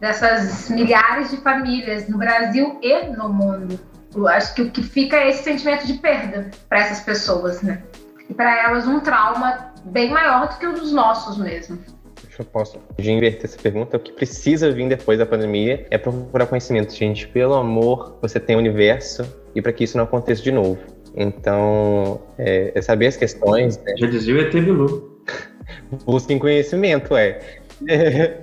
dessas 0.00 0.70
milhares 0.70 1.30
de 1.30 1.36
famílias 1.36 2.08
no 2.08 2.16
Brasil 2.16 2.78
e 2.80 3.02
no 3.08 3.30
mundo. 3.30 3.78
Eu 4.14 4.26
acho 4.28 4.54
que 4.54 4.62
o 4.62 4.70
que 4.70 4.82
fica 4.82 5.16
é 5.18 5.28
esse 5.28 5.44
sentimento 5.44 5.86
de 5.86 5.94
perda 5.94 6.50
para 6.70 6.78
essas 6.78 7.00
pessoas, 7.00 7.60
né? 7.60 7.82
E 8.32 8.34
para 8.34 8.64
elas 8.64 8.88
um 8.88 8.98
trauma 8.98 9.74
bem 9.84 10.10
maior 10.10 10.48
do 10.48 10.56
que 10.56 10.66
o 10.66 10.72
dos 10.72 10.90
nossos 10.90 11.36
mesmo 11.36 11.78
eu 12.38 12.44
posso 12.46 12.78
de 12.98 13.10
inverter 13.10 13.44
essa 13.44 13.58
pergunta, 13.58 13.96
o 13.96 14.00
que 14.00 14.10
precisa 14.12 14.70
vir 14.70 14.88
depois 14.88 15.18
da 15.18 15.26
pandemia 15.26 15.86
é 15.90 15.98
procurar 15.98 16.46
conhecimento, 16.46 16.94
gente. 16.94 17.28
Pelo 17.28 17.54
amor, 17.54 18.18
você 18.22 18.40
tem 18.40 18.56
o 18.56 18.58
universo 18.58 19.22
e 19.54 19.60
para 19.60 19.72
que 19.72 19.84
isso 19.84 19.96
não 19.96 20.04
aconteça 20.04 20.42
de 20.42 20.50
novo. 20.50 20.78
Então, 21.14 22.22
é, 22.38 22.72
é 22.74 22.82
saber 22.82 23.08
as 23.08 23.16
questões. 23.16 23.78
Né? 23.82 23.94
Já 23.98 24.06
dizia 24.06 24.34
o 24.34 24.40
ET 24.40 24.52
Bilu. 24.52 25.22
Busquem 26.06 26.38
conhecimento, 26.38 27.14
é. 27.14 27.38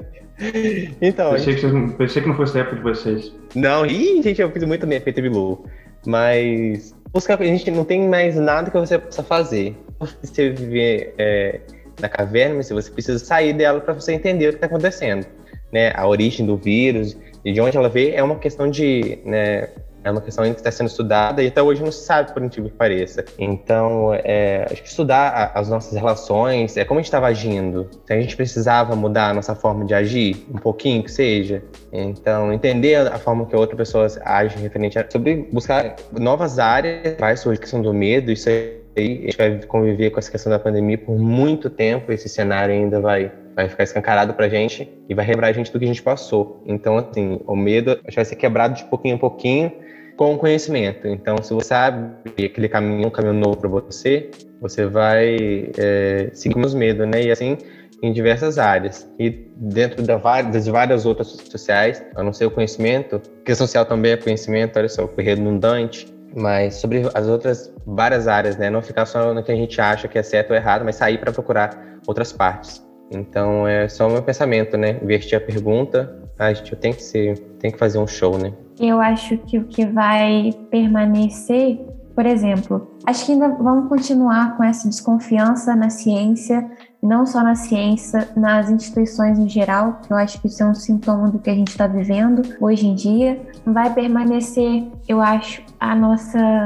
então. 1.01 1.31
Pensei, 1.31 1.57
gente... 1.57 1.89
que, 1.89 1.97
pensei 1.97 2.21
que 2.21 2.27
não 2.27 2.35
fosse 2.35 2.53
da 2.53 2.59
época 2.59 2.75
de 2.75 2.83
vocês. 2.83 3.33
Não, 3.55 3.85
ih, 3.85 4.21
gente, 4.21 4.39
eu 4.39 4.51
fiz 4.51 4.63
muito 4.63 4.85
bem 4.85 5.01
ET 5.03 5.15
Bilu. 5.15 5.65
Mas 6.05 6.95
buscar, 7.11 7.41
a 7.41 7.45
gente 7.45 7.69
não 7.71 7.83
tem 7.83 8.07
mais 8.07 8.35
nada 8.35 8.69
que 8.71 8.77
você 8.77 8.97
possa 8.97 9.23
fazer. 9.23 9.75
Você 10.21 10.49
viver. 10.51 11.13
É, 11.17 11.59
na 11.99 12.09
caverna, 12.09 12.55
mas 12.55 12.69
você 12.69 12.89
precisa 12.89 13.23
sair 13.23 13.53
dela 13.53 13.79
para 13.79 13.93
você 13.93 14.13
entender 14.13 14.47
o 14.47 14.49
que 14.51 14.57
está 14.57 14.67
acontecendo. 14.67 15.25
Né? 15.71 15.91
A 15.95 16.07
origem 16.07 16.45
do 16.45 16.57
vírus, 16.57 17.15
de 17.43 17.61
onde 17.61 17.77
ela 17.77 17.89
veio, 17.89 18.15
é 18.15 18.23
uma 18.23 18.35
questão 18.37 18.69
de. 18.69 19.19
Né, 19.25 19.69
é 20.09 20.11
uma 20.11 20.21
questão 20.21 20.43
que 20.45 20.59
está 20.59 20.71
sendo 20.71 20.87
estudada 20.87 21.41
e 21.41 21.47
até 21.47 21.61
hoje 21.61 21.81
não 21.81 21.91
se 21.91 22.03
sabe, 22.03 22.33
por 22.33 22.43
incrível 22.43 22.69
que 22.69 22.77
pareça. 22.77 23.23
Então, 23.37 24.13
é, 24.13 24.67
acho 24.69 24.81
que 24.81 24.89
estudar 24.89 25.51
as 25.55 25.69
nossas 25.69 25.93
relações, 25.93 26.75
é 26.77 26.83
como 26.83 26.99
a 26.99 27.01
gente 27.01 27.07
estava 27.07 27.27
agindo. 27.27 27.89
Se 28.05 28.13
a 28.13 28.19
gente 28.19 28.35
precisava 28.35 28.95
mudar 28.95 29.29
a 29.29 29.33
nossa 29.33 29.55
forma 29.55 29.85
de 29.85 29.93
agir, 29.93 30.45
um 30.53 30.57
pouquinho 30.57 31.03
que 31.03 31.11
seja. 31.11 31.63
Então, 31.91 32.51
entender 32.51 32.95
a 32.95 33.17
forma 33.17 33.45
que 33.45 33.55
outra 33.55 33.75
pessoa 33.75 34.07
age 34.25 34.57
referente 34.57 34.97
a. 34.99 35.05
sobre 35.09 35.47
buscar 35.51 35.95
novas 36.11 36.59
áreas, 36.59 37.15
vai 37.19 37.35
surgir 37.37 37.59
a 37.59 37.61
questão 37.61 37.81
do 37.81 37.93
medo, 37.93 38.31
isso 38.31 38.49
aí 38.49 38.79
a 38.97 39.01
gente 39.01 39.37
vai 39.37 39.59
conviver 39.65 40.09
com 40.09 40.19
essa 40.19 40.31
questão 40.31 40.51
da 40.51 40.59
pandemia 40.59 40.97
por 40.97 41.17
muito 41.17 41.69
tempo. 41.69 42.11
Esse 42.11 42.27
cenário 42.27 42.73
ainda 42.73 42.99
vai, 42.99 43.31
vai 43.55 43.69
ficar 43.69 43.83
escancarado 43.83 44.33
pra 44.33 44.49
gente 44.49 44.91
e 45.07 45.13
vai 45.13 45.25
lembrar 45.25 45.47
a 45.47 45.51
gente 45.51 45.71
do 45.71 45.79
que 45.79 45.85
a 45.85 45.87
gente 45.87 46.01
passou. 46.01 46.61
Então, 46.65 46.97
assim, 46.97 47.39
o 47.45 47.55
medo 47.55 47.99
vai 48.13 48.25
ser 48.25 48.35
quebrado 48.35 48.75
de 48.75 48.83
pouquinho 48.85 49.15
em 49.15 49.17
pouquinho 49.17 49.71
com 50.19 50.37
conhecimento. 50.37 51.07
Então, 51.07 51.41
se 51.41 51.53
você 51.53 51.69
sabe 51.69 52.13
aquele 52.45 52.67
caminho, 52.67 53.07
um 53.07 53.09
caminho 53.09 53.35
novo 53.35 53.55
para 53.55 53.69
você, 53.69 54.29
você 54.59 54.85
vai 54.85 55.71
é, 55.77 56.29
seguir 56.33 56.59
os 56.59 56.73
medos, 56.73 57.07
né? 57.07 57.23
E 57.23 57.31
assim, 57.31 57.57
em 58.03 58.11
diversas 58.11 58.57
áreas. 58.59 59.09
E 59.17 59.29
dentro 59.55 60.03
das 60.03 60.67
várias 60.67 61.05
outras 61.05 61.27
sociais, 61.29 62.03
a 62.17 62.21
não 62.21 62.33
ser 62.33 62.47
o 62.47 62.51
conhecimento, 62.51 63.21
que 63.45 63.55
social 63.55 63.85
também 63.85 64.11
é 64.11 64.17
conhecimento, 64.17 64.77
olha 64.77 64.89
só, 64.89 65.07
foi 65.07 65.23
redundante, 65.23 66.13
mas 66.35 66.75
sobre 66.75 67.03
as 67.13 67.25
outras 67.29 67.73
várias 67.85 68.27
áreas, 68.27 68.57
né? 68.57 68.69
Não 68.69 68.81
ficar 68.81 69.05
só 69.05 69.33
no 69.33 69.41
que 69.41 69.53
a 69.53 69.55
gente 69.55 69.79
acha 69.79 70.09
que 70.09 70.19
é 70.19 70.23
certo 70.23 70.49
ou 70.49 70.57
errado, 70.57 70.83
mas 70.83 70.97
sair 70.97 71.17
para 71.17 71.31
procurar 71.31 71.97
outras 72.05 72.33
partes. 72.33 72.85
Então 73.09 73.65
é 73.65 73.87
só 73.87 74.05
o 74.05 74.11
meu 74.11 74.21
pensamento, 74.21 74.75
né? 74.75 74.99
Investir 75.01 75.37
a 75.37 75.41
pergunta, 75.41 76.13
a 76.37 76.51
gente 76.51 76.75
tem 76.75 76.91
que 76.91 77.01
ser, 77.01 77.39
tem 77.57 77.71
que 77.71 77.77
fazer 77.77 77.99
um 77.99 78.05
show, 78.05 78.37
né? 78.37 78.51
Eu 78.79 79.01
acho 79.01 79.37
que 79.37 79.57
o 79.57 79.65
que 79.65 79.85
vai 79.85 80.51
permanecer, 80.71 81.85
por 82.15 82.25
exemplo, 82.25 82.95
acho 83.05 83.25
que 83.25 83.33
ainda 83.33 83.49
vamos 83.49 83.89
continuar 83.89 84.55
com 84.55 84.63
essa 84.63 84.87
desconfiança 84.87 85.75
na 85.75 85.89
ciência, 85.89 86.65
não 87.03 87.25
só 87.25 87.43
na 87.43 87.55
ciência, 87.55 88.29
nas 88.37 88.69
instituições 88.69 89.37
em 89.37 89.49
geral. 89.49 89.99
Eu 90.09 90.15
acho 90.15 90.39
que 90.39 90.47
isso 90.47 90.63
é 90.63 90.65
um 90.65 90.73
sintoma 90.73 91.29
do 91.29 91.39
que 91.39 91.49
a 91.49 91.53
gente 91.53 91.67
está 91.67 91.87
vivendo 91.87 92.41
hoje 92.61 92.87
em 92.87 92.95
dia. 92.95 93.41
Vai 93.65 93.93
permanecer, 93.93 94.87
eu 95.09 95.19
acho, 95.19 95.61
a 95.77 95.93
nossa 95.93 96.65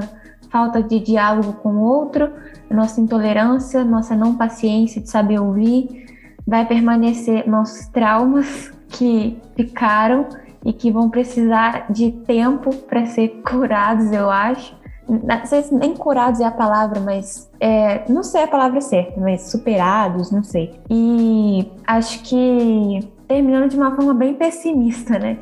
falta 0.52 0.84
de 0.84 1.00
diálogo 1.00 1.54
com 1.54 1.70
o 1.70 1.82
outro, 1.82 2.32
nossa 2.70 3.02
intolerância, 3.02 3.84
nossa 3.84 4.16
não 4.16 4.36
paciência 4.36 5.02
de 5.02 5.10
saber 5.10 5.40
ouvir. 5.40 6.06
Vai 6.46 6.64
permanecer 6.68 7.50
nossos 7.50 7.88
traumas 7.88 8.72
que 8.90 9.42
ficaram 9.56 10.28
e 10.66 10.72
que 10.72 10.92
vão 10.92 11.10
precisar 11.10 11.92
de 11.92 12.12
tempo 12.12 12.74
para 12.76 13.06
ser 13.06 13.42
curados, 13.48 14.12
eu 14.12 14.30
acho. 14.30 14.76
não 15.08 15.46
sei 15.46 15.64
se 15.64 15.76
nem 15.76 15.94
curados 15.94 16.40
é 16.40 16.46
a 16.46 16.52
palavra, 16.52 17.00
mas 17.00 17.50
é, 17.60 18.10
não 18.10 18.24
sei 18.24 18.44
a 18.44 18.48
palavra 18.48 18.80
certa, 18.82 19.20
mas 19.20 19.52
superados, 19.52 20.32
não 20.32 20.44
sei. 20.44 20.80
E 20.90 21.70
acho 21.86 22.24
que 22.24 23.12
terminando 23.28 23.70
de 23.70 23.78
uma 23.78 23.96
forma 23.96 24.14
bem 24.14 24.34
pessimista, 24.34 25.20
né? 25.20 25.38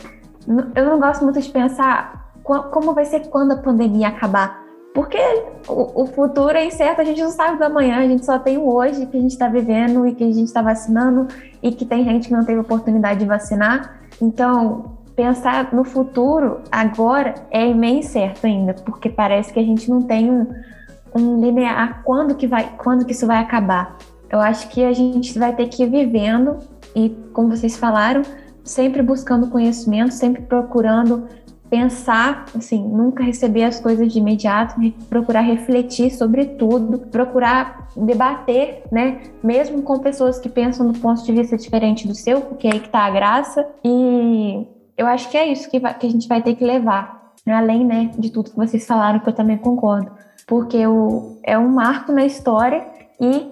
Eu 0.75 0.85
não 0.85 0.99
gosto 0.99 1.23
muito 1.23 1.39
de 1.39 1.49
pensar 1.49 2.31
como 2.43 2.93
vai 2.93 3.05
ser 3.05 3.27
quando 3.27 3.51
a 3.51 3.57
pandemia 3.57 4.07
acabar. 4.07 4.61
Porque 4.93 5.17
o, 5.69 6.05
futuro 6.05 6.57
é 6.57 6.65
incerto, 6.65 6.99
a 6.99 7.03
gente 7.05 7.21
não 7.21 7.31
sabe 7.31 7.57
do 7.57 7.63
amanhã, 7.63 7.99
a 7.99 8.07
gente 8.07 8.25
só 8.25 8.37
tem 8.37 8.57
o 8.57 8.67
hoje 8.67 9.05
que 9.05 9.15
a 9.15 9.21
gente 9.21 9.31
está 9.31 9.47
vivendo 9.47 10.05
e 10.05 10.13
que 10.13 10.23
a 10.23 10.27
gente 10.27 10.47
está 10.47 10.61
vacinando 10.61 11.27
e 11.63 11.71
que 11.71 11.85
tem 11.85 12.03
gente 12.03 12.27
que 12.27 12.33
não 12.33 12.43
teve 12.43 12.59
oportunidade 12.59 13.21
de 13.21 13.25
vacinar. 13.25 14.01
Então, 14.21 14.97
pensar 15.15 15.73
no 15.73 15.83
futuro 15.83 16.61
agora 16.71 17.35
é 17.51 17.73
meio 17.73 17.99
incerto 17.99 18.45
ainda, 18.45 18.73
porque 18.73 19.09
parece 19.09 19.53
que 19.53 19.59
a 19.59 19.63
gente 19.63 19.89
não 19.89 20.01
tem 20.01 20.29
um, 20.29 20.47
um 21.15 21.41
linear 21.41 22.01
quando 22.03 22.35
que 22.35 22.47
vai, 22.47 22.71
quando 22.77 23.05
que 23.05 23.11
isso 23.11 23.27
vai 23.27 23.37
acabar. 23.37 23.97
Eu 24.29 24.39
acho 24.39 24.69
que 24.69 24.83
a 24.83 24.93
gente 24.93 25.37
vai 25.37 25.53
ter 25.53 25.67
que 25.67 25.83
ir 25.83 25.89
vivendo 25.89 26.57
e, 26.95 27.09
como 27.33 27.49
vocês 27.49 27.77
falaram, 27.77 28.21
sempre 28.63 29.01
buscando 29.01 29.47
conhecimento, 29.47 30.13
sempre 30.13 30.41
procurando 30.43 31.27
pensar, 31.69 32.45
assim, 32.53 32.85
nunca 32.85 33.23
receber 33.23 33.63
as 33.63 33.79
coisas 33.79 34.11
de 34.11 34.19
imediato, 34.19 34.75
procurar 35.09 35.39
refletir 35.39 36.11
sobre 36.11 36.43
tudo, 36.45 36.99
procurar 36.99 37.87
debater, 37.95 38.83
né, 38.91 39.21
mesmo 39.41 39.81
com 39.81 39.99
pessoas 39.99 40.37
que 40.37 40.49
pensam 40.49 40.91
do 40.91 40.99
ponto 40.99 41.23
de 41.23 41.31
vista 41.31 41.55
diferente 41.55 42.05
do 42.05 42.13
seu, 42.13 42.41
porque 42.41 42.67
é 42.67 42.73
aí 42.73 42.79
que 42.81 42.89
tá 42.89 42.99
a 42.99 43.09
graça. 43.09 43.65
E 43.85 44.67
eu 45.01 45.07
acho 45.07 45.31
que 45.31 45.37
é 45.37 45.51
isso 45.51 45.67
que, 45.69 45.79
vai, 45.79 45.97
que 45.97 46.05
a 46.05 46.09
gente 46.09 46.27
vai 46.27 46.43
ter 46.43 46.53
que 46.53 46.63
levar, 46.63 47.33
além, 47.47 47.83
né, 47.83 48.11
de 48.19 48.29
tudo 48.29 48.51
que 48.51 48.55
vocês 48.55 48.85
falaram, 48.85 49.19
que 49.19 49.27
eu 49.27 49.33
também 49.33 49.57
concordo, 49.57 50.11
porque 50.45 50.85
o, 50.85 51.39
é 51.43 51.57
um 51.57 51.69
marco 51.69 52.11
na 52.11 52.23
história 52.23 52.85
e 53.19 53.51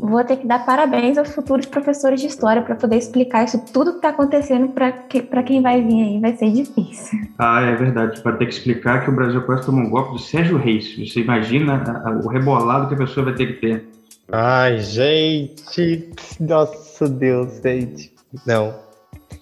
vou 0.00 0.24
ter 0.24 0.36
que 0.36 0.46
dar 0.46 0.64
parabéns 0.64 1.18
aos 1.18 1.34
futuros 1.34 1.66
professores 1.66 2.22
de 2.22 2.26
história 2.26 2.62
para 2.62 2.74
poder 2.74 2.96
explicar 2.96 3.44
isso 3.44 3.62
tudo 3.70 3.92
que 3.92 3.96
está 3.98 4.10
acontecendo 4.10 4.68
para 4.68 4.92
que, 4.92 5.20
quem 5.42 5.60
vai 5.60 5.82
vir 5.82 6.02
aí. 6.02 6.20
Vai 6.20 6.36
ser 6.36 6.50
difícil. 6.52 7.18
Ah, 7.38 7.62
é 7.62 7.74
verdade. 7.74 8.22
Vai 8.22 8.36
ter 8.36 8.46
que 8.46 8.52
explicar 8.52 9.04
que 9.04 9.10
o 9.10 9.14
Brasil 9.14 9.42
quase 9.42 9.64
tomou 9.64 9.82
um 9.82 9.90
golpe 9.90 10.12
do 10.12 10.18
Sérgio 10.18 10.58
Reis. 10.58 10.94
Você 10.96 11.20
imagina 11.20 12.02
o 12.22 12.28
rebolado 12.28 12.88
que 12.88 12.94
a 12.94 12.98
pessoa 12.98 13.26
vai 13.26 13.34
ter 13.34 13.46
que 13.46 13.60
ter. 13.60 13.88
Ai, 14.30 14.78
gente. 14.78 16.12
Nossa 16.38 17.08
Deus, 17.08 17.62
gente. 17.62 18.12
Não. 18.46 18.87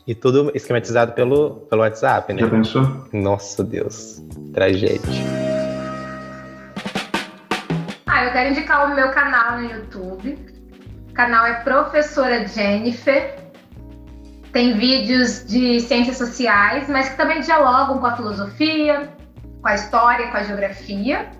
E 0.07 0.15
tudo 0.15 0.53
esquematizado 0.55 1.13
pelo, 1.13 1.67
pelo 1.69 1.83
WhatsApp, 1.83 2.33
né? 2.33 2.41
Já 2.41 2.49
pensou? 2.49 3.07
Nossa 3.13 3.65
Deus. 3.65 4.23
Tragédia 4.53 5.47
eu 8.27 8.33
quero 8.33 8.51
indicar 8.51 8.91
o 8.91 8.95
meu 8.95 9.11
canal 9.11 9.59
no 9.59 9.71
YouTube. 9.71 10.39
O 11.11 11.13
canal 11.13 11.47
é 11.47 11.55
Professora 11.61 12.47
Jennifer. 12.47 13.37
Tem 14.53 14.77
vídeos 14.77 15.47
de 15.47 15.81
ciências 15.81 16.17
sociais, 16.17 16.89
mas 16.89 17.09
que 17.09 17.17
também 17.17 17.41
dialogam 17.41 17.99
com 17.99 18.07
a 18.07 18.17
filosofia, 18.17 19.13
com 19.61 19.69
a 19.69 19.75
história, 19.75 20.29
com 20.29 20.37
a 20.37 20.43
geografia. 20.43 21.31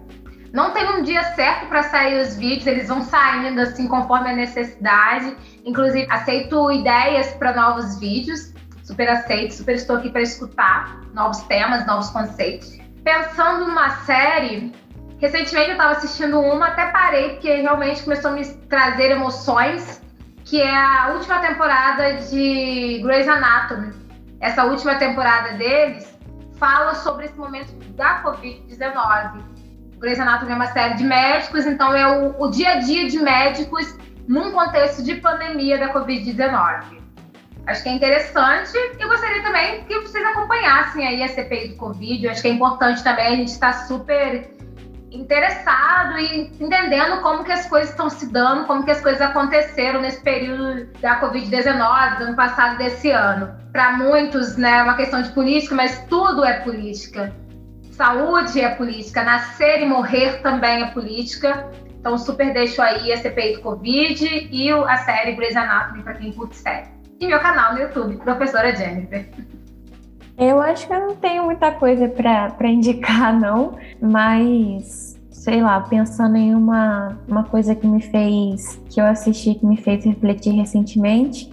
Não 0.57 0.71
tem 0.71 0.89
um 0.89 1.03
dia 1.03 1.23
certo 1.35 1.67
para 1.67 1.83
sair 1.83 2.19
os 2.19 2.35
vídeos, 2.35 2.67
eles 2.67 2.89
vão 2.89 3.03
saindo 3.03 3.61
assim 3.61 3.87
conforme 3.87 4.31
a 4.31 4.33
necessidade. 4.35 5.37
Inclusive, 5.67 6.11
aceito 6.11 6.73
ideias 6.73 7.35
para 7.35 7.53
novos 7.55 8.01
vídeos. 8.01 8.55
Super 8.83 9.07
aceito, 9.11 9.53
super 9.53 9.75
estou 9.75 9.97
aqui 9.97 10.09
para 10.09 10.23
escutar 10.23 10.99
novos 11.13 11.43
temas, 11.43 11.87
novos 11.87 12.09
conceitos. 12.09 12.79
Pensando 13.05 13.67
numa 13.67 13.91
série, 14.07 14.73
Recentemente 15.19 15.69
eu 15.69 15.73
estava 15.73 15.93
assistindo 15.93 16.41
uma, 16.41 16.69
até 16.69 16.87
parei, 16.87 17.31
porque 17.31 17.55
realmente 17.55 18.03
começou 18.03 18.31
a 18.31 18.35
me 18.35 18.45
trazer 18.69 19.11
emoções, 19.11 20.03
que 20.45 20.61
é 20.61 20.75
a 20.75 21.09
última 21.15 21.39
temporada 21.39 22.15
de 22.15 23.01
Grey's 23.03 23.27
Anatomy. 23.27 23.93
Essa 24.41 24.65
última 24.65 24.95
temporada 24.97 25.55
deles 25.55 26.07
fala 26.59 26.95
sobre 26.95 27.27
esse 27.27 27.37
momento 27.39 27.73
da 27.95 28.23
Covid-19. 28.23 29.56
Grey's 29.99 30.21
Anatomy 30.21 30.53
é 30.53 30.55
uma 30.55 30.67
série 30.67 30.95
de 30.95 31.05
médicos, 31.05 31.67
então 31.67 31.95
é 31.95 32.07
o, 32.07 32.43
o 32.43 32.51
dia 32.51 32.73
a 32.73 32.77
dia 32.77 33.09
de 33.09 33.19
médicos 33.19 33.97
num 34.29 34.53
contexto 34.53 35.03
de 35.03 35.15
pandemia 35.17 35.79
da 35.79 35.93
Covid-19. 35.93 37.07
Acho 37.67 37.83
que 37.83 37.89
é 37.89 37.93
interessante 37.93 38.77
e 38.77 39.07
gostaria 39.07 39.43
também 39.43 39.85
que 39.85 39.99
vocês 40.01 40.25
acompanhassem 40.25 41.07
aí 41.07 41.23
a 41.23 41.29
CPI 41.29 41.69
do 41.69 41.77
Covid. 41.77 42.29
Acho 42.29 42.43
que 42.43 42.49
é 42.49 42.53
importante 42.53 43.03
também, 43.03 43.27
a 43.27 43.37
gente 43.37 43.49
está 43.49 43.73
super 43.73 44.49
interessado 45.11 46.19
e 46.19 46.53
entendendo 46.61 47.23
como 47.23 47.43
que 47.43 47.51
as 47.51 47.67
coisas 47.67 47.91
estão 47.91 48.11
se 48.11 48.31
dando, 48.31 48.67
como 48.67 48.85
que 48.85 48.91
as 48.91 49.01
coisas 49.01 49.21
aconteceram 49.21 50.01
nesse 50.01 50.21
período 50.21 50.87
da 51.01 51.21
Covid-19, 51.21 52.19
do 52.19 52.25
ano 52.25 52.37
passado 52.37 52.77
desse 52.79 53.11
ano. 53.11 53.53
Para 53.73 53.97
muitos, 53.97 54.57
né, 54.57 54.79
é 54.79 54.83
uma 54.83 54.95
questão 54.95 55.23
de 55.23 55.31
política, 55.31 55.75
mas 55.75 56.05
tudo 56.09 56.45
é 56.45 56.61
política. 56.61 57.33
Saúde 57.97 58.61
é 58.61 58.75
política, 58.75 59.25
nascer 59.25 59.81
e 59.81 59.87
morrer 59.87 60.43
também 60.43 60.83
é 60.83 60.91
política. 60.91 61.71
Então, 61.99 62.19
super 62.19 62.53
deixo 62.53 62.83
aí 62.83 63.11
a 63.11 63.17
CPI 63.17 63.55
do 63.55 63.63
Covid 63.63 64.49
e 64.53 64.71
a 64.71 64.97
série 64.99 65.33
Grey's 65.33 65.57
Anatomy 65.57 66.03
para 66.03 66.13
quem 66.13 66.31
curte 66.31 66.57
série. 66.57 66.89
E 67.19 67.27
meu 67.27 67.41
canal 67.41 67.73
no 67.73 67.81
YouTube, 67.81 68.17
Professora 68.17 68.77
Jennifer. 68.77 69.27
Eu 70.37 70.61
acho 70.61 70.87
que 70.87 70.93
eu 70.93 71.01
não 71.01 71.17
tenho 71.17 71.45
muita 71.45 71.73
coisa 71.73 72.07
para 72.07 72.69
indicar, 72.69 73.33
não, 73.33 73.79
mas 73.99 75.19
sei 75.31 75.63
lá, 75.63 75.81
pensando 75.81 76.37
em 76.37 76.55
uma, 76.55 77.19
uma 77.27 77.45
coisa 77.45 77.75
que 77.75 77.87
me 77.87 78.03
fez, 78.03 78.79
que 78.91 79.01
eu 79.01 79.07
assisti, 79.07 79.55
que 79.55 79.65
me 79.65 79.79
fez 79.79 80.05
refletir 80.05 80.53
recentemente, 80.53 81.51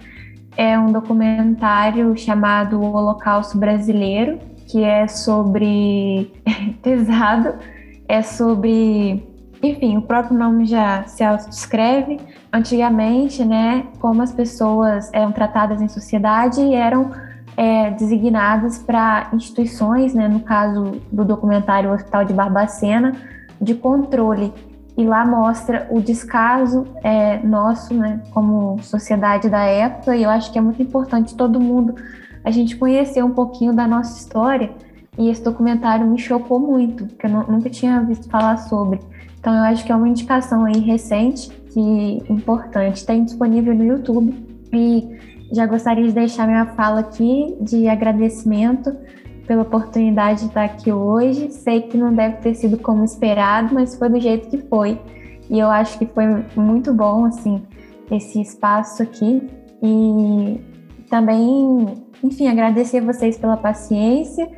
é 0.58 0.78
um 0.78 0.92
documentário 0.92 2.14
chamado 2.18 2.78
O 2.78 2.92
Holocausto 2.92 3.56
Brasileiro, 3.56 4.38
que 4.74 4.82
é 4.82 5.06
sobre. 5.06 6.32
pesado, 6.82 7.54
é 8.08 8.22
sobre. 8.22 9.24
Enfim, 9.62 9.96
o 9.96 10.02
próprio 10.02 10.36
nome 10.36 10.66
já 10.66 11.04
se 11.04 11.22
autodescreve. 11.22 12.18
Antigamente, 12.52 13.44
né, 13.44 13.86
como 14.00 14.20
as 14.20 14.32
pessoas 14.32 15.10
eram 15.12 15.30
tratadas 15.30 15.80
em 15.80 15.86
sociedade 15.86 16.60
e 16.60 16.74
eram 16.74 17.12
é, 17.56 17.92
designadas 17.92 18.78
para 18.78 19.28
instituições, 19.32 20.12
né, 20.12 20.26
no 20.26 20.40
caso 20.40 21.00
do 21.10 21.24
documentário 21.24 21.92
Hospital 21.92 22.24
de 22.24 22.34
Barbacena, 22.34 23.12
de 23.60 23.76
controle. 23.76 24.52
E 24.96 25.04
lá 25.04 25.24
mostra 25.24 25.86
o 25.88 26.00
descaso 26.00 26.84
é, 27.02 27.38
nosso, 27.44 27.94
né, 27.94 28.20
como 28.32 28.78
sociedade 28.82 29.48
da 29.48 29.64
época, 29.64 30.16
e 30.16 30.24
eu 30.24 30.30
acho 30.30 30.52
que 30.52 30.58
é 30.58 30.60
muito 30.60 30.82
importante 30.82 31.36
todo 31.36 31.60
mundo 31.60 31.94
a 32.44 32.50
gente 32.50 32.76
conhecer 32.76 33.24
um 33.24 33.30
pouquinho 33.30 33.72
da 33.72 33.86
nossa 33.88 34.18
história. 34.18 34.70
E 35.16 35.28
esse 35.28 35.42
documentário 35.42 36.06
me 36.06 36.18
chocou 36.18 36.58
muito, 36.58 37.06
porque 37.06 37.26
eu 37.26 37.30
nunca 37.30 37.70
tinha 37.70 38.00
visto 38.00 38.28
falar 38.28 38.56
sobre. 38.58 39.00
Então 39.38 39.54
eu 39.54 39.62
acho 39.62 39.84
que 39.84 39.92
é 39.92 39.96
uma 39.96 40.08
indicação 40.08 40.64
aí 40.64 40.78
recente 40.78 41.50
e 41.76 42.22
importante. 42.30 43.04
Tem 43.04 43.24
disponível 43.24 43.74
no 43.74 43.84
YouTube 43.84 44.34
e 44.72 45.08
já 45.52 45.66
gostaria 45.66 46.04
de 46.04 46.12
deixar 46.12 46.46
minha 46.46 46.66
fala 46.74 47.00
aqui 47.00 47.56
de 47.60 47.88
agradecimento 47.88 48.94
pela 49.46 49.62
oportunidade 49.62 50.40
de 50.40 50.46
estar 50.46 50.64
aqui 50.64 50.90
hoje. 50.90 51.50
Sei 51.50 51.82
que 51.82 51.96
não 51.96 52.12
deve 52.12 52.36
ter 52.38 52.54
sido 52.54 52.78
como 52.78 53.04
esperado, 53.04 53.74
mas 53.74 53.96
foi 53.96 54.08
do 54.08 54.20
jeito 54.20 54.48
que 54.48 54.58
foi. 54.68 54.98
E 55.50 55.58
eu 55.58 55.70
acho 55.70 55.98
que 55.98 56.06
foi 56.06 56.24
muito 56.56 56.92
bom, 56.92 57.26
assim, 57.26 57.62
esse 58.10 58.40
espaço 58.40 59.02
aqui. 59.02 59.42
E 59.82 60.60
também, 61.10 62.03
enfim, 62.24 62.48
agradecer 62.48 62.98
a 62.98 63.04
vocês 63.04 63.36
pela 63.36 63.56
paciência 63.56 64.48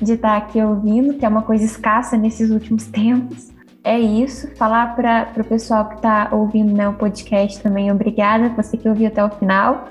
de 0.00 0.12
estar 0.12 0.36
aqui 0.36 0.60
ouvindo, 0.62 1.14
que 1.14 1.24
é 1.24 1.28
uma 1.28 1.42
coisa 1.42 1.64
escassa 1.64 2.16
nesses 2.16 2.50
últimos 2.50 2.86
tempos. 2.92 3.52
É 3.82 3.98
isso. 3.98 4.48
Falar 4.56 4.94
para 4.94 5.32
o 5.36 5.44
pessoal 5.44 5.88
que 5.88 5.96
está 5.96 6.28
ouvindo 6.32 6.72
né, 6.72 6.88
o 6.88 6.94
podcast 6.94 7.62
também, 7.62 7.90
obrigada, 7.90 8.50
você 8.50 8.76
que 8.76 8.88
ouviu 8.88 9.08
até 9.08 9.24
o 9.24 9.30
final. 9.30 9.88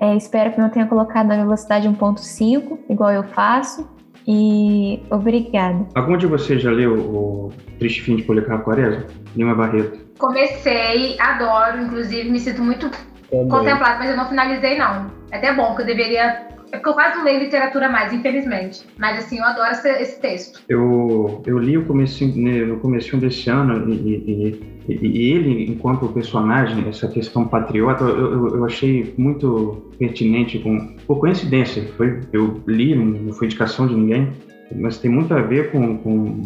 É, 0.00 0.14
espero 0.16 0.52
que 0.52 0.60
não 0.60 0.68
tenha 0.68 0.86
colocado 0.86 1.30
a 1.32 1.36
velocidade 1.36 1.88
1.5, 1.88 2.78
igual 2.88 3.10
eu 3.10 3.24
faço. 3.24 3.88
E 4.30 5.02
obrigada. 5.10 5.86
Algum 5.94 6.16
de 6.16 6.26
vocês 6.26 6.60
já 6.60 6.70
leu 6.70 6.98
o 6.98 7.52
Triste 7.78 8.02
Fim 8.02 8.16
de 8.16 8.24
Policarpo 8.24 8.64
Quaresma? 8.64 9.06
Lima 9.34 9.54
Barreto. 9.54 9.98
Comecei, 10.18 11.18
adoro, 11.18 11.80
inclusive 11.80 12.28
me 12.28 12.38
sinto 12.38 12.62
muito 12.62 12.90
Também. 13.30 13.48
contemplado, 13.48 13.98
mas 13.98 14.10
eu 14.10 14.16
não 14.18 14.28
finalizei 14.28 14.76
não. 14.76 15.10
É 15.30 15.38
até 15.38 15.54
bom, 15.54 15.74
que 15.74 15.80
eu 15.80 15.86
deveria 15.86 16.46
é 16.70 16.76
porque 16.76 16.88
eu 16.88 16.94
quase 16.94 17.16
não 17.16 17.24
leio 17.24 17.40
literatura 17.40 17.88
mais, 17.88 18.12
infelizmente. 18.12 18.84
Mas 18.98 19.18
assim, 19.18 19.38
eu 19.38 19.44
adoro 19.44 19.70
esse, 19.70 19.88
esse 19.88 20.20
texto. 20.20 20.60
Eu, 20.68 21.42
eu 21.46 21.58
li 21.58 21.78
o 21.78 21.84
começo, 21.84 22.24
né, 22.38 22.64
no 22.64 22.78
começo 22.78 23.16
desse 23.16 23.48
ano 23.50 23.92
e, 23.92 24.60
e, 24.88 24.94
e, 24.94 25.32
ele, 25.32 25.70
enquanto 25.70 26.08
personagem, 26.08 26.88
essa 26.88 27.08
questão 27.08 27.46
patriota, 27.46 28.04
eu, 28.04 28.56
eu, 28.56 28.64
achei 28.64 29.14
muito 29.16 29.90
pertinente, 29.98 30.58
com, 30.58 30.94
por 31.06 31.20
coincidência. 31.20 31.82
Foi, 31.96 32.20
eu 32.32 32.62
li, 32.66 32.94
não 32.94 33.32
foi 33.32 33.46
indicação 33.46 33.86
de 33.86 33.94
ninguém, 33.94 34.32
mas 34.74 34.98
tem 34.98 35.10
muito 35.10 35.32
a 35.34 35.40
ver 35.40 35.70
com, 35.70 35.98
com 35.98 36.42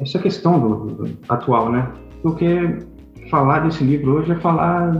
essa 0.00 0.18
questão 0.18 0.58
do, 0.58 0.86
do, 0.86 1.18
atual, 1.28 1.70
né? 1.70 1.88
Porque 2.22 2.46
falar 3.30 3.60
desse 3.60 3.82
livro 3.84 4.18
hoje 4.18 4.32
é 4.32 4.34
falar 4.36 4.92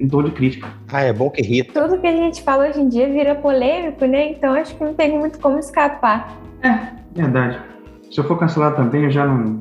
em 0.00 0.08
tom 0.08 0.22
de 0.22 0.30
crítica. 0.32 0.68
Ah, 0.92 1.02
é 1.02 1.12
bom 1.12 1.30
que 1.30 1.42
irrita. 1.42 1.80
Tudo 1.80 2.00
que 2.00 2.06
a 2.06 2.12
gente 2.12 2.42
fala 2.42 2.68
hoje 2.68 2.80
em 2.80 2.88
dia 2.88 3.06
vira 3.08 3.34
polêmico, 3.34 4.04
né? 4.06 4.32
Então 4.32 4.54
acho 4.54 4.74
que 4.74 4.82
não 4.82 4.94
tem 4.94 5.16
muito 5.16 5.38
como 5.38 5.58
escapar. 5.58 6.36
É, 6.62 6.88
verdade. 7.14 7.60
Se 8.10 8.18
eu 8.18 8.24
for 8.24 8.38
cancelado 8.38 8.76
também, 8.76 9.04
eu 9.04 9.10
já 9.10 9.26
não. 9.26 9.60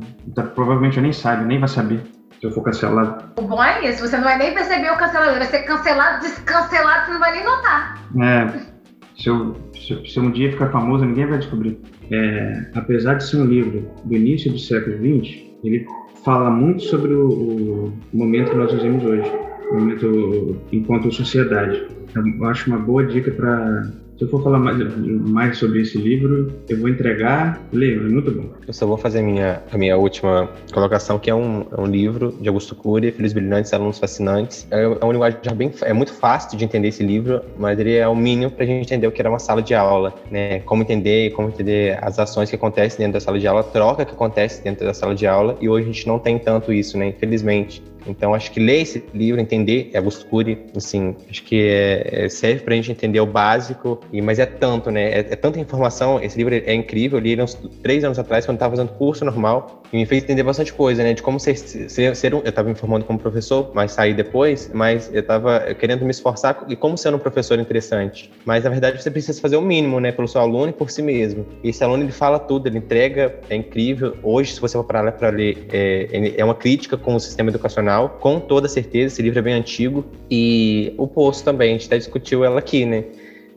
Provavelmente 0.56 0.98
eu 0.98 1.04
nem 1.04 1.12
saiba, 1.12 1.44
nem 1.44 1.60
vai 1.60 1.68
saber 1.68 2.02
se 2.40 2.46
eu 2.46 2.52
for 2.52 2.64
cancelado. 2.64 3.32
O 3.38 3.42
bom 3.42 3.64
é 3.64 3.90
isso, 3.90 4.08
você 4.08 4.16
não 4.18 4.24
vai 4.24 4.38
nem 4.38 4.54
perceber 4.54 4.92
o 4.92 4.98
cancelamento, 4.98 5.40
vai 5.40 5.48
ser 5.48 5.60
cancelado, 5.60 6.22
descancelado, 6.22 7.06
você 7.06 7.12
não 7.14 7.20
vai 7.20 7.32
nem 7.32 7.44
notar. 7.44 8.02
É, 8.22 8.76
se 9.18 9.30
eu, 9.30 9.56
se, 9.74 10.06
se 10.06 10.20
um 10.20 10.32
dia 10.32 10.52
ficar 10.52 10.70
famoso, 10.70 11.06
ninguém 11.06 11.26
vai 11.26 11.40
descobrir. 11.40 11.80
É, 12.12 12.70
apesar 12.76 13.16
de 13.16 13.26
ser 13.26 13.38
um 13.38 13.46
livro 13.46 13.90
do 14.04 14.16
início 14.16 14.52
do 14.52 14.60
século 14.60 14.96
XX, 14.98 15.44
ele 15.64 15.86
fala 16.26 16.49
muito 16.49 16.84
sobre 16.84 17.14
o, 17.14 17.93
o 18.11 18.18
momento 18.18 18.49
que 18.49 18.57
nós 18.57 18.73
vivemos 18.73 19.06
hoje, 19.06 19.31
o 19.69 19.76
momento 19.76 20.57
enquanto 20.72 21.14
sociedade. 21.14 21.85
Eu 22.15 22.45
acho 22.45 22.68
uma 22.69 22.80
boa 22.80 23.06
dica 23.06 23.30
para 23.31 23.91
se 24.18 24.24
eu 24.24 24.30
for 24.30 24.42
falar 24.42 24.60
mais, 24.60 24.78
mais 24.98 25.58
sobre 25.58 25.82
esse 25.82 25.98
livro, 25.98 26.52
eu 26.70 26.78
vou 26.80 26.88
entregar. 26.88 27.62
Leio, 27.74 28.08
é 28.08 28.10
muito 28.10 28.32
bom. 28.32 28.50
Eu 28.66 28.74
só 28.74 28.86
vou 28.86 28.98
fazer 28.98 29.20
a 29.20 29.22
minha, 29.22 29.62
a 29.72 29.78
minha 29.78 29.98
última 29.98 30.50
colocação, 30.74 31.20
que 31.20 31.30
é 31.30 31.36
um, 31.36 31.66
é 31.78 31.82
um 31.82 31.86
livro 31.86 32.34
de 32.40 32.48
Augusto 32.48 32.76
Cury, 32.76 33.12
Filhos 33.12 33.34
Brilhantes, 33.34 33.74
Alunos 33.74 34.00
Fascinantes. 34.00 34.68
É, 34.72 34.84
é 34.84 34.88
uma 34.88 35.12
linguagem 35.12 35.40
bem, 35.56 35.72
é 35.82 35.92
muito 35.92 36.14
fácil 36.14 36.58
de 36.58 36.64
entender 36.64 36.88
esse 36.88 37.04
livro, 37.04 37.42
mas 37.58 37.78
ele 37.78 37.94
é 37.96 38.08
o 38.08 38.16
mínimo 38.16 38.52
para 38.52 38.64
a 38.64 38.68
gente 38.68 38.86
entender 38.86 39.08
o 39.08 39.12
que 39.12 39.22
era 39.22 39.30
uma 39.30 39.40
sala 39.40 39.62
de 39.62 39.74
aula, 39.76 40.14
né? 40.32 40.60
Como 40.62 40.82
entender, 40.82 41.32
como 41.32 41.50
entender 41.50 42.00
as 42.02 42.18
ações 42.18 42.50
que 42.50 42.56
acontecem 42.56 43.00
dentro 43.00 43.14
da 43.14 43.20
sala 43.20 43.38
de 43.38 43.48
aula, 43.48 43.62
a 43.62 43.64
troca 43.64 44.06
que 44.06 44.14
acontece 44.14 44.64
dentro 44.64 44.86
da 44.86 44.94
sala 44.94 45.14
de 45.14 45.28
aula, 45.28 45.58
e 45.60 45.68
hoje 45.68 45.90
a 45.90 45.92
gente 45.92 46.08
não 46.08 46.20
tem 46.20 46.40
tanto 46.40 46.72
isso, 46.72 46.98
né? 46.98 47.08
Infelizmente. 47.08 47.84
Então, 48.08 48.34
acho 48.34 48.52
que 48.52 48.60
ler 48.60 48.82
esse 48.82 49.04
livro, 49.14 49.42
entender 49.42 49.90
é 49.94 49.98
Augusto 49.98 50.26
Cury, 50.28 50.58
assim, 50.76 51.16
acho 51.30 51.44
que 51.44 51.68
é, 51.68 52.26
é, 52.26 52.30
serve 52.30 52.62
para 52.62 52.74
a 52.74 52.78
gente 52.78 52.92
entender 52.92 53.20
o 53.20 53.26
básico, 53.26 54.00
e, 54.11 54.22
mas 54.22 54.40
é 54.40 54.45
tanto, 54.45 54.91
né? 54.91 55.11
É, 55.11 55.19
é, 55.19 55.36
tanta 55.36 55.60
informação. 55.60 56.22
Esse 56.22 56.38
livro 56.38 56.53
é 56.53 56.73
incrível. 56.73 57.18
Eu 57.18 57.23
li 57.23 57.32
ele 57.32 57.41
uns 57.41 57.56
três 57.82 58.03
anos 58.03 58.19
atrás, 58.19 58.45
quando 58.45 58.56
estava 58.56 58.76
fazendo 58.76 58.91
curso 58.94 59.26
normal, 59.26 59.84
e 59.91 59.98
me 59.98 60.06
fez 60.06 60.23
entender 60.23 60.44
bastante 60.44 60.73
coisa, 60.73 61.03
né? 61.03 61.14
De 61.14 61.22
como 61.22 61.40
ser, 61.40 61.57
ser, 61.57 62.15
ser 62.15 62.34
um. 62.34 62.40
Eu 62.40 62.49
estava 62.49 62.69
me 62.69 62.76
formando 62.76 63.06
como 63.06 63.19
professor, 63.19 63.72
mas 63.73 63.91
saí 63.91 64.14
depois, 64.14 64.69
mas 64.73 65.10
eu 65.14 65.22
estava 65.22 65.60
querendo 65.76 66.03
me 66.03 66.11
esforçar 66.11 66.65
e 66.68 66.76
como 66.76 66.98
ser 66.98 67.14
um 67.14 67.19
professor 67.19 67.60
interessante. 67.60 68.32
Mas, 68.45 68.64
na 68.64 68.69
verdade, 68.69 69.02
você 69.02 69.11
precisa 69.11 69.40
fazer 69.40 69.57
o 69.57 69.61
mínimo, 69.61 69.99
né? 69.99 70.11
Pelo 70.11 70.27
seu 70.27 70.41
aluno 70.41 70.69
e 70.69 70.73
por 70.73 70.90
si 70.90 71.02
mesmo. 71.02 71.45
E 71.64 71.69
esse 71.69 71.84
aluno, 71.84 72.03
ele 72.03 72.11
fala 72.11 72.40
tudo, 72.40 72.68
ele 72.68 72.77
entrega, 72.77 73.40
é 73.49 73.56
incrível. 73.56 74.15
Hoje, 74.23 74.53
se 74.53 74.61
você 74.61 74.77
for 74.77 74.84
parar 74.84 75.11
para 75.11 75.30
ler, 75.30 75.68
é, 75.72 76.36
é 76.38 76.45
uma 76.45 76.56
crítica 76.56 76.98
com 76.98 77.15
o 77.15 77.19
sistema 77.19 77.49
educacional 77.49 78.18
com 78.19 78.40
toda 78.40 78.68
certeza. 78.68 79.14
Esse 79.14 79.22
livro 79.22 79.40
é 79.40 79.41
bem 79.41 79.53
antigo. 79.53 80.06
E 80.30 80.94
o 80.98 81.07
Poço 81.07 81.44
também, 81.44 81.69
a 81.69 81.73
gente 81.73 81.88
até 81.88 81.98
discutiu 81.98 82.44
ela 82.44 82.60
aqui, 82.60 82.86
né? 82.86 83.03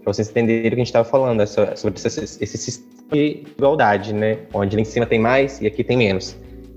Pra 0.09 0.15
vocês 0.15 0.31
entenderem 0.31 0.69
o 0.69 0.71
que 0.71 0.75
a 0.75 0.79
gente 0.79 0.87
estava 0.87 1.07
falando, 1.07 1.43
essa, 1.43 1.77
sobre 1.77 2.01
esse, 2.01 2.39
esse 2.43 2.57
sistema 2.57 3.13
de 3.13 3.43
igualdade, 3.59 4.15
né? 4.15 4.39
Onde 4.55 4.75
lá 4.75 4.81
em 4.81 4.85
cima 4.87 5.05
tem 5.05 5.19
mais 5.19 5.61
e 5.61 5.67
aqui 5.67 5.85
tem 5.85 5.99
menos. 5.99 6.35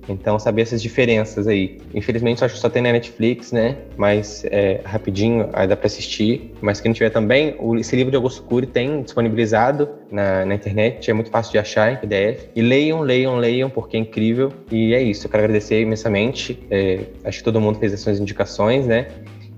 Então, 0.09 0.37
saber 0.37 0.63
essas 0.63 0.81
diferenças 0.81 1.47
aí. 1.47 1.79
Infelizmente, 1.93 2.43
acho 2.43 2.55
que 2.55 2.59
só 2.59 2.69
tem 2.69 2.81
na 2.81 2.91
Netflix, 2.91 3.53
né? 3.53 3.77
Mas 3.95 4.43
é, 4.51 4.81
rapidinho, 4.83 5.47
aí 5.53 5.65
dá 5.65 5.77
para 5.77 5.87
assistir. 5.87 6.51
Mas 6.59 6.81
quem 6.81 6.91
tiver 6.91 7.09
também, 7.09 7.55
o, 7.57 7.77
esse 7.77 7.95
livro 7.95 8.11
de 8.11 8.17
Augusto 8.17 8.43
Cury 8.43 8.67
tem 8.67 9.01
disponibilizado 9.01 9.87
na, 10.11 10.45
na, 10.45 10.53
internet, 10.53 11.09
é 11.09 11.13
muito 11.13 11.29
fácil 11.29 11.53
de 11.53 11.57
achar 11.57 11.93
em 11.93 11.95
PDF. 11.95 12.49
E 12.53 12.61
leiam, 12.61 12.99
leiam, 12.99 13.37
leiam, 13.37 13.69
porque 13.69 13.95
é 13.95 13.99
incrível. 14.01 14.51
E 14.69 14.93
é 14.93 15.01
isso, 15.01 15.25
eu 15.25 15.31
quero 15.31 15.43
agradecer 15.45 15.79
imensamente. 15.79 16.59
É, 16.69 16.99
acho 17.23 17.37
que 17.37 17.43
todo 17.45 17.61
mundo 17.61 17.79
fez 17.79 17.93
as 17.93 18.01
suas 18.01 18.19
indicações, 18.19 18.85
né? 18.85 19.07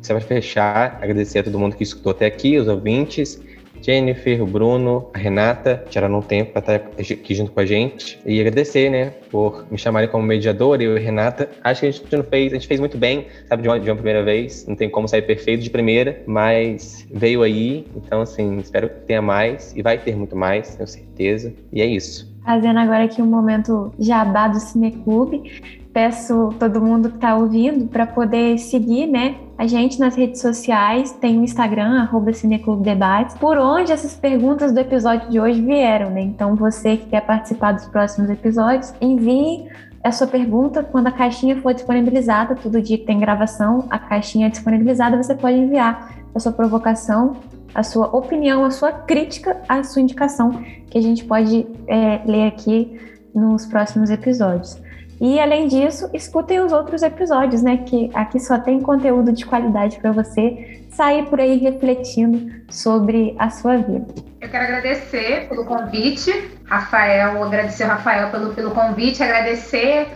Só 0.04 0.14
para 0.14 0.22
fechar, 0.22 1.00
agradecer 1.02 1.40
a 1.40 1.44
todo 1.44 1.58
mundo 1.58 1.78
que 1.78 1.84
escutou 1.84 2.12
até 2.12 2.26
aqui, 2.26 2.58
os 2.58 2.68
ouvintes. 2.68 3.42
Jennifer, 3.84 4.46
Bruno, 4.46 5.10
a 5.14 5.18
Renata, 5.18 5.84
tiraram 5.90 6.20
um 6.20 6.22
tempo 6.22 6.54
para 6.54 6.78
estar 6.78 6.90
aqui 7.00 7.36
junto 7.36 7.52
com 7.52 7.60
a 7.60 7.66
gente. 7.66 8.18
E 8.26 8.40
agradecer, 8.40 8.90
né, 8.90 9.12
por 9.30 9.66
me 9.70 9.78
chamarem 9.78 10.10
como 10.10 10.26
mediador, 10.26 10.82
eu 10.82 10.98
e 10.98 11.00
Renata. 11.02 11.50
Acho 11.64 11.82
que 11.82 11.88
a 11.88 11.92
gente 11.92 12.16
não 12.16 12.24
fez, 12.24 12.54
a 12.54 12.56
gente 12.56 12.68
fez 12.68 12.80
muito 12.80 12.98
bem, 12.98 13.28
sabe, 13.48 13.64
de 13.64 13.68
uma, 13.68 13.80
de 13.80 13.90
uma 13.90 13.96
primeira 13.96 14.24
vez. 14.24 14.66
Não 14.66 14.76
tem 14.76 14.90
como 14.90 15.08
sair 15.08 15.24
perfeito 15.24 15.62
de 15.62 15.70
primeira, 15.70 16.24
mas 16.26 17.06
veio 17.12 17.44
aí. 17.44 17.86
Então, 17.96 18.22
assim, 18.22 18.58
espero 18.60 18.88
que 18.88 19.02
tenha 19.02 19.22
mais. 19.22 19.76
E 19.76 19.82
vai 19.82 19.98
ter 19.98 20.16
muito 20.16 20.36
mais, 20.36 20.76
tenho 20.76 20.88
certeza. 20.88 21.54
E 21.72 21.82
é 21.82 21.86
isso. 21.86 22.34
Fazendo 22.46 22.80
agora 22.80 23.04
aqui 23.06 23.22
um 23.22 23.26
momento 23.26 23.94
jabá 24.00 24.48
do 24.48 24.60
Cineclube 24.60 25.44
peço 25.94 26.50
todo 26.60 26.82
mundo 26.82 27.10
que 27.10 27.16
está 27.16 27.36
ouvindo 27.36 27.86
para 27.88 28.08
poder 28.08 28.58
seguir, 28.58 29.06
né, 29.06 29.36
a 29.58 29.68
gente 29.68 30.00
nas 30.00 30.16
redes 30.16 30.42
sociais, 30.42 31.12
tem 31.12 31.40
o 31.40 31.44
Instagram, 31.44 32.02
arroba 32.02 32.34
Cineclube 32.34 32.84
Debates, 32.84 33.38
por 33.38 33.58
onde 33.58 33.92
essas 33.92 34.16
perguntas 34.16 34.72
do 34.72 34.80
episódio 34.80 35.30
de 35.30 35.40
hoje 35.40 35.62
vieram, 35.62 36.10
né? 36.10 36.22
Então 36.22 36.56
você 36.56 36.98
que 36.98 37.06
quer 37.06 37.22
participar 37.22 37.74
dos 37.74 37.86
próximos 37.86 38.30
episódios, 38.30 38.94
envie 39.00 39.68
a 40.04 40.12
sua 40.12 40.28
pergunta 40.28 40.84
quando 40.84 41.08
a 41.08 41.12
caixinha 41.12 41.62
for 41.62 41.74
disponibilizada, 41.74 42.56
todo 42.56 42.82
dia 42.82 42.98
que 42.98 43.06
tem 43.06 43.20
gravação, 43.20 43.86
a 43.90 44.00
caixinha 44.00 44.48
é 44.48 44.50
disponibilizada, 44.50 45.16
você 45.16 45.36
pode 45.36 45.58
enviar 45.58 46.14
a 46.34 46.40
sua 46.40 46.52
provocação, 46.52 47.38
a 47.74 47.84
sua 47.84 48.08
opinião, 48.08 48.66
a 48.66 48.72
sua 48.72 48.92
crítica, 48.92 49.62
a 49.70 49.84
sua 49.84 50.02
indicação, 50.02 50.52
que 50.90 50.98
a 50.98 51.02
gente 51.02 51.24
pode 51.24 51.68
é, 51.88 52.22
ler 52.26 52.48
aqui 52.48 53.00
nos 53.34 53.66
próximos 53.66 54.10
episódios. 54.10 54.82
E 55.24 55.40
além 55.40 55.70
disso, 55.70 56.10
escutem 56.14 56.60
os 56.60 56.74
outros 56.74 57.02
episódios, 57.02 57.64
né? 57.64 57.78
Que 57.78 58.12
aqui 58.14 58.38
só 58.42 58.60
tem 58.60 58.82
conteúdo 58.82 59.32
de 59.32 59.46
qualidade 59.46 59.98
para 60.02 60.12
você 60.12 60.86
sair 60.92 61.26
por 61.28 61.40
aí 61.40 61.58
refletindo 61.60 62.52
sobre 62.70 63.34
a 63.40 63.50
sua 63.50 63.78
vida. 63.78 64.06
Eu 64.42 64.50
quero 64.50 64.66
agradecer 64.66 65.48
pelo 65.48 65.64
convite, 65.64 66.30
Rafael, 66.66 67.42
agradecer 67.42 67.84
ao 67.84 67.92
Rafael 67.92 68.32
pelo, 68.32 68.54
pelo 68.54 68.72
convite, 68.72 69.24
agradecer 69.24 70.10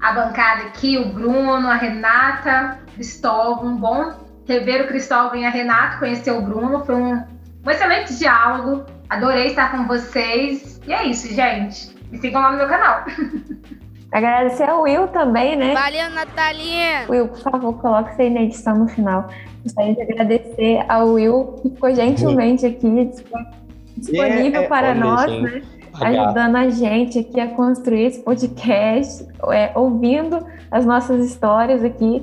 a 0.00 0.12
bancada 0.12 0.62
aqui, 0.62 0.96
o 0.96 1.12
Bruno, 1.12 1.68
a 1.68 1.74
Renata, 1.74 2.78
Cristóvão, 2.94 3.76
bom 3.76 4.14
rever 4.46 4.86
o 4.86 4.88
Cristóvão 4.88 5.36
e 5.36 5.44
a 5.44 5.50
Renata, 5.50 5.98
conhecer 5.98 6.30
o 6.30 6.40
Bruno, 6.40 6.86
foi 6.86 6.94
um, 6.94 7.22
um 7.66 7.70
excelente 7.70 8.16
diálogo, 8.16 8.86
adorei 9.10 9.48
estar 9.48 9.72
com 9.72 9.86
vocês, 9.86 10.80
e 10.86 10.92
é 10.94 11.04
isso, 11.04 11.28
gente. 11.34 11.94
Me 12.10 12.16
sigam 12.16 12.40
lá 12.40 12.52
no 12.52 12.56
meu 12.56 12.66
canal. 12.66 13.04
Agradecer 14.10 14.68
ao 14.68 14.82
Will 14.82 15.06
também, 15.08 15.54
né? 15.54 15.74
Valeu, 15.74 16.10
Natalinha! 16.10 17.06
Will, 17.10 17.28
por 17.28 17.38
favor, 17.40 17.74
coloque 17.74 18.12
isso 18.12 18.22
aí 18.22 18.30
na 18.30 18.42
edição 18.42 18.78
no 18.78 18.88
final. 18.88 19.28
Gostaria 19.62 19.94
de 19.94 20.02
agradecer 20.02 20.84
ao 20.88 21.08
Will, 21.08 21.58
que 21.60 21.68
ficou 21.68 21.94
gentilmente 21.94 22.64
aqui 22.64 23.10
disponível 23.98 24.62
é, 24.62 24.66
para 24.66 24.94
nós, 24.94 25.30
né? 25.42 25.62
Ajudando 25.92 26.56
a 26.56 26.70
gente 26.70 27.18
aqui 27.18 27.38
a 27.38 27.48
construir 27.48 28.04
esse 28.04 28.20
podcast, 28.20 29.26
é, 29.50 29.72
ouvindo 29.74 30.42
as 30.70 30.86
nossas 30.86 31.24
histórias 31.26 31.84
aqui. 31.84 32.22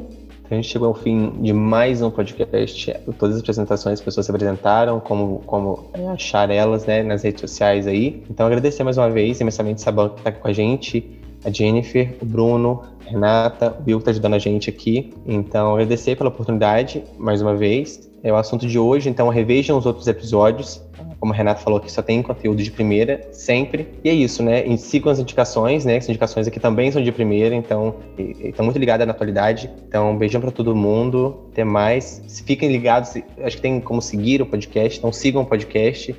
A 0.49 0.55
gente 0.55 0.67
chegou 0.67 0.87
ao 0.87 0.93
fim 0.95 1.31
de 1.41 1.53
mais 1.53 2.01
um 2.01 2.09
podcast. 2.09 2.95
Todas 3.19 3.35
as 3.35 3.41
apresentações 3.41 3.99
as 3.99 4.01
pessoas 4.01 4.25
se 4.25 4.31
apresentaram, 4.31 4.99
como, 4.99 5.39
como 5.45 5.91
achar 6.13 6.49
elas 6.49 6.85
né, 6.85 7.03
nas 7.03 7.23
redes 7.23 7.41
sociais 7.41 7.85
aí. 7.85 8.23
Então, 8.29 8.47
agradecer 8.47 8.83
mais 8.83 8.97
uma 8.97 9.09
vez 9.09 9.39
imensamente 9.39 9.81
Sabão 9.81 10.09
que 10.09 10.19
está 10.19 10.29
aqui 10.29 10.39
com 10.39 10.47
a 10.47 10.53
gente 10.53 11.24
a 11.45 11.51
Jennifer, 11.51 12.15
o 12.21 12.25
Bruno, 12.25 12.81
Renata, 13.05 13.75
o 13.79 13.83
Bill 13.83 13.99
que 13.99 14.01
está 14.01 14.11
ajudando 14.11 14.33
a 14.33 14.39
gente 14.39 14.69
aqui. 14.69 15.13
Então, 15.25 15.73
agradecer 15.73 16.15
pela 16.17 16.29
oportunidade, 16.29 17.03
mais 17.17 17.41
uma 17.41 17.55
vez. 17.55 18.09
É 18.23 18.33
o 18.33 18.35
assunto 18.35 18.65
de 18.65 18.79
hoje, 18.79 19.07
então 19.07 19.29
revejam 19.29 19.77
os 19.77 19.85
outros 19.85 20.07
episódios. 20.07 20.83
Como 21.19 21.31
a 21.31 21.35
Renata 21.35 21.61
falou, 21.61 21.79
que 21.79 21.91
só 21.91 22.01
tem 22.01 22.21
conteúdo 22.23 22.61
de 22.61 22.71
primeira, 22.71 23.27
sempre. 23.31 23.87
E 24.03 24.09
é 24.09 24.13
isso, 24.13 24.41
né? 24.41 24.65
E 24.65 24.77
sigam 24.77 25.11
as 25.11 25.19
indicações, 25.19 25.85
né? 25.85 25.97
As 25.97 26.09
indicações 26.09 26.47
aqui 26.47 26.59
também 26.59 26.91
são 26.91 27.01
de 27.01 27.11
primeira, 27.11 27.55
então 27.55 27.95
estão 28.17 28.65
muito 28.65 28.79
ligadas 28.79 29.05
na 29.05 29.13
atualidade. 29.13 29.69
Então, 29.87 30.11
um 30.11 30.17
beijão 30.17 30.41
para 30.41 30.51
todo 30.51 30.75
mundo. 30.75 31.45
Até 31.51 31.63
mais. 31.63 32.23
Fiquem 32.45 32.71
ligados, 32.71 33.13
acho 33.43 33.55
que 33.55 33.61
tem 33.61 33.79
como 33.79 34.01
seguir 34.01 34.41
o 34.41 34.45
podcast, 34.45 34.97
então 34.97 35.13
sigam 35.13 35.43
o 35.43 35.45
podcast. 35.45 36.15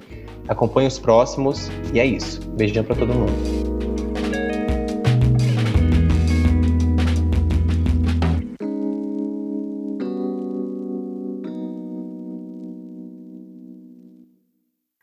Acompanhem 0.48 0.86
os 0.86 0.98
próximos. 0.98 1.70
E 1.92 1.98
é 1.98 2.06
isso. 2.06 2.40
Beijão 2.50 2.84
para 2.84 2.94
todo 2.94 3.12
mundo. 3.12 3.75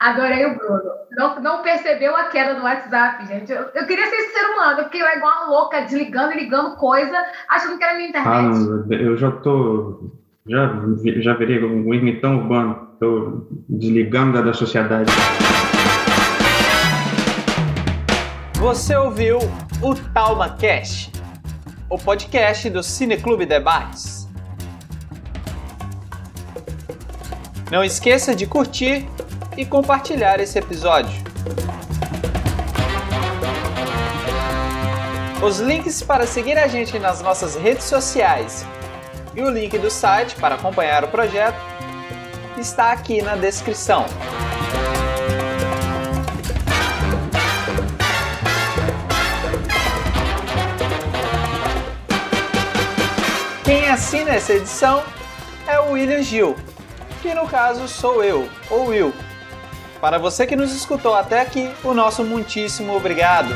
Adorei 0.04 0.46
o 0.46 0.58
Bruno. 0.58 0.92
Não, 1.12 1.42
não 1.42 1.64
percebeu 1.64 2.14
a 2.14 2.26
queda 2.26 2.56
do 2.56 2.64
WhatsApp, 2.64 3.26
gente. 3.26 3.50
Eu, 3.54 3.62
eu 3.74 3.88
queria 3.88 4.06
ser 4.06 4.16
esse 4.18 4.34
ser 4.34 4.46
humano, 4.48 4.82
eu 4.82 4.84
fiquei 4.84 5.02
lá 5.02 5.16
igual 5.16 5.32
uma 5.32 5.50
louca, 5.50 5.80
desligando 5.80 6.34
e 6.34 6.42
ligando 6.42 6.76
coisa, 6.76 7.16
achando 7.48 7.78
que 7.78 7.84
era 7.86 7.96
minha 7.96 8.10
internet. 8.10 8.28
Ah, 8.30 8.94
eu 8.96 9.16
já 9.16 9.32
tô. 9.32 10.12
Já, 10.46 10.74
já 11.22 11.34
virei 11.36 11.64
um 11.64 11.94
ermitão 11.94 12.40
urbano. 12.40 12.90
Tô 13.00 13.48
desligando 13.70 14.34
da, 14.34 14.42
da 14.42 14.54
sociedade. 14.54 15.10
Você 18.56 18.94
ouviu 18.98 19.38
o 19.82 19.96
TalmaCast, 20.14 21.14
o 21.90 21.98
podcast 21.98 22.70
do 22.70 22.84
Cineclube 22.84 23.46
Debates. 23.46 24.28
Não 27.72 27.86
esqueça 27.86 28.36
de 28.36 28.46
curtir 28.46 29.08
e 29.58 29.66
compartilhar 29.66 30.40
esse 30.40 30.58
episódio. 30.58 31.14
Os 35.46 35.60
links 35.60 36.02
para 36.02 36.26
seguir 36.26 36.58
a 36.58 36.68
gente 36.68 36.98
nas 36.98 37.22
nossas 37.22 37.56
redes 37.56 37.84
sociais 37.84 38.66
e 39.36 39.42
o 39.42 39.50
link 39.50 39.78
do 39.78 39.90
site 39.90 40.36
para 40.36 40.56
acompanhar 40.56 41.04
o 41.04 41.08
projeto 41.08 41.58
está 42.58 42.92
aqui 42.92 43.22
na 43.22 43.36
descrição. 43.36 44.06
Quem 53.66 53.90
assina 53.90 54.32
essa 54.32 54.54
edição 54.54 55.04
é 55.68 55.80
o 55.80 55.92
William 55.92 56.22
Gil, 56.22 56.56
que 57.22 57.34
no 57.34 57.48
caso 57.48 57.88
sou 57.88 58.24
eu, 58.24 58.48
ou 58.70 58.88
Will. 58.88 59.14
Para 60.04 60.18
você 60.18 60.46
que 60.46 60.54
nos 60.54 60.76
escutou 60.76 61.16
até 61.16 61.40
aqui, 61.40 61.72
o 61.82 61.94
nosso 61.94 62.26
muitíssimo 62.26 62.94
obrigado. 62.94 63.54